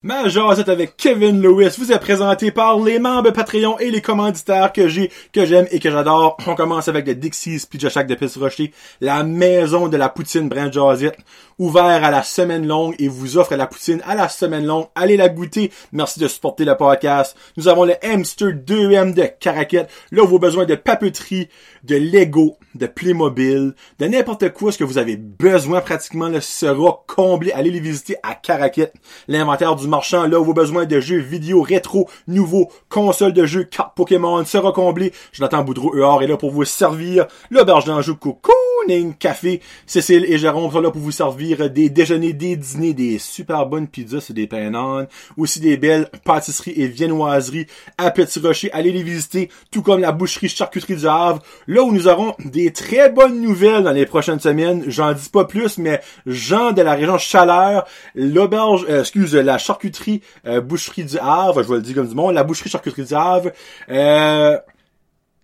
[0.00, 4.72] Ma jasette avec Kevin Lewis vous est présenté par les membres Patreon et les commanditaires
[4.72, 6.36] que j'ai, que j'aime et que j'adore.
[6.46, 10.72] On commence avec le Dixie's Pizza de Pisse Rocher, la maison de la poutine Brand
[10.72, 11.18] Josette,
[11.58, 14.86] ouvert à la semaine longue et vous offre la poutine à la semaine longue.
[14.94, 15.72] Allez la goûter.
[15.90, 17.36] Merci de supporter le podcast.
[17.56, 19.90] Nous avons le Hamster 2M de Caraquette.
[20.12, 21.48] Là, vos besoins de papeterie,
[21.82, 27.02] de Lego, de Playmobil, de n'importe quoi ce que vous avez besoin pratiquement là, sera
[27.08, 27.50] comblé.
[27.50, 28.94] Allez les visiter à Caraquette.
[29.26, 33.64] L'inventaire du marchand, là où vos besoins de jeux vidéo rétro, nouveaux, consoles de jeux,
[33.64, 35.12] cartes Pokémon sera comblé.
[35.32, 37.26] Jonathan Boudreau ER est là pour vous servir.
[37.50, 39.60] L'auberge d'Anjou Cocooning Café.
[39.86, 43.88] Cécile et Jérôme sont là pour vous servir des déjeuners, des dîners, des super bonnes
[43.88, 45.06] pizzas et des painan.
[45.36, 48.70] Aussi des belles pâtisseries et viennoiseries à Petit Rocher.
[48.72, 51.42] Allez les visiter, tout comme la boucherie charcuterie du Havre.
[51.66, 54.84] Là où nous aurons des très bonnes nouvelles dans les prochaines semaines.
[54.86, 59.77] J'en dis pas plus, mais Jean de la région Chaleur, l'auberge, euh, excuse, la charcuterie
[59.78, 63.04] charcuterie euh, boucherie du Havre, je vais le dire comme du monde, la boucherie charcuterie
[63.04, 63.50] du Havre.
[63.88, 64.58] Euh,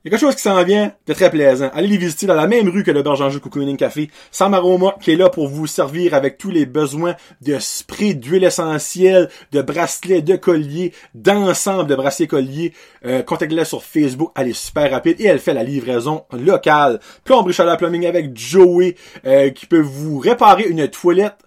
[0.04, 1.70] il y a quelque chose qui s'en vient de très plaisant.
[1.72, 4.10] Allez les visiter dans la même rue que le Berger Cocooning Café.
[4.30, 8.44] Sam Aroma qui est là pour vous servir avec tous les besoins de spray, d'huile
[8.44, 12.74] essentielle, de bracelets, de colliers, d'ensemble de bracelets colliers.
[13.06, 14.30] Euh, Contactez-la sur Facebook.
[14.36, 17.00] Elle est super rapide et elle fait la livraison locale.
[17.24, 21.38] Plomberie Chaleur Plumbing avec Joey euh, qui peut vous réparer une toilette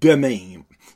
[0.00, 0.51] de même.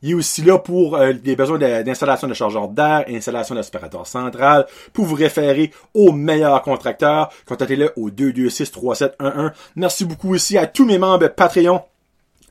[0.07, 4.67] Il est aussi là pour euh, des besoins d'installation de, chargeur d'air, installation d'aspirateur central,
[4.93, 7.29] pour vous référer au meilleur contracteur.
[7.45, 9.51] Contactez-le au 226-3711.
[9.75, 11.83] Merci beaucoup aussi à tous mes membres Patreon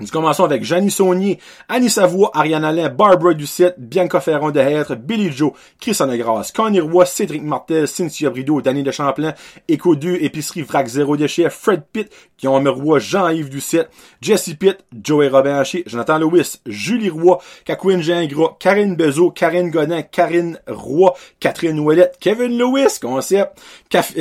[0.01, 4.95] nous commençons avec Jeannie Saunier, Annie Savoie, Ariane Alain, Barbara Ducette, Bianca Ferron de Hêtre,
[4.95, 9.33] Billy Joe, Chris Annegras, Connie Roy, Cédric Martel, Cynthia Brideau, Danny de Champlain,
[9.69, 15.29] Echo 2, Épicerie Vrac Zéro Déchet, Fred Pitt, Guillaume Roy, Jean-Yves Ducette, Jesse Pitt, Joey
[15.29, 21.79] Robin Haché, Jonathan Lewis, Julie Roy, Cacouine Gingras, Karine Bezo, Karine Godin, Karine Roy, Catherine
[21.79, 23.61] Ouellette, Kevin Lewis, concept,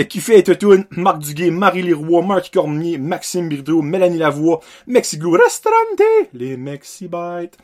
[0.08, 0.44] Kiffé et
[0.92, 7.56] Marc Duguay, Marie Leroy, Marc Cormier, Maxime Birdeau, Mélanie Lavoie, Mexiglou, Rest les Mexibites.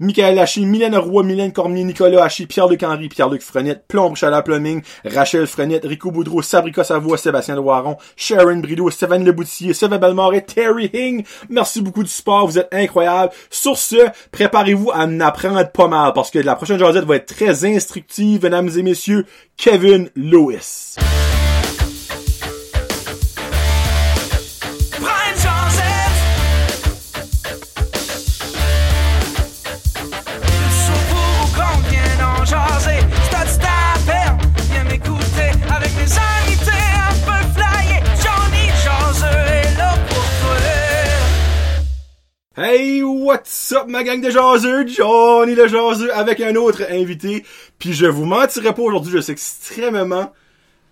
[0.00, 4.82] Michael Hachi, Mylène Roy, Mylène Cormier, Nicolas Hachi, Pierre-Luc Henry, Pierre-Luc Frenette, Plombe Chala Plumbing,
[5.04, 10.44] Rachel Frenette, Rico Boudreau, Sabrica Savoie, Sébastien Loiron, Sharon Brideau, Stéphane Leboutier, Sylvain Belmore et
[10.44, 11.24] Terry Hing.
[11.48, 13.32] Merci beaucoup du support, vous êtes incroyables.
[13.50, 17.34] Sur ce, préparez-vous à en apprendre pas mal parce que la prochaine journée va être
[17.34, 19.26] très instructive, mesdames et messieurs.
[19.56, 20.96] Kevin Lewis.
[42.54, 44.86] Hey, what's up ma gang de jaseux?
[44.86, 47.46] Johnny le jaseux avec un autre invité.
[47.78, 50.30] Puis je vous mentirai pas aujourd'hui, je suis extrêmement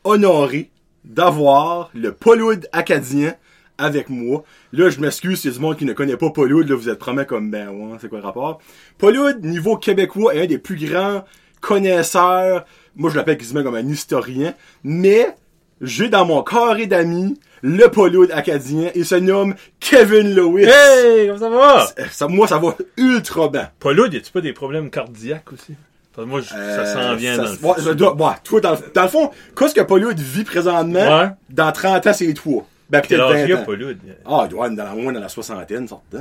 [0.05, 0.71] honoré
[1.05, 3.35] d'avoir le Pauloud acadien
[3.77, 4.43] avec moi.
[4.73, 7.27] Là, je m'excuse, c'est du monde qui ne connaît pas Pauloud, là, vous êtes promet
[7.27, 8.63] comme ben ouais, c'est quoi le rapport?
[8.97, 11.27] Pauloud, niveau québécois, est un des plus grands
[11.61, 12.65] connaisseurs.
[12.97, 14.55] Moi, je l'appelle quasiment comme un historien.
[14.83, 15.37] Mais,
[15.81, 18.91] j'ai dans mon carré d'amis le Pauloud acadien.
[18.95, 20.65] Il se nomme Kevin Lewis.
[20.67, 21.87] Hey, comment ça va?
[22.11, 23.71] Ça, moi, ça va ultra bien.
[23.79, 25.75] Pauloud, y a-tu pas des problèmes cardiaques aussi?
[26.19, 28.93] Moi, ça Euh, s'en vient ça dans le ouais, je dois- ouais, toi, dans, le-
[28.95, 31.21] dans le fond, qu'est-ce que Pauloud vit présentement?
[31.21, 31.29] Ouais.
[31.49, 32.67] Dans 30 ans, c'est toi.
[32.91, 33.65] Ben, peut-être âge il 20 a, ans.
[33.65, 33.99] Pauloud?
[34.27, 36.19] Ah, il doit être dans la, moins dans la soixantaine, sortant.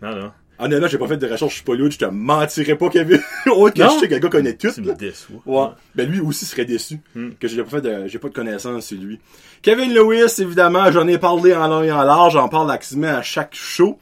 [0.00, 0.32] Non, non.
[0.64, 3.20] Honnêtement, j'ai pas fait de recherche sur Pauloud, je te mentirais pas, Kevin.
[3.46, 3.90] Autre que Non.
[3.94, 4.70] je sais que le gars connaît tout.
[4.72, 5.40] Tu me déçois.
[5.44, 5.66] Ouais.
[5.94, 7.30] Ben lui aussi serait déçu Hmm.
[7.40, 9.18] que j'ai pas fait de j'ai pas de connaissances sur lui.
[9.62, 13.22] Kevin Lewis, évidemment, j'en ai parlé en long et en large, j'en parle quasiment à
[13.22, 13.98] chaque show.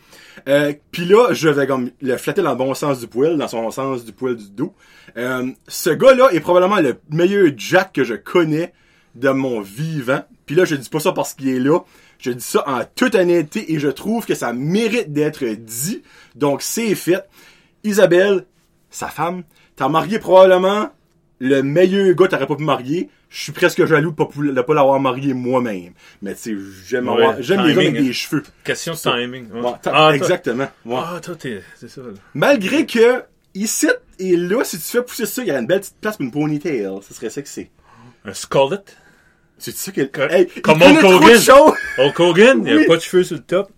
[0.49, 3.49] Euh, Puis là, je vais comme le flatter dans le bon sens du poil, dans
[3.49, 4.75] son sens du poil du dos.
[5.17, 8.73] Euh, ce gars-là est probablement le meilleur Jack que je connais
[9.15, 10.23] de mon vivant.
[10.47, 11.81] Puis là, je dis pas ça parce qu'il est là.
[12.21, 16.03] Je dis ça en toute honnêteté et je trouve que ça mérite d'être dit.
[16.35, 17.23] Donc c'est fait.
[17.85, 18.45] Isabelle,
[18.91, 19.43] sa femme,
[19.77, 20.91] t'as marié probablement
[21.39, 23.09] le meilleur gars que t'aurais pas pu marier.
[23.31, 25.93] Je suis presque jaloux de de pas l'avoir marié moi-même.
[26.21, 26.57] Mais tu sais,
[26.87, 28.03] j'aime Ouais, avoir- j'aime les gars avec hein.
[28.03, 28.43] des cheveux.
[28.65, 29.51] Question de timing.
[29.53, 29.71] ouais.
[29.87, 30.67] Ah, exactement.
[30.85, 30.99] Ouais.
[31.03, 31.63] Ah, toi, t'es.
[31.77, 32.01] C'est ça.
[32.03, 32.09] là.
[32.35, 33.23] Malgré que,
[33.55, 33.87] ici
[34.19, 36.25] et là, si tu fais pousser ça, il y a une belle petite place pour
[36.27, 36.89] une ponytail.
[37.09, 37.69] Ce serait sexy.
[38.25, 38.79] Un skullet.
[39.61, 40.01] C'est ça que...
[40.03, 41.39] Que- Hey, il comme Hulk Hogan.
[41.99, 42.85] Hulk Hogan, il Oui.
[42.85, 43.71] a pas de cheveux sur le top.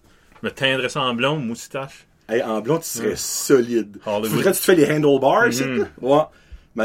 [0.42, 2.06] Je me teindrais ça en blond, moustache.
[2.28, 3.98] Hey, en blond, tu serais solide.
[4.06, 4.30] Hollywood.
[4.30, 5.88] Faudrait que tu te fais les handlebars, c'est Mhm.
[6.00, 6.20] Ouais.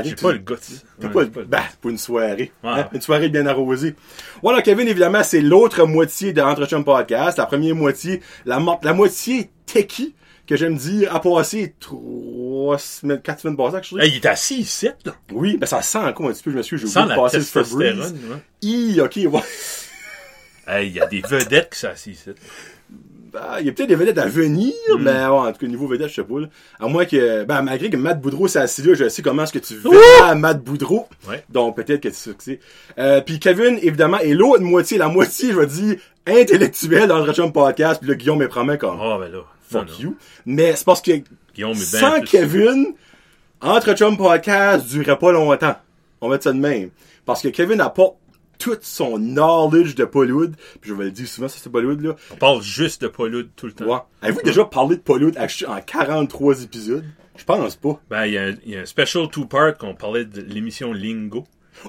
[0.04, 0.56] J'ai tu- pas le goût.
[1.00, 2.52] T'as pas, j'ai pas le bah, pour une soirée.
[2.64, 3.96] Hein, Une soirée bien arrosée.
[4.44, 7.38] Voilà, Kevin, évidemment, c'est l'autre moitié de Entretien Podcast.
[7.38, 10.14] La première moitié, la, la moitié techie,
[10.48, 14.00] que j'aime dire a passé trois semaines, quatre semaines passées, chose.
[14.02, 15.14] Hey, il est assis ici, là.
[15.32, 17.38] Oui, ben ça sent encore un petit peu, je me suis, j'ai oublié de passer
[17.38, 18.14] le Febreze.
[18.14, 18.38] ouais.
[18.62, 19.42] Hi, ok, ouais.
[20.68, 22.30] Hey, il y a des vedettes qui sont assis ici.
[23.40, 25.02] Ah, il y a peut-être des vedettes à venir, Mm.
[25.04, 26.48] mais ouais, en tout cas, niveau vedette, je sais pas, là.
[26.80, 29.54] À moins que, ben, malgré que Matt Boudreau s'est assis là, je sais comment est-ce
[29.54, 31.08] que tu verras à Matt Boudreau.
[31.30, 31.44] Ouais.
[31.50, 32.60] Donc, peut-être que tu sais.
[32.98, 37.24] Euh, puis Kevin, évidemment, est l'autre moitié, la moitié, je vais dire, intellectuelle dans le
[37.24, 39.40] Rachel Podcast, puis là, Guillaume me promet comme, Oh, ben là.
[39.70, 40.16] Fuck you.
[40.46, 41.12] Mais c'est parce que,
[41.56, 42.94] Guillaume sans Kevin,
[43.62, 45.76] entre chum podcast durerait pas longtemps.
[46.22, 46.90] On va mettre ça de même.
[47.26, 48.16] Parce que Kevin apporte
[48.60, 50.56] tout son knowledge de Polwood.
[50.82, 52.16] Puis je vais le dire souvent, ça c'est Polwood là.
[52.32, 53.86] On parle juste de Paulude tout le temps.
[53.86, 54.00] Ouais.
[54.22, 57.06] Avez-vous déjà parlé de Polwood en 43 épisodes?
[57.36, 58.02] Je pense pas.
[58.10, 60.92] Ben, il y, a un- il y a un special two-part qu'on parlait de l'émission
[60.92, 61.44] Lingo.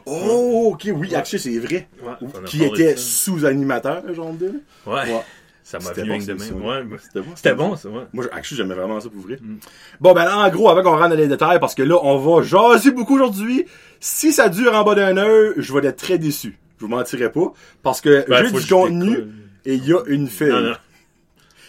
[0.05, 1.89] Oh, ok, oui, actually, c'est vrai.
[2.03, 4.61] Ouais, Qui était sous-animateur, genre de.
[4.87, 4.93] Ouais.
[4.95, 5.23] Ouais.
[5.69, 6.65] Ça m'a venu bon, de même.
[6.93, 8.05] Ouais, C'était bon, C'était bon, ça, ouais.
[8.15, 9.37] Moi, j'aimais vraiment ça pour vrai.
[9.39, 9.57] Mm.
[10.01, 12.43] Bon, ben, en gros, avant qu'on rentre dans les détails, parce que là, on va
[12.43, 13.67] jaser beaucoup aujourd'hui.
[14.01, 16.59] Si ça dure en bas d'un heure, je vais être très déçu.
[16.79, 17.53] Je vous mentirai pas.
[17.83, 19.19] Parce que Ben, j'ai du que contenu
[19.67, 20.49] et il y a une fille.
[20.49, 20.77] Non, non.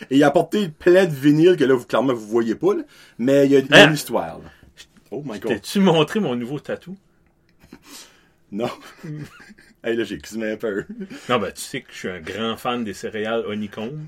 [0.09, 2.83] Et il a apporté plein de vinyles que là, vous, clairement, vous voyez pas, là.
[3.17, 3.87] Mais il y a, il y a Hein?
[3.89, 4.49] une histoire, là.
[5.11, 5.51] Oh my god.
[5.51, 6.95] T'as-tu montré mon nouveau tatou?
[8.49, 8.69] Non.
[9.83, 10.83] hey, là, j'ai quasiment peur.
[11.29, 14.07] Non, ben, tu sais que je suis un grand fan des céréales honeycomb.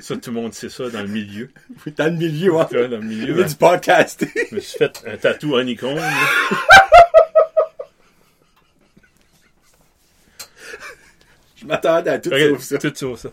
[0.00, 1.50] Ça, tout le monde sait ça dans le milieu.
[1.96, 2.68] Dans le milieu, hein.
[2.70, 4.24] Dans le milieu, a ben, du podcast.
[4.50, 5.96] je me suis fait un tatou honeycomb.
[11.56, 12.90] je m'attendais à tout Regarde, sauf ça.
[12.90, 13.30] Tout ça.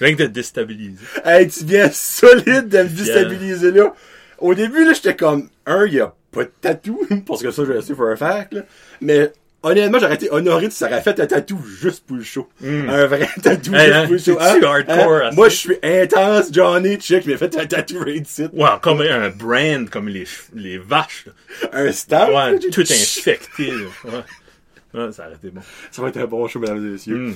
[0.00, 1.04] Rien que de déstabiliser.
[1.24, 3.94] Hey, tu viens solide de me déstabiliser là.
[4.38, 7.64] Au début, là, j'étais comme, un, il y a pas de tatou, parce que ça,
[7.64, 8.62] je le sais for a fact, là.
[9.00, 9.32] Mais,
[9.64, 12.48] honnêtement, j'aurais été honoré si ça aurait fait un tatou juste pour le show.
[12.62, 13.74] Un vrai tatou Hmm.
[13.74, 14.38] Hey, juste hein, pour le show.
[14.40, 18.28] c'est-tu hardcore, à Moi, je suis intense, Johnny, check, il m'a fait un tatou right
[18.28, 18.46] ici.
[18.52, 20.24] Ouais, comme un brand, comme les,
[20.54, 21.24] les vaches.
[21.72, 22.28] Un stamp.
[22.32, 23.70] Ouais, tout infecté.
[23.70, 23.76] là.
[24.04, 25.00] Ouais.
[25.06, 25.60] Ouais, ça aurait été bon.
[25.90, 27.16] Ça va être un bon show, mesdames et messieurs.
[27.18, 27.34] Hmm.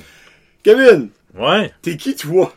[0.62, 1.72] Kevin, Ouais?
[1.82, 2.54] t'es qui, toi?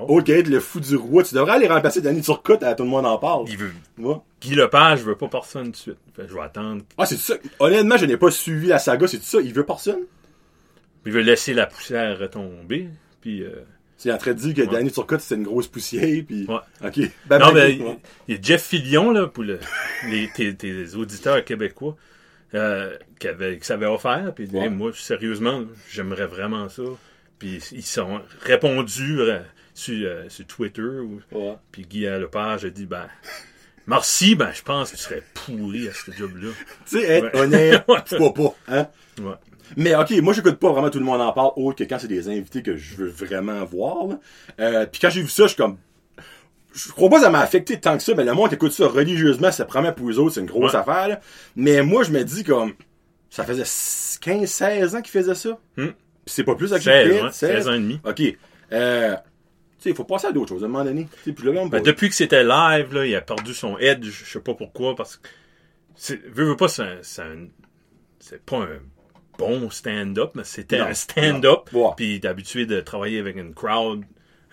[0.00, 0.18] Oh.
[0.18, 1.22] Ok, le fou du roi.
[1.24, 3.46] Tu devrais aller remplacer Danny Turcotte à tout le monde en parle.
[3.48, 3.72] Il veut...
[3.96, 4.24] Moi.
[4.40, 5.98] Guy Lepage veut pas personne tout de suite.
[6.14, 6.82] Fait que je vais attendre.
[6.96, 7.34] Ah, c'est ça.
[7.58, 9.40] Honnêtement, je n'ai pas suivi la saga, c'est ça.
[9.40, 10.02] Il veut personne?
[11.06, 12.88] Il veut laisser la poussière retomber.
[13.20, 13.64] Puis, euh,
[13.96, 16.46] C'est en train de dire que Danny Turcotte, c'était une grosse poussière, puis...
[16.46, 16.86] Ouais.
[16.86, 17.10] Ok.
[17.26, 17.98] Ben, non, ben, ouais.
[18.28, 19.58] il y a Jeff Fillion, là, pour le,
[20.08, 21.96] les, tes, tes auditeurs québécois,
[22.54, 24.32] euh, qui, avait, qui savait offert.
[24.36, 24.64] Puis, Ouais.
[24.64, 26.82] hey, moi, sérieusement, j'aimerais vraiment ça.
[27.40, 29.40] Puis, ils sont répondus euh,
[29.78, 30.82] sur, euh, sur Twitter.
[30.82, 31.56] ou- Ouais.
[31.72, 33.06] Puis, Guy Lepage a dit, ben,
[33.86, 36.50] merci, ben, je pense que tu serais pourri à ce job-là.
[36.86, 37.40] Tu sais, être Ouais.
[37.40, 37.84] honnête,
[38.18, 38.86] vois pas, hein?
[39.20, 39.34] Ouais.
[39.76, 42.08] Mais ok, moi j'écoute pas vraiment tout le monde en parle, autre que quand c'est
[42.08, 44.06] des invités que je veux vraiment voir.
[44.60, 45.76] Euh, puis quand j'ai vu ça, je suis comme...
[46.72, 48.72] Je crois pas que ça m'a affecté tant que ça, mais le monde qui écoute
[48.72, 50.78] ça religieusement, c'est vraiment pour eux autres, c'est une grosse Ouais.
[50.78, 51.08] affaire.
[51.08, 51.20] là.
[51.54, 52.72] Mais moi, je me dis comme...
[53.28, 55.50] Ça faisait 15-16 ans qu'ils faisaient ça.
[55.76, 55.88] Hmm.
[55.88, 55.94] Puis
[56.26, 58.00] c'est pas plus à 16, ouais, 16 ans et demi.
[58.04, 58.22] Ok.
[58.72, 59.16] Euh,
[59.78, 61.06] sais, il faut passer à d'autres choses à un moment donné.
[61.24, 64.06] Puis là, Ben, depuis que c'était live, là, il a perdu son edge.
[64.24, 65.28] Je sais pas pourquoi, parce que.
[65.94, 67.48] c'est- Veux, veux pas, c'est un- c'est un-
[68.20, 68.78] c'est pas un
[69.38, 71.72] bon stand-up, mais c'était Non, un stand-up.
[71.72, 71.90] Ouais.
[71.96, 74.02] Puis est habitué de travailler avec une crowd,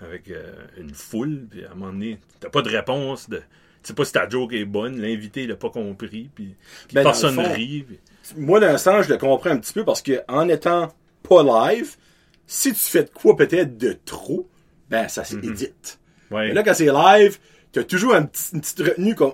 [0.02, 1.48] avec euh, une foule.
[1.50, 3.30] Puis à un moment donné, t'as pas de réponse.
[3.30, 3.44] De, tu
[3.84, 6.30] sais pas si ta joke est bonne, l'invité il a pas compris.
[6.34, 6.56] Puis,
[6.88, 7.84] puis Ben, dans personne fond, rit.
[7.88, 8.00] puis-
[8.38, 11.96] moi, d'un sens, je le comprends un petit peu parce que en étant pas live,
[12.48, 14.48] si tu fais de quoi peut-être de trop,
[14.90, 16.00] ben ça s'édite.
[16.32, 16.48] ouais.
[16.50, 17.40] Mais là, quand c'est live,
[17.72, 19.34] t'as toujours une petite retenue comme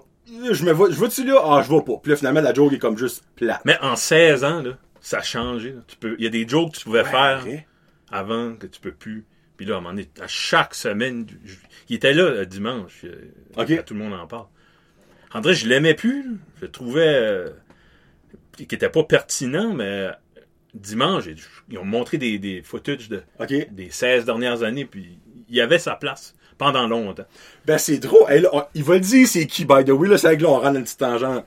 [0.52, 1.42] je me vois, je vois-tu là?
[1.44, 1.98] Ah, je vois pas.
[2.02, 3.62] Puis là, finalement, la joke est comme juste plate.
[3.66, 5.72] Mais en 16 ans, là, ça a changé.
[5.74, 5.82] là.
[5.88, 7.44] Tu peux, il y a des jokes que tu pouvais faire.
[8.12, 9.26] avant que tu peux plus.
[9.58, 11.56] Puis là, à un moment donné, à chaque semaine, je-
[11.90, 13.02] il était là le dimanche.
[13.06, 13.68] euh, Ok.
[13.70, 14.48] quand tout le monde en parle.
[15.34, 16.24] André, je l'aimais plus.
[16.24, 16.30] là.
[16.58, 17.50] Je le trouvais euh,
[18.58, 20.12] qu'il était pas pertinent, mais euh,
[20.74, 21.26] dimanche,
[21.70, 23.54] ils- ont montré des, des footage de, OK?
[23.72, 25.20] des 16 dernières années, puis
[25.52, 27.26] il avait sa place pendant longtemps.
[27.66, 28.30] Ben, c'est drôle.
[28.32, 30.08] Hey, là, on- il va le dire c'est qui, by the way.
[30.10, 31.46] Là, c'est avec là, on rentre dans une petite tangente.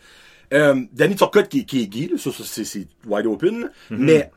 [0.53, 3.63] Euh, Danny Turcotte qui, est- qui est gay, là, ça, ça, c'est, wide open.
[3.63, 3.69] là.
[3.91, 4.31] Mais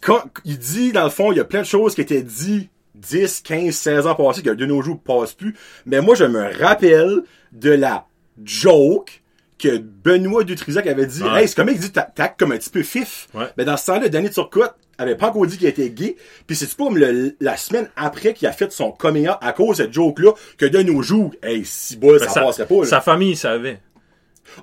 [0.00, 2.70] quand il dit, dans le fond, il y a plein de choses qui étaient dites
[2.94, 5.54] 10, 15, 16 ans passés, que de nos jours ne passent plus.
[5.84, 8.06] Mais moi, je me rappelle de la
[8.44, 9.22] joke
[9.58, 11.22] que Benoît Dutrisac avait dit.
[11.22, 11.42] Ouais.
[11.42, 13.28] Hey, c'est comme il dit, t'as comme un petit peu fif.
[13.34, 13.46] Ouais.
[13.56, 16.16] Mais dans ce temps-là, Danny Turcotte avait pas encore dit qu'il était gay.
[16.46, 19.52] Puis c'est pas comme le- la semaine après qu'il a fait son coming out à
[19.52, 22.66] cause de cette joke-là que de nos jours, hey, si bol, Ben, ça sa, passerait
[22.66, 22.74] pas.
[22.80, 22.84] là.
[22.86, 23.80] sa famille savait.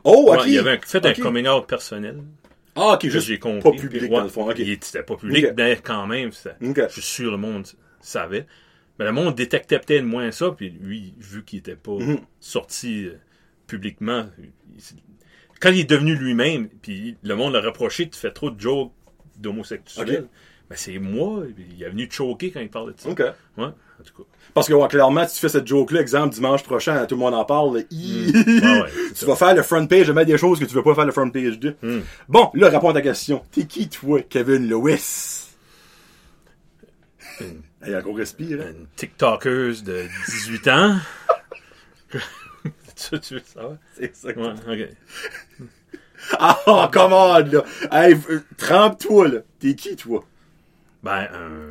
[0.04, 0.42] Oh, ok.
[0.42, 2.18] Ouais, il avait fait un coming out personnel.
[2.76, 3.62] Ah, ok, juste j'ai compris.
[3.62, 4.50] pas public Puis, dans le fond.
[4.50, 4.56] Ok.
[4.58, 7.68] il- C'était pas public, mais quand même, je suis sûr le monde
[8.02, 8.48] savait.
[8.98, 12.20] Mais le monde détectait peut-être moins ça, puis lui, vu qu'il était pas Mhm.
[12.40, 13.14] sorti euh,
[13.68, 14.82] publiquement, il-
[15.60, 18.92] quand il est devenu lui-même, puis le monde l'a reproché, tu fais trop de jokes
[19.38, 20.22] d'homosexuels.
[20.24, 20.28] Ok.
[20.70, 21.44] Ben c'est moi,
[21.76, 23.10] il est venu te choquer quand il parlait de ça.
[23.10, 23.20] OK.
[23.20, 24.24] Ouais, en tout cas.
[24.54, 27.34] Parce que, ouais, clairement, si tu fais cette joke-là, exemple, dimanche prochain, tout le monde
[27.34, 30.60] en parle, là, ouais, c'est tu vas faire le front page de mettre des choses
[30.60, 31.76] que tu veux pas faire le front page de.
[31.82, 32.00] Hmm.
[32.30, 33.44] Bon, là, réponds à ta question.
[33.52, 35.50] T'es qui, toi, Kevin Lewis?
[37.42, 38.70] Une- Hey, gros respire, hein?
[38.80, 40.96] Une TikTokeuse de 18 ans.
[42.96, 43.76] ça, tu veux savoir?
[44.00, 44.30] C'est ça.
[44.30, 45.68] Ouais, ok.
[46.40, 47.64] Ah, oh, commande, là.
[47.92, 49.40] Hey, euh, trempe-toi, là.
[49.60, 50.24] T'es qui, toi?
[51.04, 51.70] Ben, un,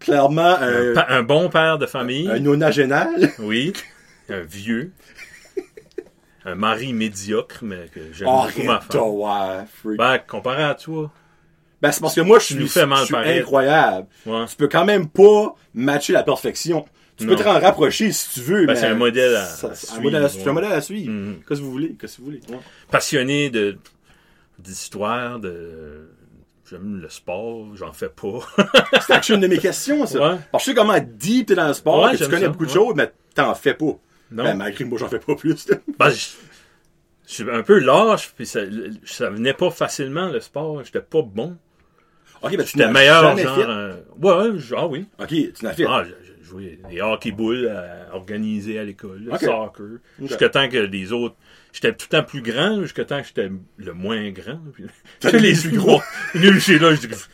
[0.00, 2.28] Clairement, un, un, pa- un bon père de famille.
[2.30, 3.30] un nonagénal.
[3.38, 3.72] Oui.
[4.28, 4.92] Un vieux.
[6.46, 9.00] Un mari médiocre, mais que j'aime beaucoup ma femme.
[9.02, 9.96] ouais.
[9.96, 11.10] Ben, comparé à toi.
[11.80, 12.80] Ben, c'est parce que moi, je suis, je
[13.38, 14.06] incroyable.
[14.26, 14.44] Ouais.
[14.46, 16.84] Tu peux quand même pas matcher la perfection.
[17.16, 17.34] Tu Non.
[17.36, 18.66] peux te en rapprocher si tu veux.
[18.66, 20.32] Ben, c'est un modèle à- ça- à c'est un suivre, modèle à, ouais.
[20.34, 21.10] c'est un modèle à suivre.
[21.12, 21.40] Mhm.
[21.48, 21.96] Qu'est-ce que vous voulez?
[21.98, 22.40] Qu'est-ce que vous voulez?
[22.50, 22.58] Ouais.
[22.90, 23.78] Passionné de
[24.64, 26.08] d'histoire, de.
[26.70, 28.40] J'aime le sport, j'en fais pas.
[29.06, 30.18] C'est une de mes questions, ça.
[30.18, 30.38] Ouais.
[30.50, 32.48] Parce que je sais comment deep t'es dans le sport, Ouais, que tu connais ça,
[32.48, 32.74] beaucoup de ouais.
[32.74, 33.84] choses, mais t'en fais pas.
[34.30, 34.44] Non.
[34.44, 35.66] Ben, malgré moi, j'en fais pas plus.
[35.98, 36.14] Ben, je,
[37.26, 38.60] je suis un peu lâche, puis ça,
[39.04, 40.82] ça venait pas facilement, le sport.
[40.84, 41.56] J'étais pas bon.
[42.42, 43.58] ok, ben, tu J'étais meilleur, genre.
[43.58, 45.06] euh, ouais, je- ah oui.
[45.20, 45.84] Ok, tu n'as fait.
[45.86, 49.70] Ah, j'ai j'ai joué des hockey boules à organiser à l'école, le soccer.
[50.18, 51.36] Jusqu'à temps que les autres.
[51.74, 54.60] J'étais tout le temps plus grand, jusqu'à temps que j'étais le moins grand.
[55.20, 56.00] T'as les plus gros.
[56.36, 57.26] Nul, j'ai là, je dis, faut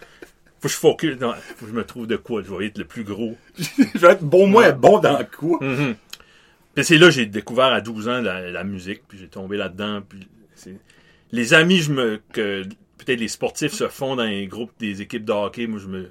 [0.63, 1.21] que je focus.
[1.21, 2.43] Non, faut que je me trouve de quoi.
[2.43, 3.37] Je vais être le plus gros.
[3.59, 5.59] je vais être bon, moins bon dans quoi?
[5.61, 5.95] Mhm.
[6.75, 9.59] Puis c'est là que j'ai découvert à 12 ans la, la musique, puis j'ai tombé
[9.59, 10.01] là-dedans.
[10.09, 10.27] Puis
[11.33, 12.63] les amis, je me que
[12.97, 15.67] peut-être les sportifs se font dans les groupes des équipes de hockey.
[15.67, 16.09] Moi, je me,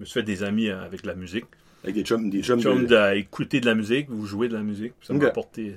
[0.00, 1.44] me suis fait des amis avec la musique.
[1.84, 3.14] Avec des chums, des chums Comme de...
[3.14, 4.94] d'écouter de la musique ou jouer de la musique.
[5.02, 5.76] Ça m'a apporté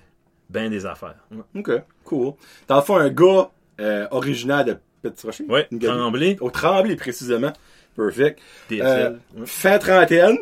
[0.49, 1.15] bien des affaires.
[1.55, 1.71] Ok,
[2.03, 2.33] cool.
[2.67, 3.49] Dans le fond, un gars
[3.79, 5.45] euh, originaire de Petit Rocher?
[5.47, 5.97] Ouais, Une galerie.
[5.99, 7.53] Tremblay, Au Tremblay, précisément.
[7.95, 8.39] Perfect.
[8.71, 9.11] Ouais.
[9.45, 10.37] Fin trentaine.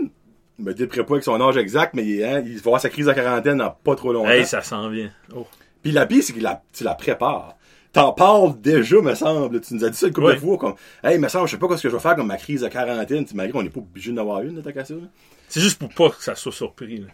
[0.60, 2.89] Je me déprès pas avec son âge exact, mais il, hein, il va avoir sa
[2.89, 4.29] crise de quarantaine dans pas trop longtemps.
[4.29, 5.10] Hey, ça s'en vient.
[5.36, 5.48] Oh.
[5.81, 7.55] Puis la pire, c'est que la, tu la prépares.
[7.91, 9.62] T'en parles déjà, me semble.
[9.62, 10.36] Tu nous as dit ça une couple Ouais.
[10.36, 12.27] de fois, comme, hey, me semble, je sais pas ce que je vais faire comme
[12.27, 13.25] ma crise de quarantaine.
[13.25, 15.01] Tu malgré, on n'est pas obligé d'en avoir une, de ta cassure.
[15.48, 16.98] C'est juste pour pas que ça soit surpris.
[17.00, 17.07] là.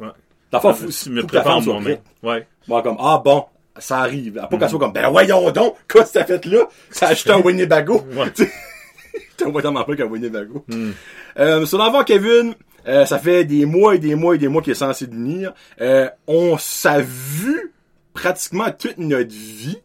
[0.00, 0.06] Ouais.
[0.06, 0.12] Ouais.
[0.50, 1.82] Dans le fond, tu me prépares moi-même.
[1.82, 2.02] prête.
[2.22, 2.46] Ouais.
[2.68, 3.44] Bon, comme, ah bon,
[3.78, 4.34] ça arrive.
[4.50, 6.68] Pas qu'elle soit comme, ben voyons donc, qu'est-ce que t'as fait là?
[6.90, 8.04] Ça a acheté un Winnebago?
[8.12, 8.32] Ouais.
[9.36, 10.64] T'as vraiment pas qu'un Winnebago.
[10.68, 10.90] Mm.
[11.38, 12.54] Euh, sur l'enfant Kevin,
[12.86, 15.52] euh, ça fait des mois et des mois et des mois qu'il est censé venir.
[15.80, 17.74] Euh, on s'est vu
[18.14, 19.78] pratiquement toute notre vie,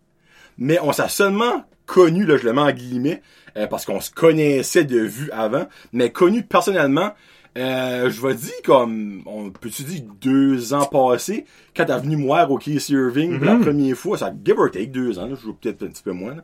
[0.57, 3.21] mais on s'est seulement connu, là, je le mets en guillemets,
[3.57, 7.13] euh, parce qu'on se connaissait de vue avant, mais connu personnellement,
[7.57, 12.25] euh, je vais dire comme, on peut-tu dire deux ans passés, quand t'as venu me
[12.25, 13.61] voir au Casey Irving pour la Mhm.
[13.61, 16.11] première fois, ça give or take deux ans, là, je joue peut-être un petit peu
[16.13, 16.35] moins.
[16.35, 16.43] là.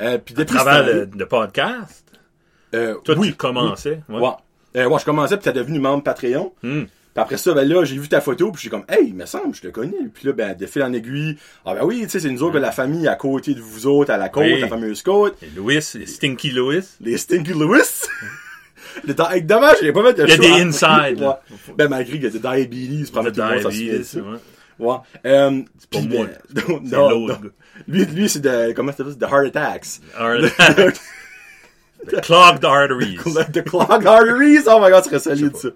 [0.00, 2.04] Euh, puis À depuis ce travers le, le podcast?
[2.74, 4.00] euh, Toi, oui, tu commençais.
[4.08, 4.16] oui.
[4.16, 4.22] Ouais.
[4.22, 4.30] Ouais.
[4.76, 6.52] Euh, ouais, je commençais, puis t'es devenu membre Patreon.
[6.62, 6.82] Hmm.
[6.84, 9.24] Puis après ça, ben là, j'ai vu ta photo, puis j'ai comme, hey, il me
[9.24, 9.96] semble, je te connais.
[10.12, 12.58] Puis là, ben, de fil en aiguille, ah ben oui, tu sais, c'est nous autres,
[12.58, 14.60] la famille à côté de vous autres, à la côte, Oui.
[14.60, 16.82] la fameuse côte, Et Louis, Stinky Louis.
[17.00, 17.80] les Stinky Louis.
[19.04, 21.20] Le hey, dommage, j'ai pas fait de Il y a des à- inside.
[21.20, 21.74] Ouais.
[21.76, 24.04] Ben, malgré qu'il y a des diabetes, Le tout le monde, ça se fait diabetes,
[24.04, 24.18] ça.
[24.20, 24.38] ouais.
[24.78, 24.96] Ouais.
[25.26, 26.26] Euh, C'est pas puis moi.
[26.26, 27.38] non, C'est non, non.
[27.88, 29.16] Lui, lui, c'est de, comment ça s'appelle?
[29.16, 30.00] The heart attacks.
[30.16, 30.38] Ar-
[32.08, 33.16] The clogged arteries.
[33.52, 34.66] The clogged arteries.
[34.66, 35.68] Oh my god, ce serait solide, ça.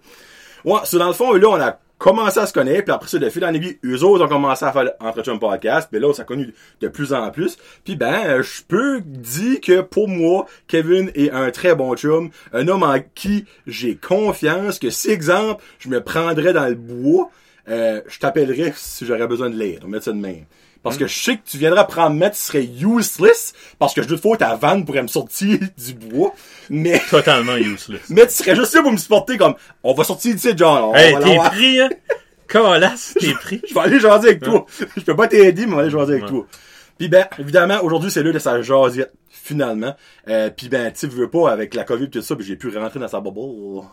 [0.65, 3.19] Ouais, so dans le fond, là, on a commencé à se connaître, puis après ça,
[3.19, 6.13] de fil en aiguille, eux autres ont commencé à faire Entretien Podcast, puis là, on
[6.15, 7.59] s'est connus de plus en plus.
[7.85, 12.31] Puis ben, euh, je peux dire que pour moi, Kevin est un très bon chum,
[12.55, 17.31] un homme en qui j'ai confiance, que si, exemple, je me prendrais dans le bois,
[17.69, 19.83] euh, je t'appellerais si j'aurais besoin de l'aide.
[19.85, 20.47] On met ça de même.
[20.83, 24.09] Parce que je sais que tu viendras prendre mettre, tu serais useless, parce que je
[24.09, 26.35] doute faut ta vanne pourrait me sortir du bois,
[26.71, 28.03] mais, Totalement useless.
[28.09, 30.95] mais tu serais juste là pour me supporter comme, on va sortir d'ici, genre, on
[30.95, 31.91] Hey, t'es pris, hein?
[32.49, 33.61] Colasse, t'es pris.
[33.69, 34.67] Je vais aller jaser avec toi.
[34.97, 36.47] Je peux pas t'aider, mais on va aller jaser avec toi.
[36.99, 39.95] Puis ben, évidemment, aujourd'hui, c'est l'heure de sa jasette, finalement.
[40.29, 42.99] Euh, puis ben, tu veux pas, avec la COVID et tout ça, j'ai pu rentrer
[42.99, 43.87] dans sa bubble.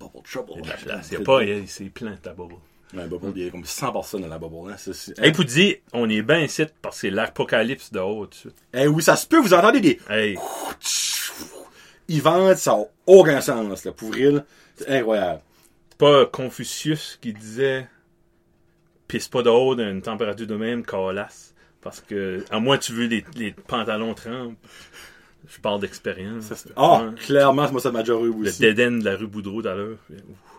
[0.00, 0.62] Bubble trouble.
[0.62, 2.58] Il y a pas, c'est plein, ta bobo.
[2.94, 4.70] Bubble, il y a comme 100 personnes dans la bubble.
[4.70, 4.76] Hein.
[4.78, 8.34] C'est- Hey, Poudzi, on est bien ici parce que c'est l'apocalypse de haut, tout de
[8.34, 8.56] suite.
[8.72, 10.00] Eh oui, ça se peut, vous entendez des...
[10.08, 10.38] Hey,
[12.08, 14.44] Ils vendent, ça n'a aucun sens, là, pour là.
[14.76, 15.40] C'est incroyable.
[15.90, 17.88] c'est pas Confucius qui disait
[19.08, 21.54] pisse pas de haut dans une température de même, colasse.
[21.80, 24.56] Parce que, à moins tu veux les, les pantalons trempes,
[25.48, 26.52] je parle d'expérience.
[26.76, 27.14] Ah, Ouais.
[27.14, 28.60] clairement, moi, ça m'a déjà eu Le aussi.
[28.60, 29.98] dédaine de la rue Boudreau tout à l'heure.
[30.10, 30.55] Ouf.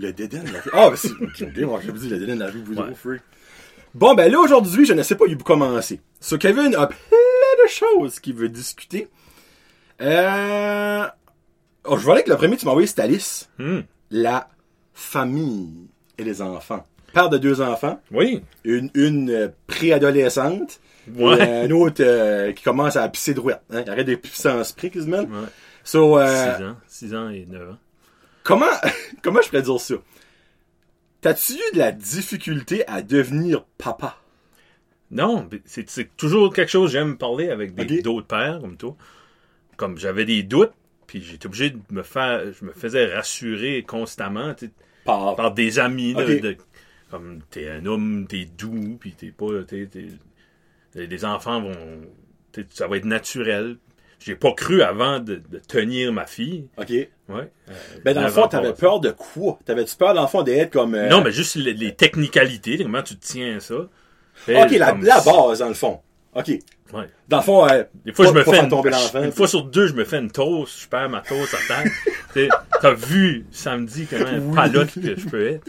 [0.00, 0.70] Le dédain de la vie.
[0.72, 1.10] Ah, ben c'est.
[1.10, 2.94] Ok, moi, je vous dis le dédain de la vie, vous Ouais.
[2.94, 3.22] freak.
[3.94, 6.00] Bon, ben là, aujourd'hui, je ne sais pas où commencer.
[6.20, 9.08] So, Kevin a plein de choses qu'il veut discuter.
[10.00, 11.04] Euh...
[11.84, 13.48] Oh, je vois que le premier que tu m'as envoyé, c'est Alice.
[13.58, 13.80] Hmm.
[14.10, 14.48] La
[14.94, 15.88] famille
[16.18, 16.86] et les enfants.
[17.12, 18.00] Père de deux enfants.
[18.12, 18.42] Oui.
[18.64, 20.80] Une, une euh, préadolescente.
[21.16, 21.38] Ouais.
[21.38, 23.62] Et un autre euh, qui commence à pisser droite.
[23.70, 23.82] Hein?
[23.84, 25.18] Il arrête de pisser en spray, quasiment.
[25.22, 25.48] Ouais.
[25.82, 26.76] So, euh, 6 ans.
[26.86, 27.76] 6 ans et 9 ans.
[28.42, 28.66] Comment,
[29.22, 29.94] comment je pourrais dire ça?
[31.20, 34.16] T'as-tu eu de la difficulté à devenir papa?
[35.10, 38.96] Non, c'est toujours quelque chose, j'aime parler avec d'autres pères comme toi.
[39.76, 40.72] Comme j'avais des doutes,
[41.06, 44.54] puis j'étais obligé de me faire, je me faisais rassurer constamment
[45.04, 45.34] Par...
[45.36, 46.14] par des amis.
[46.14, 46.40] là, Ok.
[46.40, 46.56] de-
[47.10, 51.72] comme t'es un homme, t'es doux, puis t'es pas, les- les enfants vont,
[52.70, 53.78] ça va être naturel.
[54.20, 56.68] J'ai pas cru avant de, de tenir ma fille.
[57.30, 57.50] Ouais.
[57.68, 57.72] euh,
[58.04, 59.58] Ben, dans le fond, t'avais peur de quoi?
[59.64, 60.94] T'avais-tu peur, dans le fond, d'être comme...
[60.94, 63.74] euh, Non, mais juste les, les technicalités, comment tu tiens ça?
[64.34, 66.00] Fait, OK, la, base, dans le fond.
[66.34, 66.48] OK.
[66.92, 67.08] Ouais.
[67.28, 69.22] Dans le fond, euh, Des fois, pas- je me fais une, tomber l'enfant.
[69.22, 71.82] une fois sur deux, je me fais une toast, je perds ma toast à
[72.34, 72.48] terre.
[72.80, 74.54] T'as vu samedi comment Oui.
[74.56, 75.64] palote que je peux être.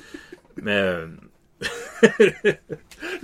[0.62, 0.96] Mais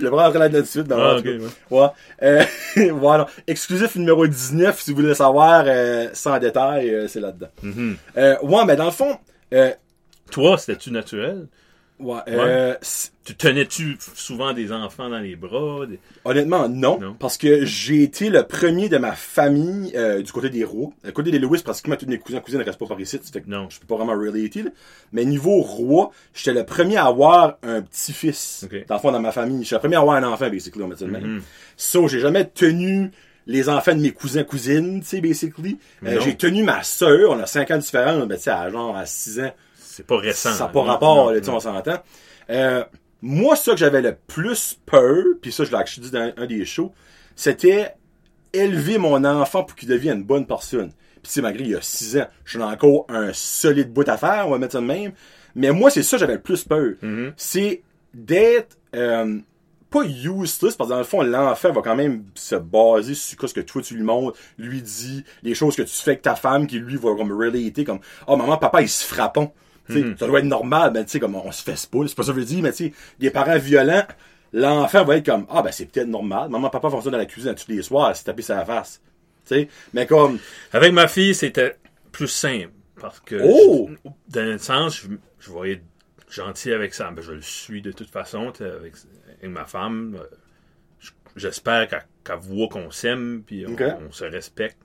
[0.00, 0.86] je vais rentrer là-dedans tout de suite.
[0.86, 1.48] dans ah, le ouais.
[1.70, 1.88] Ouais.
[2.22, 2.44] Euh,
[2.92, 3.26] voilà.
[3.46, 7.48] Exclusif numéro 19, si vous voulez savoir euh, sans détail, euh, c'est là-dedans.
[7.62, 7.96] Mhm.
[8.42, 9.18] Ouais, mais dans le fond,
[10.30, 11.46] Toi, c'était-tu naturel?
[12.00, 12.74] Ouais, euh,
[13.24, 15.86] Tu tenais-tu souvent des enfants dans les bras?
[15.86, 17.14] des- honnêtement, non, Non.
[17.18, 20.90] Parce que j'ai été le premier de ma famille euh, du côté des rois.
[21.04, 23.20] Du côté des Lewis, pratiquement tous mes cousins cousines ne restent pas par ici.
[23.32, 23.68] Fait que Non.
[23.70, 24.62] je peux pas vraiment relater.
[24.62, 24.70] Là.
[25.12, 28.64] Mais niveau roi, j'étais le premier à avoir un petit-fils.
[28.64, 28.86] Ok.
[28.86, 29.62] Dans le fond, dans ma famille.
[29.64, 31.24] J'étais le premier à avoir un enfant, basically, on va dire même.
[31.26, 31.42] Mhm.
[31.76, 33.10] So, j'ai jamais tenu
[33.46, 35.78] les enfants de mes cousins cousines, tu sais, basically.
[36.06, 38.68] Euh, j'ai tenu ma sœur, on a 5 ans de différence, mais tu sais, à
[38.70, 39.52] genre à 6 ans.
[39.98, 40.52] C'est pas récent.
[40.52, 41.98] Ça n'a pas rapport, là, on s'entend.
[42.50, 42.84] Euh,
[43.20, 46.64] moi, ça que j'avais le plus peur, puis ça, je l'ai dit dans un des
[46.64, 46.92] shows,
[47.34, 47.96] c'était
[48.52, 50.92] élever mon enfant pour qu'il devienne une bonne personne.
[51.14, 54.08] Puis tu sais, malgré il y a 6 ans, je suis encore un solide bout
[54.08, 55.10] à faire, on va mettre ça de même.
[55.56, 56.92] Mais moi, c'est ça que j'avais le plus peur.
[57.02, 57.32] Mhm.
[57.36, 57.82] C'est
[58.14, 59.40] d'être euh,
[59.90, 63.52] pas useless, parce que dans le fond, l'enfant va quand même se baser sur ce
[63.52, 66.68] que toi tu lui montres, lui dis, les choses que tu fais avec ta femme,
[66.68, 69.52] qui lui va comme relater, comme Oh maman, papa, ils se frappent.
[69.88, 72.22] Sais, Ça doit être normal, mais tu sais, comme on se fait pas, c'est pas
[72.22, 74.06] ça que je veux dire, mais tu sais, des parents violents,
[74.52, 76.50] l'enfant va être comme Ah ben c'est peut-être normal.
[76.50, 79.00] Maman, papa font ça dans la cuisine tous les soirs, se taper sa face.
[79.46, 80.38] Tu sais, mais comme
[80.72, 81.76] Avec ma fille, c'était
[82.12, 82.70] plus simple.
[83.00, 83.88] Parce que, Oh!
[84.04, 85.82] je- dans un sens, je, je vais être
[86.28, 87.10] gentil avec ça.
[87.12, 88.48] Ben, je le suis de toute façon.
[88.60, 88.94] Avec,
[89.38, 90.24] avec ma femme, euh,
[90.98, 94.78] je- j'espère qu'elle voit qu'on s'aime, puis on, se respecte.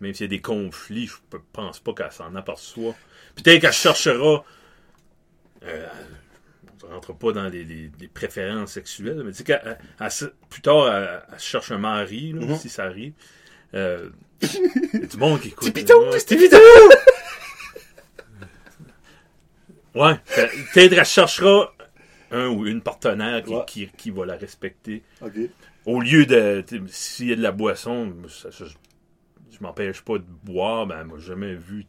[0.00, 2.94] Même s'il y a des conflits, je pe- pense pas qu'elle s'en aperçoit.
[3.34, 4.44] Peut-être qu'elle cherchera.
[5.64, 5.86] Euh,
[6.84, 10.88] on ne rentre pas dans les, les- les préférences sexuelles, mais tu sais plus tard,
[10.92, 12.56] elle, elle cherche un mari, là, Mhm.
[12.56, 13.12] si ça arrive.
[13.74, 14.10] Euh,
[14.42, 15.72] il y a du monde qui écoute.
[15.72, 16.18] Petit pitou, Ouais.
[16.18, 16.56] pitou!
[20.74, 21.72] Peut-être qu'elle cherchera
[22.30, 23.64] un ou une partenaire qui, Ouais.
[23.66, 25.02] qui, qui va la respecter.
[25.20, 25.32] Ok.
[25.84, 26.64] Au lieu de.
[26.88, 31.18] S'il y a de la boisson, ça- ça- je m'empêche pas de boire, ben, moi,
[31.20, 31.86] j'ai jamais vu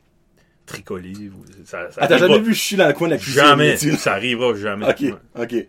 [0.65, 1.13] tricoler.
[1.30, 3.41] ou- Ça, Ah, jamais vu chier dans le coin de la cuisine?
[3.41, 3.78] Jamais.
[3.78, 4.86] Ça arrivera jamais.
[4.88, 5.13] Ok, Ouais.
[5.43, 5.67] ok.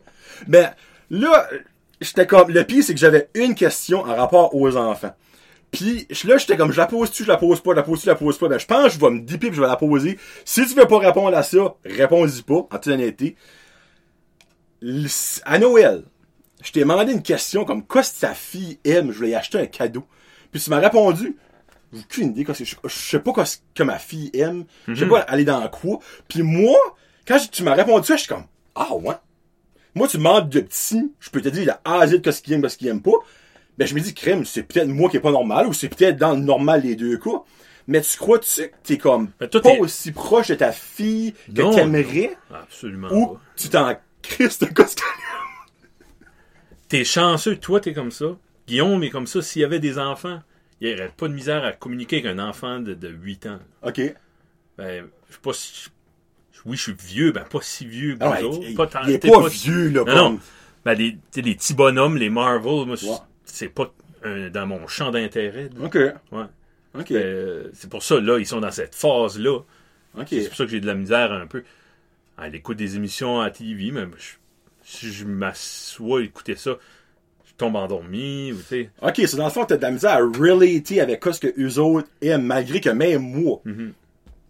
[0.49, 0.71] Ben,
[1.11, 1.49] là,
[2.01, 5.15] j'étais comme, le pire, c'est que j'avais une question en rapport aux enfants.
[5.71, 8.11] Puis là, j'étais comme, je la pose-tu, je la pose pas, je la pose-tu, je
[8.11, 8.49] la pose pas?
[8.49, 10.19] Ben, je pense que je vais me dipper puis je vais la poser.
[10.45, 13.35] Si tu veux pas répondre à ça, réponds-y pas, en toute honnêteté.
[15.45, 16.05] À Noël,
[16.63, 19.11] je t'ai demandé une question comme, qu'est-ce que ta fille aime?
[19.11, 20.05] Je voulais lui acheter un cadeau.
[20.53, 21.37] Puis tu m'as répondu,
[21.99, 24.65] aucune idée, que je, je sais pas qu'est-ce que ma fille aime.
[24.89, 25.99] Je sais pas aller dans quoi.
[26.29, 26.77] Puis moi,
[27.27, 29.15] quand tu m'as répondu ça, je suis comme, ah ouais.
[29.95, 32.53] Moi, tu demandes de petit, je peux te dire la A à Z qu'est-ce qu'il
[32.55, 33.13] aime, qu'est-ce qu'il aime pas.
[33.79, 36.17] Ben, je me dis, crème, c'est peut-être moi qui est pas normal, ou c'est peut-être
[36.17, 37.43] dans le normal les deux cas.
[37.87, 43.09] Mais tu crois-tu que t'es comme pas aussi proche de ta fille que t'aimerais, Absolument
[43.13, 43.41] ou pas.
[43.57, 44.87] tu t'en crisses de qu'elle
[46.89, 48.37] T'es chanceux, toi, t'es comme ça.
[48.67, 49.43] Guillaume est comme ça.
[49.43, 50.41] S'il y avait des enfants,
[50.81, 53.59] il n'y aurait pas de misère à communiquer avec un enfant de, de 8 ans.
[53.83, 54.01] Ok.
[54.79, 55.89] Ben, je sais pas si.
[56.67, 58.65] Oui, je suis vieux, ben pas si vieux que Ah vous autres.
[58.67, 60.15] il, Pas tant- il est pas, vieux, là, Non, comme.
[60.15, 60.41] non.
[60.85, 62.97] Ben, les, les petits bonhommes, les Marvel, moi,
[63.45, 63.93] c'est- pas
[64.53, 65.69] dans mon champ d'intérêt.
[65.83, 65.95] Ok.
[66.33, 66.45] Ouais.
[66.99, 67.11] Ok.
[67.13, 69.59] Euh, c'est pour ça, là, ils sont dans cette phase-là.
[70.19, 70.27] Ok.
[70.31, 71.65] C'est pour ça que j'ai de la misère un peu
[72.39, 74.37] à l'écoute des émissions à TV, mais je-
[74.83, 76.79] si je m'assois à écouter ça,
[77.57, 78.90] tombe endormi, ou tu sais.
[79.03, 81.79] Ok, c'est dans le fond, t'as de la misère à relater avec ce que eux
[81.79, 83.93] autres aiment, malgré que même moi, Mhm.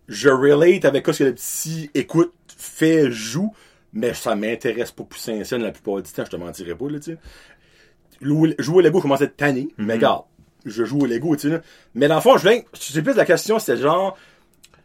[0.09, 3.53] je relate avec ce que le petit écoute fais, joue,
[3.93, 6.99] mais ça m'intéresse pas plus sincère la plupart du temps, je te mentirais pas, là,
[6.99, 7.19] tu sais.
[8.21, 10.23] Jouer au Lego, je commence à être tanné, mais regarde,
[10.65, 11.61] je joue au Lego, tu sais.
[11.95, 14.17] Mais dans le fond, je viens, sais plus la question, c'était genre,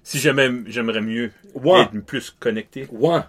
[0.04, 1.82] Si j'aimais, j'aimerais mieux Ouais.
[1.82, 2.88] être plus connecté.
[2.92, 3.20] ouais,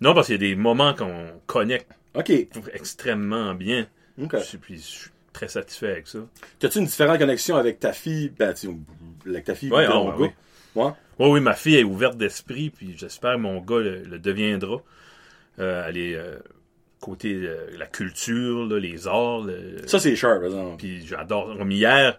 [0.00, 2.30] Non, parce qu'il y a des moments qu'on connecte ok,
[2.74, 3.86] extrêmement bien.
[4.38, 6.18] Je, suis, puis je suis très satisfait avec ça.
[6.58, 8.54] T'as-tu une différente connexion avec ta fille, ben,
[9.26, 10.34] avec ta fille Ouais, ah, ouais?
[10.74, 10.90] Ouais.
[11.18, 14.82] Oui, oui, ma fille est ouverte d'esprit, puis j'espère que mon gars le, le deviendra.
[15.58, 16.38] Euh, elle est euh,
[17.00, 19.42] côté euh, la culture, là, les arts.
[19.42, 20.76] le- Ça, c'est cher, par exemple.
[20.78, 21.56] Puis j'adore.
[21.58, 22.18] Comme hier,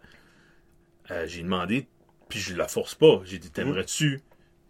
[1.25, 1.87] j'ai demandé,
[2.29, 3.21] puis je la force pas.
[3.25, 4.21] J'ai dit, t'aimerais-tu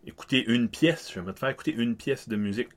[0.06, 1.12] écouter une pièce?
[1.14, 2.70] Je vais te faire écouter une pièce de musique.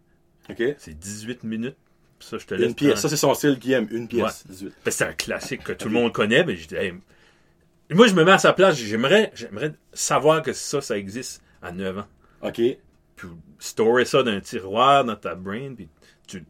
[0.78, 1.76] C'est 18 minutes.
[2.20, 2.68] Ça, je te laisse.
[2.68, 2.90] Une pièce.
[2.92, 3.02] prendre.
[3.02, 3.86] Ça, c'est son style qui aime.
[3.90, 4.44] Une pièce.
[4.48, 4.72] 18.
[4.84, 6.94] Ben, c'est un classique que tout le monde connaît, mais je dis, hey,
[7.90, 11.72] moi, je me mets à sa place, j'aimerais, j'aimerais savoir que ça, ça existe à
[11.72, 12.06] 9 ans.
[12.42, 12.60] OK.
[13.16, 15.88] Puis, storer ça dans un tiroir, dans ta brain, puis
[16.26, 16.44] tu,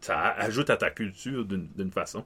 [0.00, 2.24] ça ajoute à ta culture d'une, d'une façon.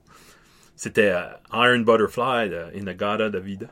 [0.77, 1.23] C'était euh,
[1.53, 3.67] Iron Butterfly de Inagata Davida.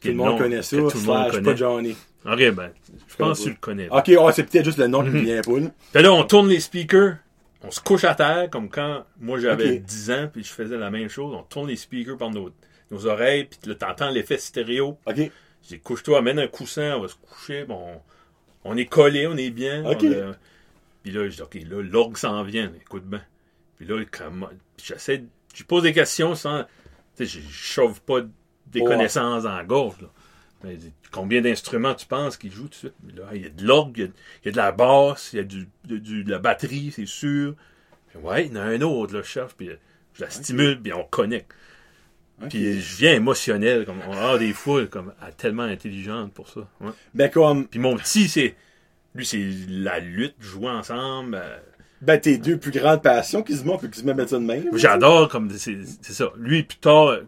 [0.00, 0.76] Tout le monde connaît ça.
[0.76, 1.42] Tout le monde connaît.
[1.42, 1.96] pas Johnny.
[2.24, 2.70] Ok, ben,
[3.08, 3.88] je pense que tu le connais.
[3.90, 5.20] OK, c'est peut-être juste le nom qui Mhm.
[5.24, 5.52] vient pas.
[5.92, 7.16] Puis là, on tourne les speakers,
[7.62, 9.82] on se couche à terre, comme quand moi j'avais Ok.
[9.82, 11.34] 10 ans, puis je faisais la même chose.
[11.34, 12.50] On tourne les speakers par nos,
[12.90, 14.98] nos oreilles, puis là, t'entends l'effet stéréo.
[15.06, 15.16] OK.
[15.16, 17.64] Je dis, couche-toi, amène un coussin, on va se coucher.
[17.64, 18.00] Bon,
[18.64, 19.84] on est collé, on est bien.
[19.84, 20.04] Ok.
[20.04, 20.34] on a-
[21.02, 23.22] Puis là, je dis, OK, là, l'orgue s'en vient, écoute bien.
[23.76, 23.96] Puis là,
[24.82, 26.64] j'essaie, je pose des questions sans,
[27.16, 28.20] tu sais, je chauffe pas
[28.66, 30.08] des connaissances en gorge, là.
[30.64, 32.94] Dit, combien d'instruments tu penses qu'il joue tout de suite?
[33.16, 34.10] Là, il y a de l'orgue, il y a-
[34.44, 36.92] il y, a de la basse, il y a du, de, du- de la batterie,
[36.94, 37.54] c'est sûr.
[38.08, 39.70] Puis, ouais, il y en a un autre, là, je cherche, puis
[40.14, 41.50] je la stimule, puis on connecte.
[42.48, 46.60] Puis je viens émotionnel, comme on a des fois comme ah, tellement intelligente pour ça.
[46.80, 46.90] ouais.
[47.14, 48.54] Ben, comme, Puis mon petit, c'est
[49.14, 51.34] lui, c'est la lutte, jouer ensemble.
[51.42, 51.58] euh,
[52.00, 54.64] ben, tes deux plus grandes passions, quasiment, on peut quasiment mettre ça de même.
[54.74, 56.32] J'adore comme c'est ça.
[56.36, 57.18] Lui, plus tard,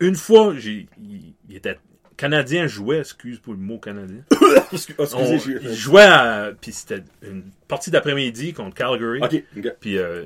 [0.00, 1.78] une fois, j'ai il, il était
[2.16, 4.22] canadien, jouait, excuse pour le mot canadien.
[4.72, 9.20] Excusez, On- il jouait à, puis c'était une partie d'après-midi contre Calgary.
[9.22, 9.72] OK.
[9.80, 10.24] Puis euh,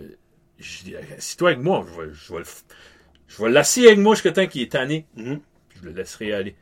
[0.58, 2.42] je dis, assis-toi avec moi, je vais, je vais,
[3.28, 5.06] je vais avec moi jusqu'à temps qu'il est tanné.
[5.16, 5.40] Mhm.
[5.68, 6.54] Puis je le laisserai aller.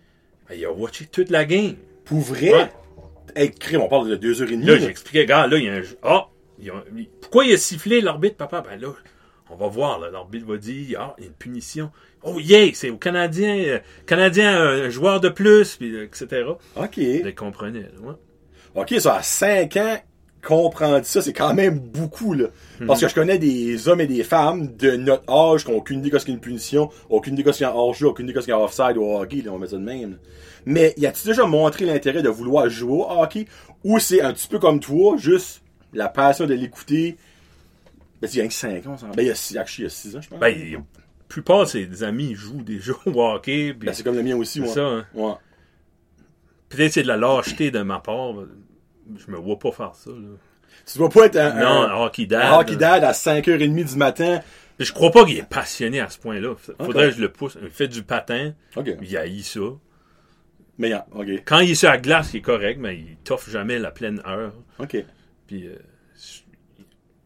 [0.49, 1.75] Ben, il a watché toute la game.
[2.05, 2.53] Pour vrai?
[2.53, 2.73] Ouais.
[3.37, 4.67] Hey, on parle de deux heures et demie.
[4.67, 5.99] Là, expliqué, gars, là, il y a un jeu.
[6.03, 6.29] Ah!
[7.21, 8.63] pourquoi il a sifflé l'arbitre, papa?
[8.63, 8.89] Ben là,
[9.51, 10.11] on va voir, là.
[10.11, 11.91] L'arbitre va dire, ah, il y a une punition.
[12.23, 12.71] Oh, yeah!
[12.75, 16.45] C'est au Canadien, euh, Canadien, un joueur de plus, puis, euh, etc.
[16.77, 16.97] OK.
[16.97, 18.15] Je comprenais, là, ouais.
[18.75, 19.97] OK, ça, à 5 ans,
[20.43, 22.47] comprendre ça, c'est quand même beaucoup, là.
[22.87, 26.01] Parce que je connais des hommes et des femmes de notre âge qui n'ont aucune
[26.01, 28.41] idée de ce qu'est une punition, aucune idée de ce en hors-jeu, aucune idée de
[28.41, 30.19] ce a en offside ou au hockey, là, on met ça de même.
[30.65, 33.47] Mais y a-tu déjà montré l'intérêt de vouloir jouer au hockey
[33.85, 37.17] ou c'est un petit peu comme toi, juste la passion de l'écouter?
[38.21, 38.97] Ben, il y a 5 ans.
[39.15, 40.39] Ben, il y a 6 il y a six ans, je pense.
[40.41, 40.81] Ben, il- la
[41.29, 44.73] plupart de ses amis jouent déjà au hockey, Ben, c'est comme le mien aussi, moi.
[44.73, 45.07] ça, hein.
[45.15, 45.35] Ouais.
[46.69, 48.35] Peut-être c'est de la lâcheté de ma part.
[49.17, 50.37] Je me vois pas faire ça, là.
[50.87, 52.43] Tu dois pas être un, Non, un- hockey dad.
[52.43, 54.41] un hockey dad à 5h30 du matin.
[54.79, 56.55] Je crois pas qu'il est passionné à ce point-là.
[56.81, 57.59] Faudrait que je le pousse.
[57.61, 58.53] Il fait du patin,
[59.03, 59.61] il haït ça.
[60.79, 61.27] Mais, yeah, OK.
[61.45, 64.23] Quand il est sur la glace, il est correct, mais il toffe jamais la pleine
[64.27, 64.53] heure.
[64.79, 64.97] OK.
[65.49, 65.75] Puis, euh,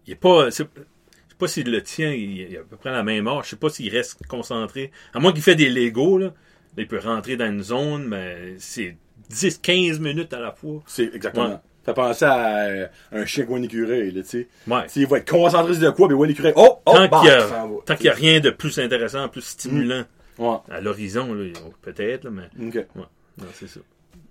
[0.07, 0.51] il est pas.
[0.51, 3.27] c'est- Je sais pas s'il le tient, il il a à peu près la même
[3.29, 3.45] âge.
[3.47, 4.91] Je sais pas s'il reste concentré.
[5.15, 6.27] À moins qu'il fait des Legos, là.
[6.27, 6.33] Là,
[6.79, 8.97] il peut rentrer dans une zone, mais c'est
[9.31, 10.81] 10-15 minutes à la fois.
[10.87, 11.49] C'est exactement.
[11.51, 11.57] Ouais.
[11.85, 14.49] Fait penser à euh, un chien qui écureuil, là, tu sais.
[14.69, 14.83] Ouais.
[14.85, 16.53] Tu sais, il va être concentré sur de quoi, mais il voit une écureuil.
[16.55, 16.79] Oh!
[16.87, 16.93] Oh!
[16.95, 20.05] Tant bah, qu'il y, a- y a rien de plus intéressant, plus stimulant
[20.39, 20.57] Ouais.
[20.71, 21.45] à l'horizon, là,
[21.83, 22.87] peut-être, mais OK.
[22.95, 23.07] non,
[23.55, 23.81] c'est ça.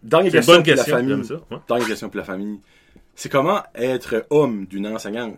[0.02, 1.26] Dernière question pour la famille.
[1.26, 1.34] ça.
[1.36, 1.58] ouais.
[1.68, 2.60] Dernière question pour la famille.
[3.16, 5.38] C'est comment être homme d'une enseignante?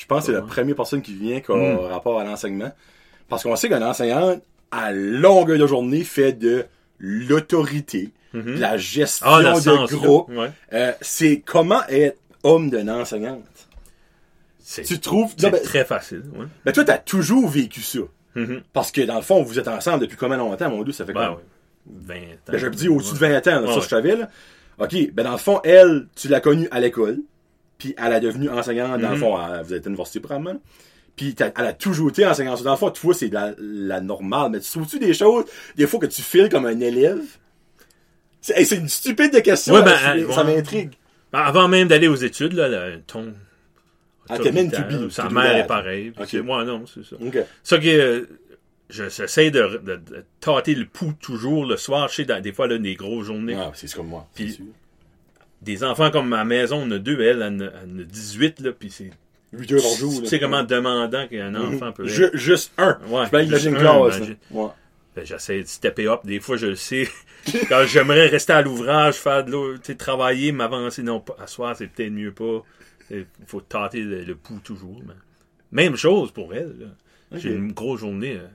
[0.00, 1.76] Je pense que c'est la première personne qui vient qui a Hmm.
[1.92, 2.72] rapport à l'enseignement.
[3.28, 6.64] Parce qu'on sait qu'un enseignant, à longueur de journée, fait de
[6.98, 8.54] l'autorité, Mhm.
[8.56, 10.28] de la gestion Ah, de groupe.
[10.30, 10.50] ouais.
[10.72, 13.42] Euh, c'est comment être homme d'une enseignante.
[14.58, 15.34] C'est Tu trouves...
[15.36, 16.22] c'est ben, très facile.
[16.36, 16.46] Ouais.
[16.64, 17.98] ben, toi, t'as toujours vécu ça.
[18.36, 18.62] Mhm.
[18.72, 20.92] Parce que, dans le fond, vous êtes ensemble depuis combien longtemps, mon dieu?
[20.92, 21.36] Ça fait Ben, quoi?
[21.36, 21.42] ouais.
[21.86, 22.52] 20 ans.
[22.52, 24.28] Ben, je dis au-dessus de 20 ans, là, ça, je savais, là.
[24.78, 27.18] OK, ben, dans le fond, elle, tu l'as connue à l'école,
[27.80, 29.20] puis elle a devenu enseignante, dans le Mhm.
[29.20, 30.60] fond, à- vous êtes à l'université, probablement.
[31.16, 32.62] Puis elle a toujours été enseignante.
[32.62, 34.52] Dans le fond, toi, c'est la, la normale.
[34.52, 35.44] Mais tu trouves-tu des choses,
[35.76, 37.20] des fois, que tu files comme un élève?
[38.40, 39.74] C'est hey, c'est une stupide de question.
[39.74, 40.56] Ouais, ben, euh, ça ouais.
[40.56, 40.92] m'intrigue.
[41.32, 43.34] Ben, avant même d'aller aux études, là, le ton.
[44.28, 45.58] Ah, t'es même autoritaire, to be, Sa to do mère that.
[45.58, 46.10] est pareille.
[46.12, 46.28] puis Ok.
[46.30, 47.16] c'est- Moi, non, c'est ça.
[47.20, 47.38] OK.
[47.64, 48.26] Ça que euh,
[48.88, 52.08] je- j'essaie de, de, de tâter le pouls toujours le soir.
[52.08, 53.56] Je sais, dans- des fois, là, des grosses journées.
[53.58, 54.26] Ah, c'est comme moi.
[54.34, 54.64] Puis- sûr.
[55.62, 58.60] Des enfants comme ma maison, on a deux, elle, elle, en a- elle a 18,
[58.60, 59.10] là, puis c'est...
[59.52, 60.20] 8 heures par jour.
[60.22, 62.36] Tu sais comment demandant qu'un enfant peut être.
[62.36, 62.98] Juste un.
[63.08, 64.20] Ouais, Je classe.
[64.52, 64.68] Ouais.
[65.16, 66.20] Ben, J'essaie de stepper up.
[66.24, 67.08] Des fois, je le sais.
[67.68, 71.48] Quand j'aimerais rester à l'ouvrage, faire de l'eau, tu sais, travailler, m'avancer, non, pas- à
[71.48, 72.62] soir, c'est peut-être mieux pas.
[73.10, 75.02] Il faut tâter le, le pouls toujours.
[75.04, 75.14] mais-
[75.72, 76.92] Même chose pour elle.
[77.32, 78.36] J'ai une grosse journée.
[78.36, 78.46] euh,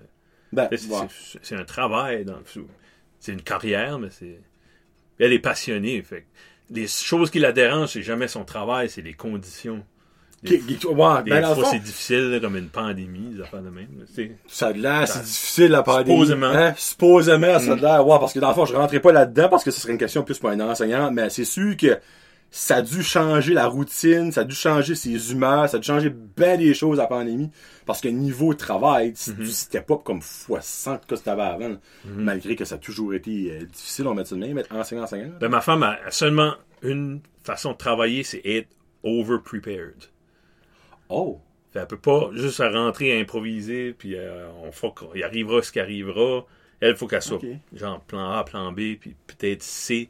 [0.53, 1.59] Ben, c'est ouais.
[1.59, 2.23] un travail.
[2.23, 2.65] dans le.
[3.19, 4.39] C'est une carrière, mais c'est.
[5.19, 6.01] Elle est passionnée.
[6.03, 6.25] Fait.
[6.69, 9.83] Les choses qui la dérangent, c'est jamais son travail, c'est les conditions.
[10.43, 13.87] Des, ouais, des ben, fois, c'est difficile, là, comme une pandémie, des affaires de même.
[14.47, 16.19] Ça a l'air, c'est difficile la pandémie.
[16.19, 16.47] supposément.
[16.47, 16.73] Hein?
[16.77, 18.07] Supposément, ça a de l'air.
[18.07, 19.99] Ouais, parce que dans le fond, je rentrais pas là-dedans parce que ce serait une
[19.99, 21.97] question plus pour un enseignant, mais c'est sûr que
[22.51, 25.85] ça a dû changer la routine, ça a dû changer ses humeurs, ça a dû
[25.87, 27.49] changer bien des choses la pandémie.
[27.85, 29.37] Parce que niveau travail, tu Mhm.
[29.37, 31.67] tu step up comme fois 100 que t'avais avant.
[31.67, 31.77] là.
[32.05, 35.31] Malgré que ça a toujours été euh, difficile, on met ça de même, être enseignant-enseignant.
[35.39, 38.69] Ben, ma femme a seulement une façon de travailler, c'est être
[39.03, 40.05] over-prepared.
[41.09, 41.39] Oh!
[41.71, 45.61] Fait, elle peut pas juste à rentrer à improviser, puis euh, on faut qu'il arrivera
[45.61, 46.45] ce qui arrivera.
[46.79, 47.39] Elle, faut qu'elle soit
[47.73, 50.09] genre plan A, plan B, puis peut-être C.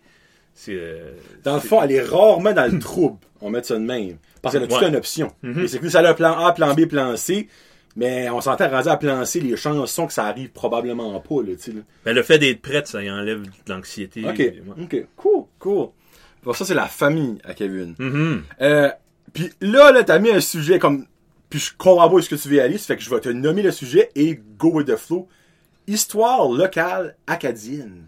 [0.70, 1.12] Euh,
[1.44, 3.18] Dans le fond, elle est rarement dans le trouble.
[3.42, 4.18] On met ça de même.
[4.42, 4.88] Parce qu'elle a toute Ouais.
[4.90, 5.32] une option.
[5.44, 5.64] Mhm.
[5.64, 7.48] Et c'est que ça a plan A, plan B, plan C.
[7.98, 11.36] Mais on s'entend rendu à plan C, les chances sont que ça arrive probablement pas,
[11.44, 11.82] là, là.
[12.04, 14.26] Ben, le fait d'être prête, ça y enlève de l'anxiété.
[14.28, 14.34] OK.
[14.36, 14.84] Puis, ouais.
[14.84, 15.06] OK.
[15.16, 15.44] Cool.
[15.60, 15.88] Cool.
[16.44, 17.96] Bon, ça, c'est la famille à Kevin.
[17.98, 18.44] Mhm.
[18.62, 18.90] Euh,
[19.34, 21.06] puis là, là, t'as mis un sujet comme...
[21.50, 22.78] Puis je comprends pas est-ce que tu veux aller.
[22.78, 25.28] Ça fait que je vais te nommer le sujet et go with the flow.
[25.88, 28.08] Histoire locale acadienne.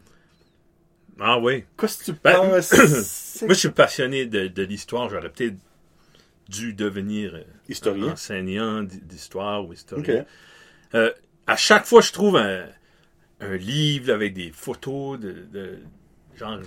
[1.20, 1.64] Ah oui.
[1.80, 2.74] Qu'est-ce que tu Ben, penses?
[3.42, 5.10] Moi, je suis passionné de, de l'histoire.
[5.10, 5.56] J'aurais peut-être
[6.50, 8.14] dû devenir euh, Historien.
[8.14, 10.26] enseignant d'histoire ou historien.
[10.96, 11.12] Euh,
[11.46, 12.66] à chaque fois, je trouve un,
[13.42, 15.80] un livre avec des photos de, de-
[16.38, 16.60] genre.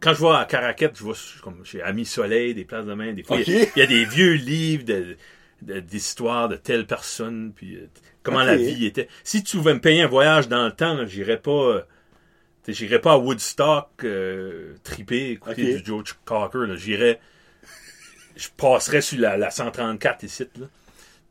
[0.00, 3.12] Quand je vois à Caraquette, je vois comme chez Ami Soleil, des places de main.
[3.12, 3.68] Des fois, il y a- Ok.
[3.76, 5.16] il y, a des vieux livres de-
[5.62, 7.88] de- d'histoire de, telle personne, puis euh,
[8.22, 9.08] comment la vie était.
[9.24, 11.86] Si tu veux me payer un voyage dans le temps, j'irais pas.
[12.68, 16.76] J'irais pas à Woodstock euh, triper, écouter du Joe Cocker.
[16.76, 17.20] J'irais.
[18.36, 20.46] Je passerais sur la, la 134 ici.
[20.58, 20.66] Là.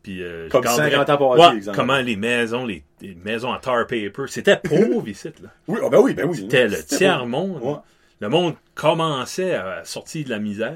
[0.01, 1.77] Puis, euh, Comme garderais- 50 ans passés, Ouais, exemple.
[1.77, 4.11] comment les maisons, les, les maisons en tar paper.
[4.27, 5.29] C'était pauvre ici.
[5.41, 5.49] Là.
[5.67, 6.37] Oui, ah ben oui, ben oui.
[6.37, 7.61] C'était le tiers-monde.
[7.61, 7.75] Ouais.
[8.21, 10.75] Le monde commençait à sortir de la misère.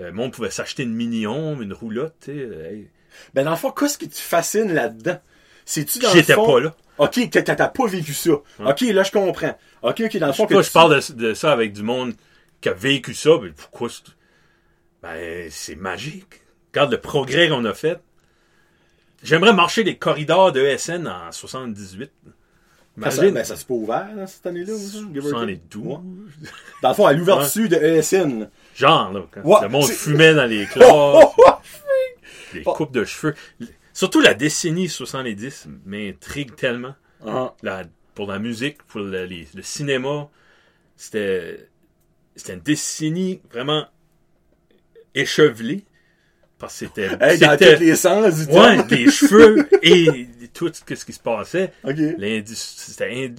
[0.00, 2.14] Euh, Le monde pouvait s'acheter une mini-ombre, une roulotte.
[2.20, 2.88] tu sais, euh, hey.
[3.34, 5.18] Ben dans le fond, qu'est-ce qui te fascine là-dedans?
[5.64, 6.74] C'est-tu dans J'étais pas là.
[7.04, 8.30] OK, t'as pas vécu ça.
[8.32, 9.56] OK, là, je comprends.
[9.82, 10.46] OK, OK, dans le fond...
[10.48, 12.14] je parle de, de ça avec du monde
[12.60, 13.30] qui a vécu ça?
[13.38, 13.88] Ben, pourquoi?
[13.88, 14.02] c'est-
[15.02, 16.42] Ben, c'est magique.
[16.72, 17.98] Regarde le progrès qu'on a fait.
[19.22, 22.10] J'aimerais marcher les corridors de ESN en 78.
[22.96, 23.34] Ben, ça, Imagine.
[23.34, 24.74] ben, ça s'est pas ouvert, là, cette année-là.
[24.76, 25.20] ça, take.
[25.20, 25.86] 72.
[25.86, 25.98] Ouais.
[26.82, 28.50] Dans le fond, à l'ouverture de ESN.
[28.74, 31.50] Genre, là, quand Ouais, le monde fumait dans les classes, oh, oh!
[32.52, 32.72] les Oh.
[32.72, 33.34] coupes de cheveux.
[34.00, 36.94] Surtout la décennie 70 m'intrigue tellement.
[37.26, 37.84] Ah, La-
[38.14, 40.30] pour la musique, pour le, les- le cinéma,
[40.96, 41.68] c'était
[42.34, 43.86] c'était une décennie vraiment
[45.14, 45.84] échevelée.
[46.58, 47.10] Parce que c'était.
[47.20, 48.88] Hey, dans c'était- tous les sens du ouais, terme.
[48.90, 51.70] les cheveux et tout ce qui se passait.
[51.84, 51.96] OK.
[52.16, 53.34] L'indus- C'était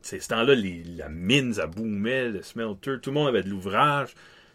[0.00, 3.50] c'est ce temps-là, les- la mine, ça boomait, le smelter, tout le monde avait de
[3.50, 4.14] l'ouvrage.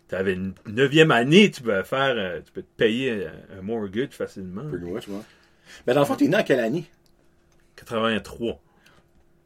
[0.09, 4.09] Tu avais une neuvième année, tu pouvais faire, euh, tu peux te payer un, mortgage
[4.11, 4.63] facilement.
[5.85, 6.85] Ben dans le fond, t'es né en quelle année?
[7.75, 8.59] 83.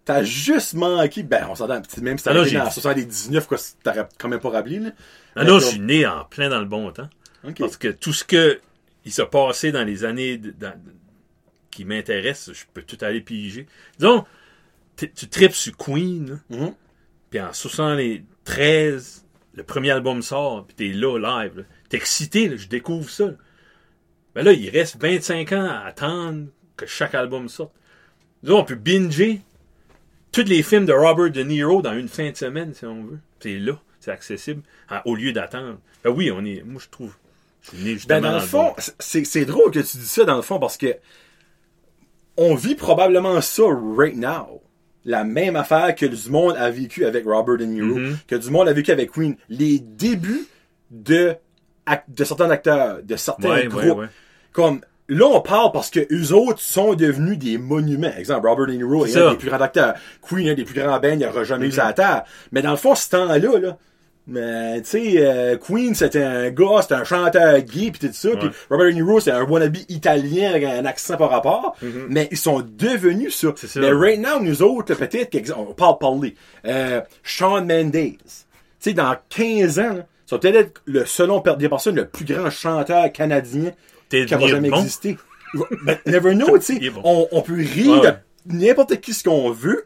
[0.06, 1.22] T'as juste manqué...
[1.24, 4.50] Ben, on s'entend, même si Ah t'avais j'ai- en 79, quoi, t'aurais quand même pas
[4.50, 4.90] rappelé, là.
[5.36, 7.10] Ah non, je suis né en plein dans le bon temps.
[7.58, 8.60] Parce que tout ce que
[9.06, 10.74] il s'est passé dans les années de- dans-
[11.70, 13.66] qui m'intéressent, je peux tout aller piger.
[13.98, 14.26] Disons,
[14.98, 16.74] tu tripes sur Queen, Mhm.
[17.30, 21.66] puis en 73, le premier album sort, puis t'es là, live.
[21.90, 23.26] T'es excité, là, je découvre ça.
[23.28, 23.34] là.
[24.36, 27.74] Ben là, il reste 25 ans à attendre que chaque album sorte.
[28.44, 29.42] Disons, on peut binger
[30.32, 33.20] tous les films de Robert De Niro dans une fin de semaine, si on veut.
[33.40, 35.78] C'est là, c'est accessible, à- au lieu d'attendre.
[36.04, 37.14] Ben oui, on est, moi je trouve,
[37.62, 40.42] je suis né Ben, dans le fond, c'est, drôle que tu dis ça, dans le
[40.42, 40.96] fond, parce que
[42.38, 43.64] on vit probablement ça
[43.98, 44.62] right now.
[45.04, 48.18] La même affaire que du monde a vécu avec Robert De Niro, Mhm.
[48.28, 49.36] que du monde a vécu avec Queen.
[49.50, 50.46] Les débuts
[50.92, 51.36] de,
[52.08, 53.84] de certains acteurs, de certains Ouais, groupes.
[53.84, 54.06] ouais, ouais.
[54.52, 58.12] Comme, là, on parle parce que eux autres sont devenus des monuments.
[58.18, 59.94] Exemple, Robert De Niro est un des plus grands acteurs.
[60.22, 62.24] Queen un des plus grands bands, il n'y aura jamais eu ça à terre.
[62.52, 63.78] Mais dans le fond, ce temps-là, là,
[64.28, 68.30] mais tu sais, euh, Queen c'était un gars, c'était un chanteur gay pis tout ça,
[68.40, 68.50] puis.
[68.70, 71.76] Robert De Niro c'est un wannabe italien avec un accent par rapport,
[72.08, 73.48] mais ils sont devenus ça.
[73.78, 76.36] Mais right now nous autres peut-être on parle parler.
[76.68, 78.20] Euh, Shawn Mendes, tu
[78.80, 82.26] sais, dans 15 ans, là, ça va peut-être être le, selon des personnes, le plus
[82.26, 83.72] grand chanteur canadien
[84.10, 84.78] qui va jamais bon?
[84.80, 85.18] existé.
[85.84, 86.90] Ben, never know, tu sais.
[86.90, 87.02] Bon.
[87.04, 88.12] On, on peut rire Ouais,
[88.46, 89.86] de n'importe qui ce qu'on veut,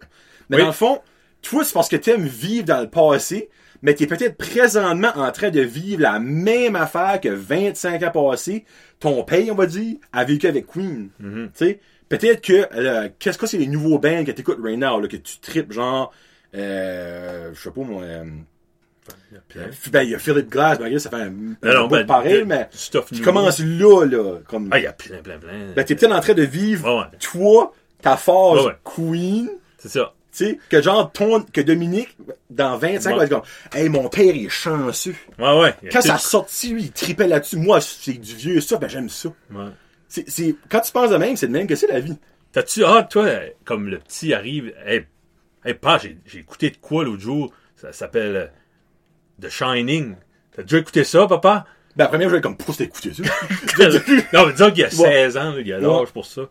[0.49, 0.61] mais Oui.
[0.61, 1.01] dans le fond,
[1.41, 3.49] toi, c'est parce que t'aimes vivre dans le passé,
[3.81, 8.63] mais t'es peut-être présentement en train de vivre la même affaire que 25 ans passés.
[8.99, 11.09] Ton père, on va dire, a vécu avec Queen.
[11.19, 11.49] Mhm.
[11.57, 11.79] Tu sais,
[12.09, 15.17] peut-être que, euh, qu'est-ce que c'est les nouveaux bands que t'écoutes right now, là, que
[15.17, 16.11] tu tripes, genre,
[16.53, 18.23] euh, je sais pas moi, euh,
[19.31, 19.69] Il y a plein.
[19.91, 22.97] ben, il y a Philip Glass, ben, ça fait un, Non, ben, pareil, mais tu
[22.97, 23.23] nouveau.
[23.23, 25.73] commences là, là, comme, Ah, il y a plein, plein, plein.
[25.75, 27.17] ben, t'es peut-être en train de vivre, ouais.
[27.19, 28.75] toi, ta phase Ouais, ouais.
[28.83, 30.13] Queen, C'est ça.
[30.31, 32.17] tu sais, que genre, ton, que Dominique,
[32.49, 33.29] dans 25 Ouais.
[33.29, 33.41] comme,
[33.73, 35.15] hey, mon père, il est chanceux.
[35.37, 35.73] Ouais, ouais.
[35.91, 37.57] Quand ça a sorti, lui, il tripait là-dessus.
[37.57, 39.29] Moi, c'est du vieux stuff, ben, j'aime ça.
[39.53, 39.65] Ouais.
[40.07, 42.17] C'est, c'est, quand tu penses de même, c'est de même que c'est la vie.
[42.51, 45.05] T'as-tu hâte, toi, euh, comme le petit arrive, hey,
[45.65, 47.51] hey, pas, j'ai, j'ai écouté de quoi l'autre jour?
[47.75, 48.45] Ça s'appelle euh,
[49.41, 50.15] The Shining.
[50.53, 51.65] T'as déjà écouté ça, papa?
[51.95, 53.23] Ben, la première, je vais être comme, pourquoi t'écouté ça?
[54.33, 55.31] non, mais disons qu'il y a Ouais.
[55.31, 56.05] 16 ans, il y a l'âge Ouais.
[56.13, 56.49] pour ça.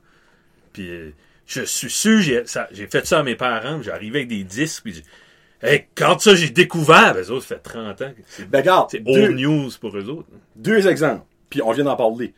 [0.72, 1.12] Puis, euh,
[1.46, 2.42] je suis sûr, j'ai,
[2.88, 6.34] fait ça à mes parents, puis j'arrivais avec des disques, puis j'ai, hey, quand ça,
[6.34, 8.12] j'ai découvert, ben, eux autres, ça fait 30 ans.
[8.48, 10.28] Ben, regarde, c'est old news pour eux autres.
[10.56, 12.34] deux exemples, puis on vient d'en parler.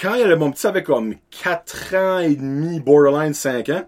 [0.00, 3.86] Quand il y a mon petit avait comme 4 ans et demi, borderline 5 ans,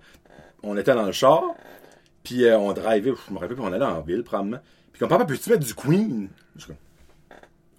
[0.63, 1.43] on était dans le char,
[2.23, 4.61] puis euh, on drivait, je me rappelle plus, on allait en ville, probablement.
[4.93, 6.29] Puis comme, papa, peux-tu mettre du Queen?
[6.57, 6.77] Je suis comme,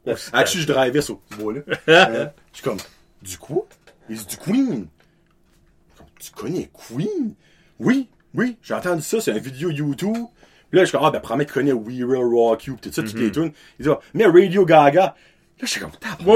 [0.06, 1.62] Ouais, Actually, je drivais ça, tu vois, là.
[1.88, 2.78] Euh, je suis comme,
[3.22, 3.66] du quoi?
[4.10, 4.88] Il dit, du Queen.
[5.98, 7.36] Comme, Tu connais Queen?
[7.80, 10.16] Oui, oui, j'ai entendu ça, c'est une vidéo YouTube.
[10.70, 12.90] Puis là, je suis comme, ah, ben, promets, tu connais We Will Rock You, pis
[12.90, 13.52] tout ça, toutes les tunes.
[13.80, 15.02] Il dit, ah, mais Radio Gaga.
[15.02, 15.14] Là,
[15.62, 16.28] je suis comme, tabarnak.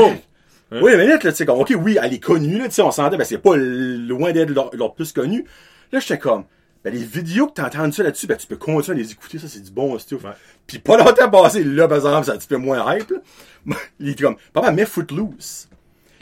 [0.71, 0.81] Wow.
[0.83, 2.91] Oui, mais là, tu sais, comme, ok, oui, elle est connue, là, tu sais, on
[2.91, 5.45] s'entend, ben, c'est pas loin d'être leur, leur plus connu.
[5.91, 6.45] Là, j'étais comme,
[6.89, 9.39] ben, les vidéos que t'as entendu ça là-dessus, ben, tu peux continuer à les écouter,
[9.39, 10.23] ça, c'est du bon stuff.
[10.23, 10.31] Ouais.
[10.65, 13.75] Puis pas longtemps passé, là, par exemple, c'est un petit peu moins hype, là.
[13.99, 15.67] Il était comme, papa, mets Footloose.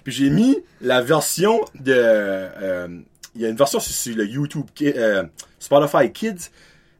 [0.03, 2.87] Puis j'ai mis la version de, euh,
[3.35, 5.23] il y a une version sur, sur le YouTube, euh,
[5.59, 6.49] Spotify Kids.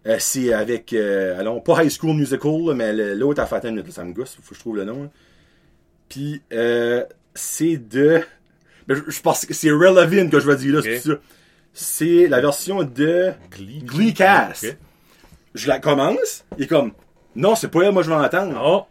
[0.07, 4.37] Euh, c'est avec, allons, pas High School Musical, mais l'autre à Fatin, ça me gosse,
[4.41, 5.03] faut que je trouve le nom.
[5.03, 5.09] là.
[6.09, 8.21] Puis, euh, c'est de,
[8.87, 10.85] ben, je, je pense que c'est Relevant que je vais dire là, Ok.
[10.85, 11.13] c'est ça.
[11.77, 13.83] C'est la version de Glee.
[14.63, 14.75] Ok.
[15.53, 16.91] Je la commence, il est comme,
[17.35, 18.59] non, c'est pas elle, moi je vais entendre.
[18.63, 18.85] Oh,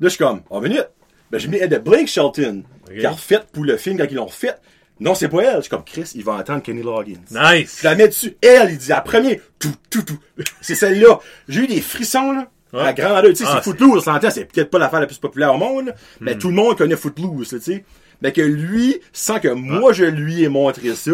[0.00, 0.88] Là, je suis comme, oh, minute.
[1.30, 2.98] Ben, j'ai mis elle de Blake Shelton, Ok.
[2.98, 4.54] qui a refait pour le film quand ils l'ont refait.
[4.98, 5.56] Non, c'est pas elle.
[5.56, 7.20] Je suis comme, Chris, il va entendre Kenny Loggins.
[7.30, 7.78] nice.
[7.80, 8.34] Je la mets dessus.
[8.42, 10.18] Elle, il dit, la première, tout, tout, tout.
[10.62, 11.18] C'est celle-là.
[11.48, 12.48] J'ai eu des frissons, là.
[12.72, 12.80] Ouais.
[12.80, 15.18] À grandeur, tu sais, Ah, c'est Footloose, on s'entend, c'est peut-être pas l'affaire la plus
[15.18, 17.84] populaire au monde, là, mais tout le monde connaît Footloose, tu sais.
[18.22, 21.10] Mais que lui, sans que moi je lui ai montré ça,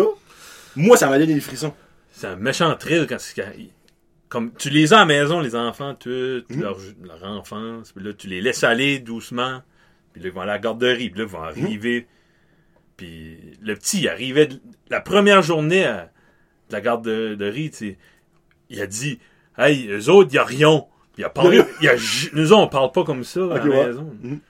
[0.77, 1.75] moi, ça m'a donné des frissons.
[2.11, 3.43] C'est un méchant thrill quand c'est
[4.29, 6.61] comme tu les as à la maison les enfants toute Mhm.
[6.63, 9.63] leur, leur enfance puis là tu les laisses aller doucement
[10.13, 11.65] puis là ils vont à la garderie puis là ils vont Mhm.
[11.65, 12.07] arriver
[12.97, 14.61] puis le petit il arrivait de-
[14.91, 16.11] la première journée à
[16.69, 17.99] de la garderie tu sais
[18.71, 19.21] il a dit
[19.59, 20.85] hey eux autres y a rien
[21.19, 21.95] il a parlé il a
[22.33, 23.87] nous autres, on parle pas comme ça à la ouais.
[23.87, 24.41] maison Mhm.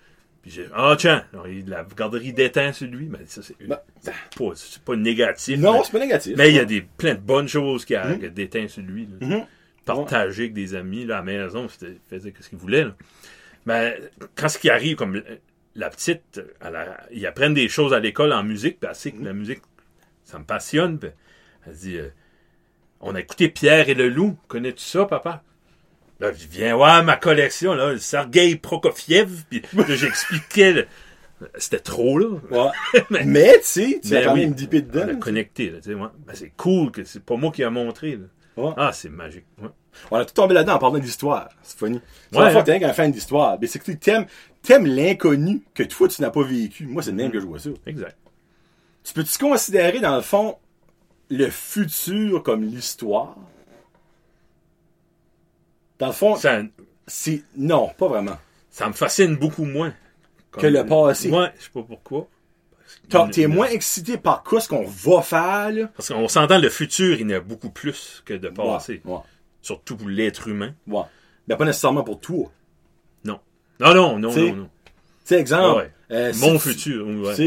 [0.47, 3.79] Puis j'ai ah tiens alors, il- la garderie déteint sur lui mais ça c'est Ben,
[4.05, 6.35] pas, c'est pas négatif Non, c'est pas négatif.
[6.37, 8.19] mais il y a des, plein de bonnes choses qui a Mhm.
[8.21, 9.09] qui a déteint sur lui.
[9.21, 9.27] là.
[9.27, 9.47] Mhm.
[9.85, 12.85] Partager avec des amis là, à la maison, c'était il faisait ce qu'il voulait.
[12.85, 12.95] là.
[13.67, 13.99] Mais
[14.37, 15.23] quand ce qui arrive, comme euh,
[15.75, 19.11] la petite, elle a- ils apprennent des choses à l'école en musique, puis elle sait
[19.13, 19.61] que la musique,
[20.25, 20.99] ça me passionne.
[20.99, 21.11] puis
[21.67, 22.09] elle dit euh,
[23.01, 24.37] On a écouté Pierre et le loup.
[24.49, 25.43] Connais-tu ça, papa?
[26.21, 29.45] Là, je viens voir ma collection, là, le Sergei Prokofiev.
[29.51, 30.87] Puis j'expliquais.
[31.59, 32.39] C'était trop, là.
[32.51, 33.03] Ouais.
[33.11, 34.41] Mais- Mais, tu sais, tu Ben as quand oui.
[34.41, 35.19] même dipé On a dedans.
[35.19, 36.09] connecté, là, tu sais, ouais.
[36.27, 38.25] Ben, c'est cool que c'est pas moi qui a montré, là.
[38.63, 38.73] Ouais.
[38.79, 39.45] Ah, c'est magique.
[39.61, 39.69] ouais.
[40.11, 41.49] On a tout tombé là-dedans en parlant d'histoire.
[41.63, 42.01] C'est funny.
[42.33, 42.65] C'est la fois hein.
[42.65, 43.59] que t'es un fan d'histoire.
[43.61, 44.25] Mais c'est que tu t'aimes,
[44.63, 46.87] t'aimes l'inconnu que toi tu n'as pas vécu.
[46.87, 47.71] Moi, c'est le même que je vois ça.
[47.87, 48.17] Exact.
[49.05, 50.57] Tu peux-tu considérer, dans le fond,
[51.31, 53.37] le futur comme l'histoire?
[55.99, 56.61] Dans le fond, Ça,
[57.07, 58.37] c'est, non, pas vraiment.
[58.71, 59.93] ça me fascine beaucoup moins.
[60.53, 61.31] Que le passé.
[61.31, 62.29] Ouais, je sais pas pourquoi.
[63.09, 65.87] T'as- T'es moins excité par quoi ce qu'on va faire, là?
[65.97, 69.03] Parce qu'on s'entend, le futur, il y en a beaucoup plus que de passé.
[69.05, 69.21] Ouais, ouais,
[69.61, 70.73] Surtout pour l'être humain.
[70.87, 71.03] ouais.
[71.49, 72.51] Mais pas nécessairement pour toi.
[73.25, 73.39] Non.
[73.81, 74.65] Non, non, non, T'sais, non, non.
[74.85, 74.91] Tu
[75.27, 75.93] sais, exemple, Ouais.
[76.11, 77.07] euh, Mon tu- futur.
[77.37, 77.47] Tu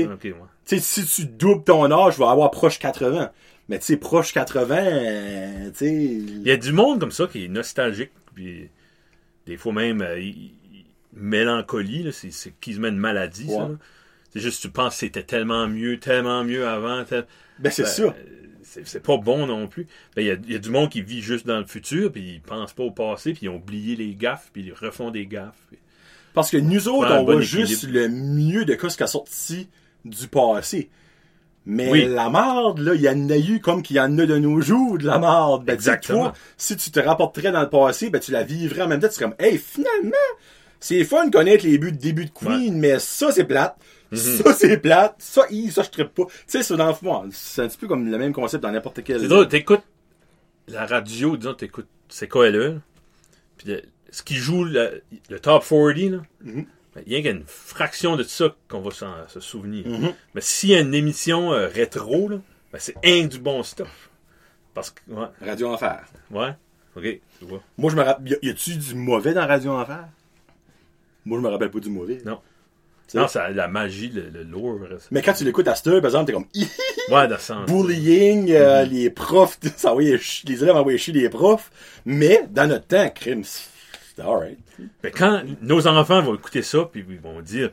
[0.65, 3.31] sais, si tu doubles ton âge, je vais avoir proche 80.
[3.69, 5.93] Mais tu sais, proche 80, euh, tu sais...
[5.93, 8.11] Il y a du monde comme ça qui est nostalgique.
[8.39, 8.69] Puis
[9.45, 13.47] des fois même, euh, il- il- mélancolie, c'est, quasiment une maladie.
[13.47, 13.75] Ouais.
[14.31, 17.03] C'est juste, tu penses que c'était tellement mieux, tellement mieux avant.
[17.03, 17.25] tel-
[17.59, 18.03] Ben, c'est Ben, ça.
[18.03, 18.13] euh,
[18.85, 19.87] c'est pas bon non plus.
[20.15, 22.33] Ben, Il y, a, y a du monde qui vit juste dans le futur, puis
[22.35, 25.25] ils pensent pas au passé, puis ils ont oublié les gaffes, puis ils refont des
[25.25, 25.57] gaffes.
[26.33, 29.67] Parce que nous autres, on bon voit juste le mieux de ce qui a sorti
[30.05, 30.89] du passé.
[31.71, 32.05] Mais Oui.
[32.07, 34.59] la marde, là, il y en a eu comme qu'il y en a de nos
[34.59, 35.65] jours, de la marde.
[35.65, 36.23] Ben, Exactement.
[36.29, 39.07] toi, si tu te rapporterais dans le passé, ben, tu la vivrais en même temps.
[39.07, 40.11] Tu serais comme, hey, finalement,
[40.79, 43.77] c'est fun de connaître les buts de début de Queen, mais ça, c'est plate.
[44.11, 44.17] Mhm.
[44.17, 45.15] Ça, c'est plate.
[45.19, 46.25] Ça, hi, ça, je trippe pas.
[46.25, 48.71] Tu sais, c'est dans le fond, c'est un petit peu comme le même concept dans
[48.71, 49.19] n'importe quel.
[49.21, 49.83] C'est drôle, t'écoutes
[50.67, 52.73] la radio, disons, t'écoutes c'est quoi là,
[53.57, 56.53] puis le- ce qui joue le, le top 40, là, Mhm.
[56.55, 56.65] ben,
[57.05, 58.91] il y a qu'une fraction de ça qu'on va
[59.27, 59.87] se souvenir.
[59.87, 60.13] Mhm.
[60.35, 62.37] Mais s'il y a une émission euh, rétro, là,
[62.71, 64.09] ben, c'est un du bon stuff.
[64.73, 66.03] Parce que, ouais, Radio Enfer.
[66.31, 66.53] ouais,
[66.95, 67.03] ok,
[67.39, 67.61] tu vois.
[67.77, 68.37] Moi, je me rappelle.
[68.41, 70.05] Y, a-tu du mauvais dans Radio Enfer?
[71.25, 72.21] Moi, je me rappelle pas du mauvais.
[72.25, 72.39] Non.
[73.15, 76.25] Non, c'est la magie, le, reste- Mais quand tu l'écoutes à cette heure, par exemple,
[76.27, 76.45] t'es comme,
[77.15, 77.65] Ouais, dans sens.
[77.65, 81.71] bullying, euh, les profs, ça les élèves envoyaient chier les profs.
[82.05, 83.43] Mais, dans notre temps, crime,
[84.19, 84.59] c'était alright.
[85.03, 87.69] Mais quand nos enfants vont écouter ça, puis ils vont dire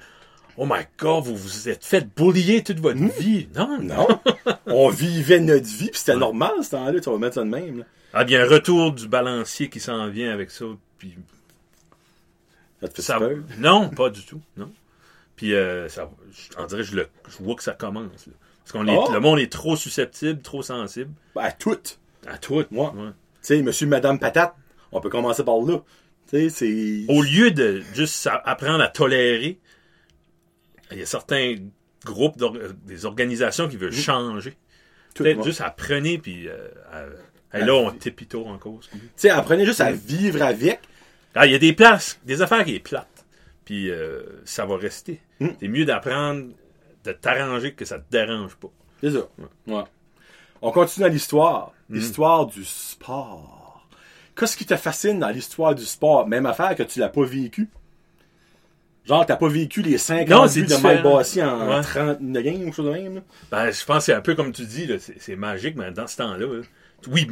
[0.56, 3.48] Oh my god, vous vous êtes fait boulier toute votre vie.
[3.54, 4.06] Non, Non.
[4.66, 7.78] On vivait notre vie, pis c'était normal, ce temps-là, tu vas mettre ça de même,
[7.80, 7.84] là.
[8.14, 10.64] Ah, bien, retour du balancier qui s'en vient avec ça.
[10.98, 11.14] Puis
[12.80, 13.36] Ça te fait ça, peur?
[13.58, 14.40] non, pas du tout.
[14.56, 14.70] Non.
[15.34, 18.26] Puis euh, ça, je- on dirait, je, le, je vois que ça commence.
[18.26, 18.32] là.
[18.64, 19.12] Parce que Oh!
[19.12, 21.98] le monde est trop susceptible, trop sensible Ben, à toutes.
[22.26, 22.64] à tout.
[22.70, 22.92] Moi.
[22.96, 23.10] Ouais.
[23.10, 24.54] Tu sais, monsieur, madame patate,
[24.92, 25.78] on peut commencer par là.
[27.08, 29.58] Au lieu de juste apprendre à tolérer,
[30.92, 31.56] il y a certains
[32.04, 34.56] groupes, euh, des organisations qui veulent changer.
[35.14, 37.06] tout, Peut-être juste apprenez, puis euh, à-
[37.56, 38.88] et À là, on tépito en cause.
[38.92, 40.80] Tu sais, apprenez juste à vivre avec.
[41.34, 43.24] Ah, il y a des places, des affaires qui est plates.
[43.64, 45.20] Puis euh, ça va rester.
[45.40, 45.48] Mm.
[45.60, 46.48] C'est mieux d'apprendre
[47.04, 48.68] de t'arranger que ça te dérange pas.
[49.00, 49.28] C'est ça.
[49.66, 49.84] Ouais.
[50.60, 51.72] On continue dans l'histoire.
[51.88, 51.94] Mm.
[51.94, 53.62] L'histoire du sport.
[54.36, 56.28] Qu'est-ce qui te fascine dans l'histoire du sport?
[56.28, 57.68] Même affaire que tu l'as pas vécu.
[59.06, 61.02] Genre, t'as pas vécu les 50 Non, c'est buts de Mike.
[61.02, 61.80] Bossy en Ouais.
[61.80, 63.14] 30 de games ou chose de même.
[63.16, 63.20] là.
[63.50, 66.06] Ben, je pense que c'est un peu comme tu dis, c'est, c'est magique, mais dans
[66.08, 66.60] ce temps-là, là,
[67.08, 67.28] oui,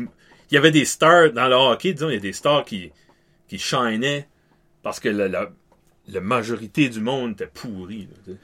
[0.50, 2.92] il y avait des stars dans le hockey, disons, il y a des stars qui,
[3.48, 4.28] qui shinaient
[4.84, 5.48] parce que la, la,
[6.08, 8.08] la majorité du monde était pourri.
[8.26, 8.34] là.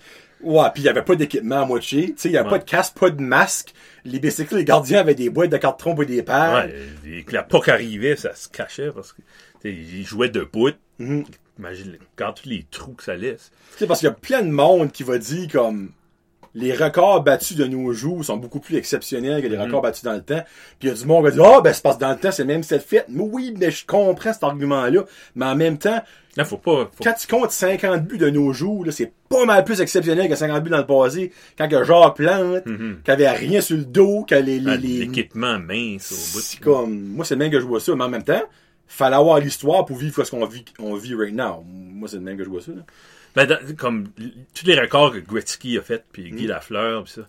[0.43, 2.13] Ouais, puis il y avait pas d'équipement à moitié.
[2.13, 2.59] Tu sais, il y avait Ouais.
[2.59, 3.75] pas de casque, pas de masque.
[4.07, 6.67] Les bicycles, les gardiens avaient des boîtes de carton pour des paires.
[6.67, 6.75] Ouais,
[7.19, 9.21] et que la puck arrivait, ça se cachait parce que
[9.61, 10.71] tu sais, ils jouaient debout.
[10.99, 11.25] Mhm.
[11.59, 13.51] Imagine, quand tous les trous que ça laisse.
[13.73, 15.91] Tu sais, parce qu'il y a plein de monde qui va dire comme
[16.55, 19.63] les records battus de nos jours sont beaucoup plus exceptionnels que les Mhm.
[19.65, 20.43] records battus dans le temps.
[20.79, 22.11] Puis il y a du monde qui va dire Ah, ben c'est parce que dans
[22.11, 23.07] le temps, c'est même cette fête.
[23.09, 25.05] Mais oui, mais je comprends cet argument-là.
[25.37, 26.01] Mais en même temps,
[26.37, 26.91] Là, faut pas.
[26.93, 30.29] faut- quand tu comptes 50 buts de nos jours, là, c'est pas mal plus exceptionnel
[30.29, 31.33] que 50 buts dans le passé.
[31.59, 32.99] Quand que Jacques Plante, Mhm.
[33.05, 36.43] qui avait rien sur le dos, que les, les, Ah, les- L'équipement mince au bout.
[36.45, 38.43] c'est comme, moi, c'est le même que je vois ça, mais en même temps,
[38.87, 41.65] fallait avoir l'histoire pour vivre ce qu'on vit, on vit right now.
[41.67, 42.83] Moi, c'est le même que je vois ça, là.
[43.37, 44.09] Ben, dans- comme
[44.55, 46.37] tous les records que Gretzky a fait, puis Mm.
[46.37, 47.23] Guy Lafleur, puis ça.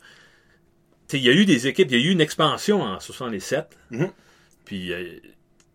[1.13, 3.77] Il y a eu des équipes, il y a eu une expansion en 77.
[3.91, 4.09] Mhm.
[4.63, 5.03] Puis, euh,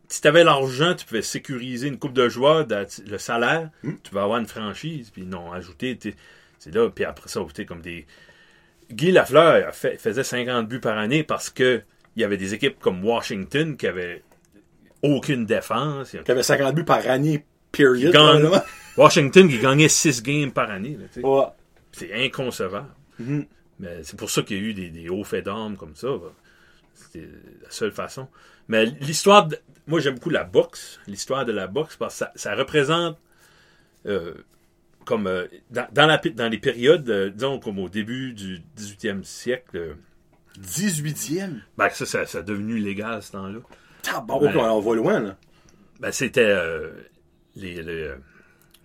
[0.09, 3.99] si tu avais l'argent, tu pouvais sécuriser une coupe de joueurs, de- le salaire, Mhm.
[4.03, 5.11] tu vas avoir une franchise.
[5.11, 5.99] Puis, non, ajouter,
[6.59, 6.89] c'est là.
[6.89, 8.07] Puis après ça, tu comme des.
[8.91, 11.83] Guy Lafleur fait- faisait 50 buts par année parce que
[12.17, 14.23] il y avait des équipes comme Washington qui avaient
[15.03, 16.17] aucune défense.
[16.25, 18.13] Qui avait 50 buts par année, period.
[18.13, 18.49] Gagne.
[18.97, 20.97] Washington qui gagnait 6 games par année.
[20.99, 21.29] là.
[21.29, 21.45] Ouais.
[21.93, 22.89] C'est inconcevable.
[23.19, 23.47] Mhm.
[23.81, 26.09] Mais c'est pour ça qu'il y a eu des, des hauts faits d'armes comme ça.
[26.09, 26.33] va.
[26.95, 27.29] C'était
[27.63, 28.29] la seule façon.
[28.69, 32.33] Mais l'histoire, de- moi j'aime beaucoup la boxe, l'histoire de la boxe, parce que ça,
[32.35, 33.19] ça représente
[34.07, 34.35] euh,
[35.05, 39.23] comme euh, dans, dans la, dans les périodes, euh, disons comme au début du 18e
[39.25, 39.95] siècle, euh,
[40.61, 41.61] 18e.
[41.77, 43.59] ben, ça, ça, ça a devenu légal ce temps-là.
[44.03, 44.63] Tabarnak, Ouais.
[44.63, 45.37] on va loin, là.
[46.01, 46.93] Ben, c'était euh,
[47.57, 48.11] les, les,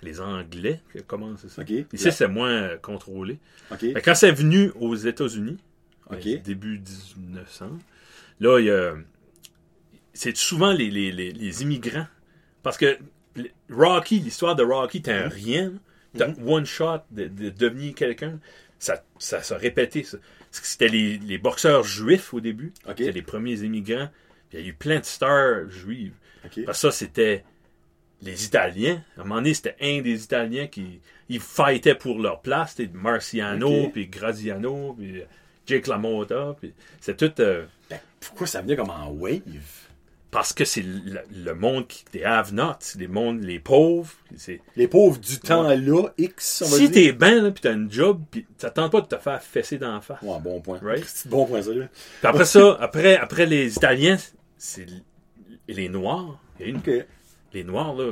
[0.02, 1.64] les Anglais qui commencent ça?
[1.94, 3.40] Ici, c'est moins euh, contrôlé.
[4.04, 5.58] Quand c'est venu aux États-Unis,
[6.12, 6.82] euh, début
[7.18, 7.78] 1900,
[8.40, 8.96] là, il y a.
[10.14, 12.08] C'est souvent les, les, les, les immigrants.
[12.64, 12.98] Parce que
[13.70, 15.34] Rocky, l'histoire de Rocky, t'as un Mm-hmm.
[15.34, 15.74] rien.
[16.18, 18.40] T'as one shot de, de devenir quelqu'un.
[18.80, 20.04] Ça, ça s'est répété.
[20.04, 20.18] ça.
[20.52, 22.74] C'était les, boxeurs juifs au début.
[22.86, 24.10] C'était les premiers immigrants.
[24.52, 26.14] Il y a eu plein de stars juives.
[26.42, 27.46] Parce que ça, c'était
[28.22, 29.02] les Italiens.
[29.18, 31.00] À un moment donné, c'était un des Italiens qui
[31.30, 32.74] ils fightaient pour leur place.
[32.76, 35.22] C'était Marciano, puis Graziano, puis
[35.66, 36.56] Jake LaMotta.
[36.60, 37.32] Puis c'est tout...
[37.42, 39.42] euh, Ben, pourquoi ça venait comme en wave?
[40.30, 44.14] Parce que c'est le, le monde qui, des have-nots, les mondes, les pauvres.
[44.38, 46.92] C'est, Les pauvres du temps-là, X, on va si dire.
[46.92, 49.94] t'es ben, là, pis t'as une job, pis t'attends pas de te faire fesser dans
[49.96, 50.22] la face.
[50.22, 50.80] Ouais, bon point.
[50.82, 51.04] Right?
[51.06, 51.88] C'est bon point, ça, là.
[51.88, 54.16] Puis après ça, après, après les Italiens,
[54.58, 54.86] c'est
[55.68, 56.40] les Noirs.
[57.54, 58.06] Les Noirs, là,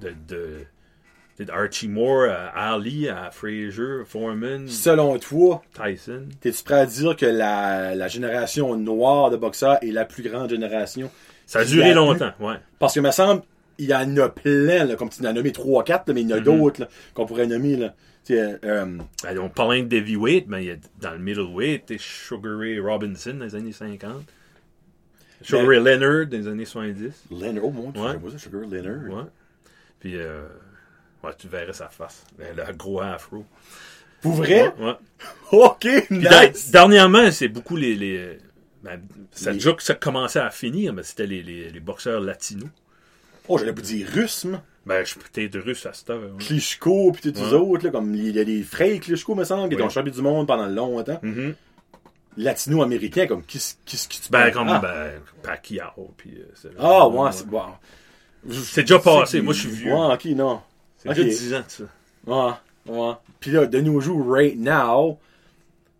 [0.00, 6.26] de, de, Archie Moore à Ali, à Frazier, Foreman, Selon toi, Tyson.
[6.40, 10.50] t'es-tu prêt à dire que la, la génération noire de boxeurs est la plus grande
[10.50, 11.10] génération?
[11.46, 12.54] Ça a duré a longtemps, ouais.
[12.78, 13.42] Parce que, me semble,
[13.78, 16.32] il y en a plein, là, comme tu en as nommé 3-4, mais il y
[16.32, 16.44] en a Mhm.
[16.44, 17.76] d'autres qu'on pourrait nommer.
[17.76, 17.94] Là.
[18.22, 18.84] Sais, euh,
[19.24, 23.34] Ben, on parlait de heavyweight, mais il y a, dans le middleweight, Sugar Ray Robinson
[23.34, 24.22] dans les années 50.
[25.42, 27.24] Sugar Ray Leonard dans les années 70.
[27.30, 28.30] Leonard, oh mon dieu, Ouais.
[28.32, 29.10] ça, Sugar Leonard.
[29.14, 29.30] Ouais.
[30.00, 30.42] Puis, euh,
[31.24, 32.24] ouais, tu verrais sa face.
[32.38, 33.44] Le, gros afro.
[34.20, 34.72] Pour vrai?
[34.78, 34.94] Ouais.
[35.52, 36.48] OK, da-!
[36.70, 37.94] Dernièrement, c'est beaucoup les.
[37.94, 38.38] les
[38.82, 42.20] ben, ça Les- déjà que ça commençait à finir, mais c'était les, les, les boxeurs
[42.20, 42.68] latinos.
[43.48, 44.62] Oh, j'allais vous dire russe, moi.
[44.86, 46.20] Ben, je suis peut-être russe à cette heure.
[46.20, 46.44] ouais.
[46.44, 47.52] Klitschko, puis tous les Ouais.
[47.54, 49.82] autres, là, comme il y a des frères Klitschko, me semble, qui Oui.
[49.82, 51.20] ont champion du monde pendant longtemps.
[51.22, 51.54] Mhm.
[52.36, 54.78] Latino-américains, comme, qu'est-ce qu'est-ce que tu Ben, comme ah.
[54.80, 55.10] ben,
[55.42, 56.14] Pacquiao.
[56.16, 57.62] Puis, euh, Ah, ouais, c'est bon.
[58.50, 59.92] C'est déjà passé, moi, je suis vieux.
[59.92, 60.60] Ouais, ok, non.
[60.98, 61.16] C'est Ok.
[61.16, 61.84] déjà 10 ans ça.
[62.26, 63.12] Ouais, ouais.
[63.40, 65.18] Puis là, de nos jours, right now,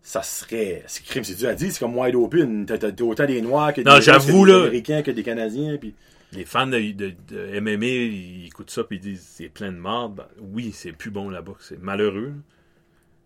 [0.01, 0.83] ça serait.
[0.87, 2.65] C'est crime, c'est dur à dire, c'est comme wide open.
[2.65, 4.51] T'as autant des Noirs que des, Non, que des.
[4.53, 5.77] Américains que des Canadiens.
[5.77, 5.93] Puis...
[6.33, 9.77] Les fans de, de, de MMA, ils écoutent ça puis ils disent c'est plein de
[9.77, 10.15] marde.
[10.15, 11.53] Ben, oui, c'est plus bon là-bas.
[11.59, 12.33] C'est malheureux.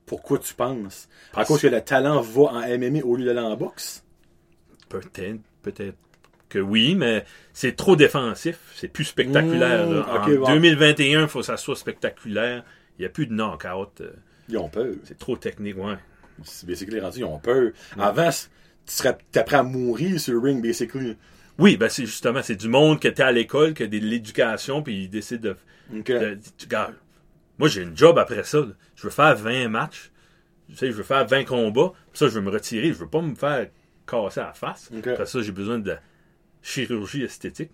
[0.07, 1.07] Pourquoi tu penses?
[1.31, 4.03] À Parce- cause que le talent va en MMA au lieu d'aller en boxe?
[4.89, 5.97] Peut-être, peut-être
[6.49, 8.57] que oui, mais c'est trop défensif.
[8.75, 9.85] C'est plus spectaculaire.
[9.85, 10.53] Mmh, ok, en ouais.
[10.53, 12.63] 2021, il faut que ça soit spectaculaire.
[12.97, 14.01] Il n'y a plus de knockout.
[14.01, 14.13] euh,
[14.49, 14.93] Ils ont peur.
[15.03, 15.97] C'est trop technique, ouais.
[16.43, 17.71] C'est basically rendu, ils ont peur.
[17.99, 18.47] Avant, c-
[18.85, 21.17] tu serais prêt à mourir sur le ring, basically.
[21.59, 24.83] Oui, ben c'est justement, c'est du monde que t'es à l'école, qui a de l'éducation,
[24.83, 25.49] puis ils décident
[25.91, 26.05] de, Ok.
[26.11, 26.93] de- tu- regarde,
[27.57, 28.59] moi j'ai une job après ça.
[28.59, 28.67] là.
[28.97, 30.11] Je veux faire 20 matchs.
[30.69, 31.93] Tu sais, je veux faire 20 combats.
[32.11, 32.89] Puis ça, je veux me retirer.
[32.89, 33.67] Je veux pas me faire
[34.05, 34.89] casser la face.
[34.97, 35.95] Après ça, j'ai besoin de
[36.61, 37.71] chirurgie esthétique.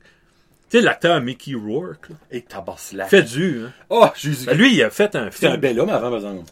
[0.70, 3.10] Tu sais, l'acteur Mickey Rourke, là, Et tabaslac.
[3.10, 3.68] fait dur.
[3.68, 3.74] Hein?
[3.90, 4.46] Oh, Jésus.
[4.46, 5.62] Ben, lui, il a fait un C'était un film.
[5.62, 6.52] bel homme avant, par exemple.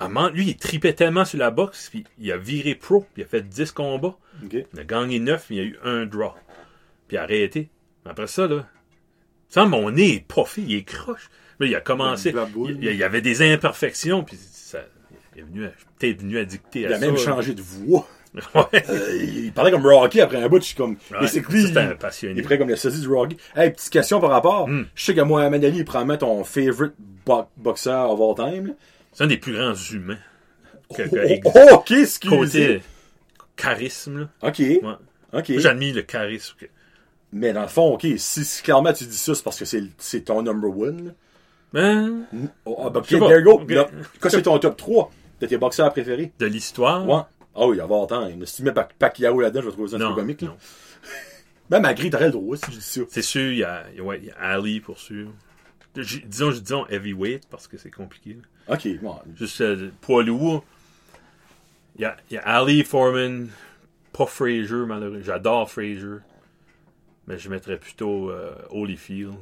[0.00, 3.24] Maman, lui, il tripait tellement sur la boxe, puis il a viré pro, puis il
[3.24, 4.16] a fait 10 combats.
[4.52, 6.34] Il a gagné 9, mais il a eu un draw.
[7.08, 7.68] Puis il a arrêté.
[8.04, 8.66] Après ça, là,
[9.48, 11.30] ça, mon nez est puffy, il est croche.
[11.60, 12.32] Là, il a commencé.
[12.68, 14.78] Il, il y avait des imperfections, puis ça,
[15.34, 16.42] il est venu, à- peut-être venu à
[16.74, 16.98] Il a ça.
[16.98, 18.06] même changé de voix.
[18.54, 18.84] Ouais.
[18.90, 20.96] Euh, il il parlait comme Rocky après un bout, je suis comme.
[21.10, 22.34] Ouais, ça, c'était un il- passionné.
[22.34, 23.38] Il est prêt comme le sosie du Rocky.
[23.56, 24.68] Hey, petite question par rapport.
[24.68, 24.84] Hmm.
[24.94, 26.92] Je sais que Mohamed Ali, il probablement ton favorite
[27.24, 28.74] bo boxeur of all time.
[29.14, 30.18] C'est un des plus grands humains.
[30.94, 32.36] Que, que Oh, oh, ok, excusez.
[32.36, 32.82] Côté
[33.56, 34.28] charisme, là.
[34.48, 34.78] Ok, Ouais.
[35.32, 35.48] ok.
[35.48, 36.54] Moi, j'admire le charisme.
[36.60, 36.66] que-
[37.32, 39.82] Mais dans le fond, ok, si, si clairement tu dis ça, c'est parce que c'est
[39.98, 41.06] c'est ton number one.
[41.06, 41.10] là.
[41.72, 42.26] Ben,
[42.64, 43.28] Oh, ah, ben, ok, Je sais pas.
[43.28, 43.64] there you go.
[44.20, 45.10] Que c'est ton top 3
[45.40, 46.32] de tes boxeurs préférés?
[46.38, 47.06] de l'histoire?
[47.06, 47.20] Ouais.
[47.54, 48.46] Ah oui, of all time.
[48.46, 50.42] Si tu mets Pac- Pacquiao là-dedans, je vais trouver ça un peu comique.
[50.42, 50.56] Non.
[51.68, 53.00] Ben, malgré, t'aurais le droit si je dis ça.
[53.10, 55.28] C'est sûr, il y a, il y a- ouais, il y a Ali pour sûr.
[55.94, 58.38] Disons, disons heavyweight parce que c'est compliqué.
[58.68, 58.74] là.
[58.74, 59.16] Ok, bon.
[59.36, 60.64] Juste euh, poids lourd.
[61.96, 63.48] Il y a, il y a Ali Foreman,
[64.12, 65.24] pas Frazier, malheureusement.
[65.24, 66.18] J'adore Frazier.
[67.26, 69.34] Mais je mettrais plutôt euh, Holyfield.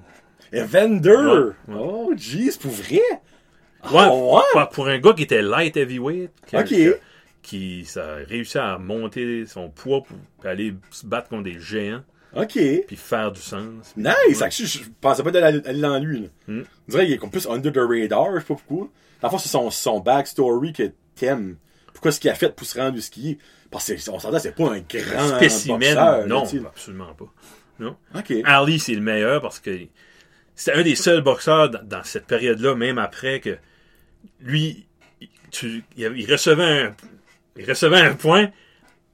[0.52, 1.10] Evander!
[1.10, 1.80] Ouais, ouais.
[1.80, 3.00] Oh, jeez, pour vrai?
[3.90, 4.42] Ouais, Ah?
[4.52, 6.64] Pour, pour un gars qui était light heavyweight, qui, Ok.
[6.66, 6.90] qui-
[7.42, 12.02] qui ça a réussi à monter son poids pour aller se battre contre des géants,
[12.34, 12.58] Ok.
[12.86, 13.92] puis faire du sens.
[13.96, 14.40] Nice!
[14.40, 14.50] Ouais.
[14.50, 16.20] Je pensais pas d'aller aller dans lui.
[16.22, 16.28] Là.
[16.48, 16.62] Hmm.
[16.88, 18.88] On dirait qu'il est comme plus under the radar, je sais pas pourquoi.
[19.22, 21.56] Dans le c'est son, son backstory que t'aimes.
[21.92, 23.38] Pourquoi ce qu'il a fait pour se rendre jusqu'il est.
[23.70, 26.26] Parce qu'on s'entend, c'est pas un grand Spécimen, boxeur.
[26.26, 27.32] non, là, absolument pas.
[27.78, 27.96] Non?
[28.14, 28.32] Ok.
[28.44, 29.70] Ali, c'est le meilleur parce que
[30.56, 33.56] c'était un des seuls boxeurs dans, dans cette période-là, même après que
[34.40, 34.86] lui,
[35.20, 35.84] il- tu,
[36.30, 36.96] recevait un,
[37.56, 38.50] il recevait un point,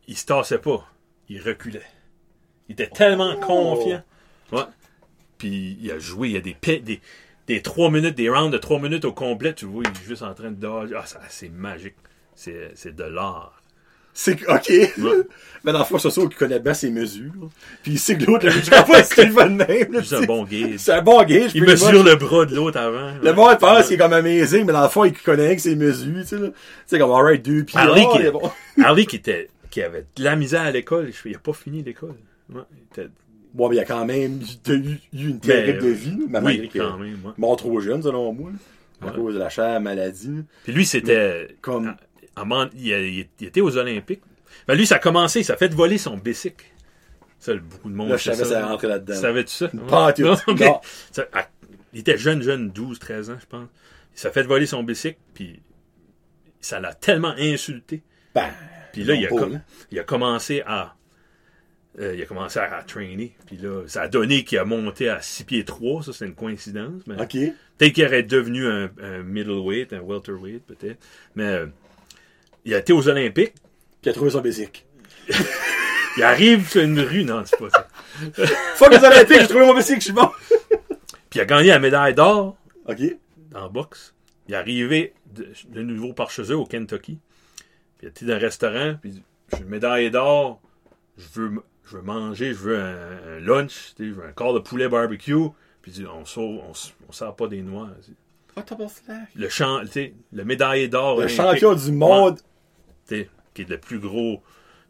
[0.09, 0.89] il se tassait pas,
[1.29, 1.83] il reculait.
[2.69, 3.41] Il était tellement Oh!
[3.41, 4.03] confiant.
[4.53, 4.63] Ouais.
[5.39, 7.01] Puis il a joué, il y a des, des,
[7.47, 10.23] des trois minutes, des rounds de trois minutes au complet, tu vois, il est juste
[10.23, 10.95] en train de dodger.
[10.97, 11.97] Ah, c'est magique.
[12.35, 13.62] C'est, c'est de l'art.
[14.15, 14.73] C'est ok.
[15.65, 17.31] Mais dans le fond, c'est ça qui connaît bien ses mesures.
[17.85, 20.01] Puis il sait que l'autre, je sais pas ce qu'il va de même.
[20.01, 20.75] Juste un bon gauge.
[20.79, 21.53] C'est un bon gauge.
[21.55, 23.13] Il mesure le bras de l'autre avant.
[23.23, 25.77] Le monde pense qu'il est comme amazing, mais dans le fond, il connaît que ses
[25.77, 26.49] mesures, tu sais, là.
[26.49, 26.55] Tu
[26.87, 27.79] sais, comme, alright, deux pieds.
[27.79, 28.51] Ali, oh, qui, il bon.
[29.07, 32.17] Qui était qui avait de la misère à l'école, il a pas fini l'école.
[32.53, 33.09] Ouais, il était-
[33.55, 36.39] Bon, mais il y a quand même eu, eu- une terrible Ben, de vie, mais
[36.41, 37.19] oui, quand même.
[37.25, 37.33] ouais.
[37.39, 38.51] mort trop jeune, selon moi.
[39.01, 39.13] À Ouais.
[39.15, 40.43] cause de la chère maladie.
[40.65, 41.57] Puis lui, c'était.
[41.61, 41.97] Comme, à
[42.77, 44.23] il, a- il était aux Olympiques.
[44.69, 46.65] Ben lui, ça a commencé, ça a fait voler son bicycle.
[47.39, 49.15] Ça, beaucoup de monde Là, je savais ça rentrait là-dedans.
[49.15, 49.69] Savais-tu ça?
[49.69, 50.13] Pas.
[50.67, 50.81] Non.
[51.11, 51.49] Ça, à-
[51.93, 53.69] il était jeune, jeune, 12, 13 ans, je pense.
[54.15, 55.61] Il s'est fait voler son bicycle, puis
[56.61, 58.03] ça l'a tellement insulté.
[58.35, 58.49] Ben,
[58.93, 59.61] Puis là, il a, com-
[59.91, 60.95] il a commencé à.
[61.99, 63.35] euh, il a commencé à, à trainer.
[63.47, 66.05] Puis là, ça a donné qu'il a monté à 6 pieds 3.
[66.05, 67.03] Ça, c'est une coïncidence.
[67.07, 67.37] Mais OK.
[67.79, 70.99] Peut-être qu'il aurait devenu un, un middleweight, un welterweight, peut-être.
[71.35, 71.67] Mais euh,
[72.65, 73.55] il a été aux Olympiques.
[74.03, 74.83] Qui a trouvé son bicycle.
[76.17, 77.25] Il arrive sur une rue.
[77.25, 77.89] Non, c'est pas ça.
[78.77, 80.29] Fuck les Olympiques, j'ai trouvé mon bicycle, je suis bon.
[81.31, 82.57] Puis il a gagné la médaille d'or
[82.87, 82.99] OK.
[83.55, 84.13] en boxe.
[84.49, 87.19] Il est arrivé de, de nouveau par chez eux au Kentucky.
[87.97, 88.95] Puis il était dans un restaurant.
[89.01, 89.23] Puis il dit,
[89.55, 90.61] j'ai une médaille d'or.
[91.17, 92.49] Je veux, je veux manger.
[92.53, 93.95] Je veux un, un lunch.
[93.97, 95.35] tu sais, Je veux un corps de poulet barbecue.
[95.81, 97.89] Puis il dit, on sauve, on, s- on sert pas des noix.
[98.55, 98.65] What?
[99.35, 101.17] Le, champ, tu sais, le médaillé d'or.
[101.17, 102.39] Le olympique, champion du monde.
[103.55, 104.43] Qui est le plus gros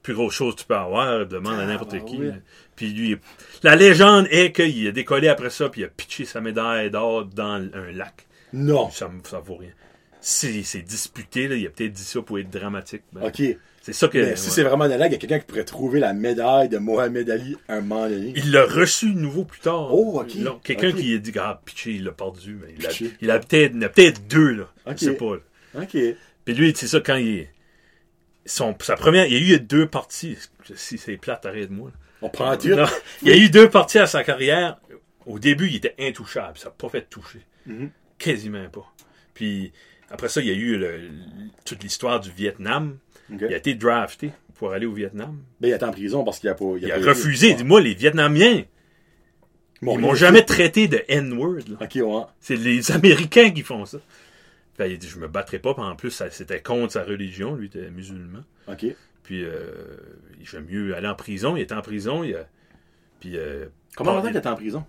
[0.03, 2.17] plus grosse chose que tu peux avoir, demande à n'importe Ah, qui.
[2.17, 2.31] oui.
[2.75, 3.17] Puis lui,
[3.63, 7.25] la légende est qu'il a décollé après ça, puis il a pitché sa médaille d'or
[7.27, 8.27] dans un lac.
[8.53, 8.91] Non.
[8.91, 9.71] Ça, ça vaut rien.
[10.21, 13.03] C'est c'est disputé, là, il a peut-être dit ça pour être dramatique.
[13.13, 13.43] Ben, OK.
[13.81, 14.19] C'est ça que.
[14.19, 14.55] Mais si ouais.
[14.55, 17.29] c'est vraiment de là, il y a quelqu'un qui pourrait trouver la médaille de Mohamed
[17.31, 18.33] Ali un moment donné.
[18.37, 19.93] Il l'a reçu de nouveau plus tard.
[19.93, 20.63] Oh, ok.
[20.63, 22.59] Quelqu'un qui a dit, ah, pitché, il l'a perdu.
[22.61, 24.73] Mais il a, il a peut-être il en a peut-être deux, là.
[24.87, 24.95] Ok.
[24.99, 25.35] Je sais pas.
[25.35, 25.83] là.
[25.83, 25.97] OK.
[26.45, 27.51] Puis lui, c'est ça, quand il est.
[28.45, 30.37] Son, sa première, il y a eu deux parties.
[30.75, 31.91] Si c'est plate, arrête-moi.
[31.91, 31.97] là.
[32.23, 32.51] On prend.
[32.53, 32.87] Non,
[33.23, 34.79] il y a eu deux parties à sa carrière.
[35.27, 36.59] Au début, il était intouchable.
[36.59, 37.41] Ça n'a pas fait toucher.
[37.67, 37.91] Mhm.
[38.19, 38.85] Quasiment pas.
[39.35, 39.73] Puis
[40.11, 41.09] après ça, il y a eu le-
[41.65, 42.99] toute l'histoire du Vietnam.
[43.31, 45.39] Il a été drafté pour aller au Vietnam.
[45.61, 46.65] Ben, il est en prison parce qu'il a pas.
[46.81, 47.55] Il a refusé.
[47.55, 48.65] Dis-moi, les Vietnamiens,
[49.81, 51.63] Bon, ils il m'ont jamais traité de N-word.
[51.69, 51.77] là.
[51.81, 52.23] OK, ouais.
[52.41, 53.99] C'est les Américains qui font ça.
[54.77, 55.75] Fait, il dit, je me battrai pas.
[55.75, 57.55] Puis en plus, c'était contre sa religion.
[57.55, 58.41] Lui était musulman.
[58.69, 58.87] OK.
[59.23, 59.97] Puis, euh,
[60.43, 61.57] j'aime mieux aller en prison.
[61.57, 62.25] Il était en prison.
[62.25, 62.47] Il a,
[63.21, 63.67] puis, euh,
[63.97, 64.85] Comment longtemps qu'il est en prison?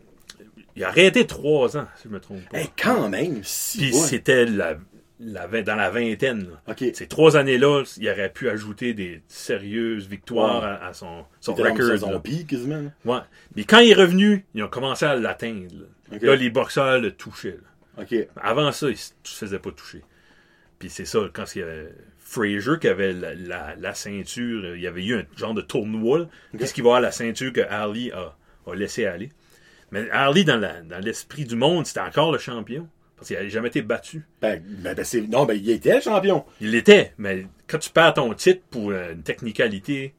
[0.75, 2.59] il a arrêté trois ans, si je me trompe pas.
[2.61, 3.77] Eh, quand même, si.
[3.77, 3.99] Puis ouais.
[3.99, 4.77] c'était la,
[5.19, 6.47] la dans la vingtaine.
[6.93, 10.69] Ces trois années-là, il aurait pu ajouter des sérieuses victoires Ouais.
[10.69, 12.23] à, à son, son record.
[12.23, 12.91] pic, quasiment.
[13.05, 13.19] Ouais.
[13.55, 15.75] Mais quand il est revenu, ils ont commencé à l'atteindre.
[16.11, 16.35] là.
[16.35, 17.51] Les boxeurs le touchaient.
[17.61, 17.69] là.
[18.37, 20.01] Avant ça, il se se faisait pas toucher.
[20.79, 21.89] Puis c'est ça, quand il y avait
[22.19, 26.27] Frazier qui avait la, la- la ceinture, il y avait eu un genre de tournoi.
[26.57, 28.35] Qu'est-ce qu'il va avoir la ceinture que Ali a,
[28.67, 29.31] a laissé aller?
[29.91, 30.59] Mais Ali, dans
[31.03, 32.87] l'esprit du monde, c'était encore le champion.
[33.15, 34.25] Parce qu'il n'avait jamais été battu.
[34.41, 35.21] Ben, ben, ben, c'est...
[35.21, 36.43] Non, ben, il était champion.
[36.59, 40.13] Il l'était, mais quand tu perds ton titre pour euh, une technicalité,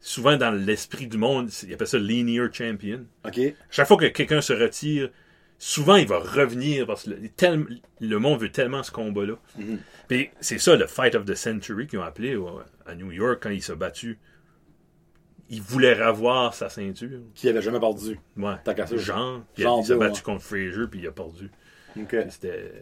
[0.00, 3.04] souvent dans l'esprit du monde, il appelle ça linear champion.
[3.26, 3.40] OK.
[3.70, 5.10] Chaque fois que quelqu'un se retire,
[5.62, 7.66] souvent il va revenir parce que le, tel-
[8.00, 9.34] le monde veut tellement ce combat-là.
[10.08, 12.36] Puis c'est ça le Fight of the Century qu'ils ont appelé
[12.86, 14.18] à New York quand il s'est battu.
[15.50, 17.20] Il voulait revoir sa ceinture.
[17.34, 18.18] Qui avait jamais perdu.
[18.36, 18.54] Ouais.
[18.98, 20.22] Jean, puis Jean il s'est battu ouais.
[20.22, 21.50] contre Frazier puis il a perdu.
[21.98, 22.08] OK.
[22.08, 22.72] Puis C'était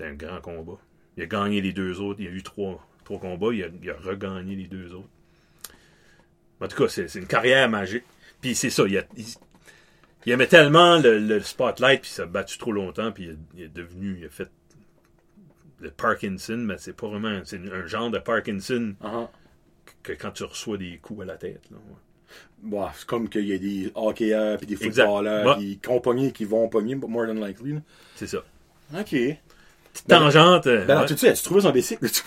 [0.00, 0.78] un grand combat.
[1.16, 2.18] Il a gagné les deux autres.
[2.20, 3.52] Il y a eu trois, trois combats.
[3.52, 5.08] Il a, il a regagné les deux autres.
[6.60, 8.04] En tout cas, c'est c'est une carrière magique.
[8.40, 8.84] Puis c'est ça.
[8.88, 9.24] Il, a- il-
[10.26, 13.36] il aimait tellement le, le spotlight, puis il s'est battu trop longtemps, puis il, est-
[13.56, 14.48] il est devenu, il a fait
[15.80, 19.28] le Parkinson, mais c'est pas vraiment, c'est un genre de Parkinson Uh-huh.
[20.02, 21.62] que quand tu reçois des coups à la tête.
[21.70, 21.94] Là, ouais.
[22.62, 25.78] Bon, c'est comme qu'il y a des hockeyeurs puis des footballeurs Ouais.
[25.78, 27.76] qui qui vont pogner, more than likely.
[28.16, 28.38] C'est ça.
[28.92, 29.10] OK.
[29.10, 30.66] Petite tangente.
[30.66, 31.06] euh, Ben, ouais.
[31.06, 32.10] tout de suite, tu trouvé son bicycle?
[32.10, 32.22] tu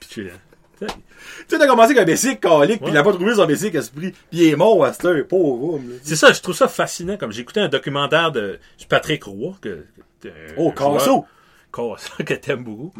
[0.00, 0.30] Puis tu-
[0.88, 3.82] sais, t'as commencé avec un bicycle calique, puis il a pas trouvé son bicycle à
[3.82, 5.80] ce prix, puis il est mort à heure, pauvre.
[6.02, 7.16] C'est ça, je trouve ça fascinant.
[7.16, 8.58] Comme j'ai écouté un documentaire de
[8.88, 9.84] Patrick Roy, que,
[10.56, 11.24] Oh, Casso!
[11.72, 12.92] Casso, que t'aimes beaucoup.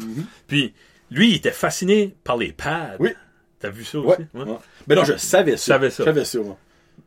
[0.47, 0.73] Puis,
[1.09, 2.95] lui, il était fasciné par les pads.
[2.99, 3.11] Oui.
[3.59, 4.21] T'as vu ça aussi?
[4.33, 4.43] Ouais.
[4.43, 4.57] ouais.
[4.87, 5.73] Ben non, je savais ça.
[5.73, 6.03] savais ça.
[6.03, 6.39] Je savais ça.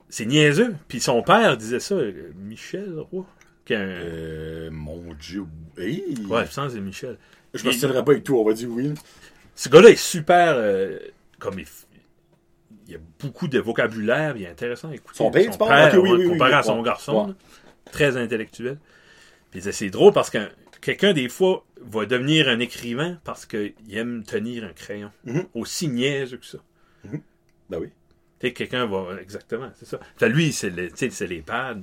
[0.09, 0.77] C'est niaiseux.
[0.87, 3.27] Puis son père disait ça, euh, Michel Roy.
[3.71, 3.75] Un...
[3.75, 5.47] Euh, mon Dieu.
[5.79, 6.15] Hey.
[6.29, 7.19] Ouais, je pense que c'est Michel.
[7.55, 8.93] Je me souviendrai pas avec tout, on va dire oui.
[9.55, 10.55] Ce gars-là est super...
[10.57, 10.99] euh,
[11.39, 11.67] comme il,
[12.87, 15.17] il y a beaucoup de vocabulaire, il est intéressant à écouter.
[15.19, 15.99] Son père, tu parles?
[15.99, 16.57] Oui, oui, comparé oui.
[16.59, 17.29] à son garçon.
[17.29, 17.35] Là.
[17.91, 18.79] très intellectuel.
[19.51, 20.51] Puis c'est drôle parce que
[20.81, 25.11] quelqu'un, des fois, va devenir un écrivain parce qu'il aime tenir un crayon.
[25.25, 25.47] Mhm.
[25.55, 26.59] Aussi niaiseux que ça.
[27.71, 27.89] Ben oui.
[28.41, 29.21] Tu sais, quelqu'un va...
[29.21, 30.01] Exactement, c'est ça.
[30.17, 30.91] Fait, lui, c'est le-
[31.27, 31.77] les pads.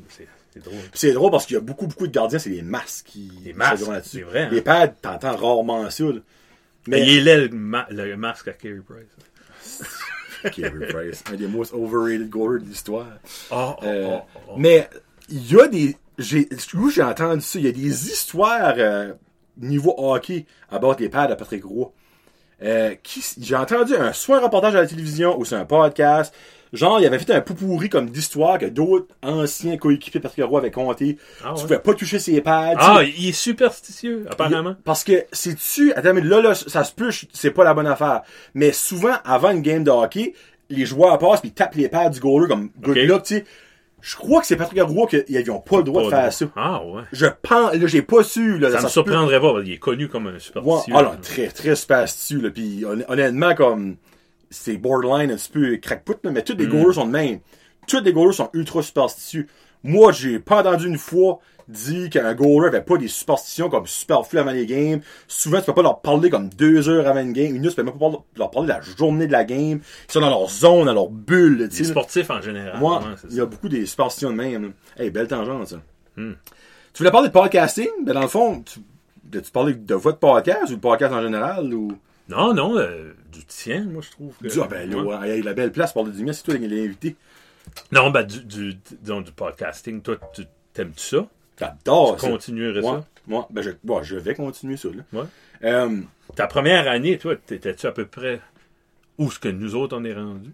[0.54, 0.76] C'est drôle.
[0.94, 3.54] C'est drôle parce qu'il y a beaucoup, beaucoup de gardiens, c'est les masques qui Les
[3.54, 4.50] masques, c'est vrai, hein.
[4.52, 6.04] Les pads, t'entends rarement ça.
[6.88, 6.98] Là.
[6.98, 9.84] Mais il est laid, le, ma- le masque à Carey Price.
[10.54, 13.08] Carey Price, un des most overrated goalers de l'histoire.
[13.52, 14.54] Oh, oh, Euh, oh, oh.
[14.58, 14.90] Mais
[15.30, 15.98] il y a des.
[16.18, 17.58] J'ai, où j'ai entendu ça?
[17.60, 19.14] Il y a des histoires euh,
[19.58, 21.92] niveau hockey à battre les pads à Patrick Roy.
[22.64, 22.96] euh,
[23.40, 26.34] j'ai entendu un, soit un reportage à la télévision ou c'est un podcast.
[26.74, 30.60] Genre, il avait fait un poupourri comme d'histoire que d'autres anciens coéquipiers de Patrick Roy
[30.60, 31.18] avaient compté.
[31.44, 31.62] Ah Tu ouais.
[31.64, 32.72] pouvais pas toucher ses pads.
[32.72, 34.76] tu Ah, il est superstitieux, apparemment.
[34.86, 38.22] Parce que c'est-tu, attends, mais là, là, ça se peut, c'est pas la bonne affaire.
[38.54, 40.34] Mais souvent, avant une game de hockey,
[40.70, 43.04] les joueurs passent puis ils tapent les pads du goaler comme good Ok.
[43.04, 43.46] luck, tu sais.
[44.04, 46.46] Je crois que c'est Patrick Roy qu'ils n'avaient pas le droit de Pas faire ça.
[46.56, 47.04] Ah, ouais.
[47.12, 48.70] Je pense, là, j'ai pas su, là.
[48.72, 50.94] Ça, me se peut- surprendrait pas, parce qu'il est connu comme un Ouais, superstitieux.
[50.98, 52.50] ah non, très, très superstitieux, là.
[52.50, 53.98] Puis hon- honnêtement, comme,
[54.52, 56.70] c'est borderline un petit peu crackpot, mais tous les Mm.
[56.70, 57.40] goalers sont de même.
[57.88, 59.48] Tous les goalers sont ultra superstitieux.
[59.84, 64.38] Moi, j'ai pas entendu une fois dire qu'un goaler avait pas des superstitions comme superflues
[64.40, 65.00] avant les games.
[65.28, 67.48] Souvent, tu peux pas leur parler comme deux heures avant une game.
[67.48, 69.80] Une minute, tu peux même pas leur parler de la journée de la game.
[70.08, 72.78] Ils sont dans leur zone, dans leur bulle, Les sportifs en général.
[72.78, 74.74] Moi, il y a beaucoup des superstitions de même.
[74.98, 75.78] Hey, belle tangente, ça.
[76.18, 76.34] Hmm.
[76.94, 77.88] Tu voulais parler de podcasting?
[78.04, 78.82] Ben, dans le fond, tu,
[79.32, 81.94] tu parlais de votre podcast ou de podcast en général ou?
[82.32, 84.36] Non, non, euh, du tien, moi, je trouve.
[84.42, 85.30] Que, Du- ah, ben, là, Ouais.
[85.30, 87.16] hey, la belle place pour du mien, c'est toi qui l'as invité.
[87.92, 91.28] Non, ben, du, du, disons, du podcasting, toi, tu t'aimes-tu ça?
[91.60, 92.30] J'adore tu ça.
[92.32, 93.06] continuerais ça?
[93.28, 93.70] moi, ben, je,
[94.04, 95.04] je vais continuer ça, là.
[95.14, 95.28] Ouais.
[95.64, 96.02] Euh,
[96.36, 98.42] Ta première année, toi, t'étais-tu à peu près
[99.18, 100.54] où ce que nous autres, on est rendus?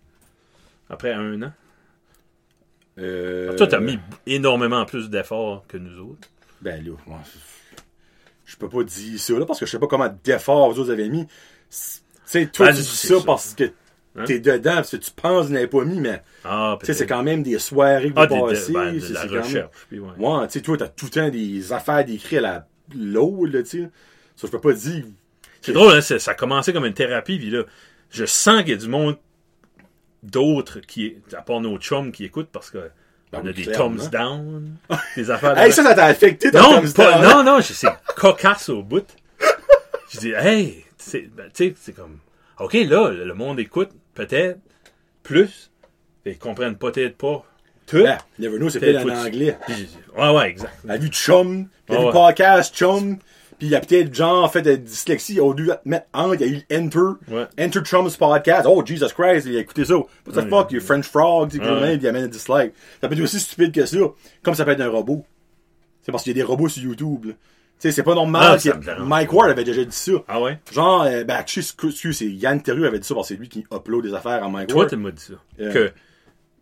[0.89, 1.51] Après un an?
[2.97, 6.27] euh, Toi, t'as mis énormément plus d'efforts que nous autres.
[6.61, 7.19] Ben, là, moi,
[8.45, 10.91] je peux pas dire ça, là, parce que je sais pas comment d'efforts vous autres
[10.91, 11.27] avez mis.
[11.69, 13.23] Sais, toi, Ben, tu dis ça ça.
[13.25, 13.63] parce que
[14.15, 14.23] Hein?
[14.25, 16.93] t'es dedans, parce que tu penses que vous n'avez pas mis, mais, Ah, tu sais,
[16.93, 18.73] c'est quand même des soirées que vous Ah, des- de, passez.
[18.73, 19.69] ben, de c'est- la quand même- recherche.
[19.89, 20.09] Puis, ouais.
[20.17, 23.61] Ouais, tu sais, toi, t'as tout le temps des affaires d'écrit à la low, là,
[23.63, 23.89] tu sais.
[24.35, 25.05] Ça, je peux pas dire.
[25.61, 27.63] C'est drôle, hein, ça a commencé comme une thérapie, puis là,
[28.09, 29.17] je sens qu'il y a du monde
[30.23, 32.89] d'autres qui, à part nos chums, qui écoutent parce que
[33.31, 34.77] Ben on a oui, des thumbs down,
[35.15, 37.23] des affaires de Hey, ça, ça t'a affecté, ton non, thumbs pas- down.
[37.23, 39.05] non, non, je- c'est cocasse au bout.
[40.09, 42.19] Je dis, hey, c'est, ben, tu sais, c'est comme,
[42.59, 44.59] ok, là, le monde écoute peut-être
[45.23, 45.71] plus,
[46.25, 47.45] et ils comprennent peut-être pas
[47.85, 48.03] tout.
[48.03, 49.57] Ben, Never Know, c'est Peut-être en anglais.
[49.67, 49.87] Puis
[50.17, 50.73] ouais, ouais, exact.
[50.83, 52.11] Il a vu chum, il a Ah vu ouais.
[52.11, 53.17] podcast chum,
[53.57, 56.43] puis il a peut-être genre fait de dyslexie, au lieu de mettre en, il y
[56.43, 56.99] a eu enter,
[57.31, 57.45] Ouais.
[57.59, 58.67] enter chum's podcast.
[58.69, 59.95] Oh, Jesus Christ, il a écouté ça.
[59.97, 60.49] What the Ouais.
[60.49, 61.79] fuck, you French frog, tu sais, Ouais.
[61.79, 62.73] même, puis il amène un dislike.
[63.01, 63.97] Ça peut être aussi stupide que ça,
[64.43, 65.25] comme ça peut être un robot.
[66.01, 67.33] C'est parce qu'il y a des robots sur YouTube, là.
[67.79, 68.95] Sais, c'est pas normal Ah.
[68.99, 70.11] Mike Ward avait déjà dit ça.
[70.27, 70.59] Ah ouais?
[70.73, 71.75] Genre, euh, ben, excuse,
[72.11, 74.49] c'est Yann Terrieux avait dit ça parce que c'est lui qui upload des affaires à
[74.49, 74.89] Mike Toi, Ward.
[74.89, 75.33] tu m'as dit ça.
[75.59, 75.71] Euh.
[75.73, 75.91] Que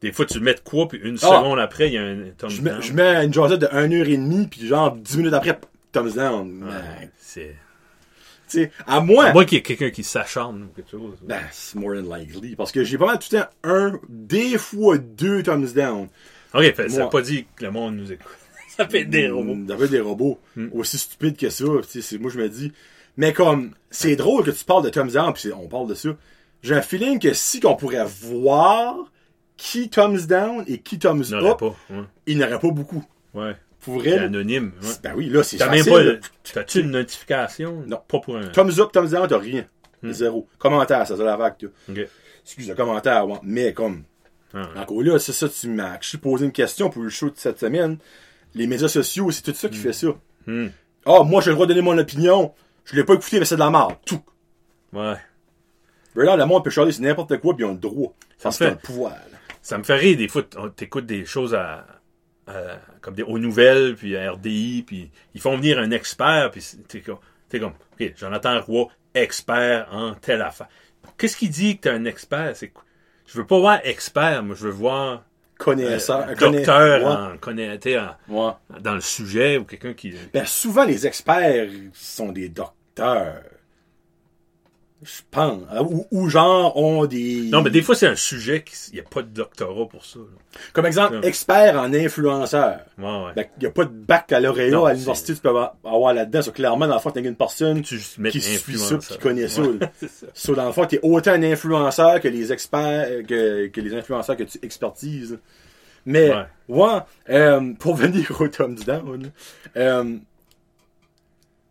[0.02, 1.28] des fois, tu mets de quoi, puis une Ah.
[1.28, 2.82] seconde après, il y a un thumbs Je mets, down.
[2.82, 5.58] je mets une jasette de 1 heure et demie, puis genre 10 minutes après,
[5.94, 6.64] thumbs down.
[6.64, 7.56] Ouais, Ben, c'est...
[8.50, 9.28] tu sais, à moins.
[9.28, 11.16] À moins qu'il y ait quelqu'un qui s'acharne ou quelque chose.
[11.24, 12.58] Ben, c'est more than likely.
[12.58, 16.10] Parce que j'ai pas mal tout le temps un, des fois deux thumbs down.
[16.54, 18.28] Ok, fait, ça n'a pas dit que le monde nous écoute.
[18.78, 19.56] Ça fait des robots.
[19.56, 20.40] Mm, Ça fait des robots.
[20.56, 20.68] Mm.
[20.74, 21.64] Aussi stupides que ça.
[21.66, 22.72] moi, je me dis.
[23.18, 26.10] Mais comme, c'est drôle que tu parles de thumbs down, puis on parle de ça.
[26.64, 28.96] J'ai un feeling que si qu'on pourrait voir
[29.58, 31.76] qui thumbs down et qui thumbs Il n'y en aurait up, pas.
[31.92, 32.04] Ouais.
[32.26, 33.04] il n'y aurait pas beaucoup.
[33.34, 33.56] ouais.
[33.82, 34.72] Pour là, anonyme.
[34.82, 34.90] Ouais.
[35.04, 36.02] Ben oui, là, c'est facile, pas.
[36.02, 36.20] le-
[36.52, 37.84] T'as-tu une notification?
[37.86, 38.00] Non.
[38.08, 38.48] Pas pour un.
[38.48, 39.66] Thumbs up, thumbs down, t'as rien.
[40.02, 40.12] Hmm.
[40.12, 40.48] Zéro.
[40.58, 42.00] Commentaire, ça, c'est la vague, tu Ok.
[42.44, 43.38] Excuse le commentaire, ouais.
[43.44, 44.02] Mais comme,
[44.56, 44.80] Ah, ouais.
[44.82, 47.36] encore là, c'est ça, tu m'as je suis posé une question pour le show de
[47.38, 47.98] cette semaine.
[48.56, 50.08] Les médias sociaux, c'est tout ça qui fait ça.
[50.48, 50.68] Hmm.
[51.06, 52.54] Ah, moi, j'ai le droit de donner mon opinion.
[52.86, 53.96] Je l'ai pas écouté, mais c'est de la merde.
[54.06, 54.22] Tout.
[54.94, 55.16] Ouais.
[56.16, 58.14] Là, le monde peut charler sur n'importe quoi, puis ils ont le droit.
[58.42, 58.66] Parce fait.
[58.66, 59.12] que c'est un pouvoir.
[59.12, 59.38] là.
[59.62, 60.44] Ça me fait rire des fois.
[60.76, 61.86] T'écoutes des choses à,
[62.48, 66.62] à- comme des aux nouvelles, puis à RDI, puis ils font venir un expert, puis
[66.62, 67.18] c'est- t'es comme,
[67.50, 70.68] t'es comme, ok, Jonathan Roy, expert en telle affaire.
[71.18, 72.56] Qu'est-ce qu'il dit que t'es un expert?
[72.56, 72.72] C'est?
[73.28, 75.24] Je veux pas voir expert, moi, je veux voir
[75.58, 76.20] Connaisseur.
[76.28, 77.34] euh, un connaît- docteur Ouais.
[77.34, 77.38] en,
[78.28, 78.52] Ouais.
[78.82, 80.14] dans le sujet ou quelqu'un qui.
[80.34, 83.42] Ben, souvent, les experts sont des docteurs.
[85.04, 85.62] Je pense.
[85.82, 87.50] Ou, ou genre, ont des.
[87.52, 90.20] Non, mais des fois, c'est un sujet qu'il n'y a pas de doctorat pour ça.
[90.20, 90.26] là.
[90.74, 92.80] Comme exemple, expert en influenceur.
[92.98, 93.32] Ouais, ouais.
[93.36, 95.50] Ben, il n'y a pas de baccalauréat à l'université, tu peux
[95.84, 96.42] avoir, là-dedans.
[96.42, 98.00] So, clairement, dans le fond, t'es une personne tu
[98.32, 99.62] qui suit ça, qui connaît ça.
[99.64, 99.78] Ouais,
[100.08, 100.28] ça.
[100.34, 104.38] So, dans le fond, t'es autant un influenceur que les experts, que, que les influenceurs
[104.38, 105.38] que tu expertises.
[106.08, 106.46] Mais, Ouais.
[106.70, 109.30] ouais, euh, pour venir au thumbs down,
[109.76, 110.18] euh,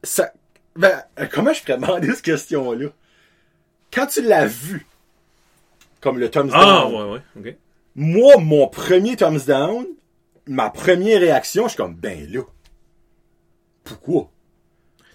[0.02, 0.30] ça,
[0.76, 2.88] ben, euh, comment je pourrais demander cette question-là?
[3.94, 4.86] Quand tu l'as vu,
[6.00, 7.20] comme le thumbs Ah, down, ouais, ouais,
[7.50, 7.56] ok.
[7.94, 9.86] moi, mon premier thumbs down,
[10.46, 12.42] ma première réaction, je suis comme, ben là,
[13.84, 14.30] pourquoi?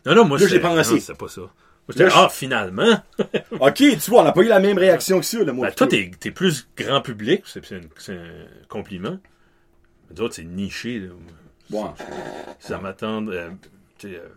[0.05, 0.99] Non, non, moi, Là, j'ai pensé.
[0.99, 1.41] c'est pas ça.
[1.41, 1.49] Moi,
[1.89, 3.01] j'étais, ah, finalement.
[3.59, 5.67] Ok, tu vois, on n'a pas eu la même réaction que ça, là, moi.
[5.67, 8.32] Ben, toi, t'es, t'es plus grand public, c'est, c'est, un, c'est un
[8.69, 9.17] compliment.
[10.11, 10.99] Les autres, c'est niché.
[10.99, 11.09] Là.
[11.71, 11.89] Ouais.
[12.59, 13.27] Ça m'attend.
[13.27, 13.49] euh,
[13.97, 14.27] tu sais, euh,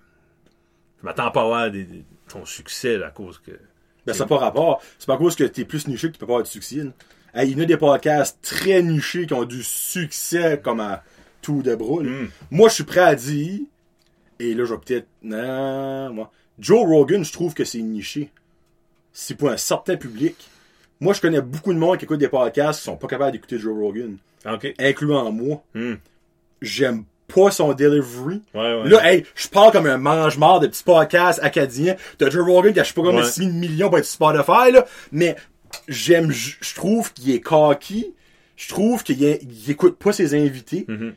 [1.00, 3.52] je m'attends pas à avoir des, des- ton succès là, à cause que
[4.06, 4.82] Ben, ça n'a pas rapport.
[4.98, 6.82] C'est pas cause que t'es plus niché que tu peux pas avoir du succès.
[7.34, 11.02] Hey, il y en a des podcasts très nichés qui ont du succès comme à
[11.40, 12.08] tout de brûle.
[12.08, 12.30] Mm.
[12.50, 13.60] Moi, je suis prêt à dire,
[14.38, 18.30] et là, je vais peut-être, non, moi, Joe Rogan, je trouve que c'est niché.
[19.12, 20.36] C'est pour un certain public.
[21.00, 23.58] Moi, je connais beaucoup de monde qui écoute des podcasts qui sont pas capables d'écouter
[23.58, 25.62] Joe Rogan, Ah, incluant moi.
[25.74, 25.94] Hmm.
[26.60, 28.42] J'aime pas son delivery.
[28.54, 28.88] Ouais, ouais.
[28.88, 31.96] Là, hey, je parle comme un mange-mort de petits podcasts acadiens.
[32.18, 33.30] T'as Joe Rogan qui a je sais pas combien Ouais.
[33.30, 34.86] 6 millions pour être Spotify, là.
[35.12, 35.36] Mais
[35.88, 38.14] j'aime, je trouve qu'il est cocky.
[38.56, 39.24] Je trouve qu'il
[39.68, 40.84] écoute pas ses invités.
[40.88, 41.14] Mhm.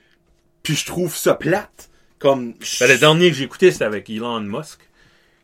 [0.63, 1.89] Puis je trouve ça plate.
[2.17, 4.79] Comme, Ben, le dernier que j'ai écouté, c'était avec Elon Musk,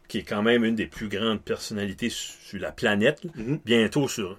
[0.08, 3.20] qui est quand même une des plus grandes personnalités su- sur la planète.
[3.36, 3.60] Mhm.
[3.66, 4.38] Bientôt sur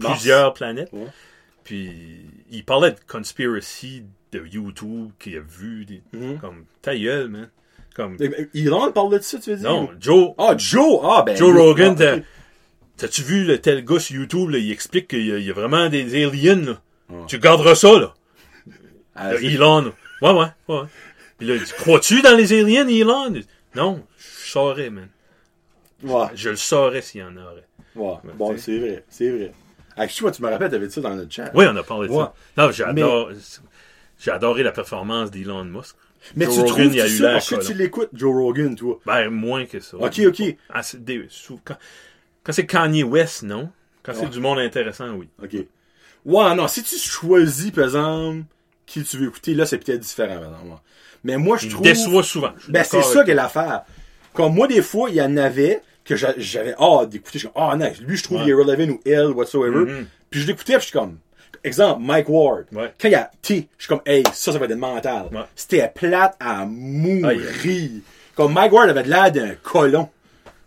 [0.00, 0.88] plusieurs planètes.
[0.92, 1.06] Ouais.
[1.64, 1.92] Puis
[2.50, 4.02] il parlait de conspiracy
[4.32, 5.84] de YouTube qu'il a vu.
[5.84, 6.38] Des, Mhm.
[6.38, 7.48] Comme ta gueule, man.
[7.94, 8.16] Comme,
[8.54, 9.68] Elon parle de ça, tu veux dire?
[9.70, 11.00] non, Joe, Ah, Joe!
[11.04, 11.36] Ah, ben.
[11.36, 12.16] Joe Rogan, ah,
[12.96, 15.50] t'as-tu vu le tel gars sur YouTube, là, il explique qu'il y, a- il y
[15.50, 16.80] a vraiment des aliens, là.
[17.10, 17.26] Ouais.
[17.26, 18.14] Tu garderas ça, là.
[19.14, 19.92] Ah, Là, Elon.
[20.22, 20.80] Ouais, ouais, ouais.
[21.36, 23.34] Puis là, il dit, crois-tu dans les aliens, Elon?
[23.74, 25.08] Non, je saurais, man.
[26.02, 27.66] Ouais, Je le saurais s'il y en aurait.
[27.94, 28.32] ouais.
[28.38, 29.52] Bon, c'est vrai, c'est vrai.
[29.98, 31.50] Ah, pas, tu me rappelles, t'avais dit ça dans notre chat?
[31.54, 32.24] Oui, on a parlé de Ouais.
[32.24, 32.34] ça.
[32.56, 33.30] Non, j'adore,
[34.22, 35.96] j'ai adoré la performance d'Elon Musk.
[36.36, 39.00] Mais Joe tu Rogan, trouves il a eu l'air que tu l'écoutes, Joe Rogan, toi?
[39.04, 39.96] Ben, moins que ça.
[39.96, 40.42] Ok, ok.
[40.70, 41.26] Ah, des-
[41.64, 41.76] quand
[42.44, 43.70] quand c'est Kanye West, non?
[44.04, 45.28] Quand c'est du monde intéressant, oui.
[45.42, 45.54] Ok.
[46.24, 48.44] Ouais, non, si tu choisis, par exemple,
[48.86, 50.80] qui tu veux écouter, là, c'est peut-être différent, par exemple.
[51.24, 51.82] Mais moi, je Il trouve.
[51.82, 52.52] déçoit souvent.
[52.68, 53.82] Ben, c'est ça avec qu'est l'affaire.
[54.32, 57.38] Comme moi, des fois, il y en avait que j'a- j'avais hâte d'écouter.
[57.40, 58.00] Je suis comme, ah, nice.
[58.00, 58.44] Lui, je trouve Ouais.
[58.44, 59.84] il est relevant ou elle, whatsoever.
[59.92, 60.06] Mhm.
[60.30, 61.18] Puis je l'écoutais, puis je suis comme,
[61.64, 62.64] exemple, Mike Ward.
[62.72, 62.92] Ouais.
[63.00, 65.28] Quand il y a T, je suis comme, hey, ça, ça va être mental.
[65.32, 65.40] Ouais.
[65.54, 67.40] C'était plate à mourir.
[68.34, 70.08] Comme Mike Ward avait de l'air d'un colon.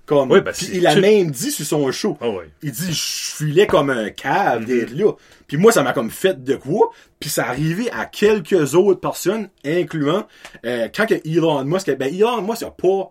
[0.05, 2.15] Comme, Ouais, ben, puis c'est- il a même dit sur son show.
[2.21, 2.47] Ah ouais.
[2.61, 4.65] Il dit, je filais comme un cave Mhm.
[4.67, 5.11] d'être là.
[5.47, 6.91] Puis moi, ça m'a comme fait de quoi.
[7.19, 10.27] Puis ça arrivé à quelques autres personnes, incluant
[10.63, 13.09] euh, quand que Elon Musk, ben Elon Musk il a pas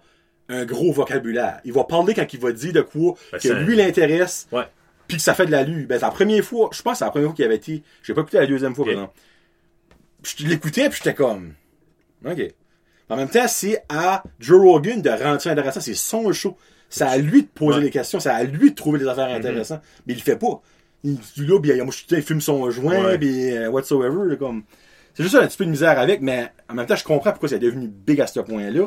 [0.51, 1.59] un gros vocabulaire.
[1.64, 4.64] Il va parler quand il va dire de quoi Ben, que lui l'intéresse, Ouais.
[5.09, 5.87] Puis que ça fait de la lue.
[5.87, 7.83] Ben c'est la première fois, je pense que c'est la première fois qu'il avait été.
[8.03, 8.93] J'ai pas écouté la deuxième fois, Ok.
[8.93, 9.19] par exemple.
[10.23, 11.55] Je l'écoutais puis j'étais comme,
[12.27, 12.41] ok.
[13.11, 15.81] En même temps, c'est à Joe Rogan de rendre ça intéressant.
[15.81, 16.57] C'est son show.
[16.89, 17.85] C'est à lui de poser Ouais.
[17.85, 18.19] des questions.
[18.21, 19.37] C'est à lui de trouver des affaires Mhm.
[19.37, 19.83] intéressantes.
[20.07, 20.63] Mais il le fait pas.
[21.03, 24.27] Il dit là, je il fume son joint, puis euh, whatsoever.
[24.31, 24.65] là, comme...
[25.13, 27.49] C'est juste un petit peu de misère avec, mais en même temps, je comprends pourquoi
[27.51, 28.87] c'est devenu big à ce point-là.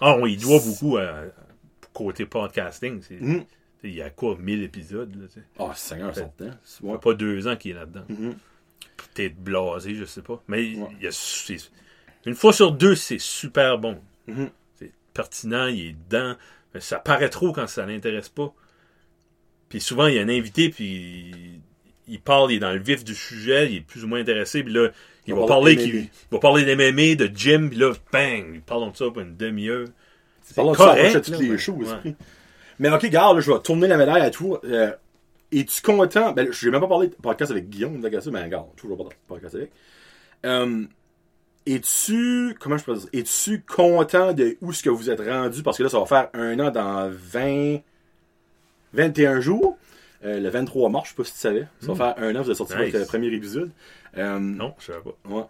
[0.00, 1.24] Ah oui, il doit beaucoup à,
[1.92, 3.00] côté podcasting.
[3.02, 3.44] C'est- Mhm.
[3.88, 5.46] Il y a quoi, 1000 épisodes, là, tu sais?
[5.58, 6.30] Oh, Seigneur, ça.
[6.64, 8.04] Ça fait pas deux ans qu'il est là-dedans.
[8.08, 8.34] Mhm.
[9.14, 10.42] Peut-être blasé, je sais pas.
[10.48, 10.88] Mais Ouais.
[11.00, 11.68] il y a,
[12.26, 14.00] une fois sur deux, c'est super bon.
[14.26, 14.50] Mhm.
[14.78, 16.34] C'est pertinent, il est dedans.
[16.74, 18.52] Mais ça paraît trop quand ça l'intéresse pas.
[19.68, 21.60] Puis souvent, il y a un invité, puis
[22.08, 24.62] il parle, il est dans le vif du sujet, il est plus ou moins intéressé,
[24.62, 24.90] puis là,
[25.26, 28.96] il, va parler, qu'il- va parler d'MMA, de gym, puis là, bang, il parle de
[28.96, 29.88] ça pour une demi-heure.
[30.42, 32.14] C'est de ça, correct, là, les shows, esprit.
[32.78, 34.60] Mais ok, garde, là, je vais tourner la médaille à toi.
[34.64, 34.92] Euh,
[35.52, 36.32] Es-tu content?
[36.32, 38.96] Ben, je vais même pas parler de podcast avec Guillaume de ça, mais regarde, toujours
[38.98, 39.70] pas de podcast avec.
[40.44, 40.84] Euh,
[41.66, 45.62] Es-tu, comment je peux dire, es-tu content de où ce que vous êtes rendu?
[45.62, 47.78] Parce que là, ça va faire un an dans 20,
[48.92, 49.76] 21 jours.
[50.24, 51.66] Euh, le 23 mars, je sais pas si tu savais.
[51.80, 51.96] Ça va Mm.
[51.96, 52.92] faire un an, vous avez sorti Nice.
[52.92, 53.70] votre premier épisode.
[54.16, 55.14] Non, je savais pas.
[55.28, 55.42] ouais.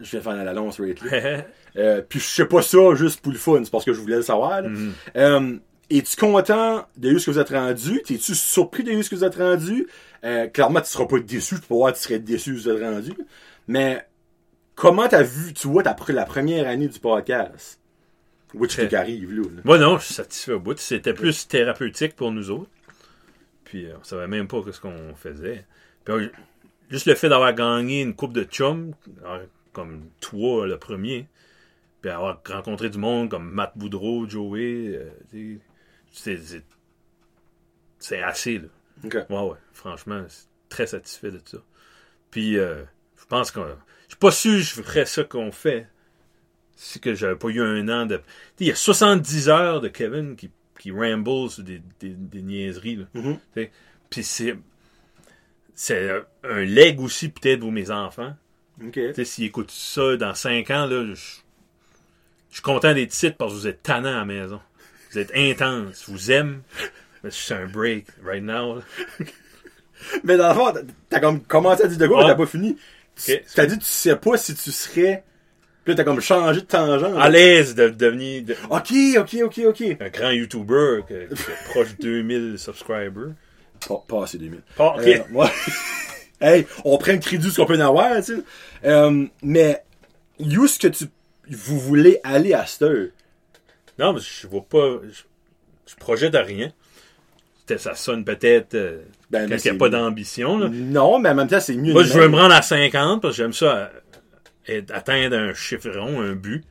[0.00, 0.62] Je viens de faire la là.
[1.78, 4.16] Euh, puis je sais pas ça juste pour le fun, c'est parce que je voulais
[4.16, 4.62] le savoir.
[5.88, 8.02] Es-tu content de où ce que vous êtes rendu?
[8.02, 9.86] T'es-tu surpris de où ce que vous êtes rendu?
[10.24, 11.56] Euh, clairement, tu seras pas déçu.
[11.56, 13.12] Tu peux voir que tu serais déçu où vous êtes rendu.
[13.68, 14.04] Mais
[14.74, 17.80] comment t'as vu, tu vois, ta, la première année du podcast?
[18.54, 19.42] Which qui arrive, là.
[19.64, 20.78] Moi, non, je suis satisfait au bout.
[20.78, 22.70] C'était plus thérapeutique pour nous autres.
[23.64, 25.66] Puis, euh, on savait même pas ce qu'on faisait.
[26.04, 26.28] Puis, euh,
[26.90, 28.92] juste le fait d'avoir gagné une coupe de chum,
[29.24, 31.26] euh, comme toi, le premier,
[32.00, 35.60] puis avoir rencontré du monde comme Matt Boudreau, Joey, euh, tu sais,
[36.16, 36.62] c'est-
[38.22, 38.68] assez, là.
[39.30, 39.56] Ouais, ouais.
[39.72, 40.24] Franchement,
[40.68, 41.58] très satisfait de ça.
[42.30, 42.82] Puis, euh,
[43.18, 43.60] je pense que.
[43.60, 45.88] Je suis pas sûr que je ferais ça qu'on fait
[46.76, 48.20] si que j'avais pas eu un an de.
[48.60, 52.96] Il y a 70 heures de Kevin qui, qui ramble sur des, des, des niaiseries.
[52.96, 53.04] Là.
[53.14, 53.38] Mhm.
[53.54, 53.70] Sais.
[54.10, 54.56] Puis c'est.
[55.74, 56.10] C'est
[56.44, 58.34] un- leg aussi, peut-être, pour mes enfants.
[58.82, 58.92] Ok.
[58.92, 63.36] Tu sais, s'ils écoutent ça dans 5 ans, là, je, je suis content des titres
[63.36, 64.60] parce que vous êtes tannants à la maison.
[65.16, 66.04] Vous êtes intense.
[66.06, 66.60] Je vous aime.
[67.24, 68.82] Mais c'est un break right now.
[70.24, 70.74] Mais dans le fond,
[71.08, 72.76] t'as- comme commencé à dire de quoi, mais t'as pas fini.
[73.54, 75.24] T'as dit que tu sais pas si tu serais
[75.84, 77.16] Puis là, t'as comme changé de tangente.
[77.18, 79.96] à l'aise de devenir de- Ok, ok, ok, ok.
[80.00, 83.32] un grand YouTuber que- qui est proche de 2000 subscribers.
[83.88, 84.60] Pas, pas assez 2000.
[84.78, 85.06] Ah, ok.
[85.06, 85.48] Euh, ouais.
[86.42, 88.42] hey, on prend le crédit ce qu'on peut en avoir, tu sais.
[88.84, 89.82] Euh, mais,
[90.40, 91.04] où est-ce que tu,
[91.48, 93.06] vous voulez aller à cette heure?
[93.98, 94.98] Non, mais je vois pas.
[95.10, 95.22] Je,
[95.90, 96.72] je projette à rien.
[97.78, 100.56] Ça sonne peut-être euh, Ben, quand il n'y a c'est- pas d'ambition.
[100.58, 100.68] là.
[100.68, 101.92] Non, mais en même temps, c'est mieux.
[101.92, 103.90] Moi, je veux me rendre à 50 parce que j'aime ça
[104.68, 106.64] euh, atteindre un chiffron, un but.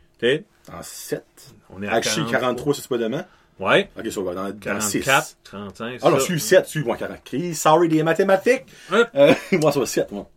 [0.72, 1.24] En 7.
[1.70, 3.26] On est à Actually, 43, c'est pas demain.
[3.60, 3.90] Ouais.
[4.00, 5.02] Ok, ça va dans, dans 6.
[5.02, 6.00] 44, 35.
[6.02, 6.20] Ah non, ça.
[6.20, 7.24] je suis 7, suis moi 40.
[7.24, 8.64] Crise, sorry des mathématiques.
[8.92, 9.04] Ouais.
[9.16, 10.30] Euh, moi, ça va 7, moi.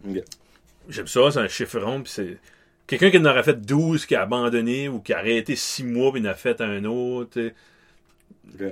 [0.89, 2.03] J'aime ça, c'est un chiffron.
[2.03, 2.37] Puis c'est
[2.89, 6.13] quelqu'un qui en aurait fait 12, qui a abandonné ou qui a arrêté 6 mois
[6.13, 7.39] puis en a fait un autre.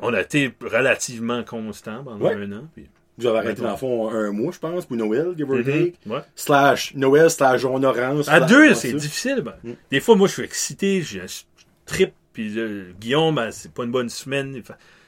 [0.03, 2.35] On a été relativement constant pendant Ouais.
[2.35, 2.69] un an.
[2.75, 2.87] Puis...
[3.19, 5.95] Vous avez arrêté dans le fond un mois, je pense, pour Noël, give or take.
[6.07, 6.21] Ouais.
[6.35, 8.29] Slash Noël, slash jaune orange.
[8.29, 9.41] À deux, c'est difficile.
[9.41, 9.55] ben.
[9.64, 9.73] Mm.
[9.91, 11.27] Des fois, moi, je suis excité, j'ai un
[11.87, 14.62] trip, puis euh, Guillaume, ben, c'est pas une bonne semaine.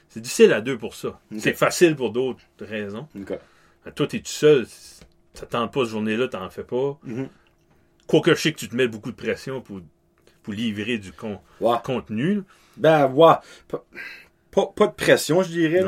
[0.07, 1.19] C'est difficile à deux pour ça.
[1.37, 3.07] C'est facile pour d'autres raisons.
[3.15, 3.37] Ok.
[3.85, 4.65] Ben, Toi, t'es tout seul,
[5.35, 6.97] ça tente pas cette journée-là, t'en fais pas.
[7.03, 7.27] Mhm.
[8.09, 9.79] Quoique je sais que tu te mets beaucoup de pression pour,
[10.43, 11.77] pour livrer du con- Ouais.
[11.83, 12.41] contenu.
[12.77, 13.33] Ben, ouais.
[13.67, 13.85] Pas,
[14.51, 15.83] pas, pas de pression, je dirais.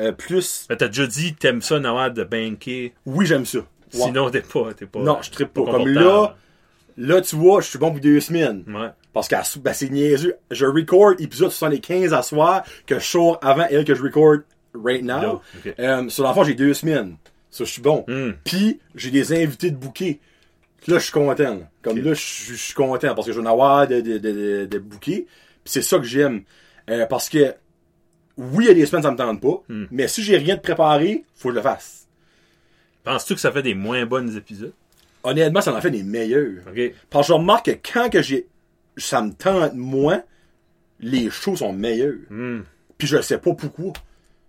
[0.00, 2.92] Euh, plus, Ben, t'as déjà dit, t'aimes ça, Nawad, de banquer.
[3.06, 3.58] oui, j'aime ça.
[3.58, 3.64] Ouais.
[3.90, 5.00] Sinon, t'es pas, t'es pas.
[5.00, 5.62] Non, je trippe pas.
[5.62, 5.94] Comme confortable.
[6.00, 6.36] là,
[6.96, 8.64] là, tu vois, je suis bon pour deux semaines.
[8.68, 8.88] Ouais.
[9.12, 10.36] Parce que ben, c'est niaiseux.
[10.50, 14.38] Je record épisode 75 à soir que je sors avant elle que je record
[14.74, 15.40] right now.
[15.78, 17.16] Euh, sur l'enfant, j'ai deux semaines.
[17.50, 18.04] Ça, je suis bon.
[18.08, 18.32] Hmm.
[18.44, 20.18] Puis, j'ai des invités de bouquet.
[20.86, 21.54] Là, je suis content.
[21.54, 21.70] là.
[21.82, 24.66] Comme là, je suis- content parce que je vais en avoir de, de, de, de,
[24.66, 25.26] de bouquets.
[25.26, 26.42] Puis c'est ça que j'aime.
[26.90, 27.54] Euh, parce que,
[28.36, 29.62] oui, il y a des semaines, ça me tente pas.
[29.68, 29.86] Hmm.
[29.90, 32.06] Mais si j'ai rien de préparé, faut que je le fasse.
[33.04, 34.72] Penses-tu que ça fait des moins bons épisodes?
[35.22, 36.62] Honnêtement, ça en fait des meilleurs.
[37.08, 38.46] Parce que je remarque que quand que j'ai,
[38.96, 40.22] ça me tente moins,
[41.00, 42.14] les shows sont meilleurs.
[42.28, 42.60] Hmm.
[42.98, 43.92] Puis je sais pas pourquoi.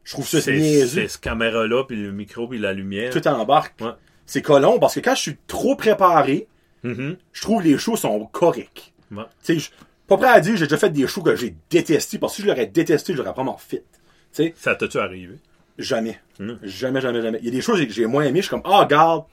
[0.03, 3.11] Je trouve ça C'est c'est ce caméra-là, puis le micro, puis la lumière.
[3.11, 3.79] Tout embarque.
[3.81, 3.91] Ouais.
[4.25, 6.47] C'est colon parce que quand je suis trop préparé,
[6.83, 7.17] Mhm.
[7.33, 8.93] je trouve les shows sont corrects.
[9.11, 9.23] Ouais.
[9.43, 9.69] Tu sais, je-
[10.07, 12.41] pas prêt à dire, j'ai déjà fait des shows que j'ai détestés, parce que si
[12.43, 13.77] je l'aurais détesté, je l'aurais pas mort fit.
[13.77, 13.83] Tu
[14.31, 15.35] sais, Ça t'a-tu arrivé?
[15.77, 16.19] jamais.
[16.39, 16.53] Mm.
[16.63, 17.39] Jamais, jamais, jamais.
[17.41, 19.23] Il y a des choses que j'ai moins aimé, je suis comme, ah, regarde,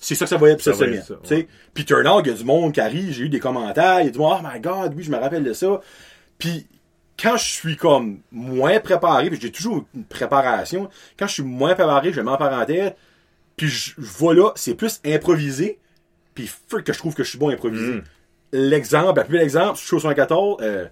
[0.00, 1.02] c'est ça que ça va être cette semaine.
[1.30, 1.48] ouais.
[1.74, 4.06] Puis turn out, il y a du monde qui arrive, j'ai eu des commentaires, il
[4.06, 5.80] y a du monde, oh my god, oui, je me rappelle de ça.
[6.38, 6.66] Puis,
[7.22, 10.88] quand je suis comme moins préparé, puis j'ai toujours une préparation,
[11.18, 12.92] quand je suis moins préparé, je mets en parenthèse,
[13.56, 15.78] puis je, vois là, c'est plus improvisé,
[16.34, 16.50] puis
[16.84, 17.94] que je trouve que je suis bon à improviser.
[17.94, 18.02] Mm.
[18.52, 20.86] L'exemple, le plus bel exemple, je suis au 74, euh,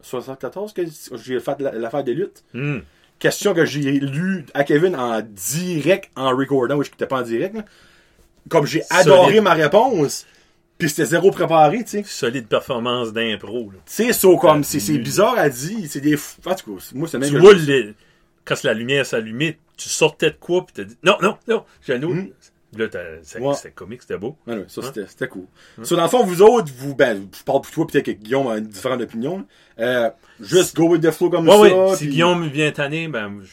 [0.00, 0.82] 74 que
[1.22, 2.44] j'ai fait la- l'affaire de lutte.
[2.52, 2.78] Hmm.
[3.18, 7.22] Question que j'ai lu à Kevin en direct, en recordant, oui, je n'étais pas en
[7.22, 7.64] direct, là.
[8.50, 10.26] Comme j'ai adoré ma réponse,
[10.76, 12.02] puis c'était zéro préparé, tu sais.
[12.02, 13.70] Tu Solide performance d'impro.
[13.70, 13.78] là.
[13.86, 16.16] sais, so, comme, c'est bizarre à dire, c'est des.
[16.44, 17.54] En tout cas, moi, c'est même Tu vois,
[18.44, 21.94] quand la lumière s'allumait, tu sortais de quoi, puis t'as dit, non, non, non, j'ai
[21.94, 22.14] un autre.
[22.14, 22.32] Mhm.
[22.76, 22.86] Là,
[23.40, 23.54] Ouais.
[23.54, 24.36] c'était comique, c'était beau.
[24.48, 24.84] Ouais, ouais, ça, Hein?
[24.92, 25.46] c'était, c'était cool.
[25.84, 28.48] So, dans le fond, vous autres, vous, ben, je parle pour toi, peut-être que Guillaume
[28.48, 29.46] a une différente opinion.
[29.78, 30.10] Euh,
[30.40, 31.94] juste go with the flow comme ça.
[31.96, 33.50] Si puis Guillaume vient tanner, ben, je,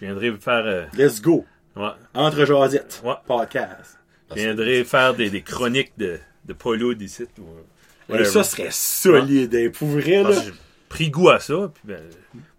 [0.00, 1.44] je viendrai faire, euh, Let's go.
[1.76, 3.02] ouais, Entre Josette.
[3.04, 3.12] Ouais.
[3.26, 3.98] Podcast.
[4.30, 7.24] je viendrai faire des, des chroniques de, de Polo d'ici.
[7.38, 10.32] ou, euh, ça serait solide, hein, pour vrai, là.
[10.32, 10.52] j'ai
[10.88, 12.00] pris goût à ça, puis ben,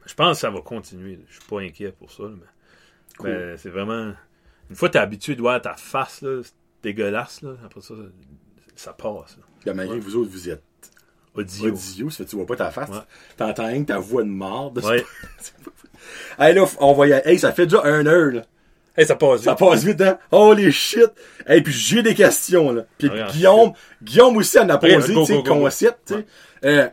[0.05, 1.17] je pense que ça va continuer.
[1.29, 2.23] Je suis pas inquiet pour ça.
[2.29, 2.45] mais,
[3.17, 3.29] Cool.
[3.29, 4.13] ben, c'est vraiment.
[4.69, 7.93] Une fois que t'es habitué de voir ta face, là, c'est dégueulasse, là, après ça,
[8.75, 9.37] ça passe.
[9.37, 9.43] là.
[9.65, 10.63] La manière que vous autres, vous êtes
[11.35, 11.69] Audio.
[11.71, 12.89] audio, ça fait que tu vois pas ta face.
[12.89, 12.97] Ouais.
[13.37, 14.79] T'entends rien que ta voix de marde.
[14.83, 15.03] Ouais.
[16.37, 17.21] Hey, là, on va y aller.
[17.31, 18.41] Hey, ça fait déjà un heure, là.
[18.97, 19.59] Hey, ça passe Ça vite.
[19.59, 20.19] passe vite, hein?
[20.31, 21.09] Holy shit!
[21.47, 22.85] Hey, puis j'ai des questions, là.
[22.97, 26.19] Puis Regarde, Guillaume, Guillaume aussi en a posé, tu sais, concept, tu sais.
[26.19, 26.25] Ouais.
[26.65, 26.89] Euh,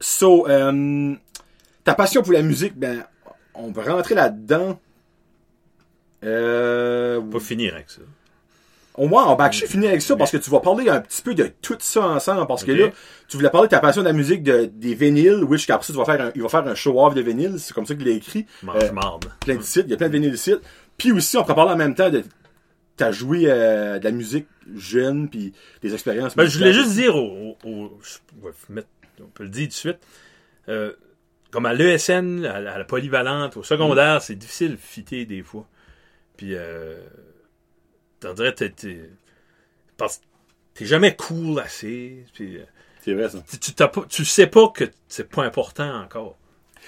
[0.00, 1.14] so, euh,
[1.84, 3.04] ta passion pour la musique, ben,
[3.54, 4.78] on peut rentrer là-dedans.
[6.24, 8.00] Euh, On va finir avec ça.
[8.94, 11.22] au moins, on va actually finir avec ça parce que tu vas parler un petit
[11.22, 12.46] peu de tout ça ensemble.
[12.46, 12.88] Parce que là,
[13.28, 15.92] tu voulais parler de ta passion de la musique, de, des vinyles, which qu'après ça,
[15.92, 17.58] tu vas faire un, il va faire un show-off de vinyles.
[17.58, 18.46] C'est comme ça qu'il l'a écrit.
[18.62, 18.92] Mange Euh,
[19.40, 20.60] plein de sites, il y a plein de vinyles sites.
[20.96, 22.22] Puis aussi, on pourrait parler en même temps de
[22.96, 24.46] t'as joué euh, de la musique
[24.76, 26.36] jeune puis des expériences.
[26.36, 28.88] Ben, je voulais juste dire au, au- au- je vais mettre-
[29.20, 29.98] on peut le dire tout de suite,
[30.68, 30.92] euh,
[31.52, 35.68] comme à l'ESN, à, la- polyvalente, au secondaire, c'est difficile de fitter des fois.
[36.36, 36.98] Puis, euh,
[38.20, 39.10] t'en dirais, t'es, t'es-
[39.96, 40.24] parce que
[40.74, 42.24] t'es jamais cool assez.
[42.34, 42.64] Puis, euh,
[43.04, 43.38] C'est vrai ça.
[43.60, 46.36] tu, t'as pas- tu sais pas que c'est pas important encore.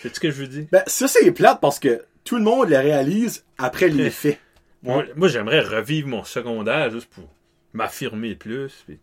[0.02, 0.66] C'est ce que je veux dire?
[0.72, 4.40] Ben ça c'est plate parce que tout le monde le réalise après les faits.
[4.82, 7.24] Moi, moi, j'aimerais revivre mon secondaire juste pour
[7.72, 8.72] m'affirmer plus.
[8.86, 8.98] puis.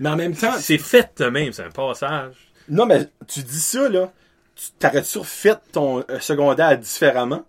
[0.00, 2.34] Mais en même temps, C'est fait de même, c'est un passage.
[2.68, 4.12] non, mais tu dis ça, là.
[4.60, 7.44] Tu t'aurais-tu refait ton euh, secondaire différemment?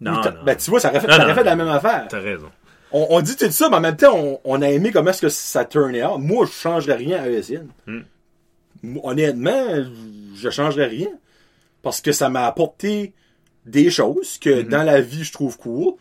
[0.00, 0.20] Non.
[0.44, 2.06] Ben, tu vois, ça aurait fait, Non, ça non, aurait fait la même affaire.
[2.08, 2.48] T'as raison.
[2.92, 5.20] On, on dit tout ça, mais en même temps, on, on a aimé comment est-ce
[5.22, 6.18] que ça turnait out.
[6.20, 7.68] Moi, je changerais rien à ESN.
[7.86, 8.00] Hmm.
[9.02, 9.84] Honnêtement,
[10.34, 11.08] je changerais rien.
[11.82, 13.12] Parce que ça m'a apporté
[13.66, 14.68] des choses que Mhm.
[14.68, 15.94] dans la vie, je trouve cool.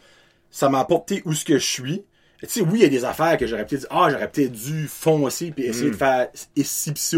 [0.52, 2.04] Ça m'a apporté où ce que je suis.
[2.42, 4.52] Tu sais, oui, il y a des affaires que j'aurais peut-être dit, ah, j'aurais peut-être
[4.52, 5.92] dû foncer puis essayer Hmm.
[5.92, 7.18] de faire ici pis ça.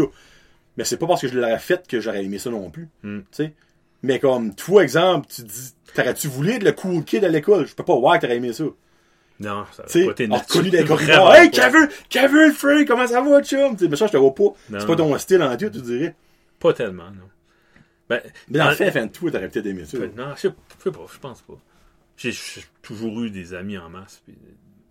[0.76, 2.88] Mais c'est pas parce que je l'aurais fait que j'aurais aimé ça non plus.
[3.02, 3.52] Tu sais.
[4.02, 7.66] Mais comme, toi, exemple, tu dis, t'aurais-tu voulu être le cool kid à l'école?
[7.66, 8.64] Je peux pas voir que t'aurais aimé ça.
[9.40, 11.34] Non, ça Tu sais, n'a pas reconnu des corridors.
[11.34, 11.50] Hey.
[11.50, 13.76] Kevin, Kevin Frey, comment ça va, chum?
[13.76, 14.54] Tu sais, mais ça, je te vois pas.
[14.78, 16.14] C'est pas ton style en tout, tu dirais.
[16.58, 17.28] Pas tellement, non.
[18.08, 19.98] Ben, Mais dans le fait, fin de tout, t'aurais peut-être aimé ça.
[19.98, 21.54] Non, je sais pas, je pense pas.
[22.16, 24.22] J'ai j'ai toujours eu des amis en masse.
[24.24, 24.36] Puis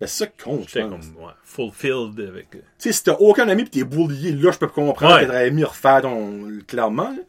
[0.02, 1.06] Ben, c'est ça qui compte, je j'étais pense.
[1.06, 2.54] comme ouais, fulfilled avec.
[2.54, 5.24] euh, Tu sais, si t'as aucun ami pis t'es bullié, là, je peux comprendre que
[5.26, 7.22] t'aurais aimé refaire ton, clairement, là.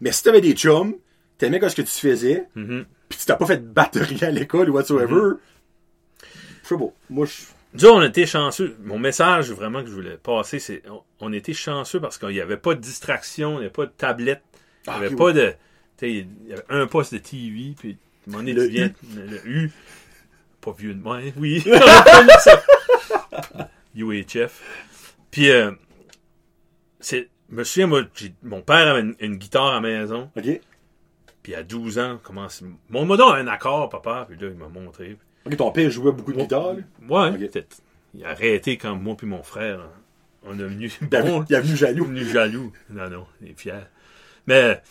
[0.00, 0.94] Mais si t'avais des chums,
[1.38, 2.84] t'aimais ce que tu faisais, mhm.
[3.08, 5.36] pis tu t'as pas fait de batterie à l'école ou whatsoever,
[6.62, 6.92] je sais pas.
[7.10, 7.32] Moi, je,
[7.74, 8.76] Disons, on était chanceux.
[8.82, 10.82] Mon message vraiment que je voulais passer, c'est
[11.20, 13.92] on, était chanceux parce qu'il n'y avait pas de distraction, il n'y avait pas de
[13.96, 14.42] tablette,
[14.86, 15.34] il n'y Ah, avait pas oui.
[15.34, 15.54] de.
[16.02, 19.16] Il y avait un poste de TV, puis donné, Le viens, U.
[19.16, 19.72] le U.
[20.68, 21.64] Pas vieux de moi, oui.
[23.94, 24.62] UHF.
[25.30, 25.72] Puis, euh,
[27.00, 27.28] c'est.
[27.50, 28.02] Je me souviens, moi,
[28.42, 30.60] mon père avait une, une guitare à la maison, ok.
[31.42, 32.62] puis à 12 ans, commence.
[32.90, 35.16] Mon modon a un accord, papa, puis là, il m'a montré.
[35.46, 36.74] Ok, ton père jouait beaucoup de guitare.
[37.08, 37.78] Ouais, peut-être.
[38.12, 39.80] Il a arrêté quand moi puis mon frère,
[40.42, 42.04] on est venu Il bon, il a venu on est jaloux.
[42.04, 42.72] venu jaloux.
[42.90, 43.86] Non, non, il est fier.
[44.46, 44.82] Mais,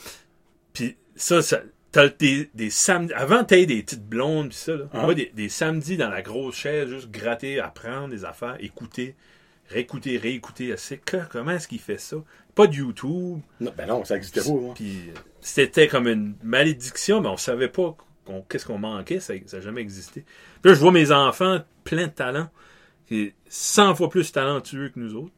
[0.74, 1.62] puis ça, ça
[1.98, 4.86] t'as des, des samedis, avant t'aies des petites blondes pis ça, là.
[4.94, 5.02] Ah.
[5.02, 9.16] Moi, des, des samedis dans la grosse chaise, juste gratter, apprendre des affaires, écouter,
[9.70, 10.76] réécouter, réécouter.
[10.78, 12.18] C'est que, comment est-ce qu'il fait ça?
[12.54, 13.40] Pas de YouTube.
[13.60, 14.74] Non, ben non, ça existait pas, moi.
[14.76, 15.10] Puis
[15.42, 17.98] c'était comme une malédiction, mais on savait pas
[18.48, 20.24] qu'est-ce qu'on manquait, ça n'a jamais existé.
[20.62, 22.50] Puis là, je vois mes enfants plein de talent,
[23.08, 25.34] qui est 100 fois plus talentueux que nous autres.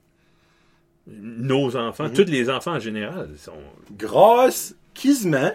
[1.08, 2.14] Nos enfants, Mhm.
[2.14, 3.54] tous les enfants en général, sont...
[3.98, 5.52] Grâce, quasiment,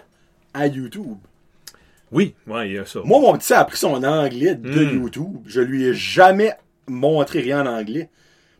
[0.55, 1.17] à YouTube.
[2.11, 2.99] Oui, ouais, il y a ça.
[3.03, 5.01] Moi, mon petit a appris son anglais de Mm.
[5.01, 5.37] YouTube.
[5.45, 6.53] Je lui ai jamais
[6.87, 8.09] montré rien en anglais.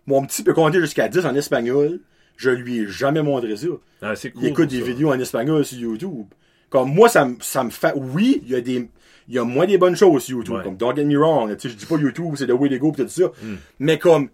[0.08, 2.00] Mon petit peut compter jusqu'à 10 en espagnol.
[2.38, 3.68] Je lui ai jamais montré ça.
[4.02, 4.86] Ah, c'est cool Il écoute des ça.
[4.86, 6.26] vidéos en espagnol sur YouTube.
[6.70, 7.94] Comme moi, ça, me- ça me fait.
[7.96, 8.90] Oui, il y a des.
[9.28, 10.56] Il y a moins des bonnes choses sur YouTube.
[10.56, 10.64] Ouais.
[10.64, 11.50] Comme Don't Get Me Wrong.
[11.56, 13.32] Tu sais, je dis pas YouTube, c'est the way to go pis tout ça.
[13.42, 13.56] Mm.
[13.80, 14.30] Mais comme.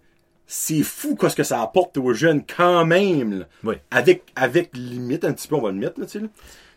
[0.46, 3.38] C'est fou qu'est-ce que ça apporte aux jeunes quand même.
[3.40, 3.44] là.
[3.64, 3.76] Oui.
[3.90, 6.18] Avec, avec limite un petit peu, on va le mettre, là, tu sais.
[6.20, 6.26] là.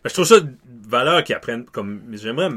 [0.08, 0.54] Je trouve ça de
[0.88, 2.50] valeur qu'ils apprennent comme mais j'aimerais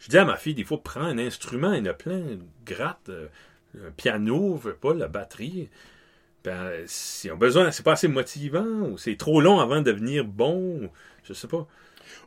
[0.00, 2.22] je dis à ma fille des fois prends un instrument il y en a plein
[2.66, 3.26] gratte euh,
[3.86, 5.68] un piano je veux pas la batterie
[6.44, 6.70] ben
[7.32, 10.90] ont besoin c'est pas assez motivant ou c'est trop long avant de devenir bon
[11.24, 11.66] je sais pas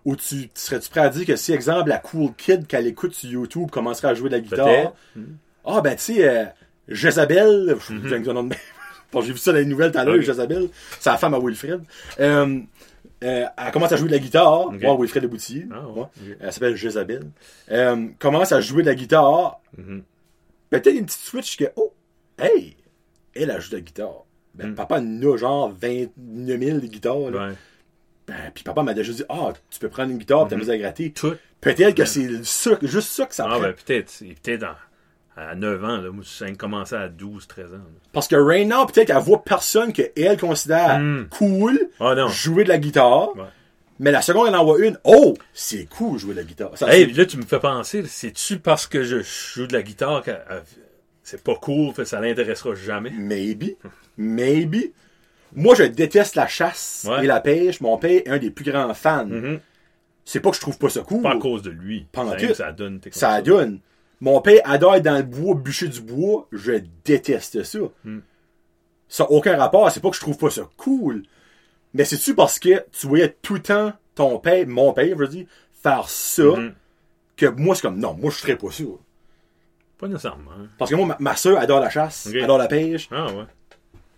[0.06, 3.14] Ou tu, tu serais-tu prêt à dire que si, exemple, la cool kid qu'elle écoute
[3.14, 4.94] sur YouTube commencerait à jouer de la guitare?
[5.66, 6.46] Ah, ben, tu sais, euh,
[6.88, 8.08] Jezabel, je Mhm.
[8.24, 8.56] j'ai un nom de-
[9.12, 10.22] Bon, j'ai vu ça dans les nouvelles tout à l'heure.
[10.22, 10.70] Jezabel.
[11.00, 11.82] C'est la femme à Wilfred.
[12.20, 12.60] Euh,
[13.24, 14.68] euh, elle commence à jouer de la guitare.
[14.68, 14.74] Ok.
[14.82, 15.66] Ouais, Wilfred de Boutillier.
[15.72, 16.06] Ah, ouais.
[16.40, 17.24] Elle s'appelle Jezabel.
[17.72, 19.60] Euh, commence à jouer de la guitare.
[19.78, 20.04] Mhm.
[20.70, 21.94] Peut-être une petite switch que, oh,
[22.40, 22.76] hey,
[23.34, 24.26] elle a joué de la guitare.
[24.54, 24.76] Ben, Mm.
[24.76, 25.02] papa
[25.38, 27.30] genre 29 000 de guitares.
[27.32, 27.48] là.
[27.50, 27.54] ouais
[28.28, 30.78] Ben, puis papa m'a déjà dit, ah, tu peux prendre une guitare et t'amuser à
[30.78, 31.14] gratter.
[31.62, 33.60] Peut-être que c'est ça, juste ça que ça ah prend.
[33.60, 34.66] ben peut-être peut-être
[35.38, 37.80] à, à 9 ans là moi ça a commencé à 12 13 ans là.
[38.14, 41.28] Parce que now, peut-être qu'elle voit personne qu'elle considère Mm.
[41.30, 43.36] cool ah jouer de la guitare.
[43.36, 43.44] Ouais.
[44.00, 45.00] Mais la seconde, elle en voit une.
[45.06, 46.78] Oh, c'est cool jouer de la guitare.
[46.78, 50.22] Ça, Hey, là, tu me fais penser, c'est-tu parce que je joue de la guitare
[50.22, 50.32] que
[51.24, 53.12] c'est pas cool, que ça l'intéressera jamais?
[53.12, 53.76] Maybe.
[54.18, 54.92] Maybe.
[55.54, 57.24] Moi, je déteste la chasse Ouais.
[57.24, 57.80] et la pêche.
[57.80, 59.26] Mon père est un des plus grands fans.
[59.28, 59.60] Mhm.
[60.26, 61.22] C'est pas que je trouve pas ça cool.
[61.22, 62.06] Pas à cause de lui.
[62.12, 63.00] Pas en Ça, donne.
[63.12, 63.80] Ça donne.
[64.22, 66.48] Mon père adore être dans le bois, bûcher du bois.
[66.52, 66.74] Je
[67.04, 67.80] déteste ça.
[68.04, 68.20] Hmm.
[69.08, 69.90] Ça n'a aucun rapport.
[69.92, 71.24] C'est pas que je trouve pas ça cool.
[71.94, 75.28] Mais c'est-tu parce que tu voyais tout le temps ton père, mon père, je veux
[75.28, 75.46] dire,
[75.84, 76.74] faire ça, Mhm.
[77.36, 78.84] que moi, c'est comme, non, moi, je ferais pas ça.
[79.98, 80.52] Pas nécessairement.
[80.78, 83.08] Parce que moi, ma, ma soeur adore la chasse, adore la pêche.
[83.12, 83.44] Ah ouais.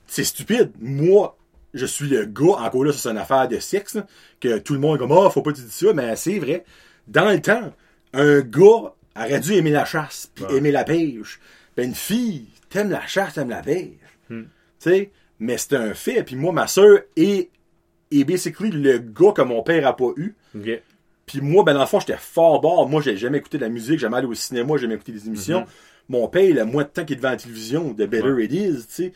[0.05, 0.71] C'est stupide.
[0.79, 1.35] Moi,
[1.73, 4.05] je suis le gars, encore là, c'est une affaire de sexe, là,
[4.39, 6.63] que tout le monde est comme, ah, faut pas te dire ça, mais c'est vrai.
[7.07, 7.73] Dans le temps,
[8.13, 8.93] un gars
[9.25, 10.55] aurait dû aimer la chasse, puis Ouais.
[10.57, 11.39] aimer la pêche.
[11.75, 13.89] Ben, une fille, t'aimes la chasse, t'aimes la pêche.
[14.29, 14.43] Hmm.
[14.43, 14.47] Tu
[14.89, 16.23] sais, mais c'est un fait.
[16.23, 17.49] Puis moi, ma soeur est,
[18.11, 20.33] est basically le gars que mon père a pas eu.
[20.55, 20.81] Ok.
[21.25, 22.87] Puis moi, ben dans le fond, j'étais fort bord.
[22.87, 25.27] Moi, j'ai jamais écouté de la musique, jamais allé au cinéma, j'ai jamais écouté des
[25.27, 25.61] émissions.
[25.61, 25.65] Mhm.
[26.09, 28.45] Mon père, le moins de temps qu'il est devant la télévision, de Better Ouais.
[28.45, 29.13] It Is, tu sais.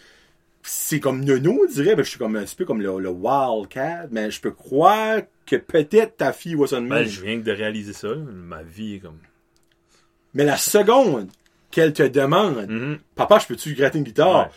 [0.61, 3.09] c'est comme Nono, on dirait, ben, je suis comme un petit peu comme le, le
[3.09, 7.51] Wildcat, mais je peux croire que peut-être ta fille was on Ben, je viens de
[7.51, 8.09] réaliser ça.
[8.15, 9.17] Ma vie est comme.
[10.33, 11.27] Mais la seconde
[11.71, 12.99] qu'elle te demande, Mhm.
[13.15, 14.47] papa, je peux-tu gratter une guitare?
[14.47, 14.51] Ouais.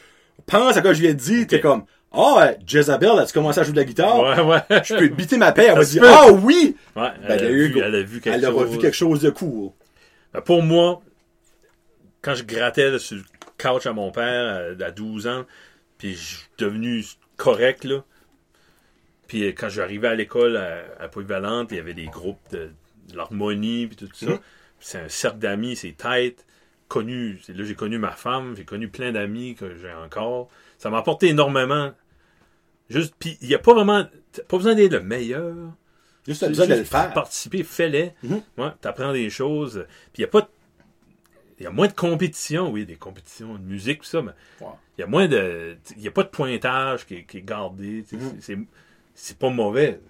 [0.47, 3.63] Pense à quoi je lui ai dit, t'es comme, ah, ouais, Jezabel, as-tu commencé à
[3.63, 4.19] jouer de la guitare?
[4.21, 4.83] Ouais, ouais.
[4.85, 5.67] Je peux te biter ma paix.
[5.69, 6.77] Elle va dire, ah oui!
[6.97, 8.73] Ouais, Ben, elle, a vu, elle a vu quelque Elle aura chose.
[8.73, 9.71] vu quelque chose de cool.
[10.33, 11.01] Ben, pour moi,
[12.23, 13.23] quand je grattais là, sur le
[13.59, 15.45] couch à mon père à, à 12 ans,
[15.99, 17.05] puis je suis devenu
[17.37, 18.03] correct, là.
[19.29, 22.71] Puis euh, quand j'arrivais à l'école à, à Polyvalente, il y avait des groupes de,
[23.11, 24.27] de l'harmonie, puis tout ça.
[24.27, 24.39] Mhm.
[24.85, 26.45] C'est un cercle d'amis, c'est tête.
[26.89, 30.51] Connu, là j'ai connu ma femme, j'ai connu plein d'amis que j'ai encore.
[30.77, 31.93] Ça m'a apporté énormément.
[32.91, 34.05] Juste, puis il n'y a pas vraiment,
[34.47, 35.55] pas besoin d'être le meilleur.
[36.27, 37.15] Juste, besoin de le faire.
[37.15, 38.13] Participer, fais-les.
[38.25, 38.43] Mhm.
[38.59, 39.87] Ouais, t'apprends des choses.
[40.13, 40.47] Puis il y a pas
[41.59, 44.33] il y a moins de compétition, oui, des compétitions de musique, tout ça, mais
[44.99, 45.79] il y a moins de.
[45.97, 48.05] Il y a pas de pointage qui, est- qui est gardé.
[48.13, 48.67] Mhm.
[49.15, 50.01] C'est- pas mauvais.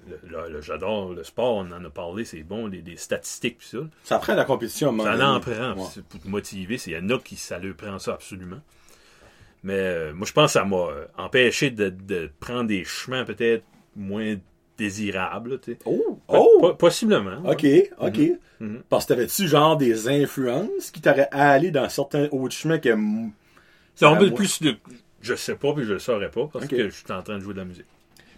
[0.60, 3.78] J'adore le sport, on en a parlé, c'est bon, les, les statistiques, puis ça.
[4.05, 6.02] Ça prend la compétition moment Ça en prend, Ouais.
[6.09, 6.78] pour te motiver.
[6.86, 8.60] Il y en a qui ça leur prend ça absolument.
[9.62, 13.24] Mais euh, moi, je pense que ça m'a euh, empêché de, de prendre des chemins
[13.24, 13.64] peut-être
[13.97, 14.35] moins
[14.76, 15.59] désirables.
[15.86, 16.18] Oh!
[16.28, 16.59] Oh!
[16.60, 17.40] po- possiblement.
[17.43, 17.90] ouais.
[17.98, 18.20] Ok, ok.
[18.60, 18.82] Mhm.
[18.89, 22.94] Parce que t'avais-tu genre des influences qui t'auraient allé dans certains autres chemins que.
[23.94, 24.76] C'est un peu moi- plus de.
[25.22, 27.40] Je sais pas, puis je le saurais pas, parce que je suis en train de
[27.43, 27.86] jouer de la musique.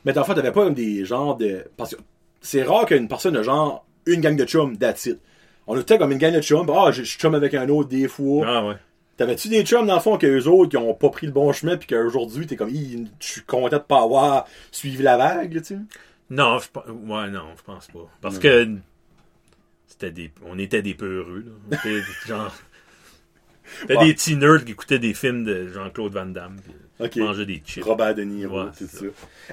[0.06, 1.64] Mais dans le fond, t'avais pas comme des genres de.
[1.76, 2.00] Parce que
[2.40, 5.18] c'est rare qu'une personne a genre une gang de chums, that's it.
[5.66, 7.68] On a peut-être comme une gang de chums, ah, je je suis chum avec un
[7.68, 8.46] autre des fois.
[8.48, 8.76] Ah ouais.
[9.16, 11.50] T'avais-tu des chums dans le fond que eux autres qui ont pas pris le bon
[11.52, 15.60] chemin puis qu'aujourd'hui t'es comme, je suis content de pas avoir suivi la vague, là,
[15.60, 15.78] tu sais?
[16.30, 18.08] Non, je, ouais, non, je pense pas.
[18.20, 18.76] Parce que
[19.88, 21.78] c'était des, on était des peureux, là.
[21.78, 22.54] Était genre,
[23.88, 24.06] Ouais.
[24.06, 27.16] des petits nerds qui écoutaient des films de Jean-Claude Van Damme, puis Ok.
[27.16, 27.84] mangeaient des chips.
[27.84, 29.05] Robert De Niro, Ouais, ça.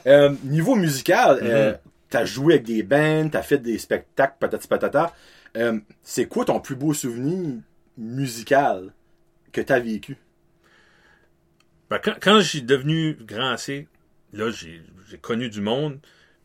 [0.07, 1.77] Euh, niveau musical, euh, Mhm.
[2.09, 5.13] t'as joué avec des bands, t'as fait des spectacles, patati patata.
[5.57, 7.59] Euh, c'est quoi ton plus beau souvenir
[7.97, 8.93] musical
[9.51, 10.17] que t'as vécu?
[11.89, 13.87] Ben, quand, quand j'ai devenu grand assez,
[14.31, 14.81] là, j'ai
[15.21, 15.99] connu du monde,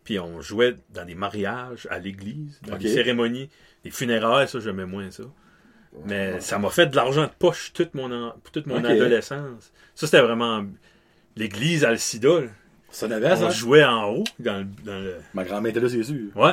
[0.05, 3.49] puis on jouait dans des mariages, à l'église, dans des cérémonies,
[3.85, 5.25] des funérailles, ça, j'aimais moins ça.
[6.07, 9.73] Mais ça m'a fait de l'argent de poche toute mon, en- toute mon adolescence.
[9.95, 10.65] Ça, c'était vraiment
[11.37, 12.41] l'église Alcida.
[12.91, 13.47] Ça n'avait ça?
[13.47, 14.65] On jouait en haut, dans le...
[14.85, 15.17] Dans le...
[15.35, 16.35] Ma grand-mère était là, c'est sûr.
[16.37, 16.53] Ouais.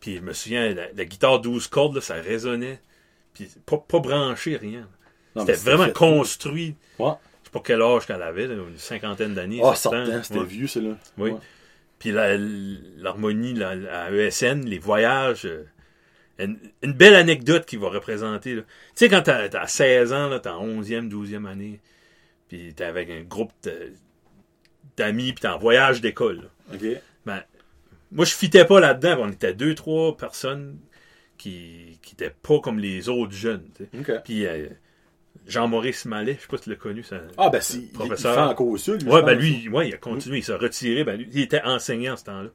[0.00, 2.80] Puis je me souviens, la, la guitare 12 cordes, là, ça résonnait.
[3.34, 4.88] Puis pas, pas branché, rien.
[5.36, 6.74] C'était vraiment fait- construit.
[6.98, 7.12] Ouais.
[7.42, 9.60] Je sais pas quel âge qu'elle avait, là, une cinquantaine d'années.
[9.62, 10.46] Ah, certain, c'était Ouais.
[10.46, 10.96] vieux, ça, là.
[11.18, 11.30] Oui.
[11.30, 11.38] Ouais.
[11.98, 15.46] Puis la- l'harmonie la, à ESN, les voyages.
[15.46, 15.64] euh,
[16.38, 18.54] une, une belle anecdote qui va représenter.
[18.56, 18.64] Tu
[18.94, 21.80] sais, quand t'as as 16 ans, t'es en 11e, 12e année,
[22.48, 23.52] puis t'es avec un groupe
[24.96, 26.50] d'amis, puis t'es en voyage d'école.
[26.72, 26.84] OK.
[27.26, 27.42] Ben,
[28.10, 29.16] moi, je fitais pas là-dedans.
[29.20, 30.78] On était deux, trois personnes
[31.38, 33.64] qui qui étaient pas comme les autres jeunes.
[33.76, 34.12] tu sais.
[34.16, 34.22] OK.
[34.24, 34.66] Puis euh,
[35.46, 37.20] Jean-Maurice Mallet, je sais pas si tu l'as connu, ça.
[37.36, 38.34] Ah, ben, si, il, il Professeur.
[38.34, 41.04] fait encore ça, lui, Ouais, ben lui, ouais, il a continué, il s'est retiré.
[41.04, 42.50] Ben lui, il était enseignant ce temps-là.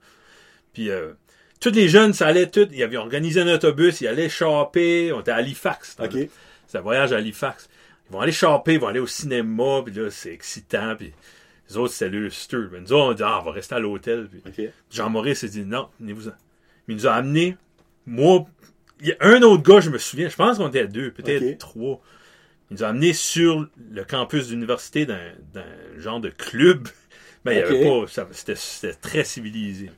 [0.73, 1.13] Puis euh,
[1.59, 2.67] tous les jeunes, ça allait tout.
[2.71, 5.11] Ils avaient organisé un autobus, ils allaient choper.
[5.13, 5.91] On était à Halifax.
[5.91, 6.23] ce temps-là.
[6.23, 6.29] OK.
[6.67, 7.69] C'est un voyage à Halifax.
[8.09, 10.95] Ils vont aller choper, ils vont aller au cinéma, puis là, c'est excitant.
[10.95, 11.13] Puis
[11.69, 12.29] les autres, c'était le.
[12.67, 14.29] Ben, nous autres, on dit, ah, on va rester à l'hôtel.
[14.91, 16.34] Jean-Maurice s'est dit, non, venez-vous-en.
[16.88, 17.57] Il nous a amenés,
[18.05, 18.45] moi,
[19.01, 21.57] il y a un autre gars, je me souviens, je pense qu'on était deux, peut-être
[21.57, 22.01] trois.
[22.69, 25.19] Il nous a amenés sur le campus d'université d'un
[25.97, 26.88] genre de club.
[27.45, 29.89] Mais il y avait pas, c'était très civilisé.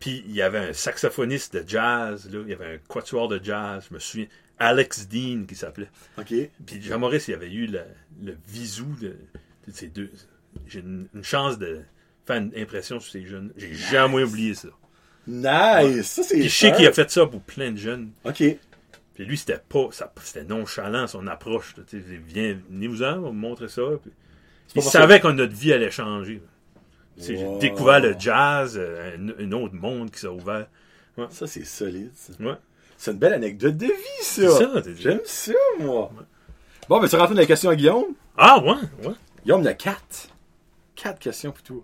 [0.00, 3.38] Puis il y avait un saxophoniste de jazz, là, il y avait un quatuor de
[3.42, 4.26] jazz, je me souviens,
[4.58, 5.90] Alex Dean qui s'appelait.
[6.18, 6.34] OK.
[6.66, 7.82] Puis Jean-Maurice, il avait eu le,
[8.22, 10.10] le visou de, de ces deux.
[10.66, 11.82] J'ai une, une chance de
[12.26, 13.52] faire une impression sur ces jeunes.
[13.56, 14.68] J'ai jamais oublié ça.
[15.26, 16.06] Nice!
[16.06, 18.10] Ça, c'est Puis je sais qu'il a fait ça pour plein de jeunes.
[18.24, 18.42] OK.
[19.14, 19.88] Puis lui, c'était pas.
[20.22, 21.76] C'était nonchalant son approche.
[21.76, 23.82] là, tu sais, Viens, venez-vous-en, on va me montrer ça.
[24.02, 24.10] Puis,
[24.76, 26.42] il savait que notre vie allait changer.
[27.18, 27.24] Wow.
[27.26, 30.66] J'ai découvert le jazz, euh, un, un autre monde qui s'est ouvert.
[31.30, 32.32] Ça, c'est solide, ça.
[32.40, 32.54] Ouais.
[32.96, 34.48] C'est une belle anecdote de vie, ça.
[34.50, 34.82] Ça.
[34.98, 36.10] J'aime ça, moi.
[36.88, 38.06] Bon, ben, tu rentres dans la question à Guillaume.
[38.38, 38.72] Ah, ouais,
[39.06, 39.14] ouais.
[39.44, 40.28] Guillaume, il y a quatre.
[40.96, 41.82] Quatre questions pour toi.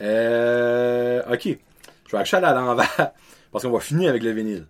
[0.00, 1.44] Euh, ok.
[2.06, 3.12] Je vais acheter à l'envers.
[3.52, 4.66] Parce qu'on va finir avec le vinyle.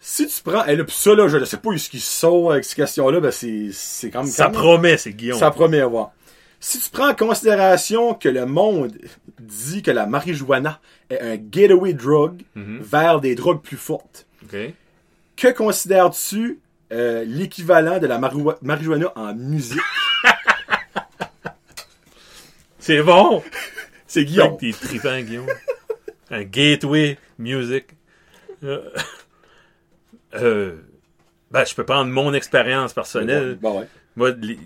[0.00, 2.52] Si tu prends, et là, pis ça, là, je ne sais pas ce qui sort
[2.52, 5.38] avec ces questions-là, ben, c'est, c'est quand même, Ça quand même- promet, c'est Guillaume.
[5.38, 6.12] ça promet à voir.
[6.64, 8.96] Si tu prends en considération que le monde
[9.40, 10.80] dit que la marijuana
[11.10, 12.78] est un gateway drug Mhm.
[12.80, 14.26] vers des drogues plus fortes,
[15.36, 16.60] que considères-tu
[16.92, 18.18] euh, l'équivalent de la
[18.62, 19.80] marijuana en musique?
[22.78, 23.42] C'est bon!
[24.06, 24.56] C'est Guillaume.
[24.58, 25.46] T'es trippant, Guillaume.
[26.30, 27.86] Un gateway music.
[28.62, 28.90] Euh,
[30.34, 30.76] euh,
[31.50, 33.58] ben, je peux prendre mon expérience personnelle.
[33.60, 33.86] Bon, ouais.
[34.16, 34.58] Moi, les-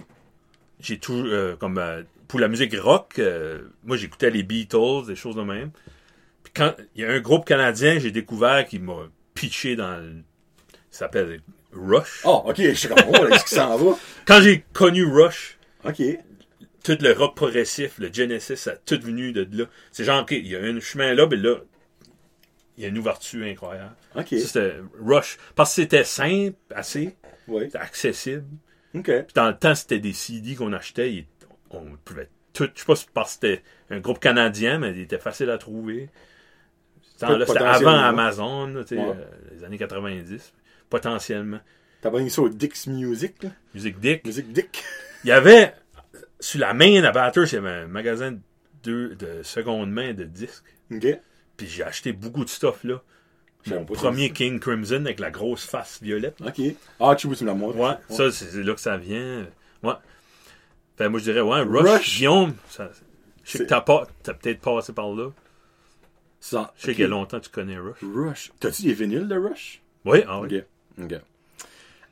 [0.87, 5.17] j'ai tout, euh, comme, euh, pour la musique rock, euh, moi, j'écoutais les Beatles, des
[5.17, 5.71] choses de même.
[6.45, 10.13] Puis quand, il y a un groupe canadien, j'ai découvert qui m'a pitché dans le,
[10.91, 11.41] ça s'appelle
[11.73, 12.23] Rush.
[12.25, 13.99] Oh, ok, je sais comment, là, qu'est-ce qui s'en va?
[14.27, 16.01] Quand j'ai connu Rush, Ok.
[16.85, 19.67] tout le rock progressif, le Genesis, ça a tout venu de là.
[19.93, 21.57] C'est genre, OK, il y a un chemin là, mais là,
[22.79, 23.95] il y a une ouverture incroyable.
[24.15, 24.29] Ok.
[24.31, 25.37] C'était Rush.
[25.55, 27.15] Parce que c'était simple, assez,
[27.49, 27.69] Oui.
[27.75, 28.45] accessible.
[29.25, 31.27] Puis dans le temps, c'était des CD qu'on achetait.
[31.71, 32.69] on pouvait tout.
[32.75, 35.59] Je sais pas si parce que c'était un groupe canadien, mais il était facile à
[35.59, 36.09] trouver.
[37.03, 37.27] C'était
[37.63, 38.99] avant Amazon, là, Ouais.
[38.99, 39.15] euh,
[39.53, 40.53] les années 90,
[40.91, 41.61] potentiellement.
[42.03, 43.51] T'as pas mis ça au Dix Music, là?
[43.75, 44.25] Musique Dick.
[44.25, 44.85] Music Dick.
[45.25, 45.73] Il y avait,
[46.41, 48.39] sur la main à Batters, il y avait un magasin
[48.83, 50.65] de, de seconde main de disques.
[51.57, 53.03] Puis j'ai acheté beaucoup de stuff là.
[53.67, 56.37] Mon premier King Crimson avec la grosse face violette.
[56.45, 56.61] Ok.
[57.01, 57.77] Ah, tu me la montres.
[57.77, 59.47] Ouais, ça, c'est là que ça vient.
[59.83, 59.95] Ouais.
[60.97, 62.17] Fait, moi, je dirais, ouais, Rush, Rush.
[62.17, 62.91] Guillaume, ça,
[63.45, 65.31] je sais que t'as pas, t'as peut-être passé par là.
[66.41, 66.73] Ça.
[66.77, 67.99] Je sais qu'il y a longtemps que tu connais Rush.
[68.03, 68.53] Rush.
[68.61, 69.83] T'as-tu des vinyles de Rush?
[70.05, 70.63] Oui, ah oui.
[70.99, 71.05] Ok.
[71.05, 71.21] Ok.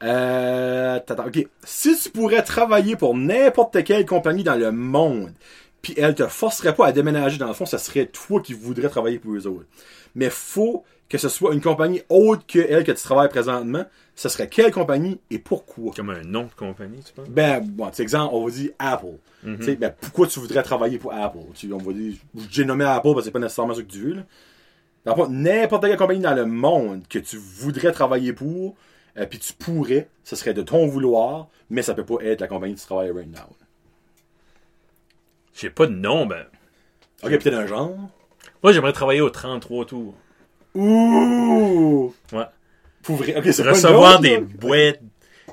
[0.03, 1.47] Euh, ok.
[1.63, 5.33] Si tu pourrais travailler pour n'importe quelle compagnie dans le monde,
[5.81, 8.89] puis elle te forcerait pas à déménager dans le fond, ça serait toi qui voudrais
[8.89, 9.67] travailler pour eux autres.
[10.15, 10.85] Mais faut
[11.15, 13.85] que ce soit une compagnie autre que elle que tu travailles présentement.
[14.17, 15.93] Ce serait quelle compagnie et pourquoi?
[15.95, 17.29] Comme un nom de compagnie, tu penses?
[17.29, 19.19] Ben, bon, tu sais, exemple, on va dire Apple.
[19.45, 21.39] Tu sais, ben, pourquoi tu voudrais travailler pour Apple?
[21.55, 22.15] Tu, on va dire,
[22.51, 25.27] j'ai nommé Apple parce que c'est pas nécessairement ça que tu veux, là.
[25.29, 28.75] N'importe quelle compagnie dans le monde que tu voudrais travailler pour,
[29.17, 32.49] euh, puis tu pourrais, ce serait de ton vouloir, mais ça peut pas être la
[32.49, 33.55] compagnie que tu travailles right now.
[35.55, 36.45] J'ai pas de nom, ben.
[37.23, 37.97] Ok, peut-être un genre.
[38.65, 40.15] Moi, j'aimerais travailler au 33 tours.
[40.75, 42.13] Ouh!
[42.33, 42.45] Ouais.
[43.03, 43.37] Pour vrai.
[43.37, 45.01] Ok, c'est pas une Recevoir joke, des boîtes.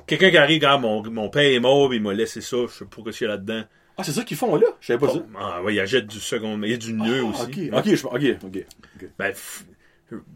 [0.06, 2.84] Quelqu'un qui arrive, regarde, mon, mon père est mort, il m'a laissé ça, je sais
[2.84, 3.62] pas ce qu'il y a là-dedans.
[3.96, 4.66] Ah, c'est ça qu'ils font là?
[4.80, 5.24] Je savais pas ça.
[5.38, 7.70] Ah, ouais, il achète du second, il y a du nœud Ah, aussi.
[7.72, 8.64] Ok, ok, je, ok, ok.
[8.96, 9.08] ok.
[9.18, 9.64] Ben, f-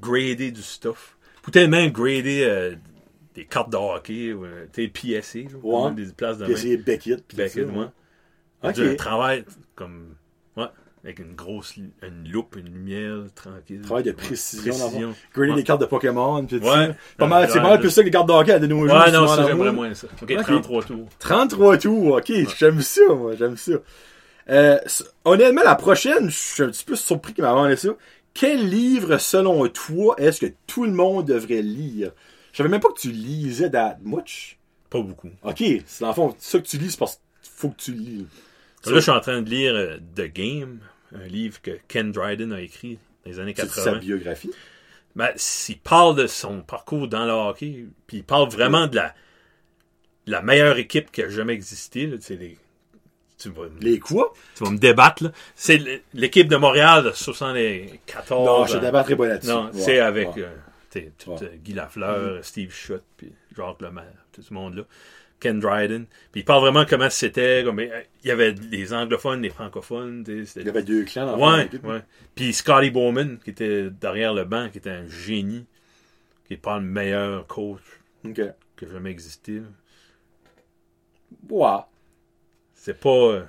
[0.00, 1.16] grader du stuff.
[1.42, 2.74] Pour tellement grader euh,
[3.34, 5.90] des cartes de hockey, ou, euh, tu sais, PSA, Ouais.
[5.92, 7.24] des places de essayer Beckett.
[7.34, 7.86] Beckett, ça, ouais.
[8.62, 8.74] Ok.
[8.74, 9.44] Du travail
[9.74, 10.14] comme, ouais,
[11.06, 11.92] avec une grosse, une
[12.30, 13.80] loupe, une lumière, tranquille.
[13.82, 14.74] Travail de précision.
[14.76, 15.14] précision.
[15.32, 15.56] Grader Ouais.
[15.56, 16.44] des cartes de Pokémon.
[16.44, 16.94] Puis Ouais.
[17.16, 18.96] Pas mal, c'est pas mal plus ça que les cartes de hockey de nos jours.
[18.98, 20.08] Ouais, non, ça, j'aimerais moins ça.
[20.20, 20.42] Ok, Ok.
[20.42, 21.08] 33 tours.
[21.20, 23.72] 33 tours, ok, j'aime ça, moi, j'aime ça.
[24.48, 24.78] Euh,
[25.24, 27.90] honnêtement, la prochaine, je suis un petit peu surpris qu'il m'a demandé ça.
[28.34, 32.10] Quel livre, selon toi, est-ce que tout le monde devrait lire?
[32.52, 34.58] Je savais même pas que tu lisais that much.
[34.90, 35.30] Pas beaucoup.
[35.42, 37.92] Ok, c'est dans le fond, ça que tu lis, c'est parce qu'il faut que tu
[37.92, 38.26] lis.
[38.86, 40.78] Là, je suis en train de lire euh, The Game,
[41.14, 43.98] un livre que Ken Dryden a écrit dans les années C'est sa 80.
[44.00, 44.50] biographie?
[45.14, 49.14] Ben, s'il parle de son parcours dans le hockey, puis il parle vraiment de la,
[50.26, 52.06] de la meilleure équipe qui a jamais existé.
[52.06, 52.58] Là, les,
[53.38, 54.34] tu, vas, Les quoi?
[54.56, 55.32] tu vas me débattre.
[55.54, 55.80] C'est
[56.12, 58.46] l'équipe de Montréal de 74.
[58.46, 59.48] non, je euh, débattrai pas là-dessus.
[59.50, 60.44] Non, Ouais, c'est avec ouais.
[60.44, 64.82] euh, tout, euh, Guy Lafleur, Steve Schutt, puis Jacques Lemaire, tout ce monde-là.
[65.40, 66.06] Ken Dryden.
[66.32, 67.62] Puis il parle vraiment comment c'était.
[67.64, 70.24] Comme, euh, il y avait les anglophones, les francophones.
[70.26, 71.68] Il y avait deux clans dans Ouais.
[72.34, 75.66] Puis Scotty Bowman, qui était derrière le banc, qui était un génie,
[76.46, 77.80] qui est pas le meilleur coach
[78.24, 78.40] Ok.
[78.76, 79.60] qui a jamais existé.
[79.60, 79.66] là.
[81.50, 81.82] Ouais.
[82.74, 83.46] C'est pas.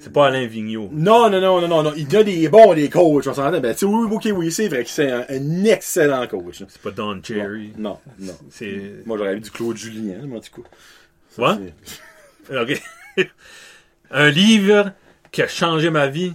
[0.00, 0.90] C'est pas Alain Vigneault.
[0.92, 1.92] Non, non, non, non, non, non.
[1.96, 3.60] Il a des bons, des coachs, on s'entend.
[3.60, 6.62] Ben, tu oui, ok, oui, c'est vrai que c'est un, un excellent coach.
[6.68, 7.72] C'est pas Don Cherry.
[7.76, 8.36] Non, non.
[8.50, 9.02] C'est.
[9.06, 10.64] Moi, j'aurais vu du Claude Julien, moi, du coup.
[11.30, 11.72] Ça, Ouais?
[12.50, 12.80] Ok.
[14.10, 14.92] Un livre
[15.30, 16.32] qui a changé ma vie.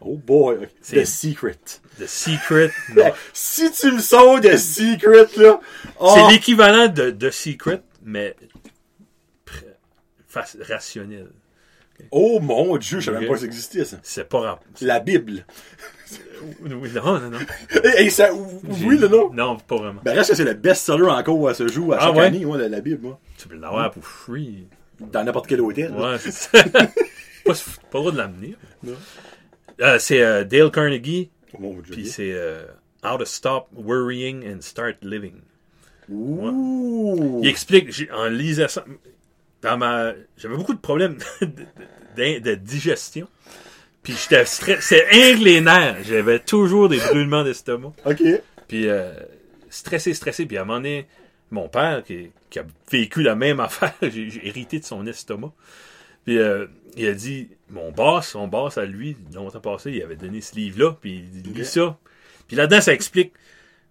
[0.00, 1.58] Oh boy, The Secret.
[1.98, 2.70] The Secret.
[2.94, 3.12] Non.
[3.32, 5.58] Si tu me sors The Secret, là.
[5.98, 8.36] oh, C'est l'équivalent de The Secret, mais
[10.68, 11.28] rationnel.
[12.10, 13.98] Oh mon dieu, je savais même pas que ça existait, ça.
[14.02, 14.60] C'est pas.
[14.74, 15.44] C'est la Bible.
[16.60, 17.38] Oui, Non, non, non.
[17.96, 19.32] Et, et ça, oui, là, non.
[19.32, 20.00] Non, pas vraiment.
[20.04, 22.24] Ben, reste que c'est le best-seller encore à ce jour, à Ah chaque ouais?
[22.24, 23.18] année, moi, la, la Bible, moi.
[23.38, 24.66] Tu peux l'avoir pour free.
[25.00, 25.92] Dans n'importe quel hôtel.
[25.92, 26.62] Ouais, c'est ça.
[26.62, 26.82] pas,
[27.44, 28.56] pas le droit de l'amener.
[29.80, 31.30] Euh, c'est euh, Dale Carnegie,
[31.60, 32.64] Oh puis c'est euh,
[33.02, 35.36] How to Stop Worrying and Start Living.
[36.10, 37.40] Ouh.
[37.42, 38.84] Il explique, en lisant ça,
[39.64, 41.16] dans ma, j'avais beaucoup de problèmes
[42.16, 43.26] de, digestion.
[44.02, 46.04] Puis j'étais stressé, c'est un les nerfs.
[46.04, 47.94] J'avais toujours des brûlements d'estomac.
[48.04, 48.22] Ok.
[48.68, 49.14] Puis euh,
[49.70, 50.44] stressé, stressé.
[50.44, 51.06] Puis à un moment donné,
[51.50, 55.52] mon père, qui, qui a vécu la même affaire, j'ai j'ai hérité de son estomac.
[56.26, 56.66] Puis euh,
[56.96, 60.54] il a dit, mon boss, son boss à lui, longtemps passé, il avait donné ce
[60.56, 61.64] livre-là, puis il lit Ok.
[61.64, 61.98] ça.
[62.46, 63.32] Puis là-dedans, ça explique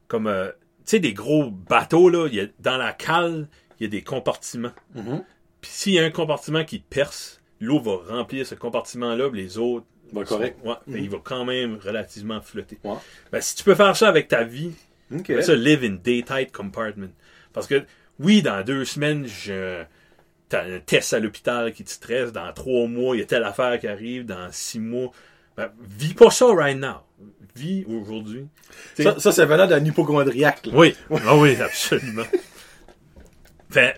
[0.08, 0.54] comme, euh, tu
[0.86, 3.48] sais, des gros bateaux, là, il y a, dans la cale,
[3.80, 4.72] il y a des compartiments.
[4.94, 5.24] Mhm.
[5.64, 9.86] Puis s'il y a un compartiment qui perce, l'eau va remplir ce compartiment-là, les autres.
[10.12, 10.60] Bon, correct.
[10.64, 11.04] Ouais, mais Mhm.
[11.06, 12.78] il va quand même relativement flotter.
[12.84, 12.96] Ouais.
[13.32, 14.74] Ben, si tu peux faire ça avec ta vie,
[15.12, 15.26] Ok.
[15.28, 17.14] fais ça live in day tight compartment.
[17.54, 17.84] Parce que,
[18.20, 19.84] oui, dans deux semaines, je,
[20.50, 22.34] t'as un test à l'hôpital qui te stresse.
[22.34, 24.26] Dans trois mois, il y a telle affaire qui arrive.
[24.26, 25.12] Dans six mois,
[25.56, 26.98] ben, vis pas ça right now.
[27.56, 28.48] Vis aujourd'hui.
[28.98, 30.68] Ça, ça c'est venant d'un hypochondriaque.
[30.74, 30.94] oui,
[31.26, 32.24] ah oui, absolument.
[33.70, 33.96] Fait,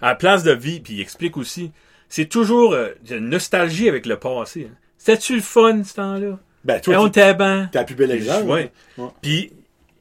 [0.00, 1.72] à la place de vie, puis il explique aussi,
[2.08, 2.90] c'est toujours euh,
[3.20, 4.68] nostalgie avec le passé.
[4.70, 4.74] hein.
[4.98, 6.38] C'était-tu le fun, ce temps-là?
[6.64, 7.68] Ben, Et toi, on était ben.
[7.72, 8.48] t'as plus bel exemple.
[8.50, 8.72] Ouais.
[8.98, 9.08] Ouais.
[9.22, 9.52] Puis,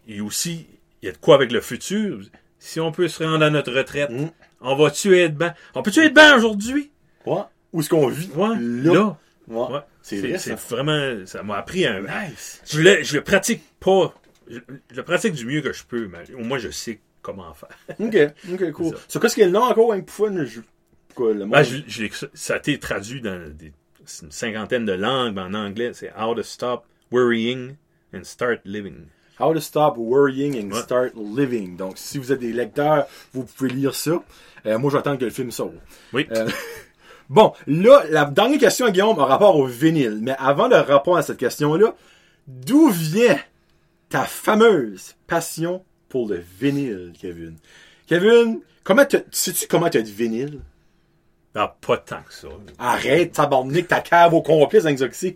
[0.08, 0.68] il y a aussi,
[1.02, 2.20] il y a de quoi avec le futur.
[2.60, 4.30] Si on peut se rendre à notre retraite, Mm.
[4.62, 5.54] on va-tu être ben?
[5.76, 6.90] On peut-tu être ben aujourd'hui?
[7.26, 7.42] Ouais.
[7.74, 8.30] Où est-ce qu'on vit?
[8.36, 8.56] Ouais.
[8.60, 9.16] Là.
[9.48, 9.88] Là.
[10.02, 10.56] C'est vrai, ça.
[10.70, 12.62] vraiment, ça m'a appris un, Nice.
[12.68, 14.14] je le, je le pratique pas.
[14.50, 14.60] Je,
[14.92, 17.70] je le pratique du mieux que je peux, mais au moins je sais comment faire.
[18.00, 18.18] Ok,
[18.54, 18.96] ok, cool.
[19.08, 20.46] C'est quoi ce qu'il y a le nom encore, un Poufon?
[20.46, 20.62] Je...
[21.16, 21.64] Quoi, le Ben, monde?
[21.64, 23.74] je- je l'ai- ça a été traduit dans des-
[24.22, 27.76] une cinquantaine de langues, mais en anglais, c'est How to Stop Worrying
[28.14, 29.06] and Start Living.
[29.40, 30.82] How to Stop Worrying and Ouais.
[30.82, 31.76] Start Living.
[31.76, 34.22] Donc, si vous êtes des lecteurs, vous pouvez lire ça.
[34.66, 35.74] Euh, moi, j'attends que le film sorte.
[36.14, 36.28] Oui.
[36.32, 36.48] Euh,
[37.30, 40.20] bon, là, la dernière question, Guillaume, a rapport au vinyle.
[40.22, 41.96] Mais avant de répondre à cette question-là,
[42.48, 43.38] d'où vient
[44.10, 45.84] ta fameuse passion
[46.16, 47.58] pour le vinyle, Kevin?
[48.08, 50.62] Kevin, comment t'as- sais-tu comment t'as de vinyle?
[51.54, 52.48] Ah, pas tant que ça.
[52.80, 55.36] Arrête, tabarnak, ta cave au complet, Exoxy.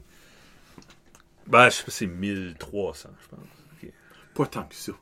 [1.47, 3.91] Ben, je sais pas, c'est 1300, je pense.
[4.33, 4.93] Pas tant que ça.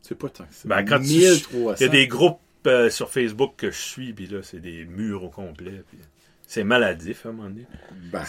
[0.00, 0.66] C'est pas tant que ça.
[0.66, 1.74] Ben, quand tu- 1300.
[1.78, 4.86] Il y a des groupes euh, sur Facebook que je suis, puis là, c'est des
[4.86, 5.82] murs au complet.
[6.46, 7.66] c'est maladif, à un moment donné.
[8.10, 8.24] Ben,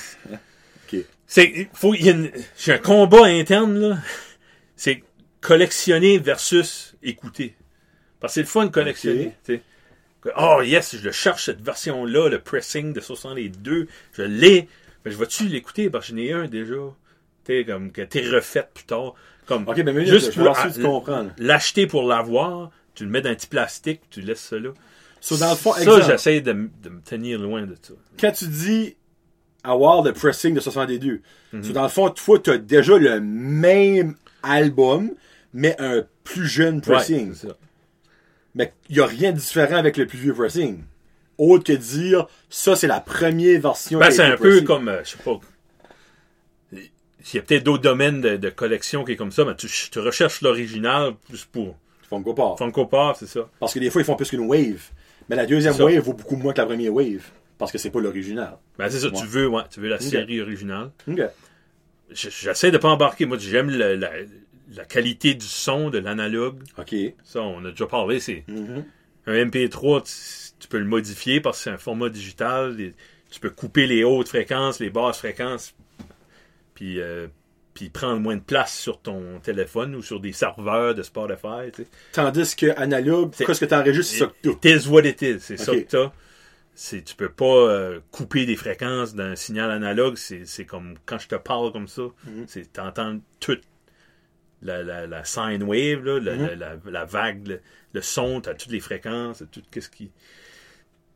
[0.91, 0.99] ok.
[1.25, 3.97] C'est, faut, il y a une- j'ai un combat interne, là.
[4.75, 5.03] C'est
[5.41, 7.55] collectionner versus écouter.
[8.19, 9.33] Parce que c'est le fun de collectionner,
[10.37, 13.87] Oh, yes, je le cherche, cette version-là, le pressing de 62.
[14.13, 14.67] Je l'ai.
[15.03, 15.89] Mais je vais-tu l'écouter?
[15.89, 16.75] Parce que j'en ai un déjà.
[16.75, 16.91] Tu
[17.47, 19.15] sais, comme, que t'es refait plus tard.
[19.47, 20.53] Comme, Ok, mais juste pour
[21.39, 24.69] l'acheter pour l'avoir, tu le mets dans un petit plastique, tu laisses ça là.
[25.21, 26.69] So, dans le fond, ça, j'essaie de me
[27.03, 27.93] tenir loin de ça.
[28.19, 28.95] quand tu dis
[29.63, 31.21] avoir le pressing de 62,
[31.53, 31.63] Mhm.
[31.63, 35.09] so, dans le fond, toi, tu as déjà le même album,
[35.53, 37.31] mais un plus jeune pressing.
[37.31, 37.53] Ouais,
[38.55, 40.83] mais il n'y a rien de différent avec le plus vieux pressing.
[41.37, 43.99] Autre que dire, ça, c'est la première version.
[43.99, 45.39] Ben, c'est un peu comme, euh, je sais pas.
[46.73, 49.67] Il y a peut-être d'autres domaines de, de collection qui est comme ça, mais tu,
[49.67, 51.77] tu recherches l'original plus pour
[52.09, 52.57] Funko Pop.
[52.57, 53.47] Funko Pop, c'est ça.
[53.59, 54.81] Parce que des fois, ils font plus qu'une wave.
[55.29, 57.23] Mais la deuxième wave vaut beaucoup moins que la première wave.
[57.57, 58.57] Parce que c'est pas l'original.
[58.77, 59.13] Ben, c'est ça, Ouais.
[59.19, 60.89] tu veux, ouais, tu veux la série originale.
[62.11, 63.25] J'essaie de pas embarquer.
[63.25, 63.99] Moi, j'aime le-
[64.75, 66.61] la, qualité du son de l'analogue.
[66.77, 66.95] Ok.
[67.23, 68.19] Ça, on a déjà parlé.
[68.19, 68.83] C'est Mhm.
[69.27, 70.11] un MP3, tu,
[70.59, 72.75] tu peux le modifier parce que c'est un format digital.
[72.75, 72.93] Les-
[73.29, 75.73] tu peux couper les hautes fréquences, les basses fréquences,
[76.73, 77.27] puis, euh,
[77.73, 81.71] puis prendre moins de place sur ton téléphone ou sur des serveurs de Spotify.
[81.73, 81.89] tu sais.
[82.11, 84.69] Tandis que analogue, C'est- qu'est-ce que tu enregistres, c'est ça que t'as.
[84.75, 85.39] It is what it is.
[85.39, 86.11] C'est ça que t'as.
[86.73, 90.15] C'est, tu peux pas euh, couper des fréquences d'un signal analogue.
[90.17, 92.03] C'est, comme quand je te parle comme ça.
[92.25, 92.45] Mhm.
[92.47, 93.61] C'est t'entends toute
[94.61, 96.59] la, la, la sine wave, là, la, Mhm.
[96.59, 97.61] la, la- vague, le,
[97.93, 100.11] le son, t'as toutes les fréquences, tout qu'est-ce qui.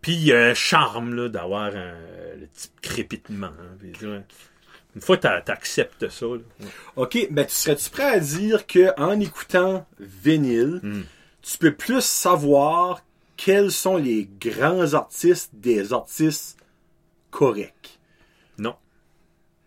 [0.01, 1.93] Puis il y a un charme là, d'avoir un,
[2.39, 3.47] le petit crépitement.
[3.47, 4.23] hein.
[4.95, 6.67] Une fois que t'acceptes ça, là, ouais.
[6.95, 11.01] Ok, ben tu serais-tu prêt à dire que en écoutant vinyle, Mm.
[11.41, 13.03] tu peux plus savoir
[13.35, 16.57] quels sont les grands artistes des artistes
[17.31, 17.94] corrects?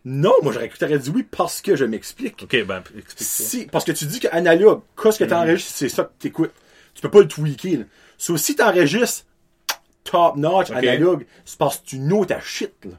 [0.09, 0.33] Non.
[0.43, 2.43] Moi j'aurais dit oui parce que je m'explique.
[2.43, 3.29] Ok, ben explique.
[3.29, 6.29] Si, parce que tu dis que analogue, qu'est-ce que tu enregistres, c'est ça que tu
[6.29, 6.53] écoutes.
[6.95, 7.79] Tu peux pas le tweaker.
[7.79, 7.85] Là.
[8.17, 9.25] So, si tu enregistres
[10.05, 12.73] top notch analogue, c'est parce que tu know ta shit.
[12.85, 12.93] Là?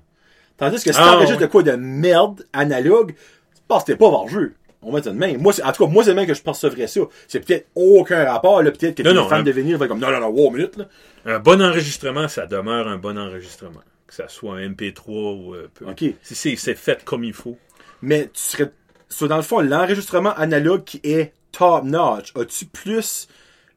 [0.57, 1.47] Tandis que si tu Ah, enregistres ouais.
[1.47, 3.15] de quoi de merde analogue,
[3.53, 4.53] c'est parce que t'es pas jeu?
[4.81, 5.41] On va dire de même.
[5.41, 7.01] Moi, en tout cas, moi, c'est même que je percevrais ça.
[7.27, 8.71] C'est peut-être aucun rapport, là.
[8.71, 9.43] Peut-être que les fans hein.
[9.43, 10.85] de vinyle vont comme, non, non, non, wow, minute, là.
[11.25, 13.81] Un bon enregistrement, ça demeure un bon enregistrement.
[14.09, 15.85] Que ça soit un MP3 ou euh, peu.
[15.85, 16.03] OK.
[16.23, 17.57] Si c'est, fait comme il faut.
[18.01, 18.71] Mais tu serais.
[19.07, 23.27] So, dans le fond, l'enregistrement analogue qui est top notch, as-tu plus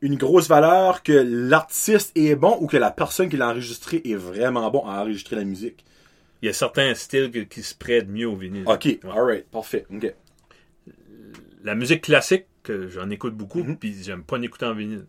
[0.01, 4.15] une grosse valeur que l'artiste est bon ou que la personne qui l'a enregistré est
[4.15, 5.85] vraiment bon à enregistrer la musique?
[6.43, 8.65] Il y a certains styles que- qui se prêtent mieux au vinyle.
[8.67, 9.01] Ok, Ouais.
[9.11, 9.87] alright, parfait.
[9.95, 10.15] ok.
[11.63, 13.77] La musique classique, que j'en écoute beaucoup, Mhm.
[13.77, 15.05] puis j'aime pas en écouter en vinyle.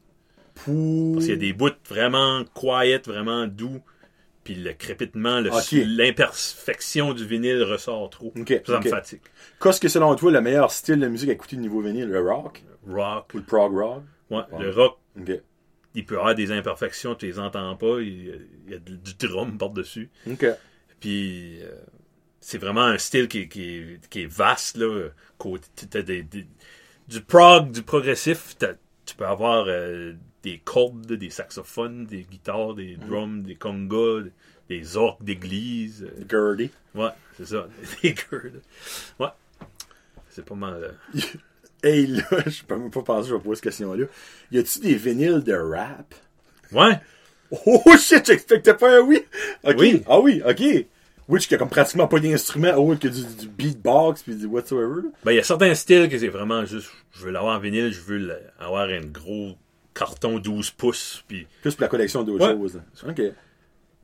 [0.53, 1.13] Pour...
[1.13, 3.79] Parce qu'il y a des bouts vraiment quiet, vraiment doux.
[4.43, 5.39] Puis le crépitement,
[5.85, 8.31] l'imperfection du vinyle ressort trop.
[8.65, 9.21] Ça me fatigue.
[9.61, 12.07] Qu'est-ce que selon toi le meilleur style de musique à écouter niveau vinyle?
[12.09, 12.63] Le rock?
[12.87, 14.03] Rock, ou le prog rock?
[14.29, 14.97] ouais, le rock,
[15.95, 19.57] il peut avoir des imperfections, tu les entends pas, il, il y a du drum
[19.57, 20.09] par-dessus.
[20.99, 21.71] Puis euh,
[22.39, 24.77] c'est vraiment un style qui, qui, est- qui est vaste.
[24.77, 25.09] Là.
[25.93, 26.47] Des- des-
[27.07, 28.73] du prog, du progressif, t'as-
[29.05, 30.13] tu peux avoir euh,
[30.43, 33.07] des cordes, des saxophones, des guitares, des Mm.
[33.07, 34.23] drums, des congas,
[34.69, 36.07] des orques d'église.
[36.29, 36.69] Gertie.
[36.95, 37.67] Ouais, c'est ça.
[38.03, 38.61] Des girls.
[39.19, 39.27] Ouais.
[40.29, 40.95] C'est pas mal.
[41.15, 41.19] euh,
[41.83, 44.05] Hey là, je peux même pas penser, je vais poser cette question-là.
[44.51, 46.15] Y a-tu des vinyles de rap?
[46.71, 46.97] Ouais.
[47.65, 49.21] Oh shit, j'expectais pas un oui!
[49.63, 49.75] Ok.
[49.77, 50.01] Oui.
[50.07, 50.85] Ah oui, ok.
[51.27, 55.01] Which qui a comme pratiquement pas d'instrument autre que du, du beatbox puis du whatsoever.
[55.25, 57.91] Ben, il y a certains styles que c'est vraiment juste, je veux l'avoir en vinyle,
[57.93, 59.55] je veux avoir un gros
[59.93, 62.53] carton 12 pouces, puis Plus pour la collection d'autres Ouais.
[62.53, 62.75] choses.
[62.75, 63.09] là.
[63.09, 63.21] Ok.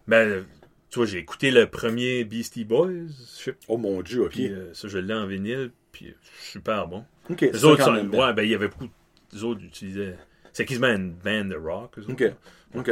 [0.08, 0.46] Ben,
[0.90, 4.30] tu vois, j'ai écouté le premier Beastie Boys, je sais Oh mon dieu, ok.
[4.32, 7.04] puis euh, ça, je l'ai en vinyle, puis super bon.
[7.30, 7.42] ok.
[7.42, 8.88] Les autres, sont- ouais, ben, il y avait beaucoup,
[9.34, 10.18] les autres utilisaient,
[10.54, 12.12] c'est quasiment une band de rock, autres.
[12.12, 12.34] Ok.
[12.76, 12.92] Ok.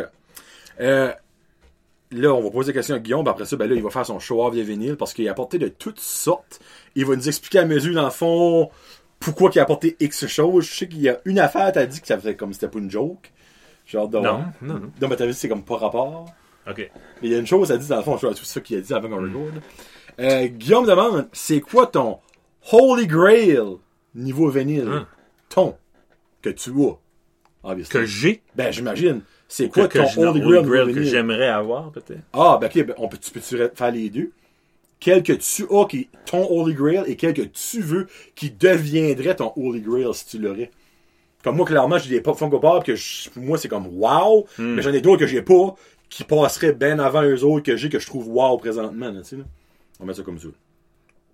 [0.80, 1.12] Euh,
[2.12, 3.90] là, on va poser la question à Guillaume, puis après ça, ben là, il va
[3.90, 6.60] faire son show-off de vinyle parce qu'il a apporté de toutes sortes.
[6.96, 8.70] Il va nous expliquer à mesure, dans le fond,
[9.20, 10.66] pourquoi il a apporté X choses.
[10.66, 12.72] Je sais qu'il y a une affaire, t'as dit que ça faisait comme si c'était
[12.72, 13.32] pas une joke.
[13.86, 14.92] Genre Non, non, non.
[15.02, 16.26] Non, mais t'as vu, c'est comme pas rapport.
[16.70, 16.78] Ok.
[17.22, 18.60] Mais il y a une chose à dire dans le fond, je vois tout ça
[18.60, 19.46] qu'il a dit avant qu'on record.
[19.56, 19.62] là.
[20.20, 22.18] Euh, Guillaume demande, c'est quoi ton
[22.72, 23.60] Holy Grail
[24.16, 24.88] niveau vinyle?
[24.88, 25.08] Hein?
[25.50, 25.78] Ton.
[26.42, 26.98] Que tu as.
[27.64, 27.92] Obviously.
[27.92, 29.22] Que j'ai, Ben, j'imagine.
[29.48, 32.20] C'est quoi que ton Holy Holy Grail, Grail que j'aimerais avoir, peut-être?
[32.34, 34.32] Ah, ben ok, ben, on peut, tu peux-tu faire les deux?
[35.00, 38.50] Quel que tu as qui est ton Holy Grail et quel que tu veux qui
[38.50, 40.72] deviendrait ton Holy Grail si tu l'aurais.
[41.44, 44.48] Comme moi, clairement, j'ai des pop Funko Pop que je- pour moi c'est comme wow,
[44.58, 44.74] Hmm.
[44.76, 45.76] mais j'en ai d'autres que j'ai pas
[46.10, 49.08] qui passeraient bien avant eux autres que j'ai que je trouve wow présentement.
[49.12, 49.44] Là, là.
[50.00, 50.48] On va mettre ça comme ça.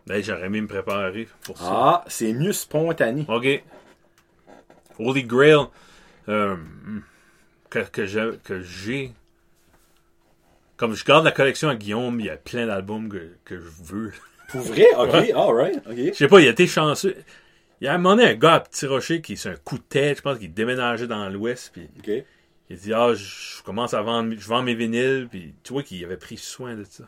[0.05, 1.63] Ben, j'aurais aimé me préparer pour ça.
[1.67, 3.25] Ah, c'est mieux spontané.
[3.29, 3.63] OK.
[4.99, 5.65] Holy Grail
[6.29, 6.55] euh,
[7.69, 9.13] que, que j'ai, que j'ai.
[10.77, 13.69] Comme je garde la collection à Guillaume, il y a plein d'albums que, que je
[13.83, 14.11] veux.
[14.49, 14.87] Pour vrai?
[14.97, 15.95] Ok, alright, ok.
[15.97, 17.15] Je sais pas, il a été chanceux.
[17.81, 19.77] Il y a un moment donné, un gars à Petit Rocher qui c'est un coup
[19.77, 21.89] de tête, je pense qu'il déménageait dans l'Ouest, puis
[22.69, 23.23] il dit Ah, je
[23.57, 26.75] je commence à vendre, je vends mes vinyles, puis tu vois qu'il avait pris soin
[26.75, 27.05] de ça.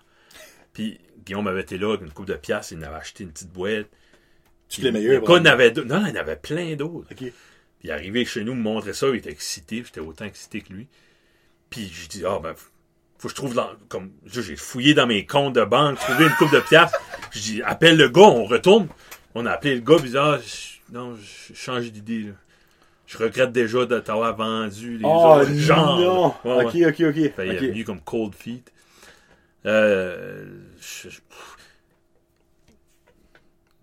[0.73, 3.31] Puis Guillaume avait été là avec une coupe de pièces, il en avait acheté une
[3.31, 3.87] petite boîte.
[4.69, 5.45] Tu les Le meilleurs.
[5.47, 7.07] avait deux- non, il y en avait plein d'autres.
[7.15, 7.31] Puis
[7.83, 10.73] il est arrivé chez nous, me montrer ça, il était excité, j'étais autant excité que
[10.73, 10.87] lui.
[11.69, 12.53] Puis j'ai dit, ah ben,
[13.17, 16.33] faut que je trouve dans, comme, j'ai fouillé dans mes comptes de banque, trouvé une
[16.35, 16.99] coupe de piastres.
[17.31, 18.87] Je dis, appelle le gars, on retourne.
[19.33, 22.31] On a appelé le gars, puis ah, je- non, je change d'idée.
[23.07, 25.99] Je regrette déjà de t'avoir vendu les Oh autres genres.
[25.99, 26.33] non!
[26.43, 26.87] Ouais, ouais.
[26.87, 27.35] Ok, ok, ok.
[27.35, 28.71] Fait, Il est venu comme Cold Feet.
[29.65, 30.45] Euh,
[30.79, 31.19] je- je-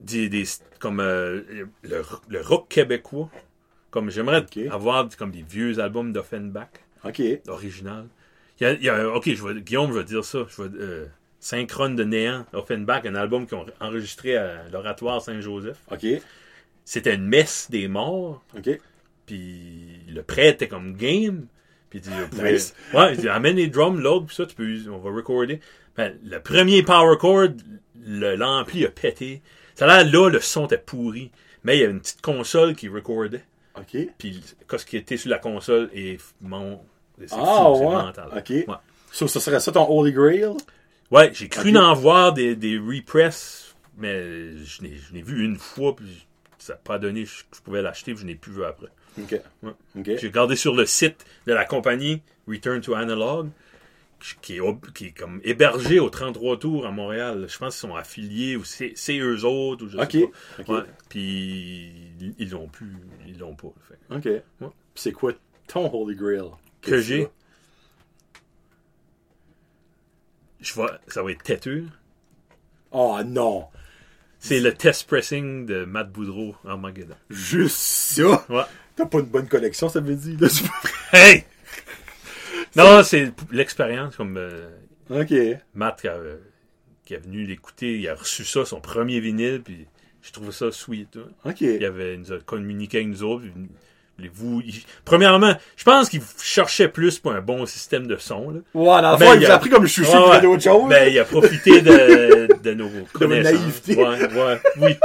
[0.01, 0.45] des, des-
[0.79, 1.43] comme euh,
[1.83, 3.31] le, le rock québécois.
[3.91, 6.69] Comme j'aimerais avoir comme des vieux albums d'Offenbach,
[7.05, 7.21] Ok.
[7.47, 8.07] original.
[8.63, 10.47] Il y a, il y a- ok, je vais, Guillaume, je vais dire ça.
[10.49, 11.07] Je vais, euh,
[11.41, 15.79] Synchrone de néant, Offenbach, un album qu'ils ont enregistré à l'Oratoire Saint-Joseph.
[15.91, 16.07] Ok.
[16.85, 18.45] C'était une messe des morts.
[18.57, 18.79] Ok.
[19.27, 21.47] Puis le prêtre était comme game.
[21.91, 22.75] Puis il dit, vous pouvez- Nice.
[22.95, 25.59] ouais, il dit, amène les drums, l'autre, puis ça, tu peux, on va recorder.
[25.97, 27.49] Ben, le premier power chord,
[28.07, 29.43] l'ampli a pété.
[29.75, 31.33] Ça a l'air là, le son était pourri.
[31.65, 33.43] Mais il y avait une petite console qui recordait.
[33.77, 33.97] Ok.
[34.19, 34.41] Puis
[34.71, 36.81] ce qui était sur la console est mon.
[37.33, 37.85] Ah, ouais.
[37.85, 38.29] mental.
[38.37, 38.49] Ok.
[38.51, 38.67] Ouais,
[39.13, 40.47] So, ça serait ça ton Holy Grail?
[41.11, 46.27] Ouais, j'ai cru en voir des, des repress, mais je n'ai vu une fois, puis
[46.59, 48.89] ça n'a pas donné, je, je pouvais l'acheter, puis je n'ai plus vu après.
[49.21, 49.39] Ok.
[49.63, 49.73] Ouais.
[50.19, 53.51] J'ai regardé sur le site de la compagnie Return to Analog,
[54.41, 57.45] qui est, qui est comme hébergé au 33 Tours à Montréal.
[57.49, 60.65] Je pense qu'ils sont affiliés ou c'est eux autres ou je sais Ok.
[60.67, 60.73] pas.
[60.73, 60.83] Ouais.
[61.11, 61.93] Puis
[62.39, 63.73] ils- l'ont plus, ils l'ont pas.
[63.89, 64.15] Fait.
[64.31, 64.71] Ok.
[64.95, 65.33] C'est quoi
[65.67, 66.49] ton Holy Grail?
[66.83, 67.29] Que j'ai.
[70.61, 71.87] Je vois, ça va être têteux.
[72.93, 73.67] Oh non!
[74.39, 77.15] C'est le test pressing de Matt Boudreau en Armageddon.
[77.31, 78.45] Juste ça!
[78.49, 78.63] Ouais.
[78.97, 80.39] T'as pas une bonne collection, ça veut dire?
[80.41, 80.65] là, tu
[81.17, 81.45] Hey!
[82.77, 84.71] Non, c'est l'expérience comme euh,
[85.11, 85.33] ok.
[85.75, 86.39] Matt qui a, euh,
[87.05, 89.87] qui est venu l'écouter, il a reçu ça, son premier vinyle, puis
[90.23, 91.17] je trouvais ça sweet.
[91.19, 91.29] hein.
[91.45, 91.61] Ok.
[91.61, 93.43] Il avait, il nous a communiqué avec nous autres.
[93.45, 93.53] puis
[94.67, 98.51] Il- Premièrement, je pense qu'il cherchait plus pour un bon système de son.
[98.51, 98.61] Là.
[98.75, 100.41] Ouais, dans le Ben, fond, il il y vous a- a pris comme chouchou Ouais,
[100.41, 100.89] d'autres choses.
[100.89, 103.53] Ben, il a profité de, de nos connaissances.
[103.53, 103.97] naïveté.
[103.97, 104.97] Ouais, ouais, oui.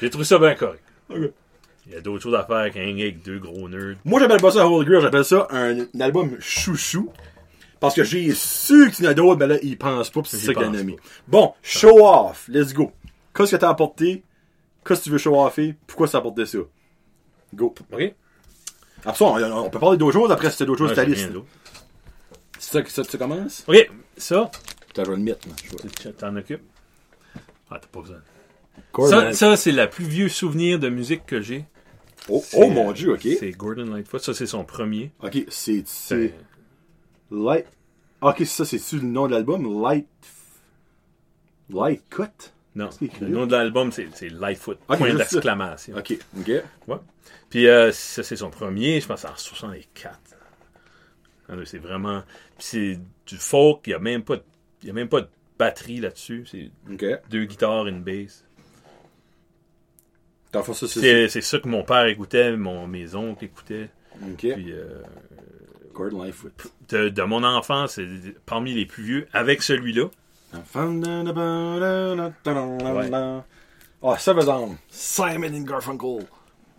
[0.00, 0.82] J'ai trouvé ça bien correct.
[1.10, 3.96] Il y a d'autres choses à faire qu'un gars avec deux gros nerds.
[4.04, 7.10] Moi, j'appelle pas ça un Holy Grail, j'appelle ça un, un album chouchou.
[7.80, 10.28] Parce que j'ai su que tu en as d'autres, mais là, il pense pas, pis
[10.28, 10.96] c'est ça qu'il a nommé.
[11.26, 12.44] Bon, show off.
[12.48, 12.92] Let's go.
[13.34, 14.22] Qu'est-ce que t'as apporté?
[14.86, 15.74] Qu'est-ce que tu veux show offer?
[15.86, 16.58] Pourquoi ça apporté ça?
[17.54, 17.74] Go.
[17.92, 18.14] OK?
[19.02, 20.30] Ça, on, on peut parler d'autres choses.
[20.30, 21.30] Après, si t'as d'autres choses, Ouais, ta liste.
[22.58, 23.64] C'est ça que ça, tu commences?
[23.66, 24.50] OK, ça,
[24.96, 25.56] je vais le mettre, moi.
[25.64, 25.80] Je vois.
[25.98, 26.62] tu t'en occupes?
[27.70, 28.18] Ah, t'as pas besoin.
[29.08, 31.64] Ça, ça c'est le plus vieux souvenir de musique que j'ai.
[32.28, 33.26] oh, oh mon dieu, ok.
[33.38, 34.20] C'est Gordon Lightfoot.
[34.22, 35.12] Ça, c'est son premier.
[35.22, 35.82] Ok, c'est.
[35.86, 36.34] C'est c'est
[37.30, 37.66] Light.
[38.20, 39.82] Ok, ça, c'est-tu le nom de l'album?
[39.82, 40.06] Light.
[41.70, 42.52] Light Cut?
[42.80, 42.90] Non,
[43.20, 44.78] le nom de l'album, c'est, Lightfoot.
[44.88, 45.96] Ok, point d'exclamation.
[45.96, 46.50] Ok, ok.
[46.88, 46.96] Ouais.
[47.48, 50.18] Puis euh, ça, c'est son premier, je pense, en 64.
[51.48, 52.22] Ah, C'est vraiment...
[52.58, 54.42] Puis c'est du folk, il n'y a, même pas de-
[54.84, 55.28] y a même pas de
[55.58, 56.46] batterie là-dessus.
[56.50, 57.04] C'est Ok.
[57.30, 58.44] deux guitares et une bass.
[60.52, 61.40] C'est.
[61.40, 63.88] Ça que mon père écoutait, mon, mes oncles écoutaient.
[64.22, 64.38] Ok.
[64.38, 65.02] Puis euh,
[65.94, 66.52] Gordon Lightfoot.
[66.88, 68.06] de, de mon enfance, c'est
[68.46, 70.06] parmi les plus vieux, avec celui-là.
[74.02, 74.42] Ah, ça va
[74.88, 76.26] Simon and Garfunkel.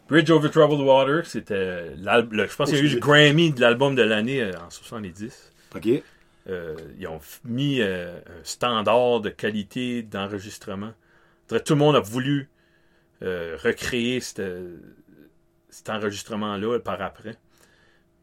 [0.08, 3.62] Bridge Over Troubled Water, c'était l'album, je pense qu'il y a eu le Grammy de
[3.62, 5.54] l'album de l'année euh, en 70.
[5.76, 5.88] Ok.
[6.50, 10.92] Euh, ils ont mis euh, un standard de qualité d'enregistrement.
[11.48, 12.50] Tout le monde a voulu
[13.22, 14.42] recréer cette-
[15.70, 17.36] cet enregistrement-là par après.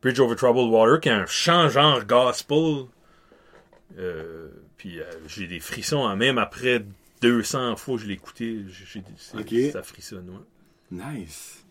[0.03, 2.87] Bridge Over Troubled Water, qui est un chant genre gospel.
[3.99, 4.49] Euh,
[4.79, 6.83] puis euh, j'ai des frissons, hein, même après
[7.21, 9.73] 200 fois que je l'ai écouté, j'ai- j'ai des- c'est- Ok.
[9.73, 10.31] ça frissonne.
[10.31, 10.41] ouais.
[11.21, 11.65] Nice.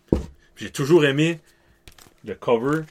[0.56, 1.40] J'ai toujours aimé
[2.26, 2.82] le cover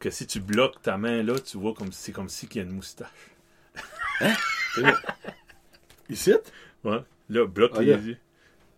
[0.00, 2.64] que si tu bloques ta main là, tu vois comme c'est comme si qu'il y
[2.64, 3.08] a une moustache.
[6.08, 6.34] Ici?
[6.84, 7.00] Ouais.
[7.28, 8.16] Là, bloque Ah, les yeux.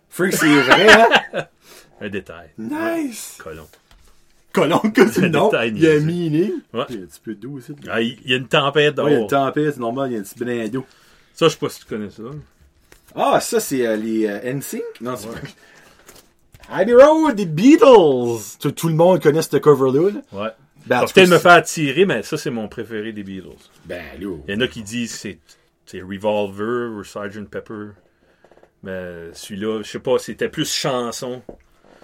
[0.09, 0.89] Freak, c'est vrai,
[1.35, 1.47] hein?
[2.01, 2.51] Un détail.
[2.59, 3.37] Nice.
[3.39, 3.69] Colon,
[4.69, 4.81] nom.
[5.49, 6.53] Détail Il y a un meaning.
[6.73, 6.85] Ouais.
[6.91, 7.75] Il y a un petit peu d'eau ici.
[7.89, 9.23] Ah, il y a une tempête Ouais, il y a dehors.
[9.23, 10.85] une tempête, c'est normal, il y a un petit brin d'eau.
[11.35, 12.23] Ça, je sais pas si tu connais ça.
[13.15, 14.83] Ah, ça, c'est euh, les euh, NSYNC?
[15.01, 15.35] Non, c'est pas.
[16.73, 18.57] Abbey Road, des Beatles!
[18.61, 20.11] Tout, tout le monde connaît ce cover-là.
[20.11, 20.21] là.
[20.33, 20.51] Ouais.
[20.87, 23.49] Ben, peut-être me faire tirer, mais ça, c'est mon préféré des Beatles.
[23.85, 24.37] Ben, là.
[24.49, 25.39] Il y en a qui disent c'est,
[25.87, 27.45] c'est Revolver ou Sgt.
[27.51, 27.91] Pepper.
[28.83, 31.43] Mais celui-là, je sais pas, c'était plus chanson.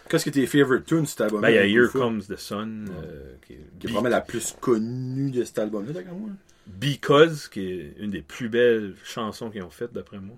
[0.09, 2.89] Qu'est-ce que tes favorite tunes, cet album Ben, il y a Here Comes the Sun,
[3.03, 6.31] euh, qui est Qui est probablement la plus connue de cet album-là, d'accord, moi?
[6.67, 10.37] Because, qui est une des plus belles chansons qu'ils ont faites, d'après moi.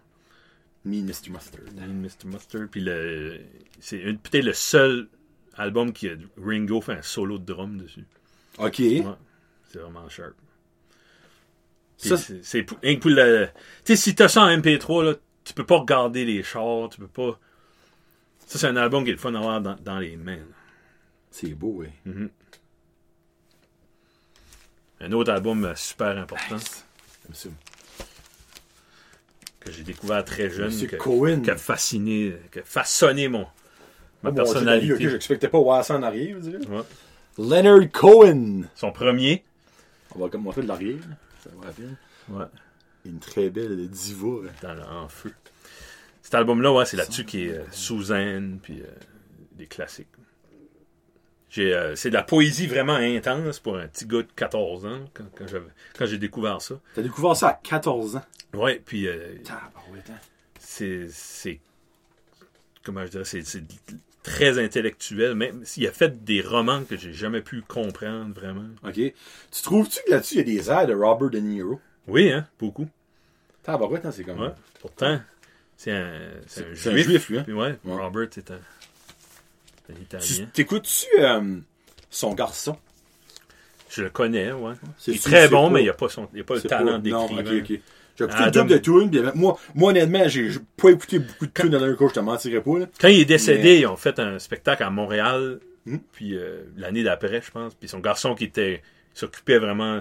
[0.85, 1.31] Me, Mr.
[1.31, 1.61] Mustard.
[1.77, 2.27] Mean Mr.
[2.27, 2.69] Mustard.
[2.71, 3.39] Puis le,
[3.81, 5.09] c'est une- peut-être le seul
[5.55, 6.13] album qui a
[6.43, 8.05] Ringo fait un solo de drum dessus.
[8.59, 8.79] Ok.
[8.79, 9.05] Ouais,
[9.71, 10.35] c'est vraiment sharp.
[12.01, 13.49] Puis Ça, c'est, c'est pour, pour le.
[13.85, 15.15] Tu sais, si t'as ça en MP3, là,
[15.45, 17.39] tu peux pas regarder les chars, tu peux pas.
[18.49, 20.39] Ça, c'est un album qui est le fun à avoir dans, dans les mains.
[21.31, 21.89] c'est beau, oui.
[25.01, 27.49] Un autre album euh, super important ça.
[29.61, 31.43] que j'ai découvert très jeune, Monsieur que- Cohen.
[31.43, 33.47] qui a fasciné, qui a façonné mon,
[34.23, 34.95] ma Oh, personnalité.
[34.95, 36.39] ok, j'expectais pas voir ça en arrière.
[36.39, 36.83] Ouais.
[37.39, 38.63] Leonard Cohen.
[38.75, 39.45] Son premier.
[40.15, 40.99] On va comme montrer de l'arrière.
[41.45, 41.97] Ça va bien.
[42.31, 42.47] Ouais.
[43.05, 44.49] Une très belle diva.
[44.63, 45.33] dans le- en feu.
[46.29, 48.87] Cet album-là, ouais, c'est là-dessus qui est euh, Suzanne, puis euh,
[49.57, 50.09] des classiques.
[51.57, 56.05] Euh, c'est de la poésie vraiment intense pour un petit gars de 14 ans quand,
[56.05, 56.75] j'ai découvert ça.
[56.95, 58.23] T'as découvert ça à 14 ans?
[58.53, 60.13] Ouais, puis euh, hein.
[60.59, 61.61] c'est, c'est
[62.83, 63.63] comment je dirais, c'est,
[64.23, 65.35] très intellectuel.
[65.35, 68.69] Même s'il a fait des romans que j'ai jamais pu comprendre vraiment.
[68.85, 68.97] Ok.
[68.97, 71.81] Tu trouves-tu que là-dessus, il y a des airs de Robert De Niro?
[72.07, 72.87] Oui, hein, beaucoup.
[73.63, 74.41] Tabarouette, hein, c'est comme...
[74.41, 74.53] Ouais.
[74.83, 75.21] Pourtant,
[75.79, 76.13] c'est un,
[76.47, 77.29] c'est un un juif.
[77.31, 77.43] lui, hein?
[77.45, 77.97] Puis ouais, Ouais.
[78.03, 78.59] Robert, c'est un,
[79.87, 80.51] c'est un Tu Italien.
[80.53, 81.57] t'écoutes-tu euh,
[82.11, 82.77] son garçon?
[83.89, 84.75] Je le connais, ouais.
[84.99, 86.57] C'est Il est très bon, pas- mais il n'y a pas, son, il a pas
[86.57, 87.41] le talent d'écrivain.
[87.41, 87.81] ok, ok.
[88.19, 91.53] J'ai écouté Adam- une de tunes, puis moi, moi, honnêtement, j'ai pas écouté beaucoup de
[91.53, 92.87] tunes de Leonard Cohen, je te mentirais pas, là.
[93.01, 95.99] Quand il est décédé, Mais- ils ont fait un spectacle à Montréal, Hmm?
[96.13, 97.75] puis euh, l'année d'après, je pense.
[97.75, 98.83] Puis son garçon qui était
[99.15, 100.01] s'occupait vraiment,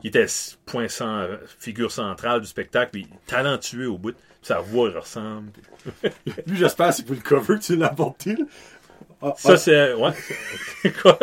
[0.00, 0.26] qui était
[0.66, 4.14] point cent- euh, figure centrale du spectacle, puis talentueux au bout.
[4.48, 5.50] Sa voix ressemble.
[6.46, 8.44] Lui, j'espère, c'est pour le cover que tu l'as apporté, là.
[9.20, 9.92] Ah, Ça, ah, c'est.
[9.92, 10.12] Ouais.
[11.02, 11.18] Quoi?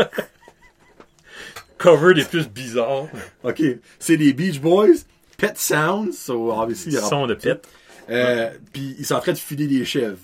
[1.80, 3.08] Cover des plus bizarres.
[3.44, 3.64] ok.
[3.98, 5.06] C'est les Beach Boys,
[5.40, 7.68] Pet Sounds, so obviously, de pète.
[8.12, 10.20] Euh, puis ils sont en train de filer des chèvres.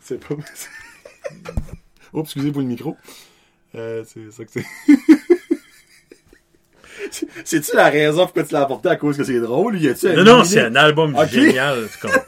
[0.00, 0.36] C'est pas.
[2.12, 2.96] Oups, excusez pour le micro.
[3.74, 4.64] Euh, c'est ça que c'est.
[7.10, 9.80] C'est- C'est-tu la raison pourquoi tu l'as apporté à cause que c'est drôle?
[9.80, 11.86] Y un Non, non, c'est un album génial.
[12.00, 12.10] Comme-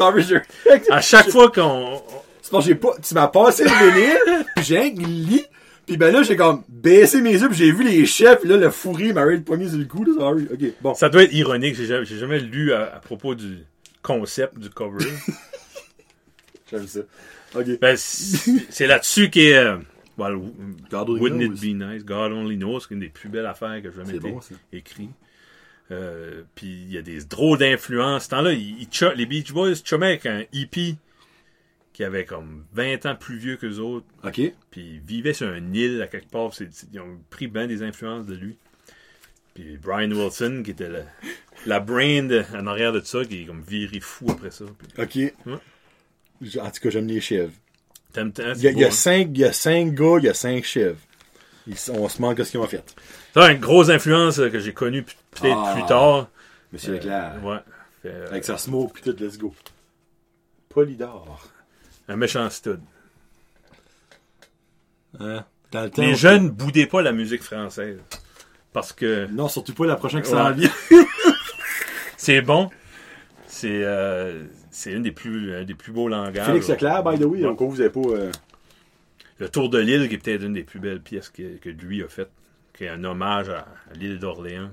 [0.90, 2.00] À chaque fois qu'on.
[2.42, 2.90] C'est parce que j'ai pas.
[3.06, 5.44] Tu m'as passé le vinyle, puis j'ai un lit,
[5.86, 8.56] Puis ben là, j'ai comme baissé mes yeux, puis j'ai vu les chefs, puis là,
[8.56, 10.46] le fourri m'a le poignet sur le cou, là, sorry.
[10.52, 10.94] Ok, bon.
[10.94, 11.76] Ça doit être ironique.
[11.76, 13.58] J'ai jamais, jamais lu à, à propos du
[14.02, 15.04] concept du cover.
[16.70, 17.00] J'aime ça.
[17.54, 17.66] Ok.
[17.80, 19.54] Ben, c'est c'est là-dessus qu'est.
[19.56, 19.76] Euh,
[20.18, 20.40] well,
[20.90, 21.54] God only Wouldn't knows.
[21.54, 22.04] it be nice?
[22.04, 24.54] God only knows, c'est une des plus belles affaires que j'ai jamais été bon, ça.
[24.72, 25.08] écrit.
[25.90, 28.24] Euh, puis il y a des drôles d'influences.
[28.24, 30.98] Ce temps-là, les Beach Boys chummaient avec un hippie
[31.94, 34.06] qui avait comme 20 ans plus vieux que les autres.
[34.22, 34.34] Ok.
[34.70, 36.50] Puis ils vivaient sur une île à quelque part.
[36.92, 38.56] ils ont pris bien des influences de lui.
[39.54, 41.00] Puis Brian Wilson, qui était la,
[41.66, 44.64] la brain de- en arrière de ça, qui est comme viré fou après ça.
[44.78, 45.56] Puis, Ok.
[46.60, 47.52] En tout cas, j'aime les chèvres.
[48.12, 48.90] T'aimes- t'aimes- Il y a, c'est il y a beau, hein?
[48.96, 50.78] cinq, il y a cinq gars, il y a cinq.
[51.66, 52.82] Ils sont- on se manque de ce qu'ils ont fait.
[53.34, 55.72] Ça, une grosse influence euh, que j'ai connue p- peut-être Ah.
[55.74, 56.28] plus tard.
[56.72, 57.44] Monsieur Leclerc.
[57.44, 57.58] Ouais.
[58.02, 59.54] Fait, euh, Avec sa smoke, puis tout, let's go.
[60.68, 61.46] Polydor.
[62.08, 62.80] un méchant stud.
[65.20, 65.44] Hein?
[65.70, 66.02] Dans le temps.
[66.02, 67.98] Les on- jeunes boudaient pas la musique française.
[68.72, 70.54] Parce que Non, surtout pas la prochaine qui s'en Ouais.
[70.54, 70.70] vient.
[72.16, 72.70] c'est bon.
[73.46, 74.44] C'est euh,
[74.78, 76.46] c'est une des plus, un des plus beaux langages.
[76.46, 78.00] Félix Leclerc, by the way, donc vous avez pas.
[78.00, 78.30] euh,
[79.38, 82.02] Le Tour de l'île, qui est peut-être une des plus belles pièces que, que lui
[82.02, 82.30] a faites.
[82.74, 84.70] Qui est un hommage à, à l'île d'Orléans.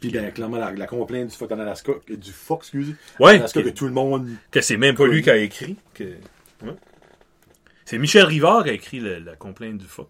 [0.00, 2.94] Puis ben, clairement, la, la complainte du fuck en Alaska, que- du fuck, excusez.
[3.20, 4.26] Ouais, Alaska, que, que tout le monde.
[4.50, 5.76] que c'est même pas lui qui a écrit.
[5.92, 6.04] Que,
[6.62, 6.74] ouais.
[7.84, 10.08] C'est Michel Rivard qui a écrit le- la complainte du fuck.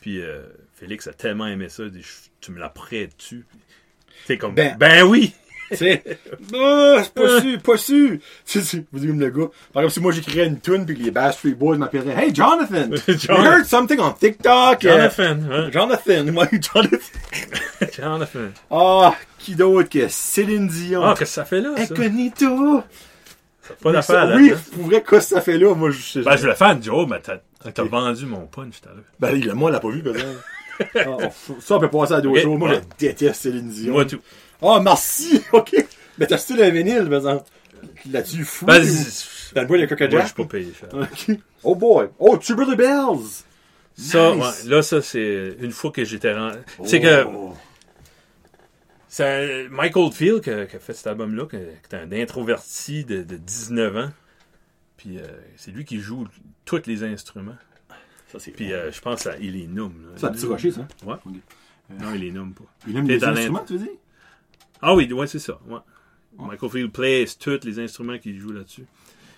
[0.00, 0.42] Puis euh,
[0.74, 3.44] Félix a tellement aimé ça, il dit, Je- tu me la prêtes-tu?
[4.26, 5.34] C'est comme, Ben- ben oui!
[5.70, 6.02] Tu sais?
[6.54, 8.18] Ah, c'est pas sûr, pas sûr.
[8.46, 9.46] Tu sais, vous dites comme le gars.
[9.72, 12.34] Par exemple, si moi j'écrirais une tune puis que les Bass Street Boys m'appelleraient Hey
[12.34, 12.90] Jonathan!
[13.08, 14.84] John- We heard something on TikTok!
[14.84, 15.70] euh, Jonathan, hein?
[15.72, 16.24] Jonathan!
[16.32, 16.98] Moi, Jonathan!
[17.96, 18.38] Jonathan.
[18.70, 21.02] Ah, qui d'autre que Céline Dion?
[21.04, 21.82] Ah, qu'est-ce que ça fait là, ça?
[21.82, 22.82] Incognito!
[23.82, 25.74] Pas d'affaire Oui, là pour vrai, qu'est-ce que ça fait là?
[25.74, 27.38] Moi, je Ben, je le fan, Joe, mais t'as
[27.72, 27.90] t'as Ok.
[27.90, 29.04] vendu mon punch tout à l'heure.
[29.18, 30.26] Ben, il, moi, on l'a pas vu, peut-être.
[30.96, 31.30] Ah,
[31.60, 32.58] ça, on peut passer à d'autres Ok, choses.
[32.58, 32.80] Moi, ouais.
[33.00, 33.92] je déteste Céline Dion.
[33.94, 34.20] Moi, tout.
[34.62, 35.42] Ah, merci!
[35.52, 35.74] OK.
[36.18, 37.44] Mais t'as style un vinyle, par exemple.
[38.10, 38.66] Là-dessus, fou.
[38.66, 40.72] Ben, ou- Dans le bois, le Coca moi, je suis pas payé.
[41.62, 42.08] Oh boy.
[42.18, 43.44] Oh, Tubular Bells.
[43.96, 44.64] Ça, Nice.
[44.64, 46.56] ouais, là, ça, c'est une fois que j'étais rendu.
[46.84, 47.54] C'est que Oh.
[49.08, 53.36] c'est Mike Oldfield qui a, a fait cet album-là, qui, est un introverti de, de
[53.36, 54.10] 19 ans.
[54.96, 55.26] Puis euh,
[55.56, 56.26] c'est lui qui joue
[56.64, 57.56] tous les instruments.
[58.32, 58.50] Ça, c'est.
[58.52, 59.88] Puis euh, je pense à Il est là.
[60.16, 60.86] C'est un petit rocher, ça.
[61.04, 61.14] Ouais.
[61.24, 61.32] Ok.
[62.00, 62.64] Non, il les nomme pas.
[62.88, 63.92] Il aime T'es les dans instruments, tu veux dire?
[64.86, 65.58] Ah oui, ouais, c'est ça.
[65.66, 65.78] Ouais.
[66.38, 68.84] Michael Field plays tous les instruments qu'il joue là-dessus.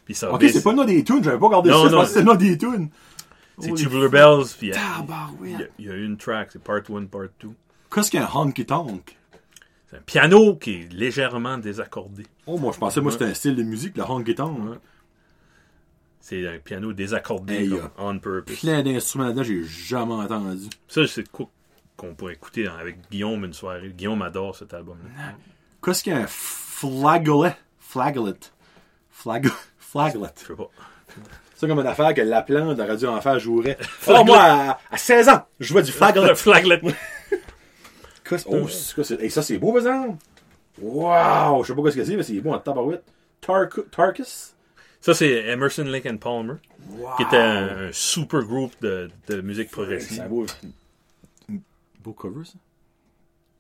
[0.05, 1.23] Puis ça Ok, c'est pas le nom des tunes.
[1.23, 2.07] J'avais pas regardé Non, ça.
[2.07, 2.89] C'était le nom des tunes.
[3.59, 4.47] C'est Tubular Bells.
[4.59, 4.73] Puis
[5.79, 7.49] il y a- une track, c'est part 1, part 2.
[7.95, 9.17] Qu'est-ce qu'un honky tonk?
[9.89, 12.27] C'est un piano qui est légèrement désaccordé.
[12.47, 14.59] Oh, moi, je pensais, moi, c'était un style de musique, le honky tonk.
[14.71, 14.77] Ouais.
[16.21, 18.59] C'est un piano désaccordé Hey, comme on purpose.
[18.59, 20.67] Plein d'instruments là-dedans, j'ai jamais entendu.
[20.89, 21.49] Ça, c'est quoi
[21.97, 23.89] qu'on pourrait écouter avec Guillaume une soirée.
[23.91, 25.33] Guillaume adore cet album-là.
[25.85, 27.57] Qu'est-ce qu'un flageolet?
[27.79, 28.35] Flageolet.
[29.11, 29.49] Flag...
[29.79, 30.29] Flageolet.
[30.43, 30.69] Je sais pas.
[31.55, 33.79] C'est comme une affaire que Laplan de Radio Enfer jouerait.
[34.09, 36.29] Oh, moi, à, à 16 ans, je jouais du flageolet.
[36.29, 36.81] Le flaglet.
[38.25, 38.67] Qu'est-ce- Oh,
[39.21, 40.19] hey, ça, c'est beau, par exemple.
[40.81, 43.05] Wow, je sais pas quoi ce que c'est, mais c'est beau en tabarouette.
[43.41, 44.55] Tark- Tarkus?
[45.01, 46.55] Ça, c'est Emerson, Lake and Palmer,
[46.91, 47.17] Wow.
[47.17, 50.23] qui était un, un super groupe de, de musique progressive.
[52.07, 52.13] Beau...
[52.13, 52.59] cover, ça.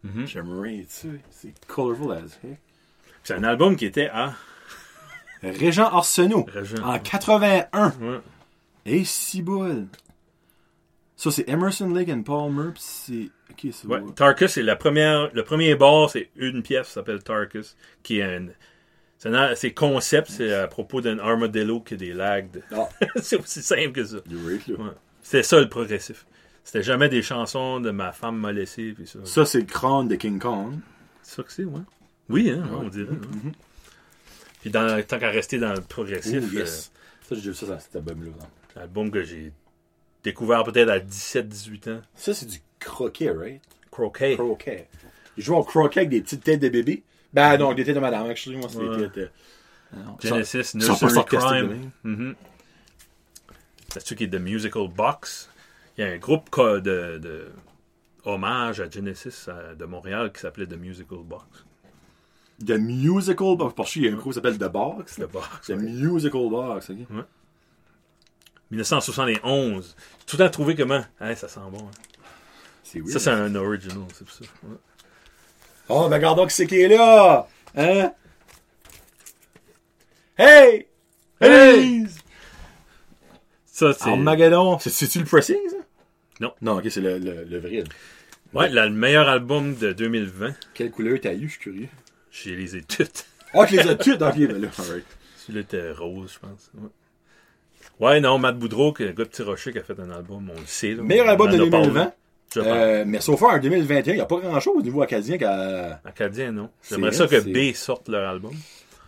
[0.02, 0.26] Mhm.
[0.26, 0.86] J'aimerais.
[0.88, 2.58] C'est colorful as heck.
[3.24, 4.34] C'est un album qui était à
[5.42, 6.46] Régent Arsenault.
[6.52, 6.82] Régent.
[6.84, 7.90] En 81.
[8.00, 8.20] Ouais.
[8.84, 9.86] Et si boule.
[11.16, 13.30] Ça, c'est Emerson, Lake and Palmer, c'est...
[13.72, 14.00] C'est Ouais.
[14.14, 18.22] Tarkus, c'est la première, le premier bar, c'est une pièce qui s'appelle Tarkus, qui est
[18.22, 18.48] un,
[19.16, 22.50] c'est c'est concept, c'est à propos d'un armadillo qui a des lags.
[22.50, 22.86] de- Ah,
[23.22, 24.16] c'est aussi simple que ça.
[24.16, 24.90] Ouais.
[25.22, 26.26] C'était ça le progressif.
[26.66, 29.20] C'était jamais des chansons de ma femme m'a laissé puis ça.
[29.24, 30.74] Ça, c'est le crâne de King Kong.
[31.22, 31.80] C'est ça que c'est, ouais.
[32.28, 32.78] Oui, hein, Ouais.
[32.86, 33.08] on dirait.
[33.12, 33.52] hein.
[34.62, 36.90] Puis dans, tant qu'à rester dans le progressif, yes.
[37.28, 38.30] Ça, j'ai vu ça dans cet album-là.
[38.32, 38.44] euh,
[38.80, 39.52] l'album que j'ai
[40.24, 43.62] découvert peut-être à 17-18 ans, Ça, c'est du croquet, right?
[43.92, 44.34] Croquet.
[44.34, 44.88] Croquet.
[45.36, 47.04] Ils jouent au croquet avec des petites têtes de bébé.
[47.32, 48.56] Ben non, des têtes de madame, actually.
[48.56, 48.96] Moi, Ouais.
[48.96, 49.30] des têtes...
[49.94, 49.98] euh.
[50.20, 51.90] Genesis, Nursery Crime.
[52.02, 52.34] Mhm.
[53.92, 55.48] C'est celui qui est The Musical Box?
[55.98, 57.48] Il y a un groupe de, de
[58.24, 61.64] hommage à Genesis à- de Montréal qui s'appelait The Musical Box.
[62.64, 63.74] The Musical Box.
[63.76, 65.16] Parce qu'il y a un groupe qui s'appelle The Box.
[65.16, 65.66] The Box.
[65.68, 66.96] The Musical Box, ok?
[68.70, 69.94] 1971.
[70.18, 71.04] J'ai tout le temps trouvé comment?
[71.20, 71.78] Hein, ça sent bon.
[71.86, 71.90] hein.
[72.82, 73.06] C'est.
[73.08, 74.44] Ça, c'est un original, c'est pour ça.
[74.64, 74.76] Ouais.
[75.88, 77.46] Oh, ben regardons qui c'est qui est là!
[77.76, 78.12] Hein?
[80.36, 80.86] Hey!
[81.40, 82.06] Hey!
[83.66, 84.08] Ça, c'est.
[84.10, 84.78] Armageddon!
[84.80, 85.76] C'est- C'est-tu le pressing, ça?
[86.40, 86.52] Non.
[86.62, 87.84] Non, ok, c'est le, le, le vrai.
[88.54, 90.54] Ouais, la- le meilleur album de 2020.
[90.74, 91.88] Quelle couleur t'as eu, je suis curieux.
[92.30, 93.26] J'ai les ai toutes.
[93.54, 94.20] Ah, tu les as toutes?
[94.22, 95.04] Ok, ben là, alright.
[95.38, 96.70] Celui-là était rose, je pense.
[96.74, 96.88] Ouais.
[97.98, 100.50] Ouais, non, Matt Boudreau, que- le gars de Petit Rocher qui a fait un album,
[100.54, 100.92] on le sait.
[100.94, 101.02] là.
[101.02, 102.12] Meilleur On album en de a parlé, 2020.
[102.54, 102.68] je pense.
[102.68, 106.00] Euh, mais sauf en 2021, il n'y a pas grand chose au niveau acadien qu'à.
[106.04, 106.70] Acadien, non.
[106.88, 108.52] J'aimerais vrai, ça que c'est- B sorte leur album.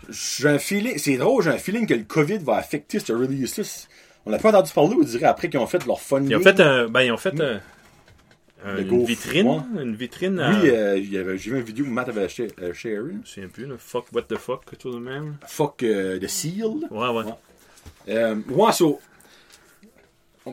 [0.08, 3.64] J'ai un feeling, c'est drôle, j'ai un feeling que le COVID va affecter ce release-là.
[4.26, 6.30] On n'a pas entendu parler, on dirait, après qu'ils ont fait leur funding.
[6.30, 6.88] Ils ont fait un.
[6.88, 7.60] Ben, ils ont fait un.
[8.64, 9.64] un- une vitrine.
[9.80, 10.50] Une vitrine à.
[10.50, 13.02] Oui, euh, j'ai vu une vidéo où Matt avait acheté euh, share.
[13.06, 13.76] Je me souviens plus, là.
[13.78, 15.36] Fuck, what the fuck, chose de même.
[15.46, 16.66] Fuck euh, the Seal.
[16.90, 17.24] Ouais, ouais.
[17.24, 17.32] Ouais.
[18.10, 19.00] Euh, ouais, so.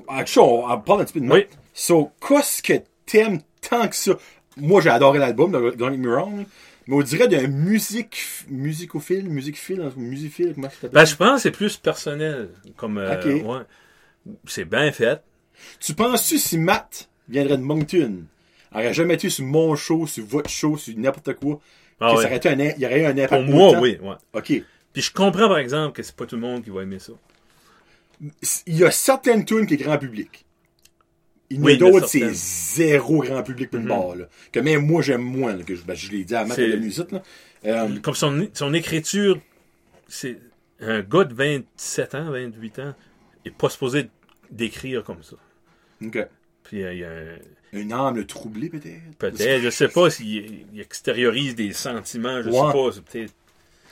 [0.08, 1.38] Actually, on, on parle un petit peu de Matt.
[1.38, 1.46] Oui.
[1.74, 2.74] So, qu'est-ce que
[3.06, 4.14] t'aimes tant que ça?
[4.58, 6.46] Moi, j'ai adoré l'album, don't get me wrong.
[6.88, 8.18] Mais on dirait d'un musique,
[8.48, 10.92] musicophile, musicophile, musicophile, comment ça s'appelle?
[10.92, 12.50] Ben, je pense que c'est plus personnel.
[12.78, 12.98] Comme.
[13.00, 13.64] euh, ouais.
[14.46, 15.22] C'est bien fait.
[15.80, 18.24] Tu penses-tu si Matt viendrait de Moncton,
[18.74, 21.60] aurait jamais été sur mon show, sur votre show, sur n'importe quoi,
[22.00, 22.22] Ah que ouais.
[22.22, 23.82] ça aurait été un, il y aurait eu un Pour impact moi, autant?
[23.82, 24.16] oui, ouais.
[24.34, 24.64] OK.
[24.94, 27.14] Puis je comprends, par exemple, que c'est pas tout le monde qui va aimer ça.
[28.68, 30.46] Il y a certaines tunes qui est grand public.
[31.52, 34.26] A Oui, c'est zéro grand public pour le bord, là.
[34.52, 36.66] Que même moi, j'aime moins, là, que je, ben, je l'ai dit à Matt de
[36.66, 37.22] la musique, là.
[37.66, 39.40] Euh, Comme son, son écriture,
[40.08, 40.38] c'est
[40.80, 42.94] un gars de 27 ans, 28 ans,
[43.46, 44.10] est pas supposé
[44.52, 45.36] d'écrire comme ça.
[46.04, 46.28] OK.
[46.64, 49.02] Puis euh, il y a un- Une âme troublée, peut-être?
[49.20, 52.56] peut-être, je sais pas s'il il extériorise des sentiments, je Ouais.
[52.56, 53.34] sais pas, c'est peut-être.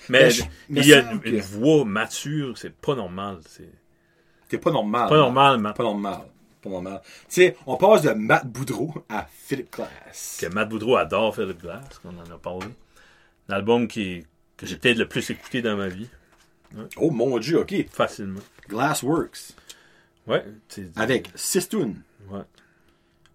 [0.10, 3.40] Mais, Mais je- mais il y a une, voix mature, c'est pas normal.
[4.50, 5.10] C'est pas normal.
[5.10, 5.74] pas normal.
[5.76, 6.20] Pas normal.
[6.64, 10.38] Tu sais, on passe de Matt Boudreau à Philip Glass.
[10.40, 12.68] Que Matt Boudreau adore Philip Glass, qu'on en a parlé.
[13.50, 14.26] L'album qui,
[14.58, 16.08] que j'ai peut-être le plus écouté dans ma vie,
[16.98, 17.74] Oh mon dieu, ok.
[17.92, 18.40] facilement.
[18.68, 19.52] Glassworks.
[20.26, 20.44] Ouais,
[20.96, 22.02] Avec six tunes.
[22.30, 22.42] ouais.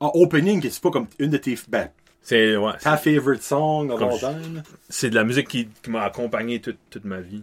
[0.00, 1.56] Ah, Opening, c'est pas comme une de tes.
[1.68, 1.90] Ben,
[2.22, 4.62] C'est ouais, ta favorite song of all time.
[4.88, 7.42] c'est de la musique qui, qui m'a accompagné toute, toute ma vie.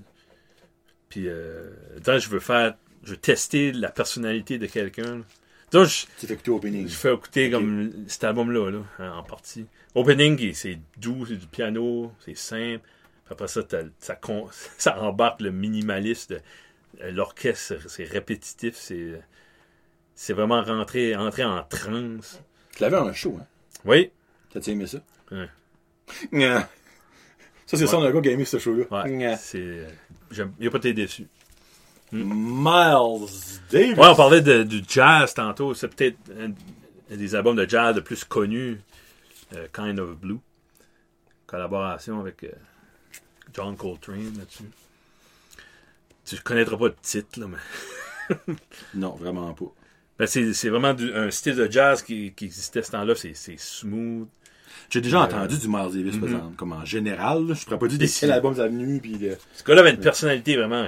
[1.10, 1.70] Puis, euh,
[2.06, 5.22] je veux faire, je veux tester la personnalité de quelqu'un.
[5.76, 6.88] Donc, je, Tu fais écouter Opening.
[6.88, 9.66] je fais écouter comme cet album-là, là, hein, en partie.
[9.94, 12.80] Opening, c'est doux, c'est du piano, c'est simple.
[13.26, 13.62] Puis après ça,
[14.00, 14.48] ça, con-
[14.78, 16.32] ça embarque le minimaliste.
[17.02, 19.22] euh, L'orchestre, c'est répétitif, c'est
[20.16, 22.42] c'est vraiment rentré, entré en transe.
[22.76, 23.46] Tu l'avais en show, hein?
[23.84, 24.12] Oui,
[24.54, 25.00] T'as-tu aimé ça?
[25.32, 25.50] Ouais.
[26.32, 26.70] Nya.
[27.66, 28.86] Ça, c'est le son d'un gars qui a aimé ce show-là.
[29.04, 29.90] ouais, c'est, euh,
[30.32, 31.28] j'aime- il a pas été déçu.
[32.24, 33.30] Miles
[33.72, 33.98] Davis.
[33.98, 35.74] Ouais, on parlait de, du jazz tantôt.
[35.74, 38.80] C'est peut-être un, des albums de jazz le plus connus,
[39.56, 40.40] euh, Kind of Blue.
[41.48, 42.50] Collaboration avec euh,
[43.54, 44.64] John Coltrane là-dessus.
[46.26, 48.36] Tu connaîtras pas de titre, là, mais
[48.96, 49.66] Non, vraiment pas.
[50.18, 53.14] ben, c'est, vraiment du- un style de jazz qui, qui existait ce temps-là.
[53.16, 54.28] C'est, smooth.
[54.90, 56.36] J'ai déjà Euh, entendu du Miles Davis, par mhm.
[56.36, 57.46] exemple, comme en général.
[57.48, 57.54] là.
[57.54, 59.38] Je pourrais pas dire des albums avenues, puis de...
[59.54, 60.88] Ce gars-là avait une personnalité vraiment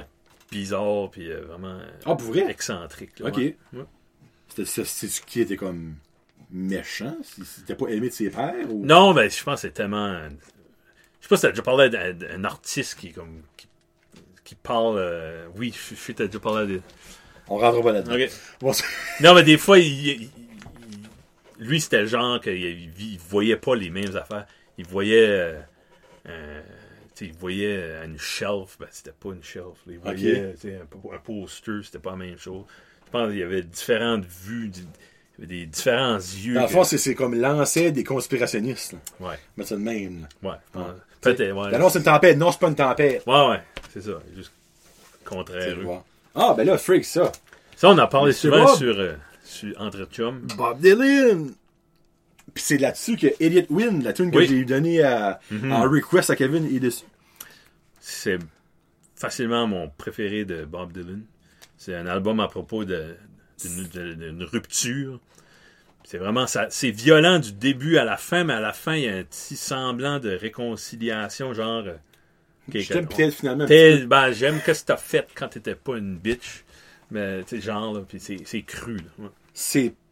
[0.50, 2.50] bizarre, puis euh, vraiment euh, Ah, pour vrai?
[2.50, 3.18] excentrique.
[3.20, 3.36] là, Ok.
[3.36, 3.56] ouais.
[4.64, 5.96] C'est- ce qui était comme
[6.50, 8.84] méchant, c'était pas aimé de ses pères, ou...
[8.84, 10.18] Non, ben, je pense que c'est tellement.
[11.20, 13.68] Je sais pas si t'as déjà parlé d'un artiste qui, comme, qui,
[14.44, 14.96] qui parle.
[14.98, 15.74] euh, oui,
[16.06, 16.80] je t'as déjà parlé de.
[17.48, 18.16] On rentrera pas là-dedans.
[18.60, 18.72] Bon,
[19.20, 20.30] Non, mais des fois, il,
[21.58, 24.46] lui, c'était le genre qu'il il, il voyait pas les mêmes affaires.
[24.78, 25.60] Il voyait.
[26.26, 26.62] euh,
[27.18, 29.64] euh, tu sais, il voyait euh, une shelf, ben, c'était pas une shelf.
[29.86, 29.92] là.
[29.92, 32.64] Il voyait tu sais, un, un poster, c'était pas la même chose.
[33.06, 36.54] Je pense qu'il y avait différentes vues, du- il y avait des différents yeux.
[36.54, 38.92] Dans le fond, c'est c'est comme l'ancêtre des conspirationnistes.
[38.92, 38.98] Là.
[39.28, 40.26] ouais, Mettre ça de même.
[40.42, 40.60] Là.
[40.74, 40.82] ouais.
[41.20, 41.70] Peut-être, ouais.
[41.70, 42.36] Ben non, c'est une tempête.
[42.38, 43.26] Non, c'est pas une tempête.
[43.26, 43.62] Ouais, ouais,
[43.92, 44.20] c'est ça.
[44.36, 44.52] Juste
[45.24, 45.76] contraire.
[46.34, 47.32] Ah, ben là, freak, ça.
[47.76, 49.14] Ça, on en parlé souvent sur, euh,
[49.44, 50.40] sur Entre Chum.
[50.56, 51.52] Bob Dylan.
[52.54, 54.46] Puis c'est là-dessus que Idiot Win, la tune que Oui.
[54.46, 55.72] j'ai donnée à, Mhm.
[55.72, 57.04] en request à Kevin, est dessus.
[58.00, 58.38] C'est
[59.16, 61.22] facilement mon préféré de Bob Dylan.
[61.76, 63.14] C'est un album à propos de-
[63.62, 65.20] d'une rupture.
[66.04, 66.68] C'est vraiment ça.
[66.70, 69.24] C'est violent du début à la fin, mais à la fin, il y a un
[69.24, 71.84] petit semblant de réconciliation, genre.
[71.86, 71.96] euh,
[72.86, 76.64] t'aime peut-être finalement ben, j'aime que t'as fait quand t'étais pas une bitch.
[77.10, 79.02] Mais, tu sais, genre, là, puis c'est c'est cru, là.
[79.18, 79.28] Ouais.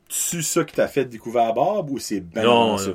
[0.08, 2.90] C'est-tu ça qui t'a fait découvrir Bob ou c'est ben non, ça?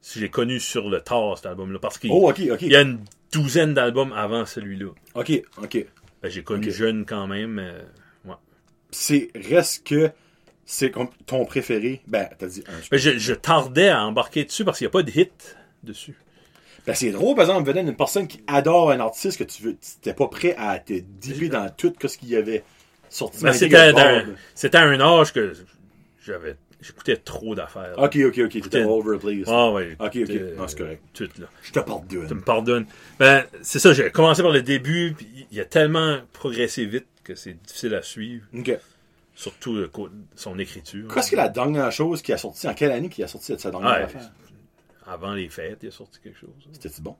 [0.00, 3.00] Si j'ai connu sur le tard, cet album-là, parce qu'il Oh, y a une
[3.32, 4.90] douzaine d'albums avant celui-là.
[5.14, 5.32] Ok,
[5.62, 5.86] ok.
[6.22, 7.72] Ben, j'ai connu jeune quand même, mais
[8.26, 8.34] ouais.
[8.90, 10.10] C'est, reste que
[10.66, 12.02] c'est comme ton préféré?
[12.06, 12.80] Ben, t'as dit un.
[12.90, 16.16] Ben, je, je tardais à embarquer dessus parce qu'il n'y a pas de hit dessus.
[16.86, 19.76] Ben, c'est drôle, par exemple, venant d'une personne qui adore un artiste que tu veux,
[20.02, 22.62] t'es pas prêt à te dipper dans tout ce qu'il y avait
[23.08, 23.42] sorti.
[23.42, 25.54] Ben, c'était que à un âge que
[26.24, 27.94] j'avais j'écoutais trop d'affaires.
[27.98, 28.48] Ok, ok, ok.
[28.50, 28.78] T'étais Putain.
[28.82, 29.48] all over the place.
[29.48, 29.96] Ah ouais.
[29.98, 30.30] Ok, ok.
[30.58, 31.02] Ah, c'est correct.
[31.14, 31.46] Tout, là.
[31.62, 32.34] Je te Tu pardonne.
[32.36, 32.86] me pardonnes.
[33.18, 37.34] Ben, c'est ça, j'ai commencé par le début, puis il a tellement progressé vite que
[37.34, 38.46] c'est difficile à suivre.
[38.56, 38.78] Ok.
[39.36, 41.12] Surtout le co- son écriture.
[41.12, 43.58] Qu'est-ce que la dernière chose qui a sorti, en quelle année qui a sorti de
[43.58, 44.02] sa dernière Ouais.
[44.04, 44.30] affaire?
[45.06, 46.50] Avant les fêtes, il a sorti quelque chose.
[46.72, 47.16] C'était-tu bon?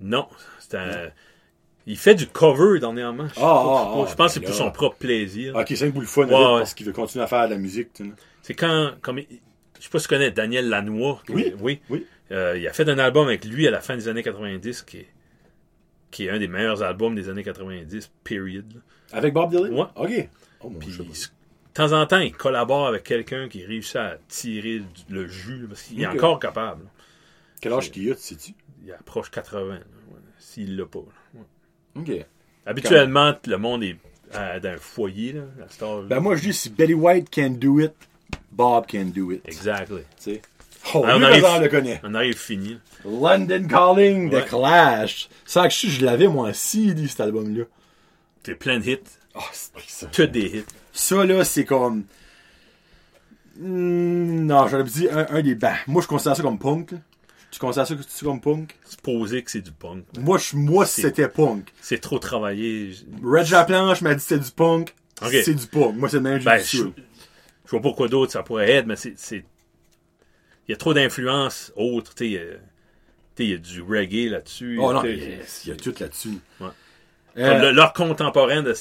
[0.00, 0.28] Non,
[0.58, 1.10] c'est un...
[1.88, 3.28] Il fait du cover dernièrement.
[3.28, 5.54] Je, Ah, ah, ah, Je pense que c'est ben pour son propre plaisir.
[5.54, 6.58] Ok, c'est un bout le fun, Ouais, là, ouais.
[6.60, 7.88] parce qu'il veut continuer à faire de la musique.
[8.42, 9.24] C'est quand, comme, je
[9.84, 11.22] sais pas si tu connais Daniel Lanois.
[11.26, 11.80] qui- Oui, oui.
[11.90, 12.06] oui.
[12.32, 14.98] Euh, il a fait un album avec lui à la fin des années 90 qui
[14.98, 15.06] est,
[16.10, 18.64] qui est un des meilleurs albums des années 90, period.
[19.12, 19.72] Avec Bob Dylan?
[19.72, 19.86] Ouais.
[19.94, 20.28] Ok.
[20.62, 21.04] Oh, Puis, de
[21.74, 26.02] temps en temps, il collabore avec quelqu'un qui réussit à tirer le jus, parce qu'il
[26.02, 26.82] est encore capable.
[27.60, 28.54] Quel âge qu'il a, tu sais-tu?
[28.84, 29.78] Il approche 80, là,
[30.10, 30.98] ouais, s'il l'a pas.
[31.00, 31.04] là.
[31.96, 32.10] Ok.
[32.66, 33.96] Habituellement, le monde est
[34.34, 36.04] à- dans un foyer, là, à cet âge.
[36.08, 37.92] Ben, moi, je dis, si Betty White can do it,
[38.50, 39.42] Bob can do it.
[39.44, 40.02] Tu Exactly.
[40.18, 40.42] sais.
[40.94, 42.00] Oh, Ah, on lui, arrive- le connaît.
[42.04, 42.78] On arrive fini.
[43.04, 44.42] London Calling, Ouais.
[44.42, 45.28] The Clash.
[45.44, 47.64] Ça, que je, je l'avais, moi, en CD, cet album-là.
[48.44, 48.98] C'est plein de hits.
[49.34, 50.06] Ah, c'est ça.
[50.06, 50.64] Que des hits.
[50.92, 52.04] Ça, là, c'est comme.
[53.58, 55.54] Hmm, non, j'aurais dit un, un des.
[55.54, 56.90] Ben, moi, je considère ça comme punk.
[57.50, 58.76] Tu considères ça que c'est comme punk?
[58.84, 60.04] Supposer que c'est du punk.
[60.18, 61.72] Moi, je- moi C'est- c'était punk.
[61.80, 62.92] C'est trop travaillé.
[63.22, 64.94] Red Planche m'a dit que c'était du punk.
[65.22, 65.96] C'est du punk.
[65.96, 66.78] Moi, c'est le même Ben, je,
[67.64, 69.14] je vois pas quoi d'autre ça pourrait être, mais c'est.
[69.16, 69.44] c'est-
[70.68, 72.14] Il y a trop d'influences autres.
[72.14, 72.32] Tu sais, il
[73.50, 74.78] y a- tu du reggae là-dessus.
[74.80, 76.38] Oh non, tu il y a- tout là-dessus.
[76.60, 76.66] Ouais.
[77.38, 78.74] Euh, le- leur contemporain de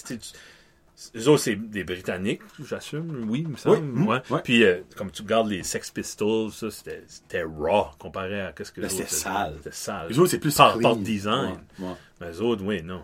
[1.16, 3.78] eux autres, c'est des Britanniques, j'assume, oui, il me semble.
[3.78, 4.22] Oui, mm, ouais.
[4.30, 4.42] ouais.
[4.44, 8.82] Puis, euh, comme tu regardes les Sex Pistols, ça, c'était raw comparé à ce que
[8.82, 9.54] Ben, les c'était autres sale.
[9.58, 10.08] C'était sale.
[10.10, 10.82] Les autres, c'est plus par, clean.
[10.82, 11.58] par design.
[11.80, 11.94] Ouais.
[12.22, 13.02] Mais les autres, oui, non.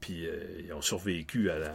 [0.00, 1.74] Puis, euh, ils ont survécu à la...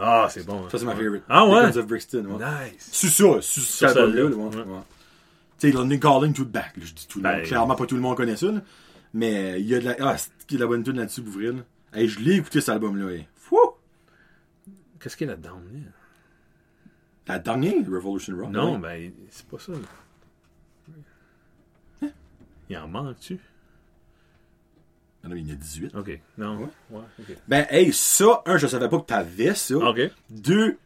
[0.00, 0.64] Ah, c'est bon.
[0.64, 0.68] hein.
[0.70, 1.24] Ça, c'est ma favorite.
[1.28, 1.62] Ah ouais?
[1.72, 2.24] Guns of Brixton.
[2.38, 2.88] Nice.
[2.92, 4.30] C'est ça, c'est ouais.
[5.60, 6.72] Tu sais, London Calling, tout back.
[6.80, 7.46] Je dis tout le Ben, monde.
[7.46, 8.46] Clairement, pas tout le monde connaît ça.
[9.12, 11.54] Mais euh, il y a de la, ah, c'est la bonne tune là-dessus pour ouvrir.
[11.92, 13.26] Hey, je l'ai écouté, cet album-là, hey.
[13.36, 13.58] Fou!
[15.00, 15.56] Qu'est-ce qu'il y a là-dedans?
[15.72, 15.90] là?
[17.26, 18.50] La dernière, Revolution Rock.
[18.50, 19.10] Non, ouais.
[19.10, 19.72] ben, c'est pas ça.
[22.70, 23.38] Il en manque-tu?
[25.24, 25.94] Non, il y en a 18.
[25.96, 26.20] OK.
[26.36, 26.58] Non.
[26.58, 26.68] Ouais.
[26.90, 27.36] Ouais, OK.
[27.48, 29.76] Ben, hey, ça, un, je savais pas que t'avais ça.
[29.76, 29.98] OK.
[30.30, 30.78] Deux,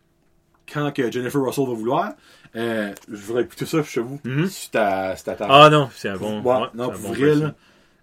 [0.73, 2.13] quand que Jennifer Russell va vouloir,
[2.57, 4.21] euh, je voudrais écouter ça chez vous.
[4.49, 6.41] Si t'as, si t'as ta- Ah non, c'est un bon...
[6.43, 7.55] Ouais, non, c'est un pour bon vrai, là.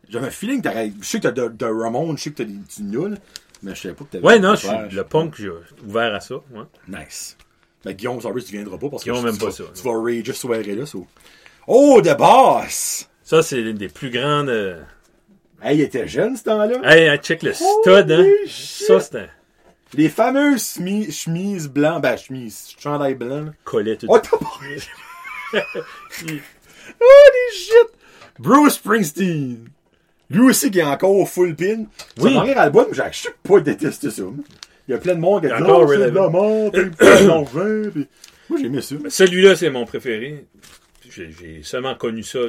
[0.09, 0.91] J'avais un feeling que t'aurais.
[0.99, 3.17] Je sais que t'as de, de Ramon, je sais que t'as des petits nuls,
[3.63, 4.25] mais je savais pas que t'avais.
[4.25, 5.49] Ouais, non, je suis le punk, j'ai
[5.85, 6.35] ouvert à ça.
[6.51, 6.63] Ouais.
[6.87, 7.37] Nice.
[7.85, 9.63] Ben, Guillaume, sorry, tu viendras pas parce que Guillaume tu, aime tu pas vas, ça,
[9.73, 11.07] Tu vas rager soirée-là, so.
[11.67, 13.07] Oh, The Boss!
[13.23, 14.49] Ça, c'est l'une des plus grandes...
[14.49, 14.81] euh,
[15.61, 16.79] Hey, il était jeune, ce temps-là.
[16.83, 18.25] Hey, hey, check le stud, hein.
[18.47, 18.87] Shit.
[18.87, 19.27] Ça, un
[19.93, 24.07] Les fameuses chemi- chemises blancs, ben, chemises, chandail blanc, collet tout.
[24.09, 25.59] Oh, t'as pas.
[27.01, 27.87] Holy shit!
[28.39, 29.69] Bruce Springsteen.
[30.29, 31.85] Lui aussi qui est encore full pin.
[32.17, 32.33] Son Oui.
[32.33, 34.23] dernier album, j'ai je sais pas détesté ça.
[34.87, 36.71] Il y a plein de monde qui a dit Oh, c'est de la mort.
[36.71, 38.07] Puis
[38.49, 38.95] Moi, j'ai aimé ça.
[39.07, 40.45] Celui-là, c'est mon préféré.
[41.09, 42.39] J'ai seulement connu ça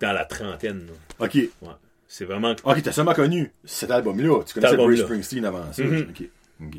[0.00, 0.86] dans la trentaine.
[0.86, 1.26] là.
[1.26, 1.34] Ok.
[1.34, 1.48] Ouais.
[2.08, 2.54] C'est vraiment...
[2.64, 4.42] Ok, t'as seulement connu cet album-là.
[4.46, 4.76] Tu connaissais.
[4.76, 5.82] Bruce Springsteen avant ça.
[5.82, 6.06] Mhm.
[6.60, 6.76] Ok.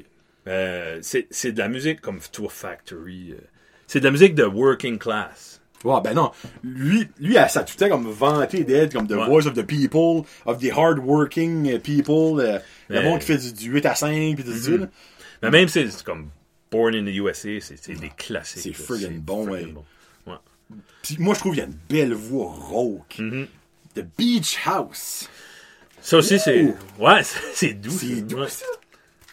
[0.47, 3.34] Euh, c'est c'est de la musique comme Tour Factory.
[3.34, 3.41] euh.
[3.85, 5.56] C'est de la musique de working class.
[5.83, 6.31] Ouais, ben non.
[6.63, 9.25] Lui, lui, à sa tutelle, comme vanté d'être comme the Ouais.
[9.27, 12.59] voice of the people, of the hard-working people, euh,
[12.89, 14.71] le monde qui fait du, du 8 à 5 pis tout ça.
[15.43, 16.29] Mais même, c'est c'est comme
[16.71, 18.61] Born in the USA, c'est des classiques.
[18.63, 19.71] C'est friggin' bon, friggin' ouais.
[19.71, 19.85] bon.
[20.25, 20.37] Ouais.
[21.03, 23.17] Puis moi, je trouve qu'il y a une belle voix rauque.
[23.19, 23.47] Mhm.
[23.95, 25.29] The Beach House.
[26.01, 26.73] Ça aussi, c'est.
[26.99, 27.21] Ouais,
[27.53, 27.91] c'est doux.
[27.91, 28.21] C'est ça.
[28.21, 28.65] doux, ça.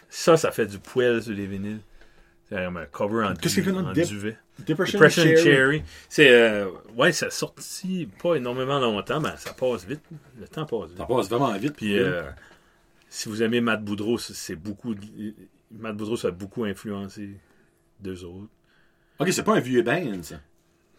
[0.09, 1.79] Ça, ça fait du poêle sur les vinyles.
[2.49, 4.37] C'est comme un cover en, Qu'est-ce du- en Dip- duvet.
[4.59, 5.43] Depression, Depression Cherry?
[5.43, 5.83] Cherry.
[6.09, 6.29] C'est.
[6.29, 10.01] euh, ouais, ça sorti pas énormément longtemps, mais ça passe vite.
[10.39, 10.97] Le temps passe vite.
[10.99, 11.73] Ça passe vraiment vite.
[11.75, 12.23] Puis, euh,
[13.09, 14.93] si vous aimez Matt Boudreau, c'est- beaucoup.
[14.95, 15.33] de-
[15.71, 17.31] Matt Boudreau, ça a beaucoup influencé
[17.99, 18.47] deux autres.
[19.19, 20.35] Ok, c'est pas un vieux band, ça.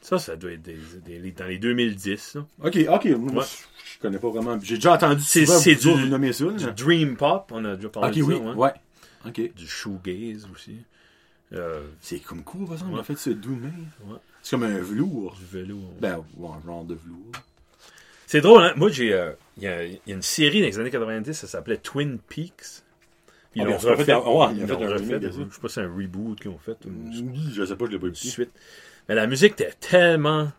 [0.00, 2.34] Ça, ça doit être des, des- dans les 2010.
[2.34, 2.46] là.
[2.62, 3.04] Ok, ok.
[3.16, 3.48] Moi, Ouais.
[3.94, 4.58] je, connais pas vraiment.
[4.62, 6.44] J'ai déjà entendu C'est- souvent c'est vous autres du- vous nommer ça.
[6.44, 6.50] là.
[6.52, 8.34] Du Dream Pop, on a déjà parlé de oui.
[8.36, 8.40] ça.
[8.42, 8.54] ouais.
[8.54, 8.72] Ouais.
[9.26, 9.54] Ok.
[9.54, 10.76] Du Shoegaze aussi.
[11.52, 13.00] Euh, C'est comme cool, par exemple, Ouais.
[13.00, 13.30] en fait, ce.
[13.30, 14.16] Ouais.
[14.42, 15.36] C'est comme un velours.
[15.36, 15.78] du vélo.
[16.00, 17.32] Ben, ouais, un genre de velours.
[18.26, 18.72] C'est drôle, hein?
[18.76, 19.12] Moi, j'ai.
[19.12, 21.78] euh, Il y, a, il y a une série dans les années 90, ça s'appelait
[21.78, 22.82] Twin Peaks.
[23.58, 24.04] Ah, ils l'ont refait.
[24.04, 26.90] Je sais pas si c'est un reboot qu'ils ont fait ou
[27.54, 28.28] je sais pas, je l'ai pas écouté.
[28.28, 28.50] suite.
[29.08, 30.52] Mais la musique était tellement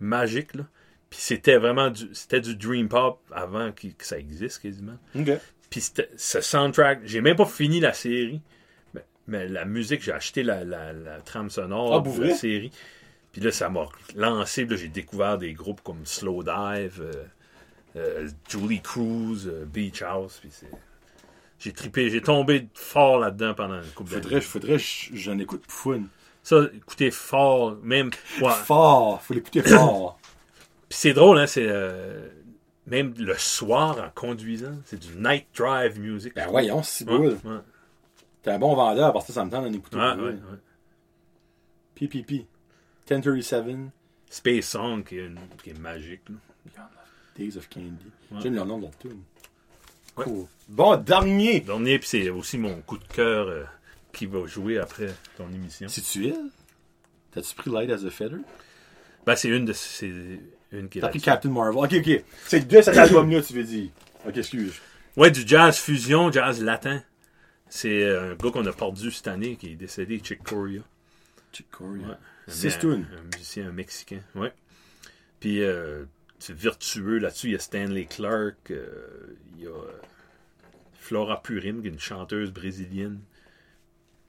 [0.00, 0.66] magique, là.
[1.10, 4.96] Puis c'était vraiment du, c'était du dream pop avant que ça existe quasiment.
[5.68, 5.80] Puis
[6.16, 8.40] ce soundtrack, j'ai même pas fini la série,
[9.30, 12.72] mais, la musique, j'ai acheté la, la, la trame sonore Ah, de la série.
[13.32, 13.86] Puis là, ça m'a
[14.16, 14.66] lancé.
[14.70, 17.24] J'ai découvert des groupes comme Slow Dive, euh,
[17.96, 20.38] euh, Julie Cruz, euh, Beach House.
[20.40, 20.70] Puis c'est...
[21.58, 24.40] J'ai trippé, j'ai tombé fort là-dedans pendant une couple d'années.
[24.40, 24.82] Faudrait, que
[25.12, 26.02] j'en écoute fun.
[26.42, 28.10] Ça, écoutez fort, même.
[28.40, 28.50] Ouais.
[28.64, 30.18] Fort, faut l'écouter fort.
[30.88, 31.68] Puis c'est drôle, hein, c'est.
[32.86, 36.34] même le soir en conduisant, c'est du night drive music.
[36.34, 37.36] ben voyons, c'est Ouais, ouais,
[38.42, 39.96] T'es un bon vendeur, parce que ça me tente d'en écouter.
[39.96, 40.58] ouais, ouais, ouais.
[41.94, 42.46] PPP.
[43.10, 43.76] 1037,
[44.30, 46.22] Space Song qui est, une- qui est magique.
[46.28, 46.88] là.
[47.36, 47.90] Days of Candy.
[48.30, 48.40] Ouais.
[48.42, 49.22] J'aime le nom de la tune.
[50.16, 50.24] Ouais.
[50.24, 50.46] Cool.
[50.68, 51.60] Bon, dernier.
[51.60, 53.64] Dernier, puis c'est aussi mon coup de cœur euh,
[54.12, 55.88] qui va jouer après ton émission.
[55.88, 56.50] C'est-tu elle?
[57.32, 58.38] T'as-tu pris Light as a Feather?
[59.26, 59.72] Ben, c'est une de.
[59.72, 60.10] C'est
[60.72, 61.20] une qui T'as pris.
[61.20, 61.76] Captain Marvel.
[61.82, 62.24] Ok, ok.
[62.46, 63.90] C'est de cet album-là, tu veux dire.
[64.26, 64.74] Ok, excuse.
[65.16, 67.02] Ouais, du jazz fusion, jazz latin.
[67.70, 70.82] C'est euh, un gars qu'on a perdu cette année qui est décédé, Chick Corea.
[71.52, 71.98] Chick Corea.
[72.00, 72.14] Ouais.
[72.48, 72.90] Un- Six un-.
[72.90, 74.20] Un musicien, un Mexicain.
[74.34, 74.52] Ouais.
[75.38, 76.04] Puis, euh,
[76.38, 77.46] c'est virtueux là-dessus.
[77.48, 78.70] Il y a Stanley Clark.
[78.70, 79.92] euh, il y a euh,
[80.94, 83.20] Flora Purim, qui est une chanteuse brésilienne.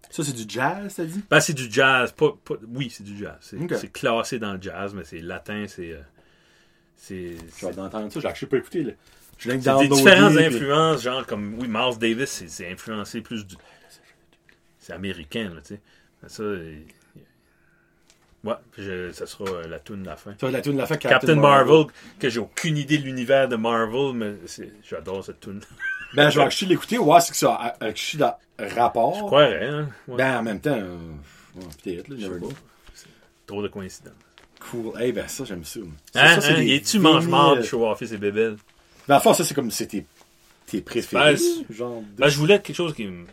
[0.10, 1.24] Ça, c'est du jazz, t'as dit?
[1.30, 2.12] Ben, c'est du jazz.
[2.12, 3.38] Pas, pas- oui, c'est du jazz.
[3.42, 5.66] C'est c'est classé dans le jazz, mais c'est latin.
[5.68, 5.92] C'est.
[5.94, 6.02] euh,
[6.98, 8.92] c'est Je vais d'entendre ça, je l'ai pas écouté, là.
[9.42, 11.56] Je l'ai c'est des différentes puis- influences, genre comme.
[11.60, 13.56] Oui, Miles Davis, c'est- c'est influencé plus du.
[14.80, 15.82] C'est américain, là, tu sais.
[16.28, 16.44] Ça.
[16.44, 16.86] il-
[18.44, 20.34] Ouais, je- ça sera euh, la tune de la fin.
[20.42, 21.86] Ça la tune de la fin, Captain, Captain Marvel,
[22.20, 25.60] que j'ai aucune idée de l'univers de Marvel, mais c'est- j'adore cette tune.
[26.16, 28.36] Ben, je vais acheter l'écouter, voir si ça a dans
[28.76, 29.16] rapport.
[29.16, 29.90] Je croirais, hein?
[30.10, 30.18] Ouais.
[30.18, 30.98] Ben, en même temps, euh,
[31.56, 32.16] ouais, peut-être, là.
[33.48, 34.12] Trop de coïncidences.
[34.60, 34.92] Cool.
[35.00, 35.80] Eh ben, ça, j'aime ça.
[36.14, 36.60] Ça, Hein, ça, c'est hein?
[36.60, 37.70] des Et tu manges marde, vinyles.
[37.70, 38.58] show office et bébelle.
[39.16, 40.06] Le fond, ça, c'est comme, c'est tes,
[40.68, 41.36] tes préférés.
[41.36, 43.26] Ben, genre, de- Ben, je voulais quelque chose qui me.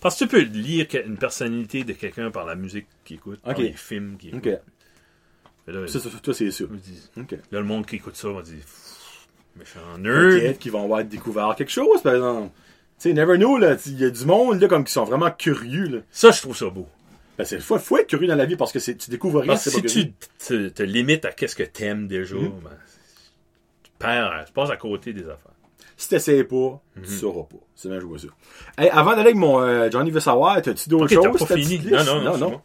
[0.00, 3.58] Parce que tu peux lire une personnalité de quelqu'un par la musique qu'il écoute, par
[3.58, 4.44] les films qu'il écoute.
[5.66, 6.68] Mais Là, Ça, ça, toi, c'est sûr.
[6.68, 7.32] dis- Ok.
[7.32, 8.54] là, le monde qui écoute ça va dire
[9.56, 10.14] méchant nerd.
[10.38, 12.50] Peut-être qu'ils vont avoir découvert quelque chose, par exemple.
[13.00, 13.76] Tu sais, never know, là.
[13.86, 15.98] Il y a du monde, là, comme qui sont vraiment curieux, là.
[16.10, 16.88] Ça, je trouve ça beau.
[17.36, 19.68] Ben, c'est, faut, faut être curieux dans la vie parce que tu découvres rien Parce
[19.68, 22.50] si pas tu te, te limites à qu'est-ce que t'aimes déjà, Mhm.
[22.64, 22.70] ben,
[23.98, 25.52] perds, tu passes à côté des affaires.
[25.96, 27.02] Si t'essayes pas, Mhm.
[27.04, 27.56] tu sauras pas.
[27.74, 28.28] C'est bien joué ça.
[28.76, 31.38] Hey, avant d'aller avec mon euh, Johnny veut savoir, t'as-tu d'autres choses?
[31.46, 31.78] pas fini.
[31.90, 32.50] Non, non, non, non.
[32.52, 32.60] non.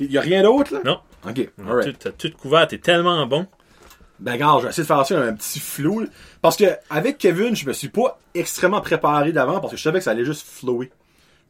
[0.00, 0.80] Il y a rien d'autre, là?
[0.84, 0.98] Non.
[1.28, 1.92] Ok, On a alright.
[1.98, 3.46] tout, t'as tout couvert, t'es tellement bon.
[4.18, 6.06] Ben, regarde, je vais essayer de faire ça un petit flou, là.
[6.40, 9.98] Parce que, avec Kevin, je me suis pas extrêmement préparé d'avant parce que je savais
[9.98, 10.90] que ça allait juste flower.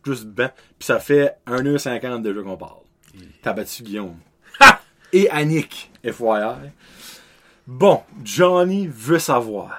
[0.04, 0.50] Juste ben.
[0.78, 2.80] Puis ça fait 1h50 déjà qu'on parle.
[3.42, 4.16] T'as battu Guillaume.
[5.12, 6.70] Et Annick, FYI.
[7.66, 9.78] Bon, Johnny veut savoir.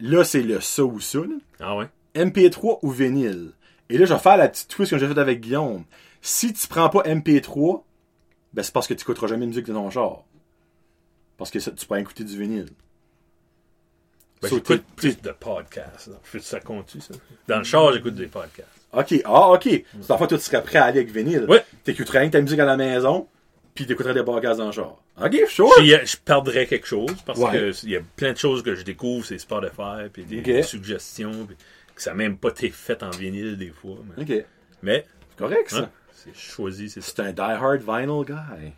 [0.00, 1.26] Là, c'est le ça ou ça, là.
[1.60, 1.86] Ah ouais?
[2.14, 3.52] MP3 ou vinyle?
[3.88, 5.84] Et là, je vais faire la petite twist que j'ai faite avec Guillaume.
[6.22, 7.82] Si tu prends pas MP3,
[8.54, 10.24] ben c'est parce que tu écouteras jamais de musique de ton genre.
[11.36, 12.68] Parce que ça, tu pourrais écouter du vinyle.
[14.40, 16.08] Ben, So, j'écoute t'es- plus de podcasts.
[16.08, 16.16] là.
[16.24, 17.14] Je fais ça compte ça?
[17.48, 18.68] Dans le char, j'écoute des podcasts.
[18.92, 19.62] Ok, ah, ok.
[20.00, 21.46] C'est en fait, toi, tu serais prêt à aller avec vinyle.
[21.48, 21.64] Ouais.
[21.84, 23.28] T'écouterais rien que ta musique à la maison,
[23.74, 25.02] puis t'écouterais des podcasts dans le genre.
[25.22, 25.70] Ok, sure.
[25.76, 27.52] Puis, euh, je perdrais quelque chose parce Ouais.
[27.52, 30.44] que il y a plein de choses que je découvre, c'est Spotify, puis des, Ok.
[30.44, 31.56] des suggestions, puis
[31.94, 33.96] que ça n'a même pas été fait en vinyle des fois.
[34.16, 34.44] Mais, Ok,
[34.82, 35.78] mais c'est correct, ça.
[35.78, 38.72] hein, c'est choisi, c'est un die-hard vinyl guy.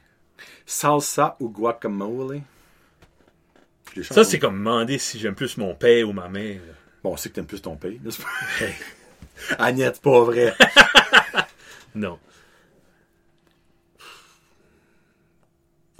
[0.66, 2.40] Salsa ou guacamole?
[4.02, 6.56] Ça, c'est comme demander si j'aime plus mon père ou ma mère.
[6.66, 6.72] là.
[7.04, 7.88] Bon, on sait que t'aimes plus ton pas?
[9.58, 10.54] Agnette, pas vrai.
[11.94, 12.18] Non.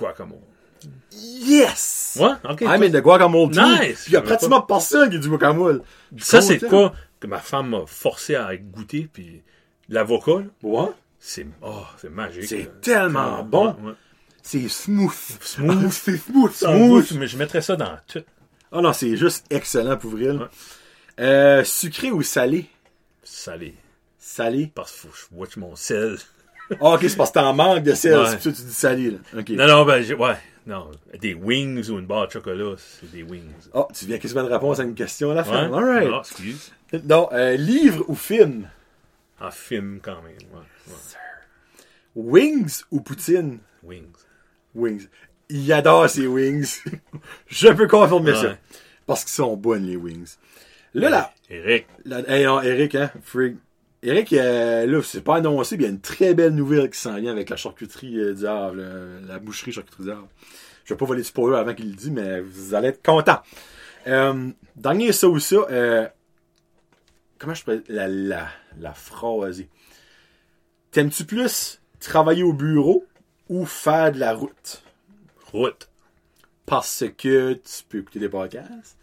[0.05, 0.39] Guacamole.
[1.12, 2.18] Yes!
[2.20, 2.60] Ouais, ok.
[2.62, 3.60] I'm in the guacamole too.
[3.60, 4.02] Nice!
[4.02, 5.82] Puis il y a pratiquement personne qui dit guacamole.
[6.18, 9.43] Ça, c'est quoi que ma femme m'a forcé à goûter, puis
[9.89, 10.89] l'avocat, Ouais.
[11.18, 12.44] c'est oh, magique.
[12.44, 13.66] C'est tellement Ouais, bon.
[13.82, 13.93] ouais.
[14.43, 15.10] C'est smooth.
[15.40, 15.85] Smooth.
[15.86, 16.52] Ah, c'est smooth.
[16.52, 18.22] Smooth, mais je mettrais ça dans tout.
[18.70, 20.31] Ah non, c'est juste excellent pour vrai.
[20.32, 20.47] Ouais.
[21.20, 22.66] Euh, sucré ou salé?
[23.22, 23.74] Salé.
[24.18, 24.70] Salé.
[24.74, 26.18] Parce qu'il faut que je watch mon sel.
[26.81, 28.19] Ah, ok, c'est parce que t'en manques de sel.
[28.19, 28.27] Ouais.
[28.27, 29.19] C'est pour ça que tu dis salé, là.
[29.66, 30.36] Non, non, ben, j'ai- ouais.
[30.66, 33.43] Non, des wings ou une barre de chocolat, c'est des wings.
[33.74, 35.49] Oh, tu viens quasiment de répondre à une question à la Ouais.
[35.49, 35.73] fin.
[35.73, 36.09] Alright.
[36.11, 36.73] Ah, excuse.
[37.05, 38.66] Non, euh, livre ou film?
[39.41, 40.36] En film, quand même.
[40.55, 40.95] Ouais, ouais.
[42.15, 43.59] Wings ou poutine?
[43.82, 44.07] Wings.
[44.74, 45.09] Wings.
[45.51, 46.81] Il adore ses wings.
[47.49, 48.41] Je peux confirmer Ouais.
[48.41, 48.57] ça.
[49.07, 50.36] Parce qu'ils sont bonnes, les wings.
[50.95, 51.86] Là, là, Eric.
[52.28, 53.57] hey, non, Eric, hein, freak.
[54.05, 56.98] Eric, euh, là, c'est pas annoncé, mais il y a une très belle nouvelle qui
[56.98, 58.76] s'en vient avec la charcuterie euh, du Havre,
[59.26, 60.28] la boucherie charcuterie du Havre.
[60.85, 63.40] Je vais pas voler de spoiler avant qu'il le dise, mais vous allez être contents.
[64.06, 66.06] Euh, dernier ça ou ça, euh,
[67.39, 68.48] comment je peux la, la,
[68.78, 69.64] la phrase
[70.90, 73.06] T'aimes-tu plus travailler au bureau
[73.48, 74.82] ou faire de la route?
[75.51, 75.89] Route.
[76.66, 78.98] Parce que tu peux écouter des podcasts?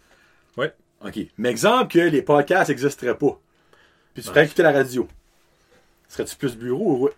[0.58, 0.74] Ouais.
[1.04, 1.20] OK.
[1.38, 3.40] Mais exemple que les podcasts n'existeraient pas.
[4.14, 5.08] Puis tu ferais écouter la radio.
[6.08, 7.16] Serais-tu plus bureau ou route?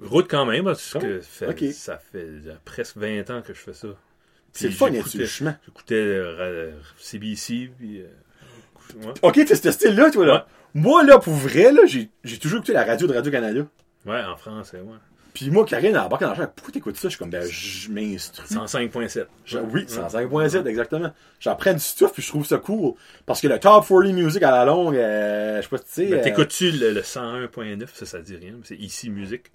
[0.00, 1.72] Route quand même, parce que fait- ok.
[1.72, 3.88] ça fait euh, presque 20 ans que je fais ça.
[4.52, 5.56] C'est le fun, le chemin?
[5.66, 8.00] J'écoutais euh, CBC, puis...
[8.00, 8.06] euh,
[9.06, 9.12] ouais.
[9.22, 10.46] OK, t'es ce style-là, toi, là.
[10.74, 13.66] Moi, là, pour vrai, là, j'ai j'ai toujours écouté la radio de Radio-Canada.
[14.06, 14.96] Ouais, en français, ouais.
[15.34, 17.08] Puis moi, Karine, à la banque en argent, pourquoi t'écoutes ça?
[17.08, 18.48] Je suis comme, ben, je m'instruis.
[18.54, 19.26] 105.7.
[19.44, 21.12] Je- Oui, 105.7, exactement.
[21.38, 22.94] J'apprends du stuff, puis je trouve ça cool.
[23.26, 25.90] Parce que le Top 40 Music à la longue, euh, je sais pas si tu
[25.92, 26.06] sais.
[26.06, 27.86] Ben, euh, T'écoutes-tu le, le 101.9?
[27.94, 28.52] Ça, ça dit rien.
[28.52, 29.52] mais C'est ici musique.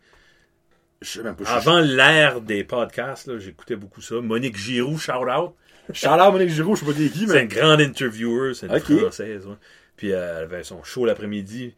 [1.02, 1.44] Je sais même pas.
[1.50, 4.16] Avant l'ère des podcasts, j'écoutais beaucoup ça.
[4.22, 5.54] Monique Giroux, shout out.
[5.94, 7.42] Charles Monique Giroux, je sais pas t'es qui, C'est mais.
[7.44, 8.98] une grande interviewer, c'est une Ok.
[9.02, 9.46] française.
[9.46, 9.56] ouais.
[9.98, 11.76] Puis euh, elle avait son show l'après-midi.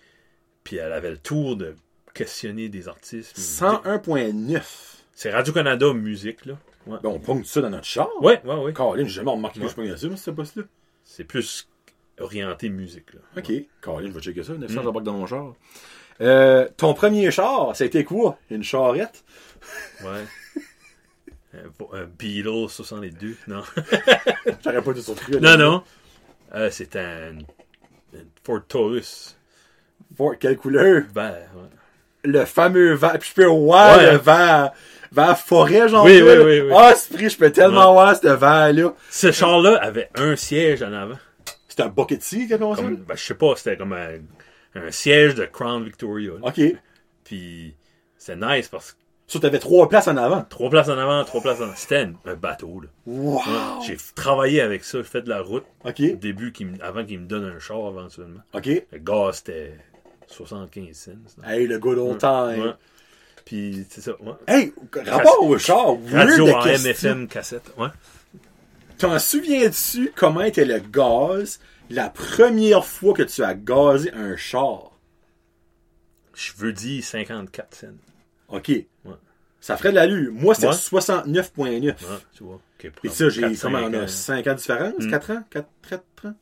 [0.63, 1.75] Puis elle avait le tour de
[2.17, 3.37] questionner des artistes.
[3.37, 4.61] 101.9.
[5.13, 6.53] C'est Radio-Canada Musique, là.
[6.85, 8.07] Ouais, Ben, on pogne ça dans notre char.
[8.21, 8.55] ouais, ouais.
[8.55, 8.73] ouais.
[8.73, 9.65] Caroline, j'ai jamais remarqué Ouais.
[9.65, 10.63] que je pognais ça, mais ce poste-là.
[11.03, 11.67] C'est plus
[12.19, 13.19] orienté musique, là.
[13.37, 13.51] Ok.
[13.81, 14.53] Caroline, je vais checker ça.
[14.53, 14.83] 900, Mm.
[14.83, 15.53] j'embarque dans mon char.
[16.21, 18.37] Euh, ton premier char, ça a été quoi?
[18.49, 19.23] Une charrette?
[20.03, 20.23] Ouais.
[21.53, 23.63] un, un Beetle 62, non.
[24.63, 25.39] J'aurais pas été surpris.
[25.41, 25.83] non, non.
[26.55, 27.37] Euh, c'est un,
[28.15, 29.37] un Ford Taurus.
[30.15, 31.03] Fort, quelle couleur?
[31.13, 31.69] Ben, ouais.
[32.23, 33.17] Le fameux vert.
[33.19, 34.11] Puis je peux voir Ouais.
[34.11, 34.71] le vert.
[35.11, 36.03] Vert forêt, genre.
[36.05, 36.73] Oui, oui, oui, oui.
[36.75, 38.93] Ah, ce prix, je peux tellement voir ce vert-là.
[39.09, 41.17] Ce char-là avait un siège en avant.
[41.69, 42.75] C'est un bucket seat, quelque chose?
[42.77, 44.17] Comme, ben, je sais pas, c'était comme un,
[44.75, 46.31] un siège de Crown Victoria.
[46.41, 46.47] là.
[46.49, 46.59] Ok.
[47.23, 47.75] Puis
[48.17, 50.41] c'était nice parce que Ça, t'avais trois places en avant?
[50.49, 52.81] trois places en avant, trois places en C'était un, bateau.
[52.81, 52.89] Là.
[53.05, 53.35] Wow!
[53.35, 53.41] Ouais.
[53.85, 55.99] J'ai travaillé avec ça, j'ai fait de la route Ok.
[56.01, 58.41] au début me- avant qu'il me donne un char éventuellement.
[58.53, 58.65] Ok.
[58.91, 59.73] Le gaz c'était
[60.27, 61.43] 75 cents.
[61.43, 62.61] Hey, le good old time.
[62.61, 62.73] Ouais.
[63.45, 64.33] Puis c'est ça, ouais.
[64.47, 64.73] Hey,
[65.05, 66.89] rapport au char, Radio weird de AM, question.
[67.09, 67.71] FM, cassette.
[67.77, 67.87] Ouais.
[68.97, 71.59] T'en souviens-tu comment était le gaz
[71.89, 74.91] la première fois que tu as gazé un char?
[76.33, 77.87] Je veux dire 54 cents.
[78.49, 78.71] OK.
[79.59, 80.31] Ça ferait de l'allure.
[80.33, 80.71] Moi, Ouais.
[80.71, 81.57] 69.9.
[81.57, 81.95] Ouais,
[82.33, 82.55] tu vois.
[82.79, 84.93] Ok, Et ça, j'ai, 4, comment, on a 5 ans, 5 ans de différence?
[84.99, 85.09] Mm.
[85.11, 85.43] 4 ans?
[85.49, 86.33] 4, 4 ans?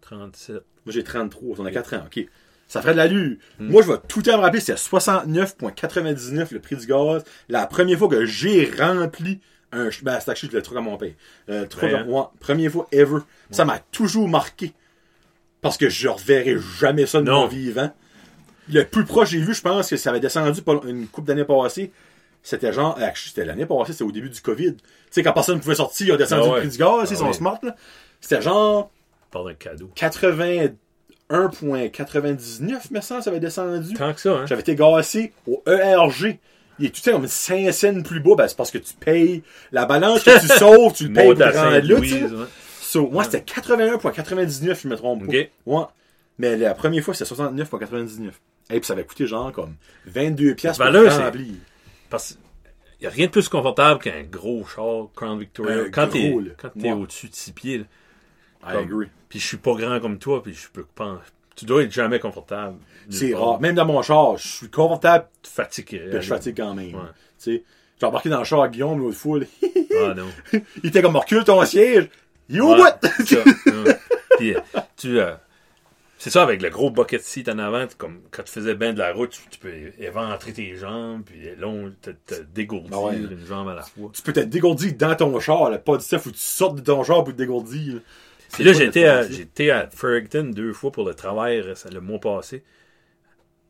[0.00, 0.54] 37.
[0.54, 1.60] Moi, j'ai 33.
[1.60, 2.04] On a 4 ans.
[2.06, 2.26] OK.
[2.72, 3.36] Ça ferait de l'allure.
[3.58, 3.68] Mm.
[3.68, 7.22] Moi, je vais tout le temps me rappeler, c'est à 69,99 le prix du gaz.
[7.50, 9.40] La première fois que j'ai rempli
[9.72, 11.12] un, ben, c'est actually le truc à mon père.
[11.50, 12.32] Euh, le truc à moi.
[12.40, 13.18] première fois ever.
[13.50, 14.72] Ça m'a toujours marqué.
[15.60, 17.42] Parce que je reverrai jamais ça de non.
[17.42, 17.92] mon vivant.
[18.72, 21.92] Le plus proche j'ai vu, je pense que ça avait descendu une couple d'années passées.
[22.42, 24.76] C'était genre, euh, c'était l'année passée, c'était au début du COVID.
[24.76, 27.10] Tu sais, quand personne ne pouvait sortir, il a descendu ah le prix du gaz,
[27.10, 27.76] ils ah sont smart, là.
[28.18, 28.90] C'était genre.
[29.30, 29.90] Pendant un cadeau.
[29.94, 30.76] 82
[31.32, 33.94] 1.99, mais ça, avait descendu.
[33.94, 34.46] Tant que ça, hein?
[34.46, 36.38] J'avais été gassé au ERG.
[36.78, 39.42] Il est tout comme 5 cents plus bas, ben, c'est parce que tu payes
[39.72, 42.46] la balance que tu sauves, tu le payes pour rendre là,
[43.10, 45.24] moi, c'était 81.99, je me trompe
[46.38, 48.30] Mais la première fois, c'était 69.99.
[48.70, 49.74] Et puis ça avait coûté genre comme
[50.06, 50.90] 22 pièces ben
[52.08, 52.38] Parce
[53.02, 55.74] il n'y a rien de plus confortable qu'un gros char Crown Victoria.
[55.74, 57.78] Euh, quand tu es, au-dessus de 6 pieds.
[57.78, 57.84] Là.
[58.64, 61.22] I agree puis je suis pas grand comme toi, puis je peux pas.
[61.56, 62.76] Tu dois être jamais confortable.
[63.08, 63.58] C'est rare.
[63.62, 65.86] Même dans mon char, je suis confortable, Tu fatigues.
[65.86, 66.94] puis je fatigue quand même.
[66.94, 67.00] Ouais.
[67.42, 67.62] Tu sais,
[67.98, 69.38] j'ai embarqué dans le char à Guillaume l'autre fois.
[69.38, 69.46] là.
[70.02, 70.26] Ah non.
[70.82, 72.10] Il était comme recule ton siège.
[72.50, 72.98] You Ouais, what?
[74.38, 74.60] Puis, euh,
[74.98, 75.32] tu, euh,
[76.18, 78.98] c'est ça, avec le gros bucket seat en avant, comme quand tu faisais bien de
[78.98, 83.16] la route, tu, tu peux éventrer tes jambes, puis long, te, te dégourdir Ben ouais.
[83.16, 84.10] une jambe à la fois.
[84.12, 86.82] tu peux te dégourdir dans ton char, là, pas du stuff où tu sortes de
[86.82, 88.00] ton char pour te dégourdir.
[88.52, 88.56] Là.
[88.56, 92.20] Puis là, pas j'étais à, j'étais à Fredericton deux fois pour le travail le mois
[92.20, 92.62] passé.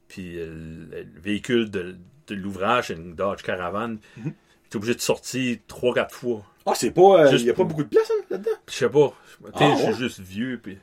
[0.09, 0.47] Puis euh,
[0.91, 1.97] le, le véhicule de,
[2.29, 3.97] de l'ouvrage, c'est une Dodge Caravan.
[4.17, 4.35] Mhm.
[4.65, 6.45] J'étais obligé de sortir trois, quatre fois.
[6.67, 7.27] Ah, c'est pas.
[7.27, 8.51] Il Juste y a pas beaucoup de place hein, là-dedans?
[8.69, 9.15] Je sais pas.
[9.55, 10.79] Ah, je suis juste vieux, puis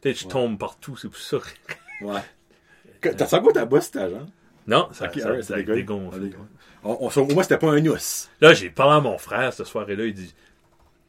[0.00, 1.38] peut-être je tombe partout, c'est pour ça.
[2.00, 2.20] Ouais.
[3.00, 4.28] T'as ça quoi ta bosse, ta jambe?
[4.66, 5.54] Non, ça, Ok, ça, alright, ça.
[5.58, 5.84] Ah, dégueu.
[6.82, 8.30] On, on, au moins, c'était pas un os.
[8.40, 10.34] Là, j'ai parlé à mon frère cette soirée-là, il dit,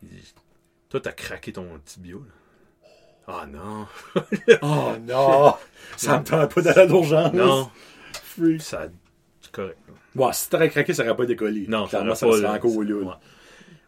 [0.04, 0.34] il dit
[0.96, 2.88] Toi, t'as craqué ton tibia, là.
[3.28, 3.86] Ah non.
[4.62, 5.54] Oh non!
[5.98, 7.34] ça me tente pas d'aller à l'urgence.
[7.34, 7.70] non.
[8.24, 8.62] Freak.
[8.62, 8.88] Ça,
[9.42, 9.78] c'est correct.
[10.16, 11.66] Bon, si t'aurais craqué, ça aurait pas décollé.
[11.68, 12.96] Non, ça aurait ça pas, serait là, encore là.
[12.96, 13.14] ouais.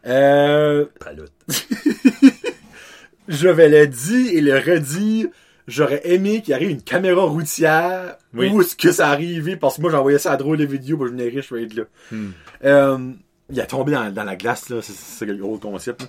[0.07, 1.31] Euh, Paloute.
[3.29, 5.29] je vais le dire et le redire.
[5.65, 8.17] J'aurais aimé qu'il arrive une caméra routière.
[8.33, 8.49] Oui.
[8.49, 9.55] Où est-ce que ça arrivé?
[9.55, 11.63] Parce que moi, j'envoyais ça à drôle de vidéo, moi, je venais riche, je vais
[11.63, 11.83] être là.
[12.11, 12.31] Hmm.
[12.65, 13.11] Euh,
[13.49, 14.81] il a tombé dans, dans la glace, là.
[14.81, 16.01] C'est c'est le gros concept.
[16.01, 16.07] là.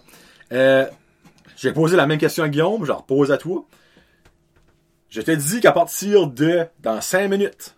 [0.53, 0.87] Euh,
[1.57, 3.66] j'ai posé la même question à Guillaume, je la repose à toi.
[5.11, 7.75] Je te dis qu'à partir de, dans 5 minutes,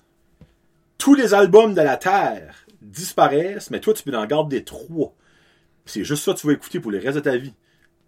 [0.99, 5.15] tous les albums de la Terre disparaissent, mais toi, tu peux en garder trois.
[5.87, 7.55] C'est juste ça que tu vas écouter pour le reste de ta vie.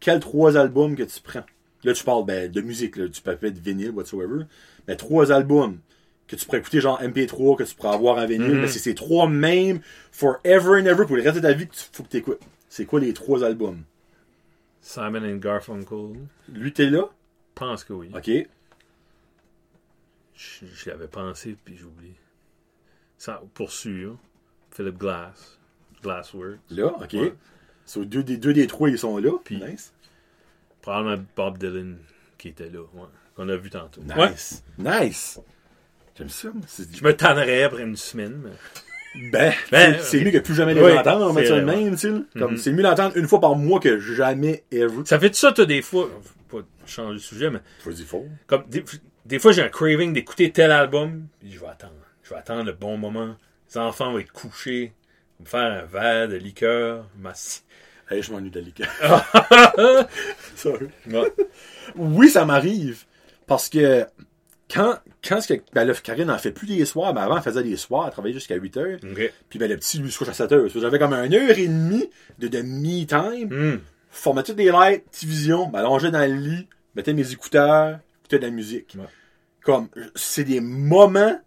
[0.01, 1.45] Quels trois albums que tu prends?
[1.85, 4.45] Là, tu parles ben, de musique, là, tu peux être vinyle, whatsoever.
[4.87, 5.79] Mais trois albums
[6.27, 8.57] que tu pourrais écouter, genre MP3, que tu pourrais avoir en vinyle.
[8.57, 9.81] Mais c'est ces trois mêmes,
[10.13, 12.41] forever and ever, pour le reste de ta vie, que tu faut que tu écoutes.
[12.69, 13.83] C'est quoi les trois albums?
[14.83, 16.17] Simon and Garfunkel.
[16.49, 17.09] Lui, t'es là?
[17.09, 18.11] Je pense que oui.
[18.15, 18.31] OK.
[20.35, 22.15] Je- J'y avais pensé, puis j'oublie.
[23.17, 24.17] Ça, pour sûr.
[24.71, 25.59] Philip Glass.
[26.03, 26.59] Glassworks.
[26.71, 27.13] Là, OK.
[27.13, 27.35] Ouais.
[27.85, 29.39] So, deux, des, deux des trois, ils sont là.
[29.45, 29.93] Puis- nice.
[30.81, 31.99] Probablement Bob Dylan
[32.39, 32.81] qui était là.
[32.95, 33.07] Ouais.
[33.37, 34.01] Qu'on a vu tantôt.
[34.03, 34.31] Ouais.
[34.31, 34.65] Nice.
[34.79, 35.41] Nice.
[36.17, 36.51] J'aime ça.
[36.51, 36.63] moi.
[36.69, 38.41] Je me tannerais après une semaine.
[38.45, 38.51] mais-
[39.15, 42.13] Ben, Ben, c'est mieux que plus jamais les entendre, on vrai, même, tu sais.
[42.39, 42.57] Comme, Mhm.
[42.57, 45.03] c'est mieux d'entendre une fois par mois que jamais ever.
[45.05, 46.09] Ça fait de ça, toi, des fois.
[46.49, 48.27] Faut Pas changer de sujet, mais Faut dire faux.
[48.47, 48.85] comme des,
[49.27, 51.93] des fois, j'ai un craving d'écouter tel album, je vais attendre.
[52.23, 53.37] Je vais attendre le bon moment.
[53.71, 54.93] Les enfants vont être couchés.
[55.41, 57.07] Me faire un verre de liqueur.
[57.19, 57.63] m'assi-
[58.11, 58.89] Hey, je m'ennuie de la liqueur.
[60.57, 60.87] Sorry.
[61.11, 61.33] Ouais.
[61.97, 63.05] Oui, ça m'arrive.
[63.47, 64.07] Parce que
[64.73, 67.43] quand, quand ce que, ben là, Karine en fait plus des soirs, mais avant, elle
[67.43, 68.99] faisait des soirs, elle travaillait jusqu'à 8 heures.
[69.49, 70.69] Puis ben, le petit, lui, se couche à 7 heures.
[70.75, 72.09] J'avais comme une heure et demie
[72.39, 73.49] de, de me time.
[73.51, 73.81] Hmm.
[74.11, 78.95] Formatais des lights, télévision, m'allongeais dans le lit, mettais mes écouteurs, écoutais de la musique.
[78.99, 79.07] Ouais.
[79.63, 81.39] Comme, c'est des moments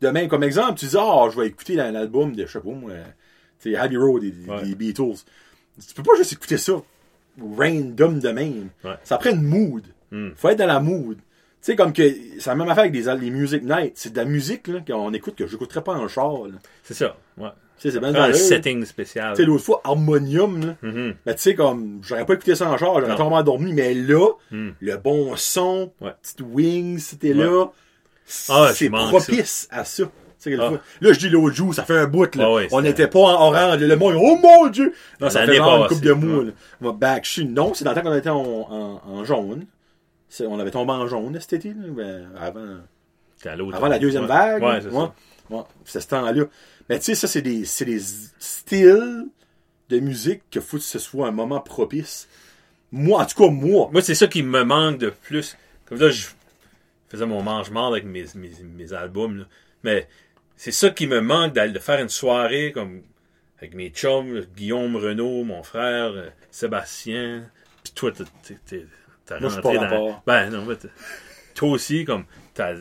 [0.00, 0.28] de même.
[0.28, 2.92] Comme exemple, tu dis, ah, je vais écouter la- l'album de, je sais pas moi,
[3.96, 4.62] Road des, des- Ouais.
[4.62, 5.22] des Beatles.
[5.86, 6.72] Tu peux pas juste écouter ça
[7.40, 8.68] random de même.
[8.84, 8.96] Ouais.
[9.04, 9.84] Ça prend une mood.
[10.10, 10.30] Hmm.
[10.36, 11.18] Faut être dans la mood.
[11.60, 12.02] Tu sais, comme que,
[12.38, 13.92] c'est la même affaire avec des, les music nights.
[13.96, 16.54] C'est de la musique, là, qu'on écoute que j'écouterais pas en char, là.
[16.84, 17.16] C'est ça.
[17.36, 17.48] Ouais.
[17.80, 19.34] Tu sais, c'est bien Un setting spécial.
[19.34, 20.74] Tu sais, l'autre fois, Harmonium, là.
[20.82, 21.14] Mhm.
[21.26, 23.16] Ben, tu sais, comme, j'aurais pas écouté ça en char, j'aurais Non.
[23.16, 24.70] totalement dormi, mais là, Hmm.
[24.80, 26.12] le bon son, Ouais.
[26.22, 27.44] petite wings, c'était Ouais.
[27.44, 27.66] là,
[28.50, 30.04] Ah, c'est je propice à ça.
[30.04, 30.10] Tu
[30.54, 30.70] sais, Ah.
[31.00, 32.44] Là, je dis l'autre jour, ça fait un bout, là.
[32.46, 34.92] Ah ouais, on n'était pas en orange, le monde, oh mon dieu!
[35.20, 36.44] Non, ça fait genre une couple de mois,
[36.82, 36.92] ouais.
[36.92, 39.66] back, je suis- non, c'est dans le temps qu'on était en, en, en jaune.
[40.40, 42.78] On avait tombé en jaune cet été, là, ben, avant,
[43.72, 44.62] avant la deuxième vague.
[44.62, 44.92] Ouais, c'est ouais.
[44.92, 45.14] ça.
[45.50, 46.44] Ouais, c'est ce temps-là.
[46.88, 48.00] Mais tu sais, ça, c'est des, c'est des
[48.38, 49.26] styles
[49.88, 52.28] de musique que faut que ce soit un moment propice.
[52.92, 53.88] Moi, en tout cas, moi.
[53.92, 55.56] Moi, c'est ça qui me manque de plus.
[55.86, 56.26] Comme ça, je
[57.08, 59.38] faisais mon mange-marde avec mes, mes, mes albums.
[59.38, 59.44] là.
[59.84, 60.08] Mais
[60.56, 63.02] c'est ça qui me manque d'aller de faire une soirée comme
[63.58, 67.50] avec mes chums, Guillaume Renault, mon frère, euh, Sébastien.
[67.82, 68.12] Puis toi,
[69.28, 69.90] t'as Moi, je suis rentré pas dans...
[69.90, 70.22] rapport.
[70.26, 70.66] Ben non,
[71.54, 72.24] toi aussi, comme
[72.54, 72.74] t'as...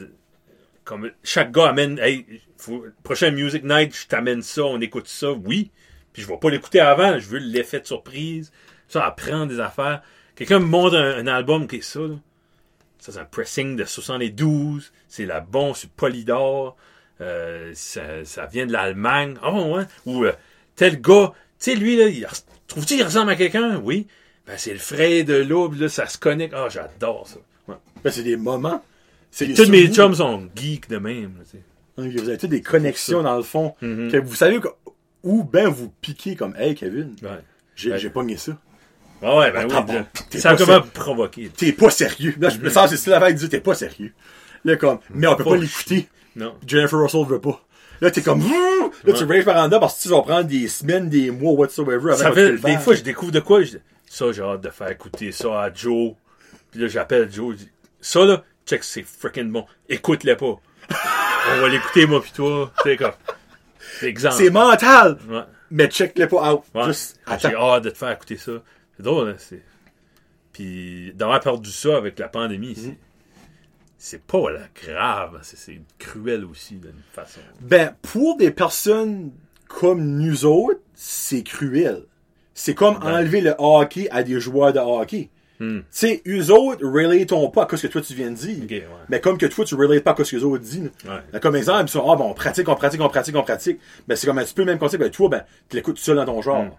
[0.84, 2.26] Comme chaque gars amène, hey,
[2.58, 2.86] faut,
[3.34, 5.70] Music Night, je t'amène ça, on écoute ça, oui.
[6.14, 8.54] Puis je vais pas l'écouter avant, je veux l'effet de surprise.
[8.88, 10.02] Ça apprendre des affaires.
[10.36, 12.16] Quelqu'un me montre un, un album qui est ça, là.
[13.00, 14.92] Ça, c'est un pressing de 72.
[15.08, 16.76] C'est la bon sur Polydor.
[17.22, 19.38] Euh, ça, ça vient de l'Allemagne.
[19.44, 19.84] Oh, ouais.
[20.06, 20.34] Ou euh,
[20.76, 22.28] tel gars, tu sais, lui, là, il,
[22.68, 23.78] trouves-tu qu'il ressemble à quelqu'un?
[23.78, 24.08] Oui.
[24.48, 26.54] Ben, c'est le frère de l'aube, là, ça se connecte.
[26.56, 27.38] Ah, j'adore ça.
[27.68, 27.76] Ouais.
[28.04, 28.82] Ben, c'est des moments.
[29.30, 31.34] C'est Tous mes chums sont geeks de même.
[31.98, 33.76] là, Vous avez toutes des connexions dans le fond.
[33.82, 34.10] Mhm.
[34.12, 34.68] Que vous savez que-
[35.24, 37.30] où ben vous piquez comme Hey Kevin, Ouais.
[37.76, 38.00] j'ai Ouais.
[38.00, 38.54] j'ai pogné ça.
[39.22, 39.96] Ah ouais, ben Ah, oui.
[39.96, 40.06] bon,
[40.40, 41.50] Ça a comment provoquer.
[41.50, 42.36] T'es pas sérieux.
[42.40, 44.14] Là, je me sens, c'est la vague de dire t'es pas sérieux.
[44.64, 46.08] Là, comme, mais on peut pas Pas l'écouter.
[46.36, 46.54] Non.
[46.66, 47.62] Jennifer Russell veut pas.
[48.00, 51.10] Là, t'es comme, là, tu rages par en parce que tu vas prendre des semaines,
[51.10, 51.96] des mois, whatsoever.
[52.12, 53.64] avant Ça fait, des fois, je découvre de quoi.
[53.64, 53.78] je
[54.08, 56.14] ça, j'ai hâte de faire écouter ça à Joe.
[56.72, 57.54] Puis là, j'appelle Joe.
[57.56, 57.72] Je dis,
[58.02, 59.66] ça, là, check, c'est freaking bon.
[59.90, 60.56] Écoute-le pas.
[61.50, 62.72] On va l'écouter, moi, pis toi.
[62.84, 63.12] C'est comme.
[64.00, 64.36] C'est exemple.
[64.36, 65.44] C'est mental, Ouais.
[65.72, 66.64] mais check-le pas out.
[66.74, 66.86] Ouais.
[66.86, 68.52] Juste, J'ai hâte de te faire écouter ça.
[68.96, 69.62] C'est drôle, hein, c'est.
[70.54, 72.76] Puis d'avoir perdu ça avec la pandémie, Mhm.
[72.76, 72.98] c'est.
[74.00, 77.40] C'est pas là, grave, c'est- c'est cruel aussi d'une façon.
[77.62, 79.32] Ben, pour des personnes
[79.68, 82.04] comme nous autres, c'est cruel.
[82.60, 85.30] C'est comme enlever le hockey à des joueurs de hockey.
[85.60, 85.82] Hmm.
[85.82, 88.58] Tu sais, eux autres relatons pas à ce que toi tu viens de dire.
[88.68, 88.84] Ouais.
[89.10, 90.92] Mais comme que toi, tu relates pas à ce que les autres disent.
[91.06, 91.40] Ouais.
[91.40, 93.80] Comme exemple, ils sont, ah, ben, on pratique, on pratique, on pratique, on pratique.
[94.08, 95.04] Ben, c'est comme un petit peu le même concept.
[95.04, 96.64] Ben, toi, ben, tu l'écoutes tout seul dans ton genre.
[96.64, 96.72] Mm.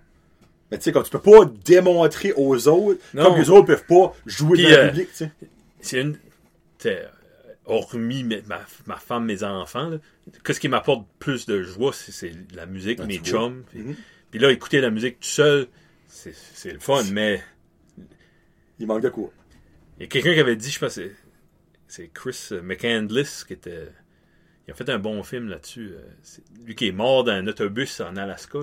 [0.73, 3.25] Ben, tu sais, comme tu peux pas démontrer aux autres, Non.
[3.27, 5.31] comme les autres peuvent pas jouer Puis, dans le euh, public, tu sais.
[5.81, 6.19] c'est une.
[6.79, 7.07] t'sais,
[7.67, 9.99] hormis ma, ma femme, mes enfants, là,
[10.45, 13.63] qu'est-ce qui m'apporte plus de joie, c'est, la musique, Ah, mes chums.
[14.31, 15.69] Puis là, écouter la musique tout seul,
[16.07, 17.43] c'est, le fun, mais
[18.79, 19.31] Il manque de quoi?
[19.99, 21.13] il y a quelqu'un qui avait dit, je pense, c'est,
[21.87, 23.89] c'est Chris McCandless qui était.
[24.67, 25.93] Il a fait un bon film là-dessus.
[25.95, 26.03] euh,
[26.65, 28.59] lui qui est mort dans un autobus en Alaska.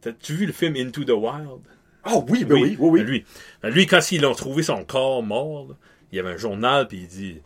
[0.00, 1.62] T'as-tu vu le film Into the Wild?
[2.04, 3.00] Ah oui, ben oui, oui, oui.
[3.00, 3.24] Ben Lui,
[3.62, 5.74] ben lui, quand ils l'ont trouvé son corps mort, là,
[6.12, 7.42] il y avait un journal, puis il dit,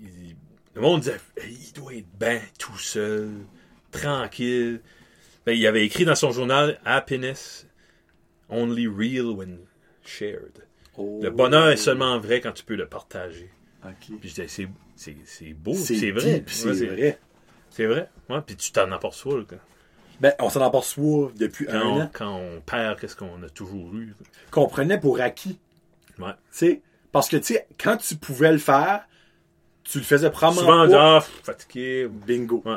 [0.00, 0.36] il dit,
[0.74, 3.30] le monde disait, Hey, il doit être bien tout seul,
[3.90, 4.80] tranquille.
[5.50, 7.66] Ben, il avait écrit dans son journal, Happiness,
[8.48, 9.58] only real when
[10.04, 10.62] shared.
[10.96, 11.18] Oh.
[11.20, 13.50] Le bonheur est seulement vrai quand tu peux le partager.
[13.84, 14.16] Ok.
[14.20, 16.44] Puis je disais, c'est, beau, C'est vrai.
[16.46, 17.18] c'est Ouais, vrai.
[17.70, 18.08] C'est vrai.
[18.28, 19.56] Ouais, puis tu t'en aperçois là, quand,
[20.20, 22.10] Ben, on s'en aperçoit depuis quand un on, an.
[22.12, 24.14] quand on perd qu'est-ce qu'on a toujours eu.
[24.52, 25.58] Qu'on prenait pour acquis.
[26.20, 26.30] Ouais.
[26.30, 29.04] Tu sais, parce que, tu sais, quand tu pouvais le faire,
[29.82, 31.16] tu le faisais probablement Souvent, pas.
[31.16, 32.06] ah, fatigué.
[32.08, 32.62] Bingo.
[32.64, 32.76] Ouais.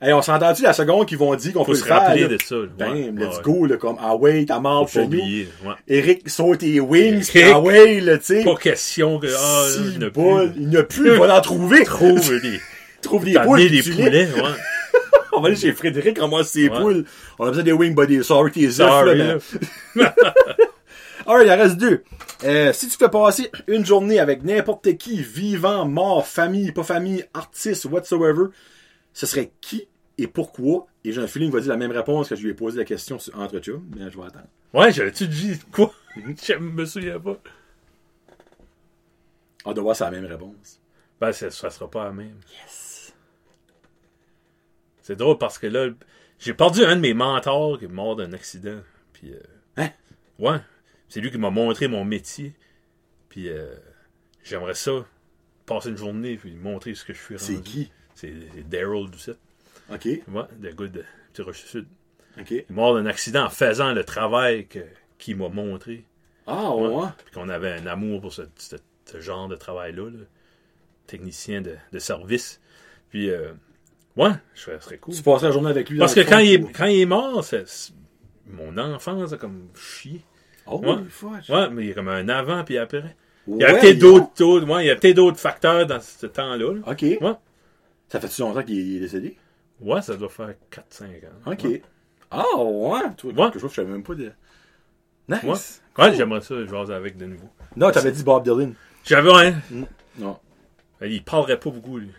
[0.00, 2.00] Hey, on s'entend-tu la seconde qu'ils vont dire qu'on peut se faire?
[2.02, 2.28] rappeler là?
[2.28, 2.54] de ça.
[2.56, 2.66] là.
[2.78, 3.42] Bam, Ouais, let's ouais.
[3.42, 5.16] go, là, comme, ah ouais, t'as pas chez nous.
[5.18, 5.74] Ouais.
[5.88, 7.52] Eric saute tes wings, Eric.
[7.54, 8.44] ah ouais, là, tu sais.
[8.44, 10.60] Pas question que, ah, Si, il n'y en a bol, plus.
[10.62, 11.84] il n'y a plus, il va en trouver.
[11.84, 12.60] Trouve des,
[13.00, 13.70] Trouve des poules.
[13.70, 14.42] des poulets, ouais.
[15.32, 16.78] On va aller chez Frédéric, ramasse ses Ouais.
[16.80, 17.04] poules.
[17.38, 18.22] On a besoin des wing body.
[18.24, 19.38] Sorry, tes Sorry, ben.
[21.26, 22.04] Alright, il en reste deux.
[22.44, 27.24] Euh, si tu fais passer une journée avec n'importe qui, vivant, mort, famille, pas famille,
[27.34, 28.44] artiste, whatsoever,
[29.16, 29.88] ce serait qui
[30.18, 30.88] et pourquoi?
[31.02, 32.76] Et j'ai un feeling qu'il va dire la même réponse que je lui ai posé
[32.76, 34.48] la question sur entre chums, mais je vais attendre.
[34.74, 35.58] Ouais, j'avais-tu dit?
[35.72, 35.90] Quoi?
[36.16, 37.38] Je me souviens pas.
[39.64, 40.82] On doit voir c'est la même réponse.
[41.18, 42.36] Ben, ça, ça sera pas la même.
[45.00, 45.88] C'est drôle parce que là,
[46.38, 48.80] j'ai perdu un de mes mentors qui est mort d'un accident.
[49.14, 49.40] Puis, euh,
[49.78, 49.90] Hein?
[50.38, 50.58] Ouais.
[51.08, 52.54] C'est lui qui m'a montré mon métier.
[53.30, 53.74] Puis, euh,
[54.44, 55.06] j'aimerais ça,
[55.64, 57.90] passer une journée, puis montrer ce que je suis C'est qui?
[58.16, 58.32] C'est
[58.68, 59.38] Daryl Doucette.
[59.92, 61.86] OK, Ouais, le gars de Petit Rocher Sud.
[62.40, 62.50] OK.
[62.50, 64.80] Il est mort d'un accident en faisant le travail que-
[65.18, 66.04] qu'il m'a montré.
[66.46, 66.88] Ah, ouais.
[66.88, 67.06] Ouais.
[67.24, 70.18] Puis qu'on avait un amour pour ce, ce- ce genre de travail-là, là.
[71.06, 72.60] technicien de, de service.
[73.10, 73.52] Puis, euh,
[74.16, 75.14] ouais, je serais, ce serait cool.
[75.14, 75.98] Tu passerais la journée avec lui.
[76.00, 77.92] Parce dans que quand il, est, quand il est mort, c'est- c'est-
[78.48, 80.22] mon enfance a comme chié.
[80.66, 80.96] Oh, Ouais.
[81.70, 83.14] mais il y a comme un avant puis après.
[83.46, 86.00] Il y Ouais, a peut-être d'autres, d'autres- ouais, il y a peut-être d'autres facteurs dans
[86.00, 86.72] ce temps-là.
[86.74, 86.80] là.
[86.84, 87.02] OK.
[87.02, 87.34] Ouais.
[88.08, 89.36] Ça fait-tu longtemps qu'il est décédé?
[89.80, 91.52] Ouais, ça doit faire 4-5 ans.
[91.52, 91.64] OK.
[91.64, 91.82] Ouais,
[92.30, 93.00] Ah, ouais.
[93.16, 93.36] Toi, Ouais.
[93.50, 94.32] quelque chose que je savais même pas de...
[95.28, 95.42] Nice.
[95.98, 96.04] Ouais.
[96.04, 97.48] Ouais, j'aimerais ça, jaser avec de nouveau.
[97.76, 98.74] Non, t'avais dit Bob Dylan.
[99.04, 99.54] J'avais un.
[100.18, 100.38] Non.
[101.02, 102.10] Il parlerait pas beaucoup, lui.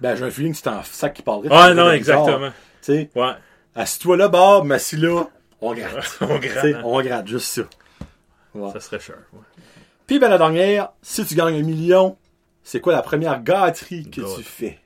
[0.00, 1.48] Ben, j'ai un feeling que c'est en sac qui parlerait.
[1.50, 2.50] Ah non, sais, Tu exactement.
[2.82, 3.32] sais, Ouais.
[3.74, 5.24] assis-toi là, Bob, mais assis là,
[5.62, 6.18] on gratte.
[6.20, 6.64] On gratte.
[6.64, 6.82] hein.
[6.84, 7.62] on gratte, juste ça.
[8.54, 8.70] Ouais.
[8.72, 9.16] Ça serait cher.
[9.32, 9.40] Ouais.
[10.06, 12.18] Puis, ben, la dernière, si tu gagnes un million,
[12.62, 14.36] c'est quoi la première gâterie que God.
[14.36, 14.78] tu fais?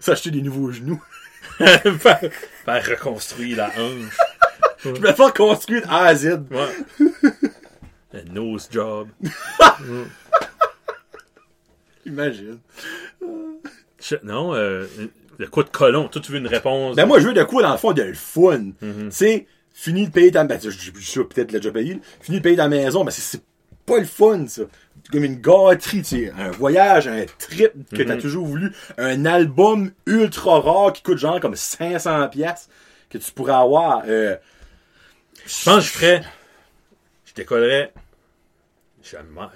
[0.00, 1.02] S'acheter des nouveaux genoux.
[1.58, 2.20] faire,
[2.64, 4.16] faire reconstruire la hanche.
[4.84, 6.40] Je faire construire de A à Z.
[6.50, 7.00] Ouais.
[8.14, 9.08] Un nose job.
[12.06, 12.58] Imagine.
[14.00, 14.86] Je- non, euh,
[15.38, 16.08] le coup de colon.
[16.08, 16.96] Toi, tu veux une réponse?
[16.96, 18.58] Ben, moi, je veux de quoi, dans le fond, de le fun.
[18.80, 19.08] Mhm.
[19.08, 20.44] Tu sais, fini de payer ta...
[20.44, 22.00] Ben, je je suis sûr, peut-être déjà payé.
[22.20, 23.42] Fini de payer ta maison, mais c'est- c'est
[23.84, 24.62] pas le fun, ça.
[25.10, 26.30] C'est comme une gâterie, tu.
[26.36, 28.20] Un voyage, un trip que t'as Mhm.
[28.20, 28.72] toujours voulu.
[28.98, 32.68] Un album ultra rare qui coûte genre comme 500 pièces
[33.08, 34.02] que tu pourrais avoir.
[34.06, 34.36] Euh,
[35.46, 36.22] Je pense que je ferais.
[37.24, 37.92] Je décollerais.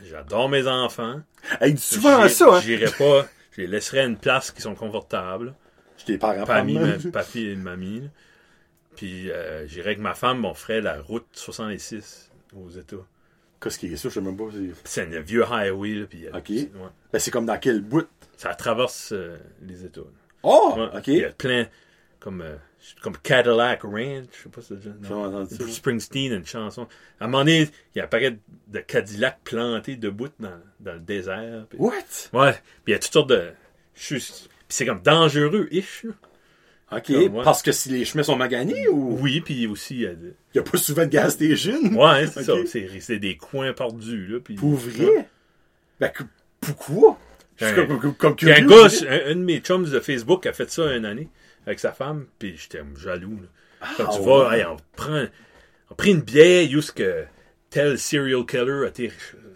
[0.05, 1.21] J'adore mes enfants.
[1.61, 2.61] hey, souvent J'irai- ça, hein.
[2.61, 3.27] J'irai pas.
[3.51, 5.55] Je les laisserais à une place qui sont confortables.
[5.99, 8.09] Je t'ai parents Papy, ma, papy et mamie.
[8.97, 12.97] Puis euh, j'irais avec ma femme, on ferait la route 66 aux États.
[13.63, 14.45] Qu'est-ce qui est ça, je sais même pas.
[14.85, 15.91] c'est- un vieux highway.
[15.95, 16.49] Là, puis, Ok.
[16.49, 16.69] ouais.
[17.13, 18.09] Ben, c'est comme dans quel bout?
[18.37, 20.01] Ça traverse euh, les États.
[20.43, 20.75] Oh!
[20.77, 20.89] Ouais.
[20.99, 21.07] ok.
[21.07, 21.67] Il y a plein,
[22.19, 22.57] comme, euh,
[23.03, 25.57] comme Cadillac Ranch, je sais pas si c'est.
[25.59, 26.89] Bruce Springsteen, une chanson.
[27.21, 28.37] À un moment donné, il y a un paquet
[28.67, 31.67] de Cadillac plantés debout dans, dans le désert.
[31.71, 31.93] Puis, What?
[32.33, 32.53] ouais,
[32.85, 33.53] puis il y a toutes sortes de.
[33.95, 34.21] Puis
[34.69, 36.03] c'est comme dangereux, ish.
[36.05, 36.13] là.
[36.97, 39.19] Ok, Comme, parce que si les chemins sont maganés ou?
[39.21, 41.81] Oui, puis aussi, il y a pas souvent de gas station?
[41.95, 42.55] Ouais, c'est ça.
[42.67, 44.39] C'est, des coins perdus, là.
[44.41, 45.29] Puis, Pour vrai?
[46.01, 46.25] Ben, que-
[46.61, 47.19] pourquoi?
[47.61, 50.95] Ben, comme, comme, un gars, un, un de mes chums de Facebook a fait ça
[50.95, 51.29] une année
[51.67, 53.39] avec sa femme, puis j'étais jaloux.
[53.41, 53.89] Là.
[53.97, 54.59] Tu Ah, vois, ouais.
[54.61, 55.25] hey, on prend,
[55.91, 57.25] on prend une bière, juste que
[57.71, 59.13] tel serial killer a été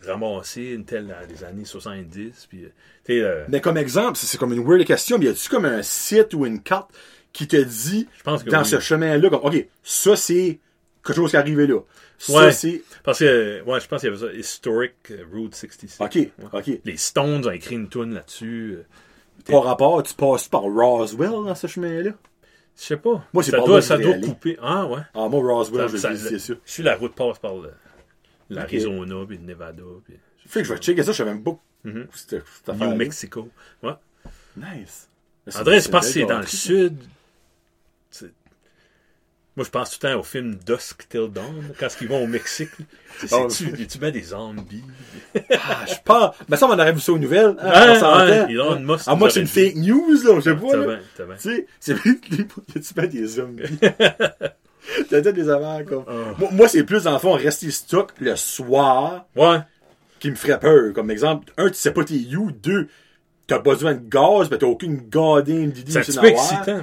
[0.07, 2.69] ramassé, une telle dans les années 70, puis, euh,
[3.05, 5.65] tu euh, Mais comme exemple, c'est c'est comme une weird question, mais y a-tu comme
[5.65, 6.91] un site ou une carte
[7.37, 8.67] qui te dit, je pense que dans oui.
[8.67, 10.59] ce chemin-là, comme, ok, ça c'est
[11.05, 11.81] quelque chose qui est arrivé là.
[12.19, 12.51] Ça Ouais.
[12.53, 12.83] c'est.
[13.05, 15.99] Parce que, ouais, je pense qu'il y avait ça, Historic euh, Route 66.
[16.01, 16.19] Ok,
[16.53, 16.81] ok.
[16.85, 18.79] Les Stones ont écrit une tune là-dessus.
[18.79, 22.13] euh, Par rapport, tu passes par Roswell dans ce chemin-là?
[22.79, 23.23] Je sais pas.
[23.33, 24.59] Moi, c'est ça doit, ça je doit couper.
[24.63, 25.01] Ah, ouais.
[25.15, 26.55] Ah, moi, Roswell, je Ça- vais ça- visiter ça.
[26.65, 27.53] Je suis la route passe par
[28.51, 30.15] l'Arizona, puis le Nevada, puis
[30.49, 31.59] Fait que je vais checker ça, je savais même pas.
[32.15, 32.95] C'était- cette New.
[32.95, 33.49] Mexico.
[33.83, 33.93] Ouais.
[34.57, 35.09] Nice.
[35.55, 36.97] André, c'est parce que c'est dans le sud.
[39.57, 42.27] Moi, je pense tout le temps au film Dusk Till Dawn, quand ils vont au
[42.27, 42.69] Mexique.
[43.33, 44.85] Oh, tu tu mets des zombies?
[45.53, 46.35] Ah, je pense.
[46.51, 47.57] Mais ça, on aurait vu ça aux nouvelles.
[47.61, 50.35] hein, Musk Ah, moi, c'est une fake news, là.
[50.37, 50.67] Je sais pas,
[51.17, 51.35] T'as là.
[51.41, 53.79] Tu sais, c'est tu mets des zombies.
[55.11, 56.05] T'as des affaires comme.
[56.07, 56.13] Oh.
[56.39, 59.59] Moi, moi, c'est plus, dans le fond, rester stock le soir Ouais.
[60.21, 60.93] qui me ferait peur.
[60.93, 62.53] Comme exemple, un, tu sais pas t'es you.
[62.53, 62.89] Deux,
[63.47, 65.73] t'as besoin de gaz, mais t'as aucune goddamn.
[65.89, 66.83] C'est un petit peu excitant.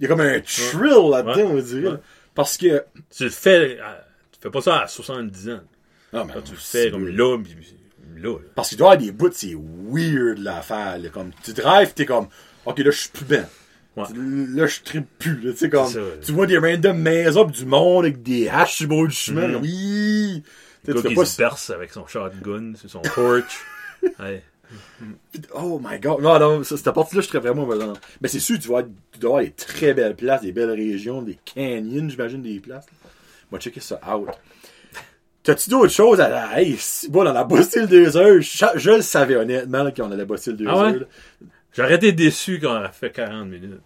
[0.00, 1.96] Il y a comme un thrill là-dedans, on dirait.
[2.34, 2.84] Parce que.
[3.16, 5.60] Tu le fais, à- tu fais pas ça à 70 ans.
[6.12, 8.38] Non, mais Quand tu le c'est- fais comme là, là, là.
[8.54, 10.98] Parce qu'il doit y avoir des bouts, c'est weird l'affaire.
[11.12, 12.28] Comme tu drives, t'es comme,
[12.64, 13.46] ok, là, je suis plus bien.
[13.96, 14.04] Ouais.
[14.14, 15.40] Là, je tripe plus.
[15.40, 16.20] Là, tu comme, C'est ça, ouais.
[16.24, 19.14] tu vois des random maisons pis du monde avec des haches sur le bord du
[19.14, 19.60] chemin.
[19.62, 20.42] Hi!
[20.84, 23.64] Tu sais, Le gars tu qui pas se berce avec son shotgun sur son porch.
[24.20, 24.44] Ouais.
[25.54, 26.20] Oh my god.
[26.20, 27.66] Non, non, ça, cette partie-là, je serais vraiment.
[28.20, 31.22] Mais c'est sûr, tu vois, tu dois avoir des très belles places, des belles régions,
[31.22, 32.86] des canyons, j'imagine, des places.
[33.50, 34.28] Moi, checker ça out.
[35.42, 36.60] T'as-tu d'autres choses à la.
[36.60, 36.76] Hey,
[37.08, 40.54] bon, dans la Bastille deux heures, je, je le savais honnêtement qu'on a la Bastille
[40.54, 40.94] deux Ah ouais?
[40.96, 41.06] heures.
[41.72, 43.80] J'aurais été déçu quand on a fait 40 minutes.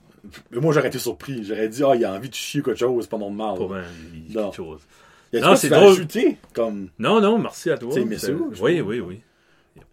[0.50, 1.44] Mais moi, j'aurais été surpris.
[1.44, 3.18] J'aurais dit, ah, il a envie de chier quelque chose, c'est pas.
[3.18, 4.50] Pas mal, a Non.
[4.50, 4.80] quelque chose.
[5.32, 5.92] Y a Non, c'est tu vas drôle.
[5.92, 6.36] ajouter?
[6.54, 7.92] Comme, Non, non, merci à toi.
[7.92, 9.20] C'est- Oui, oui, oui.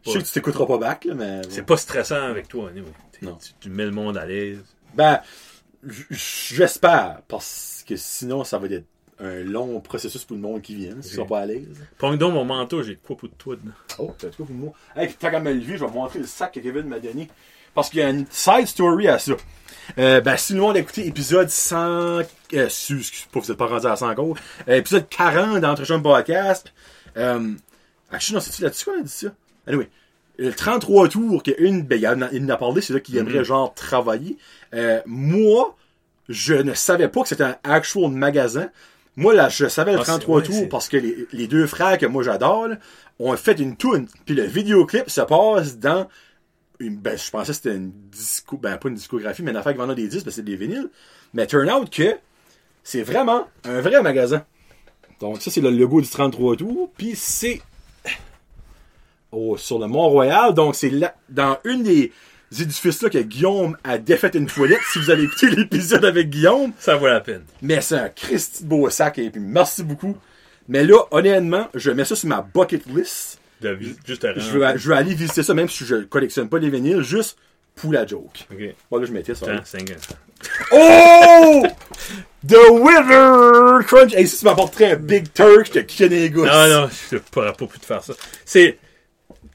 [0.06, 1.42] Je sais que tu t'écouteras pas back, là, mais.
[1.50, 2.92] C'est pas stressant avec toi, anyway.
[3.22, 3.36] Non.
[3.36, 4.60] Tu, tu mets le monde à l'aise.
[4.94, 5.20] Ben,
[5.84, 8.86] j'espère, parce que sinon, ça va être
[9.20, 11.86] un long processus pour le monde qui vient, s'ils sont pas à l'aise.
[11.98, 13.74] Prends donc mon manteau, j'ai de quoi pour toi dedans.
[13.98, 14.74] Oh, t'as quoi pour moi?
[14.96, 17.28] Hey, puis tant qu'à me lever, je vais montrer le sac que Kevin m'a donné.
[17.74, 19.34] Parce qu'il y a une side story à ça.
[19.98, 23.68] Euh, ben, si le monde a écouté épisode 100, euh, excuse, pas, vous êtes pas
[23.68, 26.72] rendu à 100 encore, euh, épisode 40 d'Entretien Podcast,
[27.18, 27.54] euh,
[28.12, 29.30] actually, non, c'est-tu là-dessus qu'on a dit ça?
[29.70, 29.88] Anyway,
[30.38, 34.38] le 33 tours, une, ben, il en a, parlé, c'est là qu'il aimerait, genre, travailler.
[34.74, 35.78] Euh, moi,
[36.28, 38.70] je ne savais pas que c'était un actual magasin.
[39.16, 41.68] Moi, là, je savais le Ah, c'est- 33 ouais, tours parce que les, les deux
[41.68, 42.70] frères que moi j'adore,
[43.20, 44.08] ont fait une tune.
[44.26, 46.08] Puis le vidéoclip se passe dans
[46.80, 49.74] une, ben, je pensais que c'était une disco, ben, pas une discographie, mais une affaire
[49.74, 50.90] qui vendait des disques, parce que c'est des vinyles.
[51.34, 52.16] Mais turn out que
[52.82, 54.46] c'est vraiment un vrai magasin.
[55.20, 56.90] Donc, ça, c'est le logo du 33 tours.
[56.98, 57.62] Puis c'est
[59.32, 60.54] oh, sur le Mont-Royal.
[60.54, 62.12] Donc, c'est là, dans une des
[62.52, 64.80] édifices-là que Guillaume a défait une toilette.
[64.92, 66.72] si vous avez écouté l'épisode avec Guillaume.
[66.80, 67.44] Ça vaut la peine.
[67.62, 69.18] Mais c'est un Christy beau sac.
[69.20, 70.18] Et puis, merci beaucoup.
[70.68, 73.40] Mais là, honnêtement, je mets ça sur ma bucket list.
[73.62, 76.60] De juste à Je veux, je veux aller visiter ça, même si je collectionne pas
[76.60, 77.38] les vinyles, juste
[77.76, 78.48] pour la joke.
[78.52, 78.76] Ok.
[78.90, 79.52] Bon, là, je mettais ça.
[79.52, 79.94] Attends, 5 ans.
[80.72, 81.64] Oh!
[82.48, 84.14] The Wither Crunch!
[84.14, 86.48] Hey, si tu m'apporterais un Big Turk, je te kick les gosses.
[86.48, 88.14] Non, non, je ne pourrais pas plus te faire ça.
[88.46, 88.78] C'est.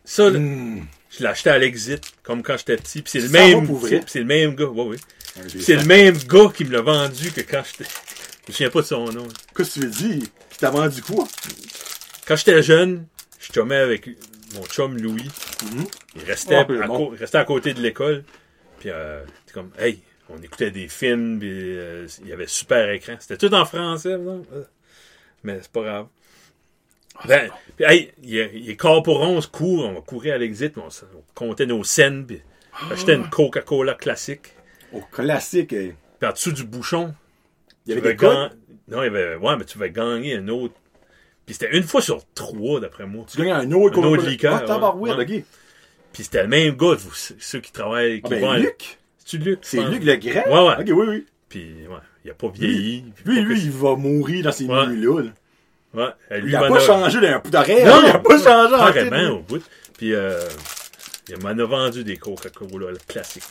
[0.05, 0.83] Ça, là, Hmm.
[1.11, 3.03] je l'ai acheté à l'exit, comme quand j'étais petit.
[3.03, 3.67] Puis c'est le Ça même.
[4.07, 4.67] c'est- le même gars.
[4.67, 4.97] Ouais, oui.
[5.49, 7.91] J'ai C'est le même gars qui me l'a vendu que quand j'étais.
[8.47, 9.27] Je me souviens pas de son nom.
[9.57, 10.23] Qu'est-ce que tu veux dire?
[10.51, 11.27] Tu t'as vendu quoi?
[12.27, 13.07] Quand j'étais jeune,
[13.41, 14.09] je chumais avec
[14.55, 15.29] mon chum Louis.
[16.17, 17.13] Il restait, Ah, à, bon.
[17.15, 18.23] il restait à côté de l'école.
[18.79, 23.15] Puis, euh, comme, hey, on écoutait des films, puis euh, il y avait super écran.
[23.19, 24.45] C'était tout en français, non?
[25.43, 26.07] mais c'est pas grave.
[27.27, 30.89] Ben, puis, hey, il est, corps pour 11, court, on va courir à l'exit, on,
[31.35, 32.43] comptait nos scènes, puis
[32.91, 34.55] achetait une Coca-Cola classique.
[34.93, 35.95] Au classique, eh.
[36.19, 37.15] Puis en dessous du bouchon,
[37.86, 38.51] il y avait des Non,
[39.03, 40.74] il y avait, ouais, mais tu vas gagner un autre.
[41.47, 43.27] Puis c'était une fois sur trois, d'après moi.
[43.28, 45.12] Tu gagnes un autre Un autre liqueur, Ah, ouais.
[45.12, 45.45] ok.
[46.12, 48.99] Puis c'était le même gars, vous, ceux qui travaillent, Ah, qui ben, vont à- Luc.
[49.24, 49.59] C'est Luc.
[49.62, 49.82] C'est.
[49.82, 50.47] Luc le grand?
[50.47, 50.82] Ouais, ouais.
[50.82, 51.27] Ok, oui, oui.
[51.49, 53.05] Puis, ouais, il a pas vieilli.
[53.24, 54.86] Lui, pas lui, il va mourir dans ces Ouais.
[54.86, 55.23] là.
[55.95, 57.85] Ouais, lui Il a pas changé d'un coup d'arrêt.
[57.85, 59.62] Non, il a pas changé en Carrément, au bout.
[59.97, 60.41] Puis, euh,
[61.29, 63.45] il m'en a vendu des Coca-Cola classiques.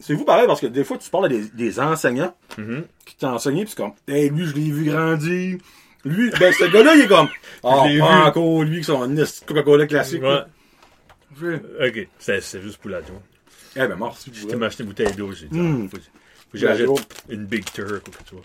[0.00, 2.84] C'est vous pareil parce que des fois tu parles à des, des enseignants Mhm.
[3.04, 5.58] qui t'ont enseigné c'est comme Hey lui je l'ai vu grandir.
[6.04, 7.28] Lui, ben ce gars-là il est comme
[7.62, 8.00] pas vu.
[8.00, 10.22] encore lui qui son esti de Coca-Cola classique.
[10.22, 12.08] Ouais, ok.
[12.18, 13.22] C'est juste pour la joke.
[13.76, 13.98] Eh ben.
[14.32, 15.58] Je t'ai acheté une bouteille d'eau, j'ai dit.
[15.58, 15.86] Mm.
[15.86, 16.02] ah, faut, faut
[16.52, 16.88] que j'achète
[17.28, 18.42] une Big Turk ou quelque chose.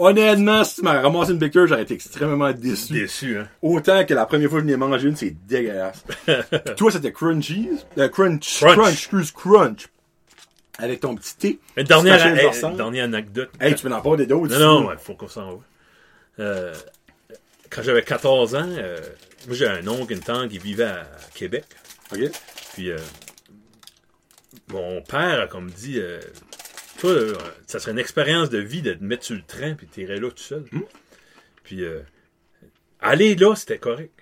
[0.00, 2.94] Honnêtement, si tu m'as ramassé une Turk, j'aurais été extrêmement déçu.
[2.94, 3.48] Déçu, hein.
[3.60, 6.02] Autant que la première fois que je l'ai mangé une, c'est dégueulasse.
[6.76, 7.68] Toi, c'était Crunchies.
[7.98, 8.74] Euh, crunch, Crunch.
[8.76, 8.92] crunch.
[8.92, 9.88] excuse, Crunch.
[10.78, 11.58] Avec ton petit thé.
[11.76, 12.70] Une dernière, Special hey, Versant.
[12.70, 13.50] une dernière anecdote.
[13.60, 14.58] Hey, tu peux en parler d'autres.
[14.58, 15.58] Non, non, tu ouais, faut qu'on s'en va.
[16.38, 16.74] Euh,
[17.68, 18.98] quand j'avais 14 ans, euh,
[19.46, 21.66] moi j'ai un oncle, une tante qui vivait à Québec.
[22.12, 22.20] Ok.
[22.72, 22.96] Puis euh,
[24.68, 26.20] mon père a comme dit, euh,
[27.00, 27.14] toi,
[27.66, 30.30] ça serait une expérience de vie de te mettre sur le train puis t'irais là
[30.30, 30.64] tout seul.
[30.72, 30.82] Hmm?
[31.64, 32.00] Puis euh,
[33.00, 34.12] aller là, c'était correct.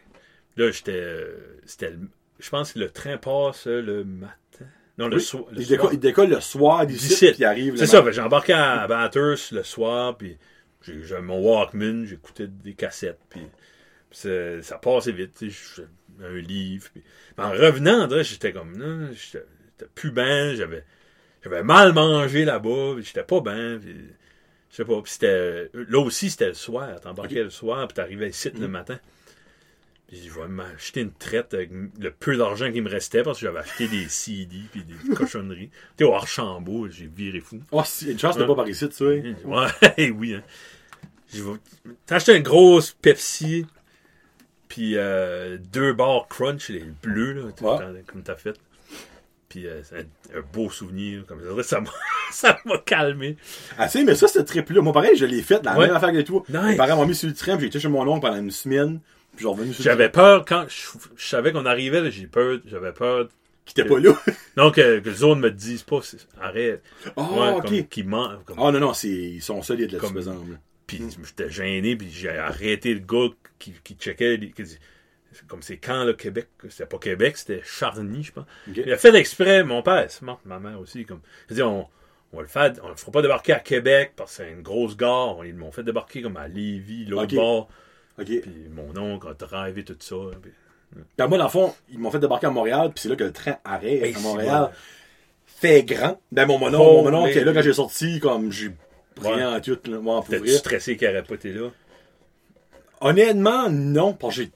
[0.57, 1.95] Là, j'étais, euh, c'était,
[2.39, 4.35] je pense que le train passe euh, le matin.
[4.99, 5.23] Non, le, Oui.
[5.23, 5.79] so- le Il, soir.
[5.79, 8.87] décolle, il décolle le soir d'ici, puis il arrive C'est ça, ben, j'ai embarqué à
[8.89, 10.37] Bathurst le soir, puis
[10.83, 13.43] j'ai mon Walkman, j'écoutais des cassettes, puis,
[14.11, 15.45] ça, ça passait vite,
[16.21, 16.89] un livre.
[16.93, 17.05] Puis,
[17.37, 19.45] mais en revenant, j'étais comme, non, j'étais
[20.11, 20.85] bien, j'avais,
[21.49, 26.49] j'avais mal mangé là-bas, j'étais pas bien, je sais pas, puis c'était, là aussi, c'était
[26.49, 28.99] le soir, t'embarquais le soir, puis t'arrivais ici le matin.
[30.09, 31.71] Puis je vais m'acheter une traite avec
[32.01, 35.69] le peu d'argent qui me restait parce que j'avais acheté des CD puis des cochonneries.
[35.69, 37.61] Tu sais, au Archambault, j'ai viré fou.
[37.73, 38.47] Oh, si, une chance Ouais.
[38.47, 39.35] pas par ici, tu sais.
[39.45, 40.35] Ouais, oui.
[40.35, 40.43] Hein.
[42.07, 43.67] T'as acheté une grosse Pepsi,
[44.69, 48.03] puis euh, deux bars Crunch, les bleus, là, Ouais.
[48.07, 48.59] comme t'as fait.
[49.49, 49.81] Puis euh,
[50.35, 51.63] un, beau souvenir, comme ça.
[51.63, 51.91] Ça m'a,
[52.33, 53.37] ça m'a calmé.
[53.79, 55.87] Ah, tu sais, mais ça, ce trip-là, moi, pareil, je l'ai fait, la Ouais.
[55.87, 56.43] même affaire que toi.
[56.51, 56.61] Nice.
[56.63, 59.01] Mes parents m'ont mis sur le train, j'ai été chez mon oncle pendant une semaine,
[59.35, 62.59] puis je suis revenu sur J'avais peur, quand je, je savais qu'on arrivait, j'ai peur,
[62.67, 63.29] j'avais peur.
[63.65, 64.13] Qui était pas là.
[64.57, 66.01] Donc, euh, que le zone me dise pas,
[66.41, 66.83] arrête.
[67.17, 67.63] Oh, Ouais, ok.
[67.67, 70.59] comme, qu'il ment, comme- Oh, non, non, c'est, ils sont solides là-dessus, Comme- par exemple.
[70.87, 74.39] Puis j'étais gêné, puis j'ai arrêté le gars qui, qui checkait.
[74.39, 74.79] les- qui dit-
[75.47, 78.45] comme c'est quand le Québec, c'était pas Québec, c'était Charny, je pense.
[78.69, 78.77] Ok.
[78.85, 81.05] Il a fait exprès, mon père, c'est mort, ma mère aussi.
[81.05, 81.87] Comme, il dit, on,
[82.33, 84.63] on va le faire, on le fera pas débarquer à Québec parce que c'est une
[84.63, 85.45] grosse gare.
[85.45, 87.35] Ils m'ont fait débarquer comme à Lévis, l'autre Ok.
[87.35, 87.69] bord.
[88.19, 88.43] Puis
[88.75, 90.17] mon oncle a drivé tout ça.
[90.43, 90.51] puis-
[90.93, 93.25] Puis moi, dans le fond, ils m'ont fait débarquer à Montréal, puis c'est là que
[93.25, 94.71] le train arrête Hey, à Montréal.
[95.47, 96.21] Fait grand.
[96.33, 98.71] Ben, mon monon, Oh, mon monon, mais- qui est là quand j'ai sorti, comme, j'ai
[99.15, 99.45] pris Ouais.
[99.45, 100.53] en tout, là, moi, T'es-tu vrai.
[100.57, 101.69] stressé qu'il n'aurait pas été là?
[103.01, 104.51] Honnêtement, non, parce que j'ai-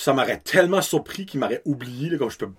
[0.00, 2.50] ça m'aurait tellement surpris qu'il m'aurait oublié, là, comme je peux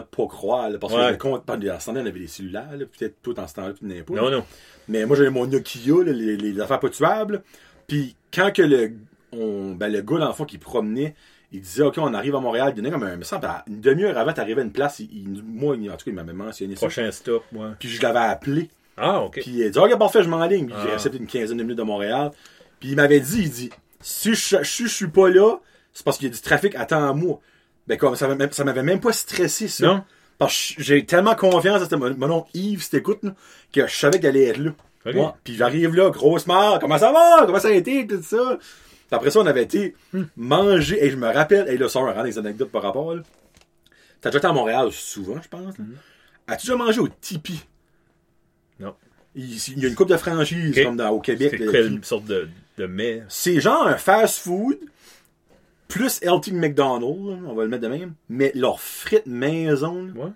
[0.00, 3.38] pas croire, là, parce que le compte, temps-là, on avait des cellulaires, là, peut-être tout
[3.38, 4.14] en ce temps-là, n'avais pas.
[4.14, 4.44] Non, non.
[4.88, 7.42] Mais moi, j'avais mon Nokia, là, les, les affaires pas tuables.
[7.86, 8.92] Puis quand que le,
[9.32, 11.14] on, ben, le gars, dans le fond, qui promenait,
[11.52, 13.18] il disait, OK, on arrive à Montréal, il donnait comme un,
[13.66, 16.32] une demi-heure avant d'arriver à une place, il, il- moi, en tout cas, il m'avait
[16.32, 16.86] mentionné ça.
[16.86, 17.68] Prochain stop, ouais.
[17.78, 18.70] Puis je l'avais appelé.
[18.96, 19.32] Ah, ok.
[19.42, 20.64] Puis il a dit, OK, parfait, je m'enligne.
[20.68, 20.92] Puis j'ai Ah.
[20.94, 22.30] resté peut-être une quinzaine de minutes de Montréal.
[22.80, 23.70] Puis il m'avait dit, il dit,
[24.00, 25.56] si je, si je suis pas là,
[25.96, 27.40] c'est parce qu'il y a du trafic, attends à moi.
[27.86, 29.86] Ben, comme, ça m'avait ça m'avait même pas stressé, ça.
[29.86, 30.04] Non?
[30.38, 33.22] Parce que j'ai tellement confiance à ce- mon, mon oncle Yves, si t'écoutes,
[33.72, 34.72] que je savais qu'elle allait être là.
[35.06, 35.24] Ouais.
[35.44, 37.46] Puis j'arrive là, grosse mort, comment ça va?
[37.46, 38.06] Comment ça a été?
[38.06, 38.58] Tout ça?
[38.58, 40.24] Puis après ça, on avait été Hmm.
[40.36, 43.22] manger, et je me rappelle, et là, ça, on rend des anecdotes par rapport, là.
[44.20, 45.78] T'as déjà été à Montréal souvent, je pense.
[45.78, 45.94] Hmm.
[46.48, 47.60] As-tu déjà mangé au Tipeee?
[48.80, 48.94] Non.
[49.34, 51.50] Il, il y a une coupe de franchise, comme dans, au Québec.
[51.56, 52.04] C'est le quelle Tipeee.
[52.06, 52.48] sorte de,
[52.78, 53.22] de mets?
[53.28, 54.76] C'est genre un fast-food,
[55.88, 60.30] plus LT McDonald's, là, on va le mettre de même, mais leurs frites maison, Ouais.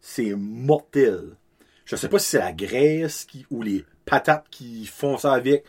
[0.00, 1.36] c'est mortel.
[1.84, 5.64] Je sais pas si c'est la graisse qui, ou les patates qui font ça avec.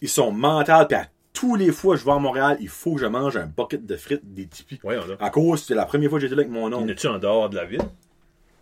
[0.00, 2.94] Ils sont mentales, puis à tous les fois que je vais à Montréal, il faut
[2.94, 4.80] que je mange un bucket de frites des tipis.
[4.82, 5.00] Là.
[5.20, 6.90] À cause, c'est la première fois que j'étais là avec mon en oncle.
[6.90, 7.82] a-tu en dehors de la ville?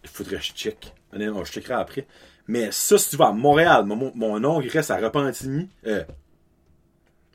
[0.05, 0.93] Il faudrait que je check.
[1.13, 2.07] Honnêtement, je checkerai après.
[2.49, 5.69] Mais ça, si tu vas à Montréal, mon, mon oncle il reste à Repentigny.
[5.87, 6.03] Euh,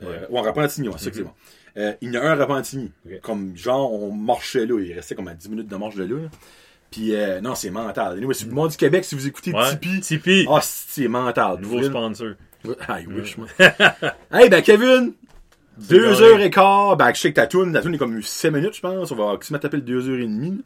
[0.02, 0.28] euh, Ouais.
[0.30, 1.32] ouais, Repentigny, ouais, ça que c'est bon.
[1.78, 2.92] Euh, il y en a un à Repentigny.
[3.22, 4.80] Comme, genre, on marchait là.
[4.80, 6.22] Il restait comme à 10 minutes de marche de là.
[6.22, 6.30] là.
[6.92, 8.18] Puis, euh, non, c'est mental.
[8.18, 9.70] Anyway, si le monde du Québec, si vous écoutez Ouais.
[9.72, 10.46] Tipeee, Tipeee.
[10.50, 11.60] ah, c'est mental.
[11.60, 12.34] Nouveau sponsor.
[12.88, 13.48] I wish, moi.
[14.32, 15.14] hey, ben, Kevin,
[15.78, 16.96] deux heures et quart.
[16.96, 19.12] Ben, je sais que ta toune, ta est comme 7 minutes, je pense.
[19.12, 20.64] On va se mettre à le deux heures et demie.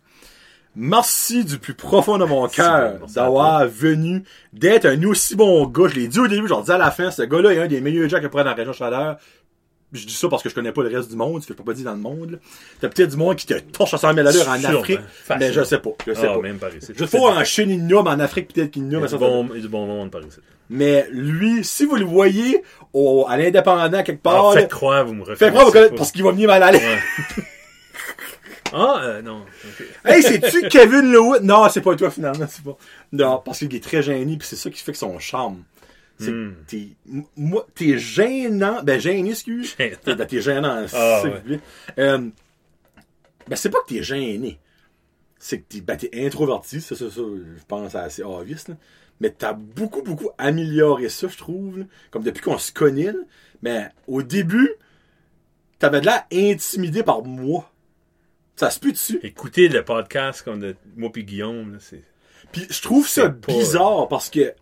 [0.80, 5.88] Merci du plus profond de mon cœur d'avoir venu, d'être un aussi bon gars.
[5.88, 7.82] Je l'ai dit au début, j'en dis à la fin, ce gars-là est un des
[7.82, 9.18] meilleurs gens qu'il pourrait dans la région chaleur.
[9.98, 11.58] Je dis ça parce que je connais pas le reste du monde, ce que je
[11.58, 12.40] peux pas dire dans le monde.
[12.80, 14.80] T'as peut-être du monde qui te torche à 100 000 à l'heure en Sûrement.
[14.80, 15.48] Afrique, Facile.
[15.48, 15.90] mais je sais pas.
[16.08, 16.42] Je sais Ah, pas.
[16.42, 16.94] même par ici.
[16.96, 19.04] Je sais pas en Chine, il nomme, en Afrique, peut-être qu'il Il y nomme.
[19.04, 20.38] a du bon, il y a du bon monde par ici.
[20.70, 22.62] Mais lui, si vous le voyez
[22.94, 25.38] au, à l'indépendant quelque part, Ah, là, faites croire, vous me refusez.
[25.38, 26.80] faites croire que- parce qu'il va venir mal aller.
[26.80, 26.98] Ouais.
[28.74, 29.46] ah, euh, non.
[30.06, 31.42] hey, c'est-tu Kevin Lewitt?
[31.44, 32.76] Non, c'est pas toi finalement, c'est pas.
[33.14, 35.64] Non, parce qu'il est très gêné, puis c'est ça qui fait que son charme.
[36.20, 36.88] C'est que t'es,
[37.36, 39.76] moi, t'es gênant, ben gêné, excuse.
[39.78, 39.98] Gênant.
[40.04, 41.42] T'es, ben, t'es gênant, Ah, ouais.
[41.42, 41.60] plaît.
[42.00, 42.30] Euh,
[43.48, 44.60] ben c'est pas que t'es gêné.
[45.38, 48.76] C'est que t'es, ben, t'es introverti, ça, ça, ça, je pense c'est assez obvious, là.
[49.20, 51.86] Mais t'as beaucoup, beaucoup amélioré ça, je trouve, là.
[52.12, 53.20] Comme depuis qu'on se connaît, là.
[53.62, 54.72] Mais au début,
[55.80, 57.72] t'avais de l'air intimidé par moi.
[58.56, 59.20] Ça se peut dessus.
[59.22, 62.02] Écoutez le podcast comme de moi puis Guillaume, là, c'est.
[62.52, 64.54] Puis je trouve ça C'est pas- bizarre parce que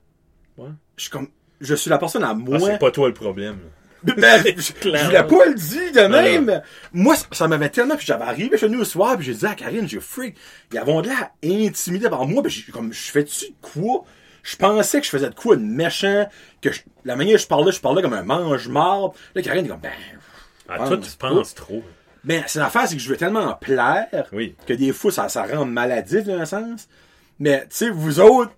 [0.58, 0.70] Ouais.
[0.98, 1.30] je suis comme
[1.62, 2.60] je suis la personne à Ah, moi.
[2.60, 3.58] c'est pas toi le problème.
[4.04, 6.62] Ben, je, je voulais pas le dire de même.
[6.94, 9.56] Moi, ça- m'avait tellement, puis j'avais arrivé chez nous au soir, puis j'ai dit à
[9.56, 10.36] Karine, j'ai freak.
[10.72, 14.04] Ils avaient de l'air intimidés par moi, puis comme, je fais-tu de quoi?
[14.44, 16.28] Je pensais que je faisais de quoi de méchant,
[16.62, 19.16] que je- la manière que je parlais, je parlais comme un mange-marbre.
[19.34, 19.92] Là, Karine est comme, ben,
[20.70, 21.84] Ah, pense toi, tu penses trop.
[22.24, 24.56] ben, c'est l'affaire, c'est que je veux tellement en plaire, Oui.
[24.68, 26.88] que des fois, ça, ça rend maladif, dans un sens.
[27.40, 28.52] Mais, tu sais, vous autres,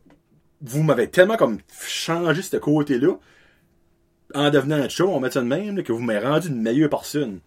[0.61, 3.13] vous m'avez tellement comme changé ce côté-là.
[4.35, 6.61] en devenant un show, on met ça de même, là, que vous m'avez rendu une
[6.61, 7.39] meilleure personne.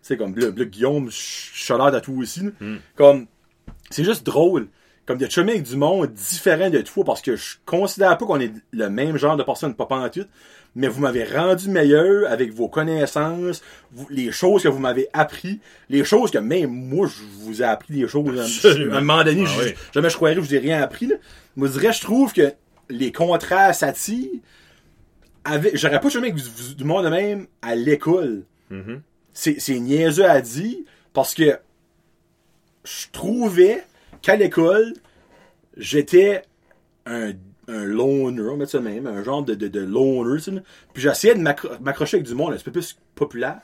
[0.00, 2.40] C'est comme, là, là, Guillaume, suis à toi aussi.
[2.44, 2.50] là.
[2.60, 2.76] Mm.
[2.96, 3.26] Comme,
[3.90, 4.68] c'est juste drôle.
[5.04, 8.38] Comme de chummer avec du monde différent de toi parce que je considère pas qu'on
[8.40, 10.24] est le même genre de personne, pas en tout.
[10.76, 15.60] Mais vous m'avez rendu meilleur avec vos connaissances, vous- les choses que vous m'avez appris,
[15.90, 18.64] les choses que même moi je vous ai appris des choses.
[18.64, 19.74] À un moment donné, Ah je- oui.
[19.92, 21.08] jamais je croirais que je vous ai rien appris.
[21.08, 21.16] Là.
[21.56, 22.52] Moi, je dirais, je trouve que
[22.88, 24.40] les contrats s'attirent.
[25.44, 28.44] Avec, j'aurais pas jamais du, monde de même à l'école.
[28.70, 29.02] Mhm.
[29.32, 30.78] C'est, c'est niaiseux à dire
[31.12, 31.58] parce que
[32.84, 33.84] je trouvais
[34.20, 34.94] qu'à l'école,
[35.76, 36.42] j'étais
[37.06, 37.32] un,
[37.68, 40.50] un loner, on va mettre ça même, un genre de, de, de loner, tu sais,
[40.52, 40.60] là.
[40.92, 43.60] Puis j'essayais de m'accro- m'accrocher avec du monde un petit peu plus populaire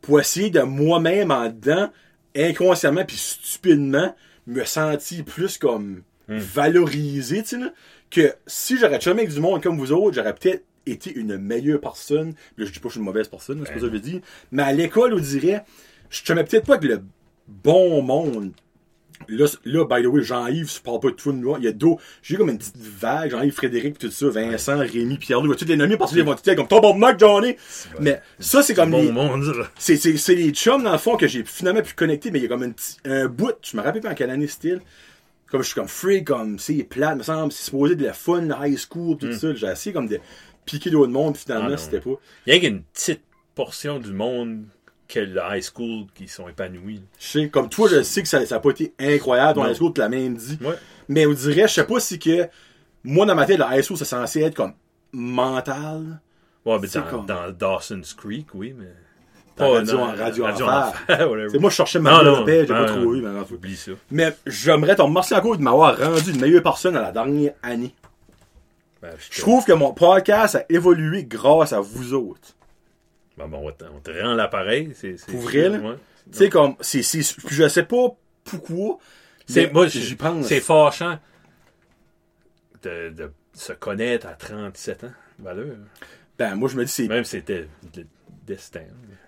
[0.00, 1.90] pour essayer de moi-même en dedans,
[2.36, 4.14] inconsciemment puis stupidement,
[4.46, 7.72] me sentir plus comme valorisé, tu sais, là,
[8.10, 11.80] que si j'aurais jamais avec du monde comme vous autres, j'aurais peut-être été une meilleure
[11.80, 12.34] personne.
[12.56, 13.98] Là, je dis pas que je suis une mauvaise personne, c'est pas ça que je
[13.98, 14.20] dis.
[14.52, 15.64] Mais à l'école, on dirait,
[16.10, 17.02] je chumais peut-être pas avec le
[17.48, 18.52] bon monde.
[19.28, 21.56] Là, là, by the way, Jean-Yves, je parle pas de tout de moi.
[21.58, 22.02] Il y a d'autres.
[22.22, 23.30] J'ai eu comme une petite vague.
[23.30, 26.68] Jean-Yves, Frédéric, tout ça, Vincent, Rémi, Pierre-Loup, toutes les nommer parce qu'ils vont tout comme
[26.68, 27.56] Tabarnak, Johnny.
[27.98, 29.42] Mais ça, c'est comme Bon les, monde,
[29.78, 32.48] c'est, les chums, dans le fond, que j'ai finalement pu connecter, mais il y a
[32.48, 32.74] comme
[33.06, 34.78] un bout, je me rappelle pas en quelle année c'était.
[35.50, 38.42] Comme je suis comme freak, comme c'est plate, me semble, c'est supposé de la fun,
[38.42, 39.54] la high school, tout ça.
[39.54, 40.18] J'ai essayé comme de
[40.64, 41.74] piquer d'autres mondes, puis finalement, Hmm.
[41.74, 42.10] Ah, c'était pas.
[42.46, 43.22] Il y a qu'une petite
[43.54, 44.64] portion du monde
[45.08, 47.00] que le high school qui sont épanouis.
[47.20, 49.70] Je sais, comme toi, je sais que ça, ça a pas été incroyable, ton Non.
[49.70, 50.58] high school, tu l'as même dit.
[50.60, 50.74] Ouais.
[51.08, 52.48] Mais on dirait, je sais pas si que,
[53.04, 54.72] moi, dans ma tête, le high school, c'est censé être comme
[55.12, 56.20] mental.
[56.64, 58.86] Ouais, mais dans, comme- dans Dawson's Creek, oui, mais.
[59.56, 60.92] Pas Radio- dans- Radio Radio Enfer.
[61.08, 61.48] Enfer, whatever.
[61.50, 63.42] C'est moi, je cherchais ma non, paix, j'ai pas trouvé, en.
[63.54, 63.92] Oublie ça.
[64.10, 67.94] Mais j'aimerais te remercier encore de m'avoir rendu une meilleure personne à la dernière année.
[69.02, 72.54] Ben, Je trouve que mon podcast a évolué grâce à vous autres.
[73.38, 74.92] Ben, on te- on te rend l'appareil.
[75.28, 75.78] Pour vrai, là?
[76.32, 78.08] Tu sais, comme, c'est, je sais pas
[78.44, 78.98] pourquoi.
[79.46, 80.46] C'est, moi, j'y pense.
[80.46, 81.18] C'est fâchant
[82.82, 85.12] de, de se connaître à 37 ans.
[85.38, 85.76] Valeur.
[86.38, 87.68] Ben, moi, je me dis, c'est, Même si c'était
[88.46, 88.80] destin.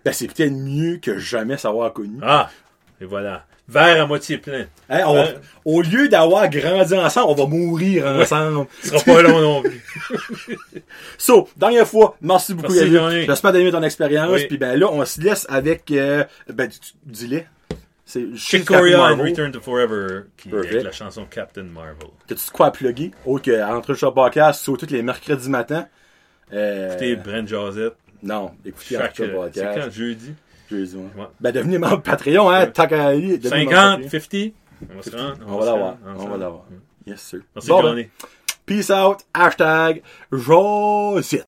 [0.05, 2.18] ben, c'est peut-être mieux que jamais savoir connu.
[2.22, 2.50] Ah!
[3.00, 3.44] Et voilà.
[3.68, 4.66] Verre à moitié plein.
[4.88, 5.26] Hein, on
[5.66, 8.66] au lieu d'avoir grandi ensemble, on va mourir ensemble.
[8.82, 9.82] Ce sera pas long non plus.
[11.18, 13.26] So, dernière fois, merci beaucoup, Yannick.
[13.28, 14.30] J'espère d'aimer ton expérience.
[14.32, 14.47] Oui.
[14.47, 17.42] Puis ben là, on se laisse avec, euh, ben, tu- dis-le.
[18.06, 19.26] C'est Chick Captain Corea and Marvel.
[19.32, 20.74] Return to Forever, qui Perfect.
[20.74, 22.08] est la chanson Captain Marvel.
[22.26, 23.10] T'as-tu quoi à plugger?
[23.26, 25.86] Autre que entre le podcast, sur tous les mercredis matin.
[26.55, 27.97] Euh, Écoutez, Brent Josette.
[28.22, 29.90] Non, écoutez Chaque, euh, le c'est quand, podcast.
[29.97, 30.34] jeudi?
[30.70, 31.02] Jeudi, ouais.
[31.16, 31.26] Ouais.
[31.40, 33.38] Ben, devenez membre Patreon, hein, tant qu'à aller.
[33.38, 34.10] devenez membre 50, Patreon.
[34.10, 34.55] 50?
[34.90, 35.36] On va se rendre.
[35.47, 35.97] On va l'avoir.
[36.18, 36.64] On va l'avoir.
[37.06, 37.40] Yes, sir.
[37.55, 38.08] Merci, Bon, ben.
[38.66, 39.18] Peace out.
[39.32, 41.47] Hashtag Josette.